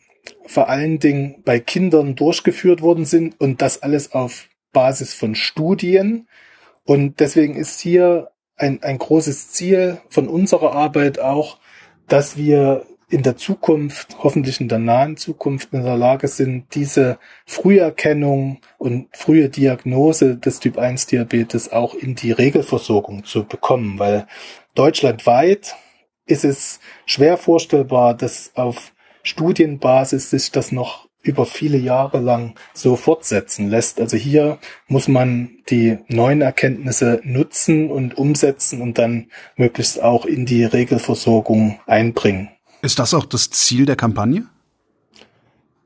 vor 0.46 0.70
allen 0.70 1.00
Dingen 1.00 1.42
bei 1.46 1.60
Kindern 1.60 2.16
durchgeführt 2.16 2.82
worden 2.82 3.06
sind 3.06 3.40
und 3.40 3.62
das 3.62 3.84
alles 3.84 4.14
auf 4.14 4.48
Basis 4.72 5.14
von 5.14 5.36
Studien. 5.36 6.28
Und 6.84 7.20
deswegen 7.20 7.56
ist 7.56 7.80
hier 7.80 8.32
ein, 8.56 8.82
ein 8.84 8.98
großes 8.98 9.52
Ziel 9.52 10.00
von 10.10 10.28
unserer 10.28 10.74
Arbeit 10.74 11.20
auch, 11.20 11.60
dass 12.08 12.38
wir 12.38 12.86
in 13.10 13.24
der 13.24 13.38
Zukunft, 13.38 14.18
hoffentlich 14.20 14.60
in 14.60 14.68
der 14.68 14.80
nahen 14.80 15.16
Zukunft 15.16 15.74
in 15.74 15.84
der 15.84 15.96
Lage 15.96 16.28
sind, 16.28 16.76
diese 16.76 17.20
Früherkennung 17.46 18.60
und 18.78 19.08
frühe 19.14 19.50
Diagnose 19.50 20.36
des 20.36 20.60
Typ 20.60 20.78
1 20.78 21.08
Diabetes 21.08 21.72
auch 21.72 21.96
in 21.96 22.16
die 22.16 22.32
Regelversorgung 22.32 23.24
zu 23.24 23.46
bekommen, 23.46 23.98
weil 23.98 24.28
deutschlandweit 24.76 25.76
ist 26.26 26.44
es 26.44 26.82
schwer 27.06 27.38
vorstellbar, 27.38 28.14
dass 28.14 28.52
auf 28.56 28.92
Studienbasis 29.24 30.30
sich 30.30 30.52
das 30.52 30.74
noch 30.74 31.08
über 31.22 31.46
viele 31.46 31.78
Jahre 31.78 32.20
lang 32.20 32.56
so 32.74 32.96
fortsetzen 32.96 33.70
lässt. 33.70 34.00
Also 34.00 34.18
hier 34.18 34.60
muss 34.88 35.08
man 35.08 35.58
die 35.70 35.98
neuen 36.08 36.42
Erkenntnisse 36.42 37.22
nutzen 37.24 37.90
und 37.90 38.18
umsetzen 38.18 38.82
und 38.82 38.98
dann 38.98 39.30
möglichst 39.56 40.02
auch 40.02 40.26
in 40.26 40.46
die 40.46 40.64
Regelversorgung 40.64 41.80
einbringen. 41.86 42.50
Ist 42.82 43.00
das 43.00 43.14
auch 43.14 43.26
das 43.26 43.50
Ziel 43.50 43.86
der 43.86 43.96
Kampagne? 43.96 44.48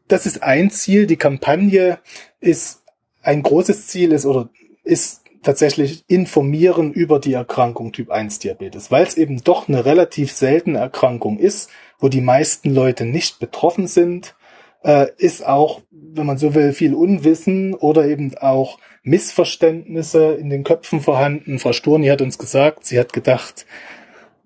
Das 0.08 0.26
ist 0.26 0.44
ein 0.44 0.72
Ziel. 0.72 1.08
Die 1.08 1.16
Kampagne 1.16 2.00
ist 2.40 2.84
ein 3.22 3.44
großes 3.44 3.88
Ziel 3.88 4.12
ist 4.12 4.26
oder 4.26 4.50
ist 4.84 5.22
tatsächlich 5.44 6.04
informieren 6.08 6.92
über 6.94 7.20
die 7.20 7.34
Erkrankung 7.34 7.92
Typ 7.92 8.12
1 8.12 8.40
Diabetes, 8.40 8.92
weil 8.92 9.06
es 9.06 9.18
eben 9.18 9.44
doch 9.44 9.68
eine 9.68 9.86
relativ 9.86 10.32
seltene 10.32 10.80
Erkrankung 10.80 11.40
ist, 11.40 11.70
wo 12.00 12.10
die 12.10 12.22
meisten 12.22 12.74
Leute 12.74 13.06
nicht 13.06 13.40
betroffen 13.40 13.88
sind, 13.88 14.36
äh, 14.84 15.08
ist 15.18 15.46
auch, 15.46 15.82
wenn 15.92 16.26
man 16.26 16.38
so 16.38 16.54
will, 16.54 16.74
viel 16.74 16.94
Unwissen 16.94 17.74
oder 17.74 18.06
eben 18.06 18.38
auch 18.38 18.80
Missverständnisse 19.04 20.34
in 20.34 20.50
den 20.50 20.64
Köpfen 20.64 21.02
vorhanden. 21.02 21.60
Frau 21.60 21.74
Sturni 21.74 22.08
hat 22.08 22.22
uns 22.22 22.38
gesagt, 22.38 22.86
sie 22.86 23.00
hat 23.00 23.14
gedacht, 23.14 23.66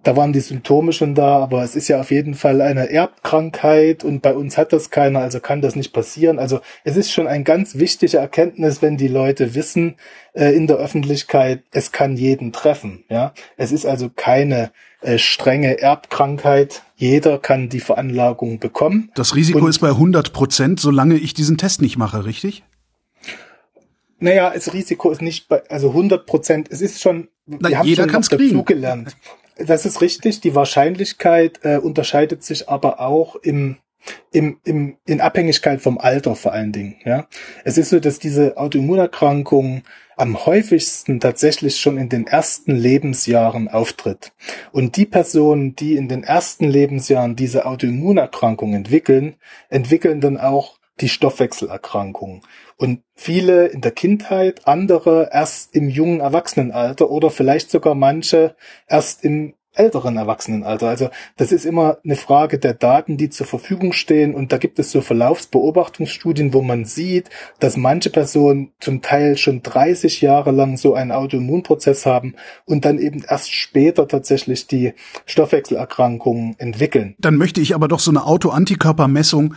da 0.06 0.16
waren 0.16 0.34
die 0.34 0.40
Symptome 0.40 0.94
schon 0.94 1.16
da, 1.16 1.40
aber 1.40 1.64
es 1.64 1.76
ist 1.76 1.88
ja 1.88 2.00
auf 2.00 2.12
jeden 2.12 2.36
Fall 2.36 2.62
eine 2.62 2.92
Erbkrankheit 2.92 4.04
und 4.04 4.22
bei 4.22 4.36
uns 4.36 4.56
hat 4.56 4.72
das 4.72 4.92
keiner, 4.92 5.22
also 5.22 5.40
kann 5.40 5.62
das 5.62 5.76
nicht 5.76 5.94
passieren. 5.94 6.38
Also 6.38 6.60
es 6.84 6.96
ist 6.96 7.12
schon 7.12 7.26
ein 7.26 7.44
ganz 7.44 7.76
wichtige 7.76 8.18
Erkenntnis, 8.18 8.84
wenn 8.84 8.98
die 8.98 9.08
Leute 9.08 9.56
wissen 9.56 9.96
äh, 10.34 10.56
in 10.56 10.68
der 10.68 10.78
Öffentlichkeit, 10.78 11.64
es 11.72 11.92
kann 11.92 12.18
jeden 12.18 12.54
treffen. 12.54 13.04
Ja, 13.10 13.34
es 13.58 13.72
ist 13.72 13.88
also 13.88 14.12
keine 14.16 14.72
äh, 15.02 15.18
strenge 15.18 15.82
Erbkrankheit. 15.82 16.84
Jeder 16.96 17.40
kann 17.40 17.70
die 17.70 17.80
Veranlagung 17.80 18.60
bekommen. 18.60 19.10
Das 19.16 19.36
Risiko 19.36 19.58
und, 19.58 19.70
ist 19.70 19.80
bei 19.80 19.90
100 19.90 20.34
Prozent, 20.34 20.80
solange 20.80 21.16
ich 21.16 21.34
diesen 21.34 21.58
Test 21.58 21.82
nicht 21.82 21.98
mache, 21.98 22.26
richtig? 22.26 22.64
Naja, 24.20 24.52
das 24.54 24.72
Risiko 24.72 25.10
ist 25.10 25.24
nicht 25.24 25.48
bei, 25.48 25.68
also 25.68 25.90
100 25.90 26.28
Prozent. 26.28 26.68
Es 26.70 26.82
ist 26.82 27.02
schon, 27.02 27.28
Na, 27.48 27.70
wir 27.70 27.80
haben 27.80 27.88
jeder 27.88 28.08
schon 28.08 28.22
dazu 28.22 28.64
gelernt. 28.64 29.16
Das 29.58 29.86
ist 29.86 30.02
richtig. 30.02 30.42
Die 30.42 30.56
Wahrscheinlichkeit 30.56 31.60
äh, 31.64 31.78
unterscheidet 31.78 32.44
sich 32.44 32.68
aber 32.68 33.00
auch 33.00 33.36
im, 33.36 33.78
im, 34.32 34.60
im, 34.66 34.98
in 35.06 35.22
Abhängigkeit 35.22 35.82
vom 35.82 35.98
Alter 35.98 36.36
vor 36.36 36.52
allen 36.52 36.72
Dingen. 36.72 36.98
Ja, 37.06 37.28
es 37.64 37.78
ist 37.78 37.90
so, 37.90 38.00
dass 38.00 38.20
diese 38.20 38.58
Autoimmunerkrankung 38.58 39.84
am 40.18 40.46
häufigsten 40.46 41.20
tatsächlich 41.20 41.78
schon 41.80 41.98
in 41.98 42.10
den 42.10 42.28
ersten 42.28 42.76
Lebensjahren 42.76 43.68
auftritt. 43.68 44.32
Und 44.72 44.96
die 44.98 45.06
Personen, 45.06 45.76
die 45.76 45.96
in 45.96 46.08
den 46.08 46.24
ersten 46.24 46.66
Lebensjahren 46.66 47.36
diese 47.36 47.66
Autoimmunerkrankung 47.66 48.74
entwickeln, 48.74 49.36
entwickeln 49.70 50.22
dann 50.22 50.38
auch 50.38 50.78
die 51.02 51.10
Stoffwechselerkrankung. 51.10 52.42
Und 52.78 53.02
viele 53.16 53.68
in 53.68 53.82
der 53.82 53.92
Kindheit, 53.92 54.68
andere 54.68 55.30
erst 55.32 55.76
im 55.76 55.90
jungen 55.90 56.20
Erwachsenenalter 56.20 57.10
oder 57.10 57.30
vielleicht 57.30 57.70
sogar 57.72 57.96
manche 57.96 58.56
erst 58.88 59.24
im 59.24 59.54
älteren 59.76 60.18
Erwachsenenalter. 60.18 60.88
Also 60.88 61.10
das 61.38 61.52
ist 61.52 61.66
immer 61.66 61.98
eine 62.04 62.16
Frage 62.16 62.58
der 62.60 62.74
Daten, 62.74 63.18
die 63.18 63.30
zur 63.30 63.46
Verfügung 63.46 63.94
stehen. 63.94 64.34
Und 64.34 64.52
da 64.52 64.58
gibt 64.58 64.80
es 64.80 64.92
so 64.92 65.02
Verlaufsbeobachtungsstudien, 65.02 66.54
wo 66.54 66.62
man 66.62 66.86
sieht, 66.86 67.30
dass 67.60 67.78
manche 67.78 68.10
Personen 68.10 68.72
zum 68.80 69.02
Teil 69.02 69.38
schon 69.38 69.62
30 69.62 70.22
Jahre 70.22 70.52
lang 70.52 70.78
so 70.78 70.94
einen 70.94 71.12
Autoimmunprozess 71.12 72.06
haben 72.06 72.36
und 72.66 72.86
dann 72.86 73.00
eben 73.00 73.24
erst 73.28 73.54
später 73.54 74.08
tatsächlich 74.08 74.68
die 74.68 74.94
Stoffwechselerkrankungen 75.26 76.56
entwickeln. 76.58 77.16
Dann 77.20 77.36
möchte 77.36 77.62
ich 77.62 77.76
aber 77.76 77.88
doch 77.88 78.00
so 78.00 78.12
eine 78.12 78.26
Autoantikörpermessung 78.26 79.56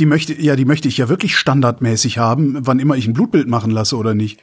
die 0.00 0.06
möchte, 0.06 0.34
ja, 0.40 0.56
die 0.56 0.64
möchte 0.64 0.88
ich 0.88 0.98
ja 0.98 1.08
wirklich 1.08 1.36
standardmäßig 1.36 2.18
haben, 2.18 2.56
wann 2.60 2.78
immer 2.78 2.96
ich 2.96 3.06
ein 3.06 3.14
Blutbild 3.14 3.48
machen 3.48 3.70
lasse 3.70 3.96
oder 3.96 4.14
nicht. 4.14 4.42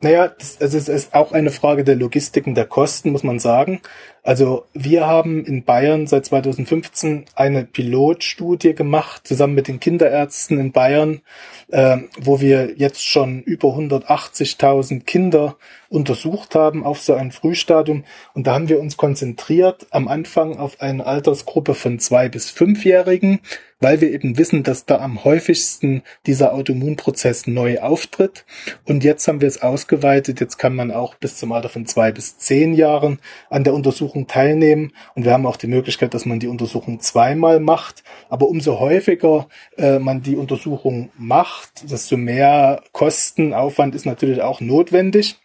Naja, 0.00 0.28
das, 0.28 0.60
also 0.60 0.76
es 0.76 0.88
ist 0.88 1.14
auch 1.14 1.32
eine 1.32 1.50
Frage 1.50 1.82
der 1.82 1.96
Logistiken, 1.96 2.54
der 2.54 2.66
Kosten, 2.66 3.12
muss 3.12 3.22
man 3.22 3.38
sagen. 3.38 3.80
Also 4.22 4.66
wir 4.74 5.06
haben 5.06 5.44
in 5.44 5.64
Bayern 5.64 6.06
seit 6.06 6.26
2015 6.26 7.24
eine 7.34 7.64
Pilotstudie 7.64 8.74
gemacht, 8.74 9.26
zusammen 9.26 9.54
mit 9.54 9.68
den 9.68 9.80
Kinderärzten 9.80 10.58
in 10.58 10.72
Bayern, 10.72 11.22
äh, 11.68 11.98
wo 12.20 12.40
wir 12.40 12.74
jetzt 12.76 13.04
schon 13.04 13.42
über 13.42 13.68
180.000 13.68 15.04
Kinder 15.04 15.56
untersucht 15.88 16.54
haben 16.54 16.84
auf 16.84 17.00
so 17.00 17.14
ein 17.14 17.32
Frühstadium. 17.32 18.04
Und 18.34 18.46
da 18.46 18.54
haben 18.54 18.68
wir 18.68 18.80
uns 18.80 18.96
konzentriert 18.96 19.86
am 19.90 20.08
Anfang 20.08 20.58
auf 20.58 20.80
eine 20.80 21.06
Altersgruppe 21.06 21.74
von 21.74 21.98
zwei 21.98 22.28
bis 22.28 22.50
fünfjährigen, 22.50 23.40
weil 23.78 24.00
wir 24.00 24.10
eben 24.10 24.38
wissen, 24.38 24.62
dass 24.62 24.86
da 24.86 24.98
am 24.98 25.24
häufigsten 25.24 26.02
dieser 26.26 26.54
Autoimmunprozess 26.54 27.46
neu 27.46 27.78
auftritt. 27.80 28.44
Und 28.84 29.04
jetzt 29.04 29.28
haben 29.28 29.40
wir 29.40 29.48
es 29.48 29.62
ausgeweitet. 29.62 30.40
Jetzt 30.40 30.56
kann 30.56 30.74
man 30.74 30.90
auch 30.90 31.14
bis 31.14 31.36
zum 31.36 31.52
Alter 31.52 31.68
von 31.68 31.86
zwei 31.86 32.10
bis 32.10 32.38
zehn 32.38 32.74
Jahren 32.74 33.18
an 33.50 33.64
der 33.64 33.74
Untersuchung 33.74 34.26
teilnehmen. 34.26 34.92
Und 35.14 35.24
wir 35.24 35.32
haben 35.32 35.46
auch 35.46 35.56
die 35.56 35.66
Möglichkeit, 35.66 36.14
dass 36.14 36.24
man 36.24 36.40
die 36.40 36.48
Untersuchung 36.48 37.00
zweimal 37.00 37.60
macht. 37.60 38.02
Aber 38.30 38.48
umso 38.48 38.80
häufiger 38.80 39.46
äh, 39.76 39.98
man 39.98 40.22
die 40.22 40.36
Untersuchung 40.36 41.10
macht, 41.18 41.55
desto 41.82 42.16
mehr 42.16 42.82
Kostenaufwand 42.92 43.94
ist 43.94 44.06
natürlich 44.06 44.42
auch 44.42 44.60
notwendig. 44.60 45.36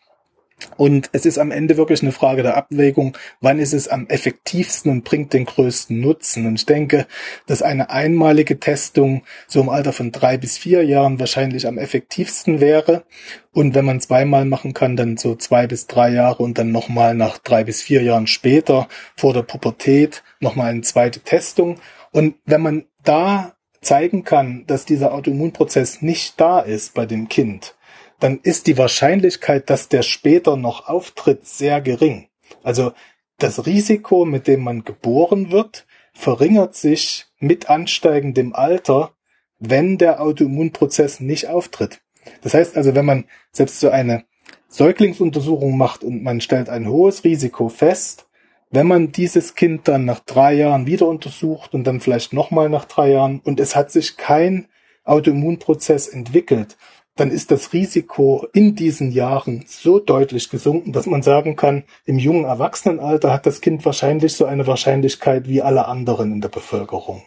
Und 0.78 1.10
es 1.14 1.26
ist 1.26 1.38
am 1.38 1.52
Ende 1.52 1.78
wirklich 1.78 2.02
eine 2.02 2.12
Frage 2.12 2.44
der 2.44 2.58
Abwägung, 2.58 3.18
wann 3.40 3.60
ist 3.60 3.74
es 3.74 3.88
am 3.88 4.08
effektivsten 4.08 4.92
und 4.92 5.04
bringt 5.04 5.34
den 5.34 5.46
größten 5.46 6.00
Nutzen. 6.00 6.46
Und 6.46 6.56
ich 6.56 6.66
denke, 6.66 7.08
dass 7.48 7.62
eine 7.62 7.90
einmalige 7.90 8.60
Testung 8.60 9.24
so 9.48 9.62
im 9.62 9.70
Alter 9.70 9.94
von 9.94 10.12
drei 10.12 10.38
bis 10.38 10.58
vier 10.58 10.84
Jahren 10.84 11.20
wahrscheinlich 11.20 11.68
am 11.68 11.78
effektivsten 11.78 12.60
wäre. 12.60 13.04
Und 13.52 13.76
wenn 13.76 13.86
man 13.86 14.00
zweimal 14.02 14.46
machen 14.46 14.74
kann, 14.74 14.96
dann 14.96 15.18
so 15.18 15.36
zwei 15.36 15.68
bis 15.68 15.88
drei 15.88 16.12
Jahre 16.12 16.44
und 16.44 16.58
dann 16.58 16.72
nochmal 16.72 17.16
nach 17.16 17.38
drei 17.38 17.64
bis 17.64 17.82
vier 17.82 18.04
Jahren 18.04 18.28
später 18.28 18.88
vor 19.18 19.34
der 19.34 19.44
Pubertät 19.44 20.24
nochmal 20.40 20.72
eine 20.72 20.82
zweite 20.82 21.22
Testung. 21.22 21.80
Und 22.12 22.36
wenn 22.46 22.62
man 22.62 22.86
da 23.04 23.54
zeigen 23.82 24.24
kann, 24.24 24.66
dass 24.68 24.86
dieser 24.86 25.14
Autoimmunprozess 25.14 26.02
nicht 26.02 26.40
da 26.40 26.60
ist 26.60 26.94
bei 26.94 27.06
dem 27.06 27.28
Kind, 27.28 27.76
dann 28.20 28.40
ist 28.44 28.68
die 28.68 28.78
Wahrscheinlichkeit, 28.78 29.70
dass 29.70 29.90
der 29.90 30.04
später 30.04 30.56
noch 30.56 30.88
auftritt, 30.88 31.46
sehr 31.48 31.82
gering. 31.82 32.28
Also 32.64 32.94
das 33.40 33.66
Risiko, 33.66 34.26
mit 34.26 34.48
dem 34.48 34.64
man 34.64 34.84
geboren 34.84 35.52
wird, 35.52 35.88
verringert 36.14 36.76
sich 36.76 37.26
mit 37.40 37.70
ansteigendem 37.70 38.54
Alter, 38.54 39.14
wenn 39.58 39.98
der 39.98 40.22
Autoimmunprozess 40.22 41.20
nicht 41.20 41.48
auftritt. 41.48 42.02
Das 42.42 42.54
heißt 42.54 42.78
also, 42.78 42.94
wenn 42.94 43.06
man 43.06 43.26
selbst 43.52 43.80
so 43.80 43.90
eine 43.90 44.26
Säuglingsuntersuchung 44.68 45.76
macht 45.76 46.04
und 46.04 46.22
man 46.24 46.40
stellt 46.40 46.70
ein 46.70 46.88
hohes 46.88 47.24
Risiko 47.24 47.70
fest, 47.70 48.28
wenn 48.72 48.88
man 48.88 49.12
dieses 49.12 49.56
Kind 49.56 49.88
dann 49.88 50.06
nach 50.06 50.20
drei 50.20 50.54
Jahren 50.54 50.88
wieder 50.88 51.08
untersucht 51.08 51.74
und 51.74 51.84
dann 51.84 52.00
vielleicht 52.00 52.34
nochmal 52.34 52.70
nach 52.70 52.86
drei 52.86 53.12
Jahren 53.12 53.40
und 53.44 53.60
es 53.60 53.76
hat 53.76 53.92
sich 53.92 54.18
kein 54.18 54.68
Autoimmunprozess 55.04 56.08
entwickelt, 56.08 56.78
dann 57.18 57.30
ist 57.30 57.52
das 57.52 57.74
Risiko 57.74 58.48
in 58.54 58.76
diesen 58.76 59.12
Jahren 59.12 59.66
so 59.68 60.00
deutlich 60.00 60.50
gesunken, 60.50 60.94
dass 60.94 61.06
man 61.06 61.22
sagen 61.22 61.58
kann, 61.58 61.84
im 62.06 62.18
jungen 62.18 62.46
Erwachsenenalter 62.46 63.34
hat 63.34 63.46
das 63.46 63.60
Kind 63.60 63.84
wahrscheinlich 63.86 64.34
so 64.34 64.46
eine 64.46 64.66
Wahrscheinlichkeit 64.66 65.48
wie 65.50 65.62
alle 65.62 65.88
anderen 65.88 66.32
in 66.32 66.42
der 66.42 66.50
Bevölkerung. 66.50 67.24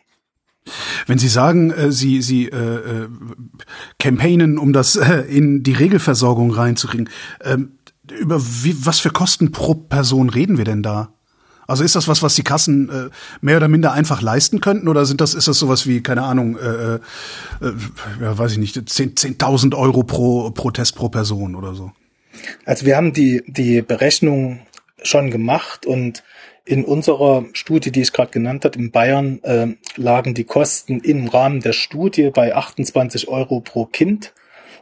Wenn 1.07 1.19
Sie 1.19 1.29
sagen, 1.29 1.71
äh, 1.71 1.93
Sie 1.93 2.23
Sie 2.23 2.47
äh, 2.47 2.57
äh, 2.57 3.09
campaignen, 3.99 4.57
um 4.57 4.73
das 4.73 4.97
äh, 4.97 5.21
in 5.29 5.63
die 5.63 5.75
Regelversorgung 5.75 6.51
reinzukriegen, 6.51 7.11
äh, 7.41 7.59
über 8.19 8.41
wie, 8.41 8.75
was 8.87 9.01
für 9.01 9.11
Kosten 9.11 9.53
pro 9.53 9.75
Person 9.75 10.31
reden 10.31 10.57
wir 10.57 10.65
denn 10.65 10.83
da? 10.83 11.13
Also 11.67 11.85
ist 11.85 11.97
das 11.97 12.09
was, 12.09 12.23
was 12.23 12.35
die 12.35 12.43
Kassen 12.43 12.89
äh, 12.89 13.11
mehr 13.41 13.57
oder 13.57 13.69
minder 13.69 13.93
einfach 13.93 14.23
leisten 14.23 14.61
könnten, 14.61 14.89
oder 14.89 15.07
sind 15.07 15.21
das 15.21 15.35
ist 15.35 15.49
das 15.49 15.59
sowas 15.59 15.87
wie 15.87 16.03
keine 16.03 16.23
Ahnung, 16.23 16.57
äh, 16.59 16.95
äh, 16.95 17.01
ja, 18.21 18.37
weiß 18.37 18.53
ich 18.53 18.59
nicht, 18.59 18.77
10.000 18.77 19.57
10 19.61 19.75
Euro 19.75 20.03
pro 20.03 20.51
pro 20.51 20.71
Test 20.71 20.97
pro 20.97 21.09
Person 21.09 21.55
oder 21.55 21.75
so? 21.75 21.93
Also 22.65 22.87
wir 22.87 22.97
haben 22.97 23.13
die 23.13 23.43
die 23.47 23.83
Berechnung 23.83 24.61
schon 25.03 25.31
gemacht 25.31 25.87
und 25.87 26.23
in 26.65 26.85
unserer 26.85 27.45
Studie, 27.53 27.93
die 27.93 28.01
ich 28.01 28.13
gerade 28.13 28.31
genannt 28.31 28.65
habe, 28.65 28.79
in 28.79 28.91
Bayern 28.91 29.43
äh, 29.43 29.69
lagen 29.97 30.35
die 30.35 30.45
Kosten 30.45 31.01
im 31.01 31.29
Rahmen 31.29 31.61
der 31.61 31.75
Studie 31.75 32.31
bei 32.31 32.55
28 32.55 33.29
Euro 33.29 33.61
pro 33.61 33.85
Kind. 33.85 34.33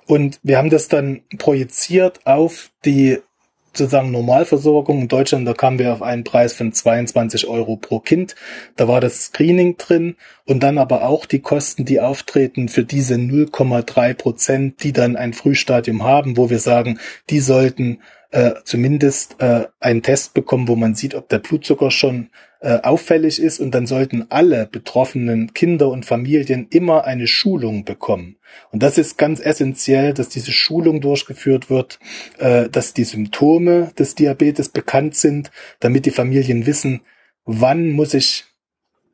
Und 0.07 0.39
wir 0.43 0.59
haben 0.59 0.71
das 0.71 0.89
dann 0.89 1.23
projiziert 1.39 2.21
auf 2.25 2.71
die 2.85 3.19
sozusagen 3.75 4.11
Normalversorgung 4.11 5.03
in 5.03 5.09
Deutschland, 5.09 5.47
da 5.47 5.55
kamen 5.55 5.79
wir 5.79 5.93
auf 5.93 6.03
einen 6.03 6.25
Preis 6.25 6.53
von 6.55 6.73
22 6.73 7.47
Euro 7.49 7.77
pro 7.77 8.01
Kind. 8.01 8.35
Da 8.77 8.89
war 8.89 9.01
das 9.01 9.27
Screening 9.27 9.77
drin 9.77 10.17
und 10.45 10.63
dann 10.63 10.79
aber 10.79 11.05
auch 11.05 11.27
die 11.27 11.41
Kosten, 11.41 11.85
die 11.85 12.01
auftreten 12.01 12.69
für 12.69 12.85
diese 12.85 13.15
0,3 13.15 14.15
Prozent, 14.15 14.83
die 14.83 14.93
dann 14.93 15.17
ein 15.17 15.33
Frühstadium 15.33 16.03
haben, 16.03 16.37
wo 16.37 16.51
wir 16.51 16.59
sagen, 16.59 16.99
die 17.31 17.41
sollten 17.41 17.99
äh, 18.33 18.55
zumindest 18.65 19.37
äh, 19.41 19.67
einen 19.79 20.03
Test 20.03 20.35
bekommen, 20.35 20.67
wo 20.67 20.75
man 20.75 20.95
sieht, 20.95 21.15
ob 21.15 21.29
der 21.29 21.39
Blutzucker 21.39 21.91
schon 21.91 22.31
äh, 22.61 22.81
auffällig 22.83 23.41
ist 23.41 23.61
und 23.61 23.73
dann 23.73 23.87
sollten 23.87 24.27
alle 24.31 24.67
betroffenen 24.67 25.53
Kinder 25.53 25.89
und 25.89 26.07
Familien 26.07 26.67
immer 26.71 27.05
eine 27.05 27.27
Schulung 27.27 27.85
bekommen. 27.85 28.37
Und 28.71 28.83
das 28.83 28.99
ist 28.99 29.19
ganz 29.19 29.39
essentiell, 29.39 30.15
dass 30.15 30.31
diese 30.31 30.53
Schulung 30.53 31.01
durchgeführt 31.01 31.69
wird, 31.71 31.99
äh, 32.39 32.69
dass 32.71 32.95
die 32.95 33.05
Symptome 33.05 33.93
des 33.99 34.15
Diabetes 34.15 34.71
bekannt 34.71 35.15
sind, 35.15 35.51
damit 35.81 36.07
die 36.07 36.11
Familien 36.11 36.65
wissen, 36.65 37.03
wann 37.45 37.91
muss 37.91 38.15
ich 38.15 38.45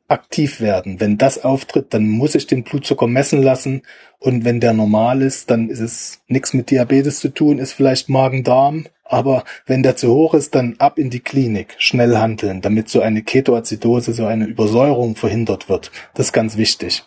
aktiv 0.07 0.59
werden. 0.61 0.99
Wenn 0.99 1.17
das 1.17 1.43
auftritt, 1.43 1.93
dann 1.93 2.07
muss 2.07 2.35
ich 2.35 2.47
den 2.47 2.63
Blutzucker 2.63 3.07
messen 3.07 3.43
lassen 3.43 3.81
und 4.17 4.45
wenn 4.45 4.59
der 4.59 4.73
normal 4.73 5.21
ist, 5.21 5.51
dann 5.51 5.69
ist 5.69 5.81
es 5.81 6.21
nichts 6.27 6.53
mit 6.53 6.71
Diabetes 6.71 7.19
zu 7.19 7.29
tun, 7.29 7.59
ist 7.59 7.73
vielleicht 7.73 8.09
Magen-Darm, 8.09 8.87
aber 9.09 9.43
wenn 9.65 9.81
der 9.81 9.95
zu 9.95 10.13
hoch 10.13 10.35
ist, 10.35 10.53
dann 10.53 10.75
ab 10.77 10.99
in 10.99 11.09
die 11.09 11.19
Klinik, 11.19 11.73
schnell 11.79 12.17
handeln, 12.17 12.61
damit 12.61 12.89
so 12.89 13.01
eine 13.01 13.23
Ketoazidose, 13.23 14.13
so 14.13 14.27
eine 14.27 14.45
Übersäuerung 14.45 15.15
verhindert 15.15 15.67
wird. 15.67 15.91
Das 16.13 16.27
ist 16.27 16.31
ganz 16.31 16.57
wichtig. 16.57 17.03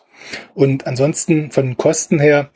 Und 0.52 0.88
ansonsten 0.88 1.52
von 1.52 1.76
Kosten 1.76 2.18
her, 2.18 2.50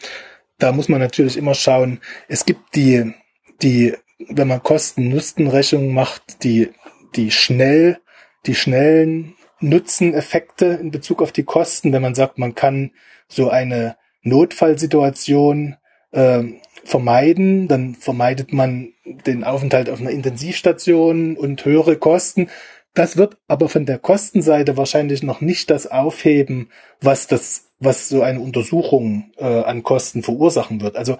da 0.58 0.72
muss 0.72 0.88
man 0.88 1.00
natürlich 1.00 1.36
immer 1.36 1.54
schauen, 1.54 2.00
es 2.26 2.44
gibt 2.44 2.74
die, 2.74 3.14
die, 3.62 3.94
wenn 4.28 4.48
man 4.48 4.64
Kosten-Nutzen-Rechnung 4.64 5.92
macht, 5.94 6.42
die, 6.42 6.70
die 7.14 7.30
schnell, 7.30 8.00
die 8.46 8.56
schnellen 8.56 9.34
Nutzeneffekte 9.60 10.66
in 10.66 10.90
Bezug 10.90 11.22
auf 11.22 11.30
die 11.30 11.44
Kosten, 11.44 11.92
wenn 11.92 12.02
man 12.02 12.16
sagt, 12.16 12.38
man 12.38 12.56
kann 12.56 12.90
so 13.28 13.48
eine 13.48 13.96
Notfallsituation 14.22 15.76
äh, 16.10 16.42
vermeiden, 16.84 17.68
dann 17.68 17.94
vermeidet 17.94 18.52
man 18.52 18.92
den 19.06 19.44
Aufenthalt 19.44 19.88
auf 19.88 20.00
einer 20.00 20.10
Intensivstation 20.10 21.36
und 21.36 21.64
höhere 21.64 21.96
Kosten. 21.96 22.48
Das 22.94 23.16
wird 23.16 23.36
aber 23.46 23.68
von 23.68 23.86
der 23.86 23.98
Kostenseite 23.98 24.76
wahrscheinlich 24.76 25.22
noch 25.22 25.40
nicht 25.40 25.70
das 25.70 25.86
aufheben, 25.86 26.70
was 27.00 27.26
das, 27.26 27.70
was 27.78 28.08
so 28.08 28.22
eine 28.22 28.40
Untersuchung 28.40 29.32
äh, 29.36 29.44
an 29.44 29.82
Kosten 29.82 30.22
verursachen 30.22 30.80
wird. 30.80 30.96
Also 30.96 31.18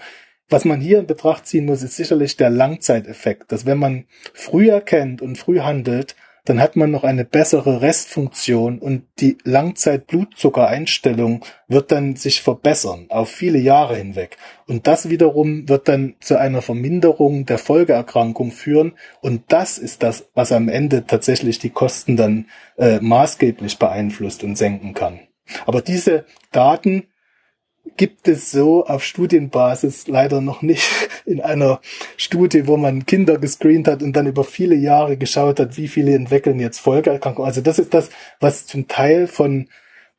was 0.48 0.64
man 0.64 0.80
hier 0.80 1.00
in 1.00 1.06
Betracht 1.06 1.46
ziehen 1.46 1.66
muss, 1.66 1.82
ist 1.82 1.96
sicherlich 1.96 2.36
der 2.36 2.50
Langzeiteffekt, 2.50 3.50
dass 3.50 3.66
wenn 3.66 3.78
man 3.78 4.04
früh 4.32 4.70
erkennt 4.70 5.20
und 5.20 5.38
früh 5.38 5.60
handelt, 5.60 6.14
dann 6.46 6.60
hat 6.60 6.76
man 6.76 6.90
noch 6.90 7.04
eine 7.04 7.24
bessere 7.24 7.82
Restfunktion 7.82 8.78
und 8.78 9.04
die 9.18 9.36
Langzeitblutzuckereinstellung 9.44 11.44
wird 11.68 11.92
dann 11.92 12.16
sich 12.16 12.40
verbessern 12.40 13.06
auf 13.08 13.28
viele 13.28 13.58
Jahre 13.58 13.96
hinweg. 13.96 14.38
Und 14.66 14.86
das 14.86 15.10
wiederum 15.10 15.68
wird 15.68 15.88
dann 15.88 16.14
zu 16.20 16.38
einer 16.38 16.62
Verminderung 16.62 17.46
der 17.46 17.58
Folgeerkrankung 17.58 18.52
führen. 18.52 18.92
Und 19.20 19.42
das 19.48 19.76
ist 19.76 20.04
das, 20.04 20.28
was 20.34 20.52
am 20.52 20.68
Ende 20.68 21.06
tatsächlich 21.06 21.58
die 21.58 21.70
Kosten 21.70 22.16
dann 22.16 22.46
äh, 22.78 23.00
maßgeblich 23.00 23.78
beeinflusst 23.78 24.44
und 24.44 24.56
senken 24.56 24.94
kann. 24.94 25.18
Aber 25.66 25.82
diese 25.82 26.24
Daten 26.52 27.08
gibt 27.96 28.28
es 28.28 28.50
so 28.50 28.86
auf 28.86 29.04
Studienbasis 29.04 30.06
leider 30.08 30.40
noch 30.40 30.62
nicht 30.62 30.88
in 31.26 31.40
einer 31.40 31.80
Studie, 32.16 32.66
wo 32.66 32.76
man 32.76 33.06
Kinder 33.06 33.38
gescreent 33.38 33.88
hat 33.88 34.02
und 34.02 34.14
dann 34.14 34.26
über 34.26 34.44
viele 34.44 34.74
Jahre 34.74 35.16
geschaut 35.16 35.60
hat, 35.60 35.76
wie 35.76 35.88
viele 35.88 36.14
entwickeln 36.14 36.60
jetzt 36.60 36.80
Folgeerkrankungen. 36.80 37.48
Also 37.48 37.60
das 37.60 37.78
ist 37.78 37.94
das, 37.94 38.10
was 38.40 38.66
zum 38.66 38.88
Teil 38.88 39.26
von 39.26 39.68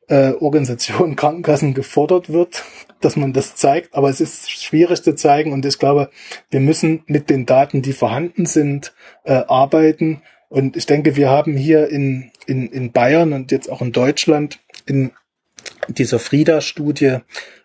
äh, 0.08 0.32
Organisationen, 0.32 1.16
Krankenkassen 1.16 1.74
gefordert 1.74 2.32
wird, 2.32 2.64
dass 3.00 3.16
man 3.16 3.32
das 3.32 3.54
zeigt. 3.54 3.94
Aber 3.94 4.08
es 4.08 4.20
ist 4.20 4.50
schwierig 4.50 5.02
zu 5.02 5.14
zeigen 5.14 5.52
und 5.52 5.64
ich 5.64 5.78
glaube, 5.78 6.10
wir 6.50 6.60
müssen 6.60 7.02
mit 7.06 7.30
den 7.30 7.46
Daten, 7.46 7.82
die 7.82 7.92
vorhanden 7.92 8.46
sind, 8.46 8.94
äh, 9.24 9.42
arbeiten. 9.46 10.22
Und 10.48 10.76
ich 10.76 10.86
denke, 10.86 11.16
wir 11.16 11.28
haben 11.28 11.56
hier 11.56 11.88
in, 11.88 12.30
in, 12.46 12.68
in 12.68 12.92
Bayern 12.92 13.32
und 13.32 13.52
jetzt 13.52 13.70
auch 13.70 13.82
in 13.82 13.92
Deutschland 13.92 14.60
in 14.86 15.12
dieser 15.88 16.18
Frieda-Studie 16.18 17.18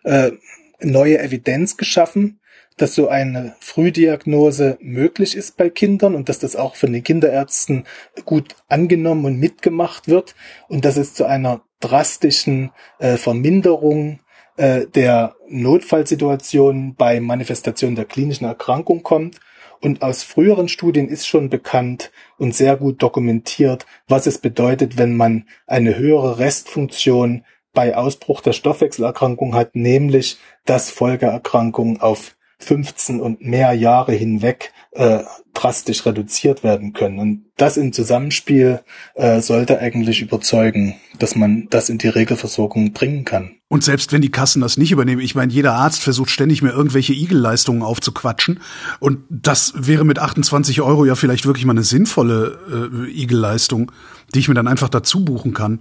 äh, 0.04 0.32
neue 0.80 1.18
Evidenz 1.18 1.76
geschaffen, 1.76 2.40
dass 2.76 2.94
so 2.94 3.08
eine 3.08 3.54
Frühdiagnose 3.60 4.78
möglich 4.80 5.36
ist 5.36 5.56
bei 5.56 5.70
Kindern 5.70 6.14
und 6.14 6.28
dass 6.28 6.40
das 6.40 6.56
auch 6.56 6.74
von 6.74 6.92
den 6.92 7.04
Kinderärzten 7.04 7.84
gut 8.24 8.56
angenommen 8.68 9.24
und 9.24 9.38
mitgemacht 9.38 10.08
wird 10.08 10.34
und 10.68 10.84
dass 10.84 10.96
es 10.96 11.14
zu 11.14 11.24
einer 11.24 11.62
drastischen 11.80 12.70
äh, 12.98 13.16
Verminderung 13.16 14.20
äh, 14.56 14.86
der 14.86 15.36
Notfallsituation 15.48 16.94
bei 16.96 17.20
Manifestation 17.20 17.94
der 17.94 18.06
klinischen 18.06 18.46
Erkrankung 18.46 19.02
kommt. 19.02 19.40
Und 19.80 20.02
aus 20.02 20.22
früheren 20.22 20.68
Studien 20.68 21.08
ist 21.08 21.26
schon 21.26 21.50
bekannt 21.50 22.10
und 22.38 22.54
sehr 22.54 22.76
gut 22.76 23.02
dokumentiert, 23.02 23.84
was 24.08 24.26
es 24.26 24.38
bedeutet, 24.38 24.96
wenn 24.96 25.14
man 25.14 25.46
eine 25.66 25.98
höhere 25.98 26.38
Restfunktion 26.38 27.44
bei 27.74 27.96
Ausbruch 27.96 28.40
der 28.40 28.52
Stoffwechselerkrankung 28.52 29.54
hat, 29.54 29.74
nämlich 29.74 30.38
dass 30.64 30.90
Folgeerkrankungen 30.90 32.00
auf 32.00 32.34
15 32.58 33.20
und 33.20 33.42
mehr 33.42 33.72
Jahre 33.72 34.12
hinweg 34.12 34.72
äh, 34.92 35.20
drastisch 35.52 36.06
reduziert 36.06 36.64
werden 36.64 36.92
können. 36.92 37.18
Und 37.18 37.44
das 37.56 37.76
im 37.76 37.92
Zusammenspiel 37.92 38.80
äh, 39.14 39.40
sollte 39.40 39.78
eigentlich 39.78 40.22
überzeugen, 40.22 40.94
dass 41.18 41.36
man 41.36 41.68
das 41.70 41.88
in 41.88 41.98
die 41.98 42.08
Regelversorgung 42.08 42.92
bringen 42.92 43.24
kann. 43.24 43.56
Und 43.68 43.82
selbst 43.82 44.12
wenn 44.12 44.22
die 44.22 44.30
Kassen 44.30 44.60
das 44.60 44.76
nicht 44.76 44.92
übernehmen, 44.92 45.20
ich 45.20 45.34
meine, 45.34 45.52
jeder 45.52 45.74
Arzt 45.74 46.02
versucht 46.02 46.30
ständig 46.30 46.62
mir 46.62 46.70
irgendwelche 46.70 47.12
Igelleistungen 47.12 47.82
aufzuquatschen. 47.82 48.60
Und 49.00 49.24
das 49.30 49.74
wäre 49.76 50.04
mit 50.04 50.18
28 50.18 50.80
Euro 50.80 51.04
ja 51.04 51.14
vielleicht 51.14 51.46
wirklich 51.46 51.64
mal 51.64 51.72
eine 51.72 51.82
sinnvolle 51.82 52.58
äh, 53.06 53.10
Igelleistung, 53.10 53.90
die 54.34 54.38
ich 54.38 54.48
mir 54.48 54.54
dann 54.54 54.68
einfach 54.68 54.88
dazu 54.88 55.24
buchen 55.24 55.54
kann. 55.54 55.80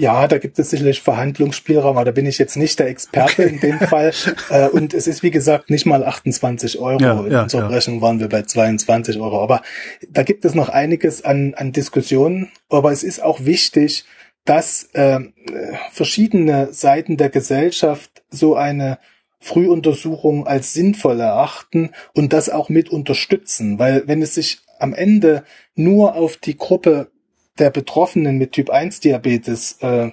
Ja, 0.00 0.26
da 0.28 0.38
gibt 0.38 0.58
es 0.58 0.70
sicherlich 0.70 1.02
Verhandlungsspielraum, 1.02 1.98
aber 1.98 2.06
da 2.06 2.10
bin 2.10 2.24
ich 2.24 2.38
jetzt 2.38 2.56
nicht 2.56 2.78
der 2.78 2.88
Experte 2.88 3.42
okay. 3.42 3.48
in 3.48 3.60
dem 3.60 3.78
Fall. 3.78 4.12
Äh, 4.48 4.68
und 4.68 4.94
es 4.94 5.06
ist, 5.06 5.22
wie 5.22 5.30
gesagt, 5.30 5.70
nicht 5.70 5.86
mal 5.86 6.02
28 6.02 6.78
Euro. 6.78 7.00
Ja, 7.00 7.20
in 7.20 7.30
ja, 7.30 7.42
unserer 7.42 7.62
ja. 7.62 7.68
Rechnung 7.68 8.00
waren 8.00 8.18
wir 8.18 8.28
bei 8.28 8.42
22 8.42 9.20
Euro. 9.20 9.42
Aber 9.42 9.62
da 10.08 10.22
gibt 10.22 10.44
es 10.44 10.54
noch 10.54 10.68
einiges 10.68 11.24
an, 11.24 11.54
an 11.54 11.72
Diskussionen. 11.72 12.50
Aber 12.68 12.90
es 12.90 13.02
ist 13.02 13.22
auch 13.22 13.44
wichtig, 13.44 14.04
dass 14.44 14.88
äh, 14.94 15.20
verschiedene 15.92 16.72
Seiten 16.72 17.16
der 17.16 17.28
Gesellschaft 17.28 18.22
so 18.30 18.56
eine 18.56 18.98
Frühuntersuchung 19.40 20.46
als 20.46 20.72
sinnvoll 20.72 21.20
erachten 21.20 21.90
und 22.14 22.32
das 22.32 22.48
auch 22.50 22.68
mit 22.68 22.90
unterstützen. 22.90 23.78
Weil 23.78 24.04
wenn 24.06 24.22
es 24.22 24.34
sich 24.34 24.60
am 24.78 24.94
Ende 24.94 25.44
nur 25.74 26.14
auf 26.14 26.36
die 26.36 26.56
Gruppe 26.56 27.10
der 27.58 27.70
Betroffenen 27.70 28.38
mit 28.38 28.52
Typ 28.52 28.70
1 28.70 29.00
Diabetes 29.00 29.78
äh, 29.80 30.10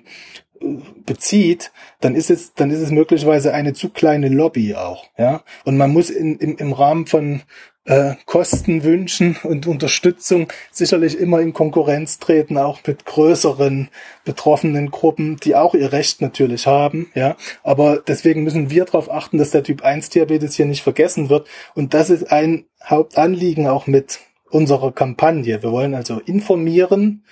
bezieht, 1.05 1.71
dann 2.01 2.15
ist 2.15 2.29
es, 2.29 2.53
dann 2.53 2.71
ist 2.71 2.79
es 2.79 2.91
möglicherweise 2.91 3.53
eine 3.53 3.73
zu 3.73 3.89
kleine 3.89 4.29
Lobby 4.29 4.75
auch, 4.75 5.05
ja. 5.17 5.43
Und 5.65 5.77
man 5.77 5.91
muss 5.91 6.09
in, 6.09 6.37
im, 6.37 6.57
im 6.57 6.73
Rahmen 6.73 7.05
von 7.05 7.43
äh, 7.85 8.15
Kostenwünschen 8.25 9.37
und 9.43 9.65
Unterstützung 9.65 10.51
sicherlich 10.71 11.17
immer 11.17 11.39
in 11.39 11.53
Konkurrenz 11.53 12.19
treten, 12.19 12.57
auch 12.57 12.79
mit 12.85 13.05
größeren 13.05 13.89
betroffenen 14.25 14.91
Gruppen, 14.91 15.37
die 15.37 15.55
auch 15.55 15.73
ihr 15.73 15.91
Recht 15.93 16.21
natürlich 16.21 16.67
haben, 16.67 17.09
ja. 17.15 17.37
Aber 17.63 18.01
deswegen 18.05 18.43
müssen 18.43 18.69
wir 18.69 18.85
darauf 18.85 19.11
achten, 19.11 19.37
dass 19.37 19.51
der 19.51 19.63
Typ 19.63 19.83
1 19.83 20.09
Diabetes 20.09 20.55
hier 20.55 20.65
nicht 20.65 20.83
vergessen 20.83 21.29
wird. 21.29 21.47
Und 21.75 21.93
das 21.93 22.09
ist 22.09 22.31
ein 22.31 22.65
Hauptanliegen 22.83 23.67
auch 23.67 23.87
mit 23.87 24.19
unserer 24.49 24.91
Kampagne. 24.91 25.61
Wir 25.61 25.71
wollen 25.71 25.93
also 25.93 26.19
informieren, 26.19 27.23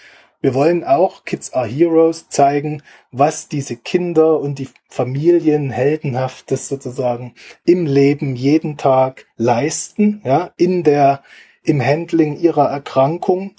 wir 0.46 0.54
wollen 0.54 0.84
auch 0.84 1.26
Kids 1.26 1.54
are 1.54 1.66
Heroes 1.66 2.30
zeigen, 2.30 2.84
was 3.12 3.48
diese 3.48 3.78
Kinder 3.78 4.40
und 4.40 4.60
die 4.60 4.70
Familien 4.90 5.72
heldenhaftes 5.72 6.68
sozusagen 6.68 7.34
im 7.66 7.88
Leben 7.88 8.36
jeden 8.36 8.78
Tag 8.78 9.26
leisten, 9.38 10.22
ja, 10.24 10.52
in 10.56 10.84
der, 10.84 11.24
im 11.64 11.84
Handling 11.84 12.38
ihrer 12.38 12.70
Erkrankung 12.70 13.56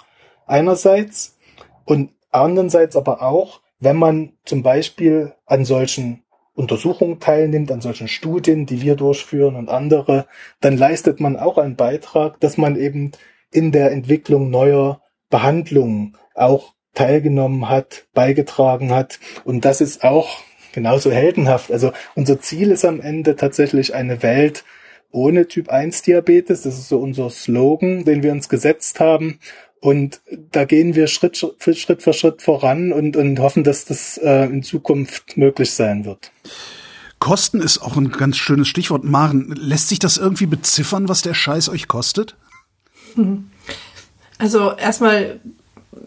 einerseits 0.47 1.37
und 1.85 2.11
andererseits 2.31 2.95
aber 2.95 3.21
auch, 3.21 3.63
wenn 3.81 3.97
man 3.97 4.35
zum 4.45 4.63
Beispiel 4.63 5.35
an 5.45 5.65
solchen 5.65 6.23
Untersuchungen 6.55 7.19
teilnimmt, 7.19 7.73
an 7.73 7.81
solchen 7.81 8.07
Studien, 8.07 8.65
die 8.65 8.81
wir 8.81 8.95
durchführen 8.95 9.57
und 9.57 9.69
andere, 9.69 10.27
dann 10.61 10.77
leistet 10.77 11.19
man 11.19 11.37
auch 11.37 11.59
einen 11.59 11.75
Beitrag, 11.75 12.39
dass 12.39 12.57
man 12.57 12.77
eben 12.77 13.11
in 13.51 13.73
der 13.73 13.93
Entwicklung 13.93 14.51
neuer 14.51 15.01
Behandlungen 15.31 16.17
auch 16.35 16.75
teilgenommen 16.95 17.69
hat, 17.69 18.07
beigetragen 18.15 18.91
hat. 18.91 19.21
Und 19.45 19.65
das 19.65 19.81
ist 19.81 20.03
auch 20.03 20.39
genauso 20.73 21.11
heldenhaft. 21.11 21.71
Also 21.71 21.93
unser 22.15 22.41
Ziel 22.41 22.71
ist 22.71 22.85
am 22.85 23.01
Ende 23.01 23.37
tatsächlich 23.37 23.95
eine 23.95 24.23
Welt 24.23 24.65
ohne 25.11 25.49
Typ 25.49 25.69
1 25.69 26.03
Diabetes. 26.03 26.63
Das 26.63 26.79
ist 26.79 26.89
so 26.89 26.99
unser 26.99 27.31
Slogan, 27.31 28.05
den 28.05 28.23
wir 28.23 28.33
uns 28.33 28.49
gesetzt 28.49 29.01
haben. 29.01 29.39
Und 29.81 30.21
da 30.53 30.65
gehen 30.65 30.95
wir 30.95 31.07
Schritt 31.07 31.37
für 31.59 31.75
Schritt 31.75 32.03
für 32.03 32.13
Schritt 32.13 32.43
voran 32.43 32.93
und, 32.93 33.17
und 33.17 33.39
hoffen, 33.39 33.63
dass 33.63 33.85
das 33.85 34.19
äh, 34.19 34.47
in 34.47 34.63
Zukunft 34.63 35.37
möglich 35.37 35.71
sein 35.73 36.05
wird. 36.05 36.33
Kosten 37.19 37.61
ist 37.61 37.79
auch 37.79 37.97
ein 37.97 38.11
ganz 38.11 38.37
schönes 38.37 38.69
Stichwort. 38.69 39.05
Maren, 39.05 39.55
lässt 39.57 39.89
sich 39.89 39.99
das 39.99 40.17
irgendwie 40.17 40.47
beziffern, 40.47 41.09
was 41.09 41.23
der 41.23 41.35
Scheiß 41.35 41.69
euch 41.69 41.89
kostet? 41.89 42.37
Also 44.39 44.73
erstmal 44.73 45.41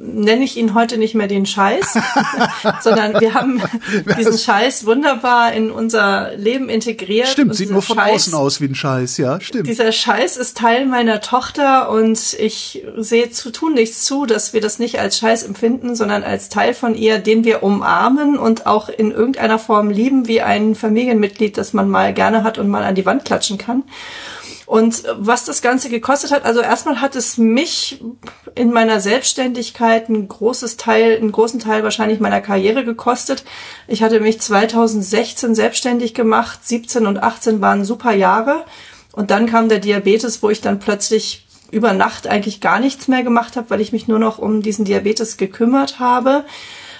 nenne 0.01 0.43
ich 0.43 0.57
ihn 0.57 0.73
heute 0.73 0.97
nicht 0.97 1.15
mehr 1.15 1.27
den 1.27 1.45
Scheiß, 1.45 1.97
sondern 2.81 3.19
wir 3.19 3.33
haben 3.33 3.61
diesen 4.17 4.37
Scheiß 4.37 4.85
wunderbar 4.85 5.53
in 5.53 5.71
unser 5.71 6.35
Leben 6.37 6.69
integriert. 6.69 7.27
Stimmt, 7.27 7.55
sieht 7.55 7.71
nur 7.71 7.81
von 7.81 7.97
Scheiß, 7.97 8.13
außen 8.13 8.33
aus 8.33 8.61
wie 8.61 8.65
ein 8.65 8.75
Scheiß, 8.75 9.17
ja, 9.17 9.39
stimmt. 9.41 9.67
Dieser 9.67 9.91
Scheiß 9.91 10.37
ist 10.37 10.57
Teil 10.57 10.85
meiner 10.85 11.21
Tochter 11.21 11.89
und 11.89 12.33
ich 12.33 12.85
sehe 12.97 13.31
zu 13.31 13.51
tun 13.51 13.73
nichts 13.73 14.03
zu, 14.05 14.25
dass 14.25 14.53
wir 14.53 14.61
das 14.61 14.79
nicht 14.79 14.99
als 14.99 15.17
Scheiß 15.17 15.43
empfinden, 15.43 15.95
sondern 15.95 16.23
als 16.23 16.49
Teil 16.49 16.73
von 16.73 16.95
ihr, 16.95 17.19
den 17.19 17.43
wir 17.43 17.63
umarmen 17.63 18.37
und 18.37 18.67
auch 18.67 18.89
in 18.89 19.11
irgendeiner 19.11 19.59
Form 19.59 19.89
lieben, 19.89 20.27
wie 20.27 20.41
ein 20.41 20.75
Familienmitglied, 20.75 21.57
das 21.57 21.73
man 21.73 21.89
mal 21.89 22.13
gerne 22.13 22.43
hat 22.43 22.57
und 22.57 22.69
mal 22.69 22.83
an 22.83 22.95
die 22.95 23.05
Wand 23.05 23.25
klatschen 23.25 23.57
kann. 23.57 23.83
Und 24.69 25.03
was 25.17 25.45
das 25.45 25.63
Ganze 25.63 25.89
gekostet 25.89 26.29
hat, 26.29 26.45
also 26.45 26.59
erstmal 26.59 27.01
hat 27.01 27.15
es 27.15 27.39
mich 27.39 28.03
in 28.53 28.71
meiner 28.71 28.99
Selbstständigkeit 28.99 30.09
ein 30.09 30.27
großes 30.27 30.77
Teil, 30.77 31.17
einen 31.17 31.31
großen 31.31 31.59
Teil 31.59 31.81
wahrscheinlich 31.81 32.19
meiner 32.19 32.39
Karriere 32.39 32.85
gekostet. 32.85 33.45
Ich 33.87 34.03
hatte 34.03 34.19
mich 34.19 34.39
2016 34.39 35.55
selbstständig 35.55 36.13
gemacht, 36.13 36.59
17 36.67 37.07
und 37.07 37.17
18 37.17 37.61
waren 37.61 37.83
super 37.83 38.11
Jahre. 38.11 38.63
Und 39.11 39.31
dann 39.31 39.47
kam 39.47 39.69
der 39.69 39.79
Diabetes, 39.79 40.43
wo 40.43 40.51
ich 40.51 40.61
dann 40.61 40.77
plötzlich 40.77 41.47
über 41.71 41.93
Nacht 41.93 42.27
eigentlich 42.27 42.61
gar 42.61 42.79
nichts 42.79 43.07
mehr 43.07 43.23
gemacht 43.23 43.55
habe, 43.55 43.71
weil 43.71 43.81
ich 43.81 43.91
mich 43.91 44.07
nur 44.07 44.19
noch 44.19 44.37
um 44.37 44.61
diesen 44.61 44.85
Diabetes 44.85 45.37
gekümmert 45.37 45.97
habe. 45.97 46.45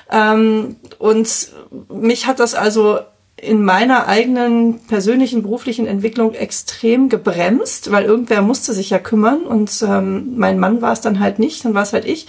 Ähm, 0.10 0.78
und 0.98 1.50
mich 1.88 2.26
hat 2.26 2.40
das 2.40 2.56
also 2.56 2.98
in 3.42 3.64
meiner 3.64 4.08
eigenen 4.08 4.80
persönlichen 4.88 5.44
beruflichen 5.44 5.88
Entwicklung 5.88 6.34
extrem 6.34 7.10
gebremst, 7.10 7.92
weil 7.92 8.06
irgendwer 8.06 8.42
musste 8.42 8.74
sich 8.74 8.90
ja 8.90 9.00
kümmern 9.00 9.44
und 9.44 9.82
ähm, 9.82 10.38
mein 10.38 10.60
Mann 10.60 10.82
war 10.82 10.94
es 10.94 11.02
dann 11.02 11.20
halt 11.20 11.40
nicht, 11.40 11.66
dann 11.66 11.74
war 11.74 11.84
es 11.84 11.94
halt 11.94 12.06
ich. 12.06 12.28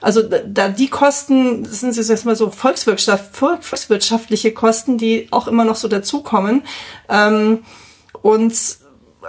Also 0.00 0.22
da 0.22 0.68
die 0.68 0.88
Kosten 0.88 1.64
das 1.64 1.80
sind 1.80 1.96
jetzt 1.96 2.10
erstmal 2.10 2.36
so 2.36 2.50
Volkswirtschaft, 2.50 3.36
volkswirtschaftliche 3.36 4.52
Kosten, 4.52 4.98
die 4.98 5.28
auch 5.30 5.48
immer 5.48 5.64
noch 5.64 5.76
so 5.76 5.88
dazukommen. 5.88 6.62
Ähm, 7.08 7.60
und 8.22 8.54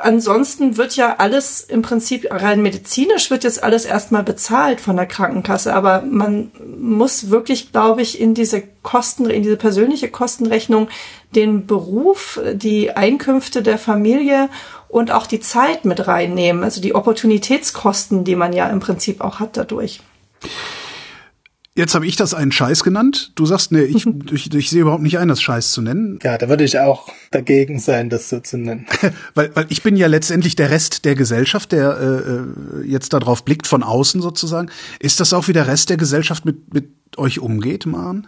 ansonsten 0.01 0.77
wird 0.77 0.95
ja 0.95 1.15
alles 1.17 1.61
im 1.61 1.81
Prinzip 1.81 2.27
rein 2.29 2.61
medizinisch 2.61 3.29
wird 3.29 3.43
jetzt 3.43 3.63
alles 3.63 3.85
erstmal 3.85 4.23
bezahlt 4.23 4.81
von 4.81 4.95
der 4.95 5.05
Krankenkasse, 5.05 5.73
aber 5.73 6.01
man 6.01 6.51
muss 6.79 7.29
wirklich, 7.29 7.71
glaube 7.71 8.01
ich, 8.01 8.19
in 8.19 8.33
diese 8.33 8.63
Kosten, 8.83 9.29
in 9.29 9.43
diese 9.43 9.57
persönliche 9.57 10.09
Kostenrechnung 10.09 10.89
den 11.35 11.67
Beruf, 11.67 12.39
die 12.53 12.91
Einkünfte 12.91 13.61
der 13.61 13.77
Familie 13.77 14.49
und 14.87 15.11
auch 15.11 15.27
die 15.27 15.39
Zeit 15.39 15.85
mit 15.85 16.07
reinnehmen, 16.07 16.63
also 16.63 16.81
die 16.81 16.95
Opportunitätskosten, 16.95 18.23
die 18.23 18.35
man 18.35 18.53
ja 18.53 18.67
im 18.69 18.79
Prinzip 18.79 19.21
auch 19.21 19.39
hat 19.39 19.57
dadurch. 19.57 20.01
Jetzt 21.77 21.93
habe 21.93 22.07
ich 22.07 22.15
das 22.15 22.33
einen 22.33 22.51
Scheiß 22.51 22.83
genannt. 22.83 23.31
Du 23.35 23.45
sagst, 23.45 23.71
nee, 23.71 23.83
ich, 23.83 24.07
ich, 24.31 24.51
ich 24.51 24.69
sehe 24.71 24.81
überhaupt 24.81 25.03
nicht 25.03 25.19
ein, 25.19 25.27
das 25.27 25.43
Scheiß 25.43 25.71
zu 25.71 25.83
nennen. 25.83 26.17
Ja, 26.23 26.39
da 26.39 26.49
würde 26.49 26.63
ich 26.63 26.79
auch 26.79 27.07
dagegen 27.29 27.77
sein, 27.77 28.09
das 28.09 28.29
so 28.29 28.39
zu 28.39 28.57
nennen. 28.57 28.87
weil, 29.35 29.55
weil 29.55 29.67
ich 29.69 29.83
bin 29.83 29.95
ja 29.95 30.07
letztendlich 30.07 30.55
der 30.55 30.71
Rest 30.71 31.05
der 31.05 31.13
Gesellschaft, 31.13 31.71
der 31.71 31.97
äh, 31.99 32.81
äh, 32.81 32.87
jetzt 32.87 33.13
darauf 33.13 33.45
blickt, 33.45 33.67
von 33.67 33.83
außen 33.83 34.23
sozusagen. 34.23 34.71
Ist 34.99 35.19
das 35.19 35.33
auch 35.33 35.47
wie 35.47 35.53
der 35.53 35.67
Rest 35.67 35.91
der 35.91 35.97
Gesellschaft 35.97 36.45
mit, 36.45 36.73
mit 36.73 36.89
euch 37.15 37.39
umgeht, 37.39 37.85
Mann? 37.85 38.25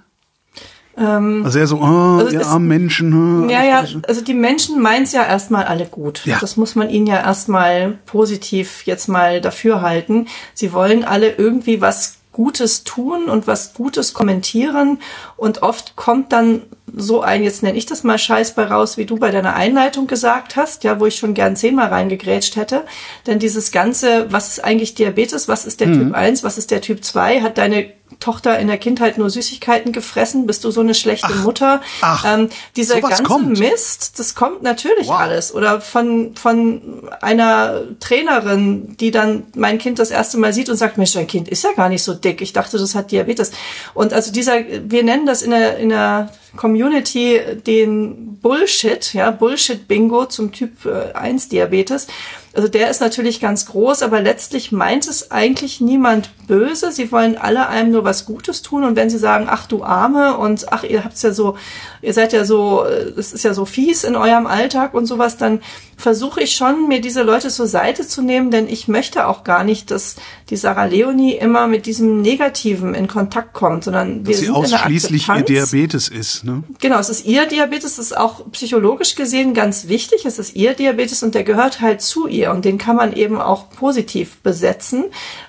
Ähm, 0.96 1.42
also 1.44 1.58
eher 1.58 1.68
so, 1.68 1.78
oh, 1.78 2.20
also 2.20 2.38
ja, 2.38 2.60
Menschen. 2.60 3.46
Oh, 3.46 3.50
ja, 3.50 3.64
ja, 3.64 3.84
also 4.08 4.22
die 4.22 4.34
Menschen 4.36 4.80
meinen 4.80 5.06
es 5.06 5.12
ja 5.12 5.26
erstmal 5.26 5.64
alle 5.64 5.86
gut. 5.86 6.24
Ja. 6.26 6.38
Das 6.40 6.56
muss 6.56 6.76
man 6.76 6.92
ihnen 6.92 7.08
ja 7.08 7.20
erstmal 7.20 7.98
positiv 8.06 8.84
jetzt 8.86 9.08
mal 9.08 9.42
dafür 9.42 9.82
halten. 9.82 10.28
Sie 10.54 10.72
wollen 10.72 11.04
alle 11.04 11.32
irgendwie 11.32 11.82
was 11.82 12.19
Gutes 12.40 12.86
tun 12.86 13.28
und 13.28 13.48
was 13.48 13.74
Gutes 13.74 14.14
kommentieren 14.14 15.00
und 15.36 15.62
oft 15.62 15.98
kommt 15.98 16.32
dann 16.32 16.62
so 16.96 17.20
ein, 17.20 17.44
jetzt 17.44 17.64
nenne 17.64 17.78
ich 17.78 17.86
das 17.86 18.06
mal 18.06 18.18
Scheiß 18.18 18.56
bei 18.56 18.64
raus, 18.64 18.96
wie 18.96 19.06
du 19.06 19.18
bei 19.18 19.30
deiner 19.30 19.58
Einleitung 19.58 20.08
gesagt 20.08 20.56
hast, 20.56 20.86
ja, 20.86 21.02
wo 21.02 21.06
ich 21.06 21.18
schon 21.18 21.34
gern 21.34 21.58
zehnmal 21.58 21.90
reingegrätscht 21.90 22.56
hätte. 22.56 22.86
Denn 23.28 23.40
dieses 23.40 23.74
Ganze, 23.74 24.32
was 24.32 24.48
ist 24.48 24.64
eigentlich 24.64 24.96
Diabetes, 24.96 25.50
was 25.50 25.66
ist 25.66 25.82
der 25.82 25.88
mhm. 25.88 25.94
Typ 25.96 26.14
1, 26.16 26.46
was 26.46 26.58
ist 26.58 26.72
der 26.72 26.80
Typ 26.80 27.04
2, 27.04 27.42
hat 27.42 27.58
deine 27.58 27.92
Tochter 28.20 28.60
in 28.60 28.68
der 28.68 28.78
Kindheit 28.78 29.18
nur 29.18 29.30
Süßigkeiten 29.30 29.92
gefressen? 29.92 30.48
Bist 30.48 30.64
du 30.64 30.72
so 30.72 30.82
eine 30.82 30.94
schlechte 30.94 31.28
ach, 31.30 31.44
Mutter? 31.44 31.82
Ach, 32.02 32.26
ähm, 32.26 32.50
dieser 32.76 33.02
ganze 33.02 33.24
kommt. 33.24 33.60
Mist, 33.60 34.20
das 34.20 34.36
kommt 34.36 34.64
natürlich 34.64 35.08
wow. 35.08 35.20
alles. 35.20 35.54
Oder 35.54 35.80
von, 35.80 36.36
von 36.36 37.10
einer 37.22 37.82
Trainerin, 38.00 38.98
die 38.98 39.12
dann 39.12 39.44
mein 39.56 39.78
Kind 39.78 40.00
das 40.00 40.12
erste 40.12 40.38
Mal 40.38 40.54
sieht 40.54 40.70
und 40.70 40.78
sagt, 40.78 40.98
Mensch, 40.98 41.14
dein 41.14 41.28
Kind 41.28 41.48
ist 41.48 41.64
ja 41.64 41.72
gar 41.74 41.90
nicht 41.90 42.04
so 42.04 42.14
dick. 42.14 42.42
Ich 42.42 42.54
dachte, 42.54 42.78
das 42.78 42.96
hat 42.96 43.12
Diabetes. 43.12 43.52
Und 43.94 44.14
also 44.14 44.32
dieser, 44.32 44.60
wir 44.84 45.04
nennen 45.04 45.26
das 45.26 45.42
in 45.42 45.52
der, 45.52 45.78
in 45.78 45.90
der 45.90 46.30
Community 46.56 47.40
den 47.66 48.38
Bullshit, 48.42 49.14
ja, 49.14 49.32
Bullshit-Bingo 49.32 50.26
zum 50.26 50.52
Typ 50.52 50.86
1 51.14 51.46
äh, 51.46 51.50
Diabetes. 51.50 52.08
Also 52.54 52.68
der 52.68 52.90
ist 52.90 53.00
natürlich 53.00 53.40
ganz 53.40 53.68
groß, 53.68 54.02
aber 54.02 54.22
letztlich 54.22 54.72
meint 54.72 55.08
es 55.08 55.30
eigentlich 55.30 55.82
niemand 55.82 56.32
böse. 56.48 56.92
Sie 56.92 57.12
wollen 57.12 57.38
alle 57.38 57.68
einem 57.68 57.92
nur 57.92 58.04
was 58.04 58.26
Gutes 58.26 58.62
tun 58.64 58.84
und 58.84 58.96
wenn 58.96 59.10
sie 59.10 59.20
sagen, 59.20 59.48
ach 59.48 59.68
du 59.68 59.84
Arme 59.84 60.38
und 60.38 60.72
ach 60.72 60.84
ihr 60.84 61.04
habt's 61.04 61.22
ja 61.22 61.32
so, 61.32 61.58
ihr 62.02 62.14
seid 62.14 62.34
ja 62.34 62.46
so, 62.46 62.86
es 62.86 63.34
ist 63.34 63.44
ja 63.44 63.54
so 63.54 63.66
fies 63.66 64.04
in 64.04 64.16
eurem 64.16 64.48
Alltag 64.48 64.94
und 64.96 65.06
sowas, 65.06 65.38
dann 65.38 65.62
versuche 66.00 66.42
ich 66.42 66.56
schon, 66.56 66.88
mir 66.88 67.02
diese 67.02 67.24
Leute 67.24 67.50
zur 67.50 67.68
Seite 67.68 68.08
zu 68.08 68.22
nehmen, 68.22 68.52
denn 68.52 68.70
ich 68.70 68.88
möchte 68.88 69.28
auch 69.28 69.44
gar 69.44 69.66
nicht, 69.66 69.92
dass 69.92 70.16
die 70.50 70.56
Sarah 70.56 70.86
Leonie 70.86 71.34
immer 71.34 71.68
mit 71.68 71.86
diesem 71.86 72.22
Negativen 72.22 72.96
in 72.96 73.08
Kontakt 73.10 73.54
kommt, 73.54 73.84
sondern 73.84 74.24
dass 74.24 74.30
wir 74.30 74.38
sie 74.38 74.50
ausschließlich 74.50 75.28
ihr 75.28 75.42
Diabetes 75.42 76.08
ist. 76.08 76.46
Ne? 76.46 76.64
Genau, 76.80 77.00
es 77.00 77.10
ist 77.10 77.26
ihr 77.26 77.46
Diabetes, 77.48 77.98
das 77.98 78.06
ist 78.06 78.18
auch 78.18 78.50
psychologisch 78.52 79.16
gesehen 79.16 79.54
ganz 79.54 79.90
wichtig. 79.90 80.26
Es 80.26 80.40
ist 80.40 80.56
ihr 80.56 80.74
Diabetes 80.74 81.22
und 81.22 81.36
der 81.36 81.44
gehört 81.44 81.82
halt 81.82 82.02
zu 82.02 82.28
ihr 82.28 82.52
und 82.52 82.64
den 82.64 82.78
kann 82.78 82.96
man 82.96 83.12
eben 83.12 83.42
auch 83.42 83.70
positiv 83.70 84.38
besetzen. 84.38 85.04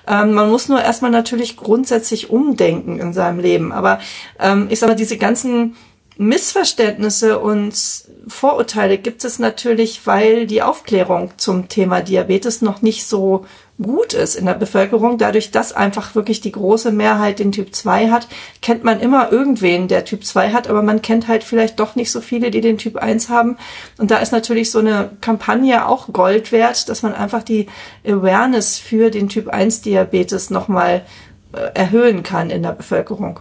Ähm, 0.05 0.33
man 0.33 0.49
muss 0.49 0.67
nur 0.67 0.81
erstmal 0.81 1.11
natürlich 1.11 1.55
grundsätzlich 1.55 2.29
umdenken 2.29 2.99
in 2.99 3.13
seinem 3.13 3.39
Leben. 3.39 3.71
Aber 3.71 3.99
ähm, 4.37 4.67
ich 4.69 4.79
sag 4.79 4.89
mal, 4.89 4.95
diese 4.95 5.17
ganzen 5.17 5.77
Missverständnisse 6.17 7.39
und 7.39 7.73
Vorurteile 8.27 8.97
gibt 8.97 9.23
es 9.25 9.39
natürlich, 9.39 10.05
weil 10.05 10.45
die 10.45 10.61
Aufklärung 10.61 11.31
zum 11.37 11.69
Thema 11.69 12.01
Diabetes 12.01 12.61
noch 12.61 12.81
nicht 12.81 13.05
so 13.05 13.45
gut 13.81 14.13
ist 14.13 14.35
in 14.35 14.45
der 14.45 14.53
Bevölkerung. 14.53 15.17
Dadurch, 15.17 15.49
dass 15.49 15.73
einfach 15.73 16.13
wirklich 16.13 16.39
die 16.39 16.51
große 16.51 16.91
Mehrheit 16.91 17.39
den 17.39 17.51
Typ 17.51 17.73
2 17.73 18.09
hat, 18.09 18.27
kennt 18.61 18.83
man 18.83 18.99
immer 18.99 19.31
irgendwen, 19.31 19.87
der 19.87 20.05
Typ 20.05 20.23
2 20.23 20.51
hat, 20.51 20.69
aber 20.69 20.83
man 20.83 21.01
kennt 21.01 21.27
halt 21.27 21.43
vielleicht 21.43 21.79
doch 21.79 21.95
nicht 21.95 22.11
so 22.11 22.21
viele, 22.21 22.51
die 22.51 22.61
den 22.61 22.77
Typ 22.77 22.97
1 22.97 23.29
haben. 23.29 23.57
Und 23.97 24.11
da 24.11 24.17
ist 24.17 24.31
natürlich 24.31 24.69
so 24.69 24.79
eine 24.79 25.17
Kampagne 25.21 25.87
auch 25.87 26.13
Gold 26.13 26.51
wert, 26.51 26.89
dass 26.89 27.01
man 27.01 27.13
einfach 27.13 27.43
die 27.43 27.67
Awareness 28.05 28.77
für 28.77 29.09
den 29.09 29.29
Typ 29.29 29.47
1 29.47 29.81
Diabetes 29.81 30.51
nochmal 30.51 31.05
äh, 31.53 31.71
erhöhen 31.73 32.23
kann 32.23 32.49
in 32.51 32.61
der 32.61 32.73
Bevölkerung. 32.73 33.39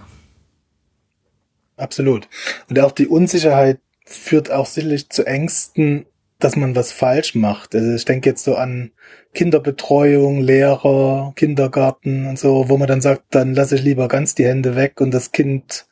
Absolut. 1.77 2.29
Und 2.69 2.79
auch 2.79 2.93
die 2.93 3.07
Unsicherheit 3.09 3.79
führt 4.11 4.51
auch 4.51 4.67
sicherlich 4.67 5.09
zu 5.09 5.25
Ängsten, 5.25 6.07
dass 6.39 6.57
man 6.57 6.75
was 6.75 6.93
falsch 6.93 7.35
macht. 7.35 7.75
Also 7.75 7.95
ich 7.95 8.05
denke 8.05 8.31
jetzt 8.31 8.45
so 8.45 8.57
an 8.57 8.93
Kinderbetreuung, 9.35 10.41
Lehrer, 10.41 11.33
Kindergarten 11.37 12.27
und 12.27 12.39
so, 12.39 12.69
wo 12.69 12.77
man 12.77 12.89
dann 12.89 13.01
sagt, 13.01 13.23
dann 13.31 13.55
lasse 13.55 13.77
ich 13.77 13.83
lieber 13.83 14.09
ganz 14.09 14.35
die 14.35 14.47
Hände 14.47 14.75
weg 14.75 15.01
und 15.01 15.13
das 15.13 15.33
Kind 15.33 15.87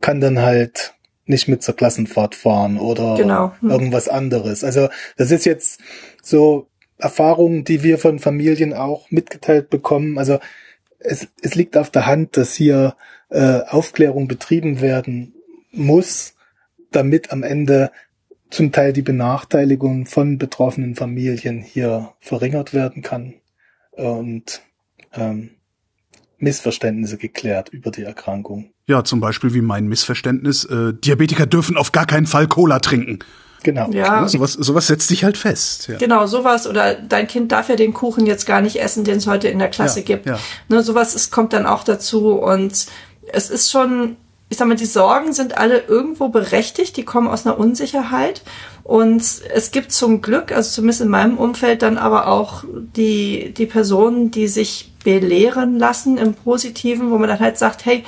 kann 0.00 0.20
dann 0.20 0.40
halt 0.40 0.94
nicht 1.26 1.48
mit 1.48 1.62
zur 1.62 1.76
Klassenfahrt 1.76 2.34
fahren 2.34 2.78
oder 2.78 3.16
genau. 3.16 3.52
hm. 3.60 3.70
irgendwas 3.70 4.08
anderes. 4.08 4.64
Also 4.64 4.88
das 5.16 5.30
ist 5.30 5.44
jetzt 5.44 5.80
so 6.22 6.68
Erfahrungen, 6.96 7.64
die 7.64 7.82
wir 7.82 7.98
von 7.98 8.18
Familien 8.18 8.72
auch 8.72 9.10
mitgeteilt 9.10 9.68
bekommen. 9.68 10.16
Also 10.16 10.38
es, 10.98 11.28
es 11.42 11.54
liegt 11.54 11.76
auf 11.76 11.90
der 11.90 12.06
Hand, 12.06 12.36
dass 12.38 12.54
hier 12.54 12.96
äh, 13.28 13.60
Aufklärung 13.66 14.26
betrieben 14.26 14.80
werden 14.80 15.34
muss, 15.70 16.34
damit 16.90 17.32
am 17.32 17.42
Ende 17.42 17.90
zum 18.50 18.72
Teil 18.72 18.92
die 18.92 19.02
Benachteiligung 19.02 20.06
von 20.06 20.38
betroffenen 20.38 20.94
Familien 20.94 21.60
hier 21.60 22.12
verringert 22.18 22.72
werden 22.72 23.02
kann 23.02 23.34
und 23.92 24.62
ähm, 25.12 25.50
Missverständnisse 26.38 27.18
geklärt 27.18 27.68
über 27.70 27.90
die 27.90 28.02
Erkrankung. 28.02 28.70
Ja, 28.86 29.04
zum 29.04 29.20
Beispiel 29.20 29.52
wie 29.54 29.60
mein 29.60 29.86
Missverständnis, 29.86 30.64
äh, 30.64 30.94
Diabetiker 30.94 31.46
dürfen 31.46 31.76
auf 31.76 31.92
gar 31.92 32.06
keinen 32.06 32.26
Fall 32.26 32.46
Cola 32.46 32.78
trinken. 32.78 33.18
Genau. 33.64 33.90
Ja. 33.90 34.20
ja 34.20 34.28
sowas, 34.28 34.52
sowas 34.52 34.86
setzt 34.86 35.08
sich 35.08 35.24
halt 35.24 35.36
fest. 35.36 35.88
Ja. 35.88 35.98
Genau, 35.98 36.26
sowas. 36.26 36.66
Oder 36.66 36.94
dein 36.94 37.26
Kind 37.26 37.50
darf 37.50 37.68
ja 37.68 37.76
den 37.76 37.92
Kuchen 37.92 38.24
jetzt 38.24 38.46
gar 38.46 38.60
nicht 38.60 38.76
essen, 38.76 39.04
den 39.04 39.16
es 39.16 39.26
heute 39.26 39.48
in 39.48 39.58
der 39.58 39.68
Klasse 39.68 40.00
ja, 40.00 40.06
gibt. 40.06 40.26
Ja. 40.26 40.38
Ne, 40.68 40.82
sowas 40.82 41.14
ist, 41.14 41.32
kommt 41.32 41.52
dann 41.52 41.66
auch 41.66 41.82
dazu. 41.82 42.34
Und 42.34 42.86
es 43.32 43.50
ist 43.50 43.70
schon 43.70 44.16
ich 44.50 44.56
sag 44.56 44.66
mal, 44.66 44.76
die 44.76 44.86
Sorgen 44.86 45.32
sind 45.32 45.58
alle 45.58 45.80
irgendwo 45.80 46.28
berechtigt, 46.28 46.96
die 46.96 47.04
kommen 47.04 47.28
aus 47.28 47.46
einer 47.46 47.58
Unsicherheit. 47.58 48.42
Und 48.82 49.22
es 49.54 49.70
gibt 49.70 49.92
zum 49.92 50.22
Glück, 50.22 50.52
also 50.52 50.70
zumindest 50.70 51.02
in 51.02 51.08
meinem 51.08 51.36
Umfeld, 51.36 51.82
dann 51.82 51.98
aber 51.98 52.28
auch 52.28 52.64
die, 52.96 53.52
die 53.52 53.66
Personen, 53.66 54.30
die 54.30 54.48
sich 54.48 54.92
belehren 55.04 55.78
lassen 55.78 56.16
im 56.16 56.32
Positiven, 56.32 57.10
wo 57.10 57.18
man 57.18 57.28
dann 57.28 57.40
halt 57.40 57.58
sagt, 57.58 57.84
hey, 57.84 58.04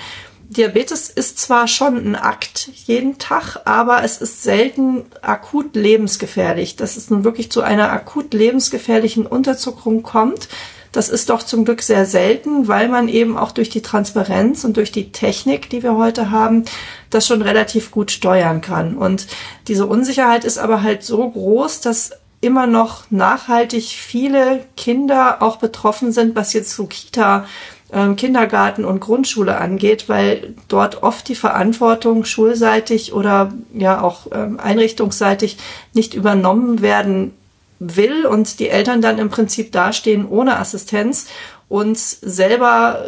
Diabetes 0.50 1.08
ist 1.10 1.38
zwar 1.38 1.68
schon 1.68 1.96
ein 1.96 2.16
Akt 2.16 2.70
jeden 2.86 3.18
Tag, 3.18 3.60
aber 3.66 4.02
es 4.02 4.20
ist 4.20 4.42
selten 4.42 5.04
akut 5.22 5.76
lebensgefährlich. 5.76 6.74
Dass 6.74 6.96
es 6.96 7.08
nun 7.08 7.22
wirklich 7.22 7.52
zu 7.52 7.60
einer 7.60 7.92
akut 7.92 8.34
lebensgefährlichen 8.34 9.26
Unterzuckerung 9.26 10.02
kommt, 10.02 10.48
das 10.92 11.08
ist 11.08 11.30
doch 11.30 11.42
zum 11.42 11.64
Glück 11.64 11.82
sehr 11.82 12.04
selten, 12.04 12.66
weil 12.66 12.88
man 12.88 13.08
eben 13.08 13.36
auch 13.36 13.52
durch 13.52 13.70
die 13.70 13.82
Transparenz 13.82 14.64
und 14.64 14.76
durch 14.76 14.90
die 14.90 15.12
Technik, 15.12 15.70
die 15.70 15.82
wir 15.82 15.96
heute 15.96 16.30
haben, 16.30 16.64
das 17.10 17.26
schon 17.26 17.42
relativ 17.42 17.90
gut 17.90 18.10
steuern 18.10 18.60
kann. 18.60 18.96
Und 18.96 19.26
diese 19.68 19.86
Unsicherheit 19.86 20.44
ist 20.44 20.58
aber 20.58 20.82
halt 20.82 21.02
so 21.04 21.28
groß, 21.30 21.80
dass 21.80 22.10
immer 22.40 22.66
noch 22.66 23.10
nachhaltig 23.10 23.84
viele 23.84 24.64
Kinder 24.76 25.42
auch 25.42 25.56
betroffen 25.56 26.10
sind, 26.10 26.34
was 26.34 26.54
jetzt 26.54 26.74
so 26.74 26.86
Kita, 26.86 27.44
ähm, 27.92 28.16
Kindergarten 28.16 28.84
und 28.84 29.00
Grundschule 29.00 29.58
angeht, 29.58 30.08
weil 30.08 30.54
dort 30.68 31.02
oft 31.02 31.28
die 31.28 31.34
Verantwortung 31.34 32.24
schulseitig 32.24 33.12
oder 33.12 33.52
ja 33.74 34.00
auch 34.00 34.28
ähm, 34.32 34.58
einrichtungsseitig 34.58 35.58
nicht 35.92 36.14
übernommen 36.14 36.80
werden 36.80 37.32
will 37.80 38.26
und 38.26 38.60
die 38.60 38.68
Eltern 38.68 39.00
dann 39.00 39.18
im 39.18 39.30
Prinzip 39.30 39.72
dastehen 39.72 40.28
ohne 40.28 40.58
Assistenz 40.58 41.26
und 41.68 41.98
selber 41.98 43.04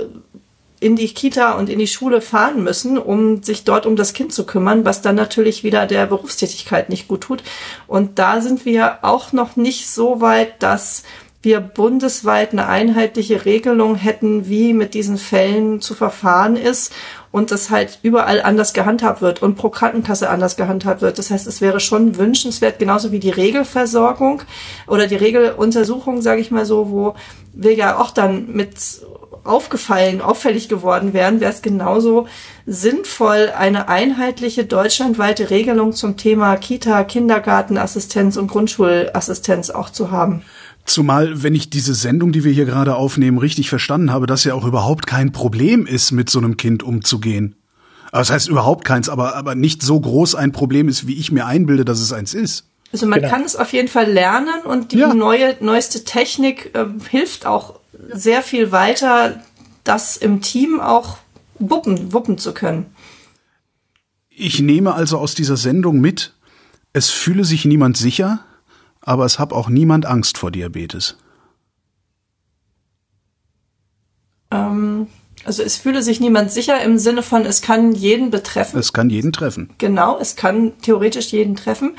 in 0.80 0.96
die 0.96 1.14
Kita 1.14 1.52
und 1.52 1.68
in 1.68 1.78
die 1.78 1.86
Schule 1.86 2.20
fahren 2.20 2.64
müssen, 2.64 2.98
um 2.98 3.42
sich 3.42 3.62
dort 3.62 3.86
um 3.86 3.94
das 3.94 4.14
Kind 4.14 4.32
zu 4.32 4.44
kümmern, 4.44 4.84
was 4.84 5.00
dann 5.00 5.14
natürlich 5.14 5.62
wieder 5.62 5.86
der 5.86 6.06
Berufstätigkeit 6.06 6.88
nicht 6.88 7.06
gut 7.06 7.20
tut. 7.20 7.44
Und 7.86 8.18
da 8.18 8.40
sind 8.40 8.64
wir 8.64 8.98
auch 9.02 9.32
noch 9.32 9.54
nicht 9.54 9.88
so 9.88 10.20
weit, 10.20 10.60
dass 10.60 11.04
wir 11.42 11.60
bundesweit 11.60 12.52
eine 12.52 12.68
einheitliche 12.68 13.44
Regelung 13.44 13.96
hätten, 13.96 14.48
wie 14.48 14.72
mit 14.72 14.94
diesen 14.94 15.18
Fällen 15.18 15.80
zu 15.80 15.94
verfahren 15.94 16.56
ist 16.56 16.92
und 17.32 17.50
das 17.50 17.70
halt 17.70 17.98
überall 18.02 18.40
anders 18.40 18.72
gehandhabt 18.74 19.22
wird 19.22 19.42
und 19.42 19.56
pro 19.56 19.68
Krankenkasse 19.68 20.30
anders 20.30 20.56
gehandhabt 20.56 21.02
wird. 21.02 21.18
Das 21.18 21.30
heißt, 21.30 21.46
es 21.48 21.60
wäre 21.60 21.80
schon 21.80 22.16
wünschenswert, 22.16 22.78
genauso 22.78 23.10
wie 23.10 23.18
die 23.18 23.30
Regelversorgung 23.30 24.42
oder 24.86 25.08
die 25.08 25.16
Regeluntersuchung, 25.16 26.22
sage 26.22 26.40
ich 26.40 26.50
mal 26.50 26.66
so, 26.66 26.90
wo 26.90 27.14
wir 27.52 27.74
ja 27.74 27.98
auch 27.98 28.10
dann 28.10 28.52
mit 28.52 28.76
aufgefallen, 29.44 30.20
auffällig 30.20 30.68
geworden 30.68 31.12
wären, 31.12 31.40
wäre 31.40 31.50
es 31.50 31.62
genauso 31.62 32.28
sinnvoll, 32.64 33.52
eine 33.56 33.88
einheitliche 33.88 34.64
deutschlandweite 34.64 35.50
Regelung 35.50 35.92
zum 35.92 36.16
Thema 36.16 36.56
Kita, 36.56 37.02
Kindergartenassistenz 37.02 38.36
und 38.36 38.46
Grundschulassistenz 38.46 39.70
auch 39.70 39.90
zu 39.90 40.12
haben. 40.12 40.44
Zumal, 40.84 41.42
wenn 41.42 41.54
ich 41.54 41.70
diese 41.70 41.94
Sendung, 41.94 42.32
die 42.32 42.44
wir 42.44 42.52
hier 42.52 42.64
gerade 42.64 42.96
aufnehmen, 42.96 43.38
richtig 43.38 43.68
verstanden 43.68 44.10
habe, 44.10 44.26
dass 44.26 44.44
ja 44.44 44.54
auch 44.54 44.64
überhaupt 44.64 45.06
kein 45.06 45.32
Problem 45.32 45.86
ist, 45.86 46.10
mit 46.10 46.28
so 46.28 46.38
einem 46.38 46.56
Kind 46.56 46.82
umzugehen. 46.82 47.56
Also 48.10 48.28
das 48.28 48.30
heißt 48.30 48.48
überhaupt 48.48 48.84
keins, 48.84 49.08
aber, 49.08 49.36
aber 49.36 49.54
nicht 49.54 49.82
so 49.82 49.98
groß 49.98 50.34
ein 50.34 50.52
Problem 50.52 50.88
ist, 50.88 51.06
wie 51.06 51.14
ich 51.14 51.32
mir 51.32 51.46
einbilde, 51.46 51.84
dass 51.84 52.00
es 52.00 52.12
eins 52.12 52.34
ist. 52.34 52.66
Also 52.92 53.06
man 53.06 53.20
genau. 53.20 53.32
kann 53.32 53.42
es 53.42 53.56
auf 53.56 53.72
jeden 53.72 53.88
Fall 53.88 54.10
lernen 54.10 54.62
und 54.64 54.92
die 54.92 54.98
ja. 54.98 55.14
neue, 55.14 55.56
neueste 55.60 56.04
Technik 56.04 56.74
äh, 56.74 56.84
hilft 57.08 57.46
auch 57.46 57.80
sehr 58.12 58.42
viel 58.42 58.70
weiter, 58.70 59.40
das 59.84 60.18
im 60.18 60.42
Team 60.42 60.80
auch 60.80 61.16
wuppen, 61.58 62.12
wuppen 62.12 62.36
zu 62.36 62.52
können. 62.52 62.86
Ich 64.28 64.60
nehme 64.60 64.94
also 64.94 65.18
aus 65.18 65.34
dieser 65.34 65.56
Sendung 65.56 66.00
mit, 66.00 66.34
es 66.92 67.10
fühle 67.10 67.44
sich 67.44 67.64
niemand 67.64 67.96
sicher, 67.96 68.40
aber 69.02 69.24
es 69.24 69.38
hab 69.38 69.52
auch 69.52 69.68
niemand 69.68 70.06
Angst 70.06 70.38
vor 70.38 70.50
Diabetes. 70.50 71.16
Ähm, 74.50 75.08
also 75.44 75.62
es 75.62 75.76
fühle 75.76 76.02
sich 76.02 76.20
niemand 76.20 76.52
sicher 76.52 76.80
im 76.82 76.98
Sinne 76.98 77.22
von, 77.22 77.44
es 77.44 77.62
kann 77.62 77.92
jeden 77.92 78.30
betreffen. 78.30 78.78
Es 78.78 78.92
kann 78.92 79.10
jeden 79.10 79.32
treffen. 79.32 79.70
Genau, 79.78 80.18
es 80.18 80.36
kann 80.36 80.72
theoretisch 80.82 81.32
jeden 81.32 81.56
treffen. 81.56 81.96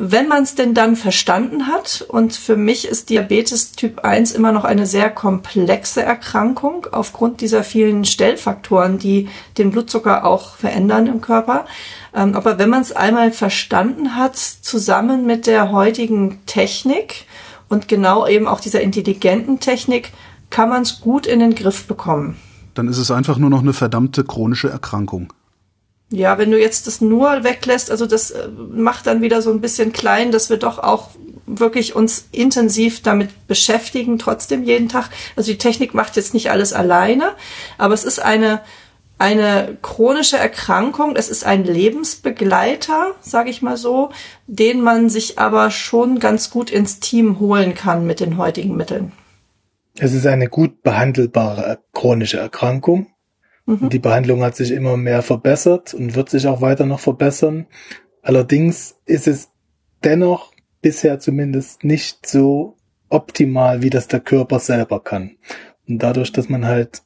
Wenn 0.00 0.28
man 0.28 0.44
es 0.44 0.54
denn 0.54 0.74
dann 0.74 0.94
verstanden 0.94 1.66
hat, 1.66 2.04
und 2.06 2.32
für 2.32 2.56
mich 2.56 2.86
ist 2.86 3.10
Diabetes 3.10 3.72
Typ 3.72 4.04
1 4.04 4.30
immer 4.30 4.52
noch 4.52 4.64
eine 4.64 4.86
sehr 4.86 5.10
komplexe 5.10 6.02
Erkrankung 6.02 6.86
aufgrund 6.92 7.40
dieser 7.40 7.64
vielen 7.64 8.04
Stellfaktoren, 8.04 8.98
die 8.98 9.28
den 9.56 9.72
Blutzucker 9.72 10.24
auch 10.24 10.54
verändern 10.54 11.08
im 11.08 11.20
Körper. 11.20 11.66
Ähm, 12.14 12.34
aber 12.34 12.58
wenn 12.58 12.70
man 12.70 12.82
es 12.82 12.92
einmal 12.92 13.32
verstanden 13.32 14.16
hat, 14.16 14.36
zusammen 14.36 15.26
mit 15.26 15.46
der 15.46 15.72
heutigen 15.72 16.44
Technik 16.46 17.26
und 17.68 17.88
genau 17.88 18.26
eben 18.26 18.46
auch 18.46 18.60
dieser 18.60 18.80
intelligenten 18.80 19.60
Technik, 19.60 20.12
kann 20.50 20.68
man 20.68 20.82
es 20.82 21.00
gut 21.00 21.26
in 21.26 21.40
den 21.40 21.54
Griff 21.54 21.86
bekommen. 21.86 22.36
Dann 22.74 22.88
ist 22.88 22.98
es 22.98 23.10
einfach 23.10 23.38
nur 23.38 23.50
noch 23.50 23.60
eine 23.60 23.72
verdammte 23.72 24.24
chronische 24.24 24.68
Erkrankung. 24.68 25.32
Ja, 26.10 26.38
wenn 26.38 26.50
du 26.50 26.58
jetzt 26.58 26.86
das 26.86 27.02
nur 27.02 27.44
weglässt, 27.44 27.90
also 27.90 28.06
das 28.06 28.30
äh, 28.30 28.48
macht 28.48 29.06
dann 29.06 29.20
wieder 29.20 29.42
so 29.42 29.50
ein 29.50 29.60
bisschen 29.60 29.92
klein, 29.92 30.32
dass 30.32 30.48
wir 30.48 30.56
doch 30.56 30.78
auch 30.78 31.10
wirklich 31.46 31.94
uns 31.94 32.28
intensiv 32.32 33.02
damit 33.02 33.46
beschäftigen, 33.46 34.18
trotzdem 34.18 34.64
jeden 34.64 34.88
Tag. 34.88 35.10
Also 35.36 35.50
die 35.50 35.58
Technik 35.58 35.92
macht 35.92 36.16
jetzt 36.16 36.32
nicht 36.32 36.50
alles 36.50 36.72
alleine, 36.72 37.32
aber 37.76 37.92
es 37.92 38.04
ist 38.04 38.20
eine 38.20 38.60
eine 39.18 39.76
chronische 39.82 40.36
Erkrankung, 40.36 41.16
es 41.16 41.28
ist 41.28 41.44
ein 41.44 41.64
Lebensbegleiter, 41.64 43.14
sage 43.20 43.50
ich 43.50 43.62
mal 43.62 43.76
so, 43.76 44.10
den 44.46 44.80
man 44.80 45.10
sich 45.10 45.38
aber 45.38 45.70
schon 45.70 46.20
ganz 46.20 46.50
gut 46.50 46.70
ins 46.70 47.00
Team 47.00 47.40
holen 47.40 47.74
kann 47.74 48.06
mit 48.06 48.20
den 48.20 48.38
heutigen 48.38 48.76
Mitteln. 48.76 49.12
Es 49.98 50.14
ist 50.14 50.26
eine 50.26 50.48
gut 50.48 50.82
behandelbare 50.82 51.80
chronische 51.92 52.38
Erkrankung. 52.38 53.08
Mhm. 53.66 53.88
Die 53.88 53.98
Behandlung 53.98 54.42
hat 54.42 54.54
sich 54.54 54.70
immer 54.70 54.96
mehr 54.96 55.22
verbessert 55.22 55.92
und 55.94 56.14
wird 56.14 56.30
sich 56.30 56.46
auch 56.46 56.60
weiter 56.60 56.86
noch 56.86 57.00
verbessern. 57.00 57.66
Allerdings 58.22 58.96
ist 59.04 59.26
es 59.26 59.50
dennoch 60.04 60.52
bisher 60.80 61.18
zumindest 61.18 61.82
nicht 61.82 62.26
so 62.26 62.76
optimal, 63.08 63.82
wie 63.82 63.90
das 63.90 64.06
der 64.06 64.20
Körper 64.20 64.60
selber 64.60 65.00
kann. 65.02 65.36
Und 65.88 66.02
dadurch, 66.02 66.32
dass 66.32 66.48
man 66.48 66.66
halt 66.66 67.02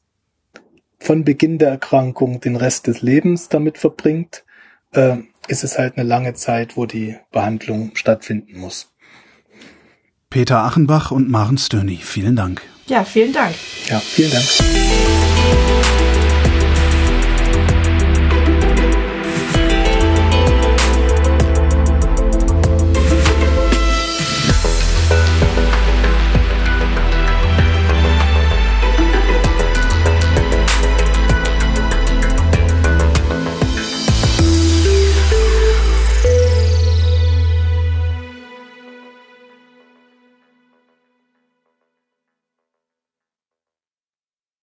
von 1.03 1.25
Beginn 1.25 1.57
der 1.57 1.69
Erkrankung 1.69 2.39
den 2.39 2.55
Rest 2.55 2.87
des 2.87 3.01
Lebens 3.01 3.49
damit 3.49 3.77
verbringt, 3.77 4.45
äh, 4.93 5.17
ist 5.47 5.63
es 5.63 5.77
halt 5.77 5.97
eine 5.97 6.07
lange 6.07 6.33
Zeit, 6.33 6.77
wo 6.77 6.85
die 6.85 7.17
Behandlung 7.31 7.91
stattfinden 7.95 8.59
muss. 8.59 8.93
Peter 10.29 10.63
Achenbach 10.63 11.11
und 11.11 11.29
Maren 11.29 11.57
Stöni, 11.57 11.97
vielen 11.97 12.35
Dank. 12.35 12.61
Ja, 12.87 13.03
vielen 13.03 13.33
Dank. 13.33 13.53
Ja, 13.87 13.99
vielen 13.99 14.31
Dank. 14.31 15.72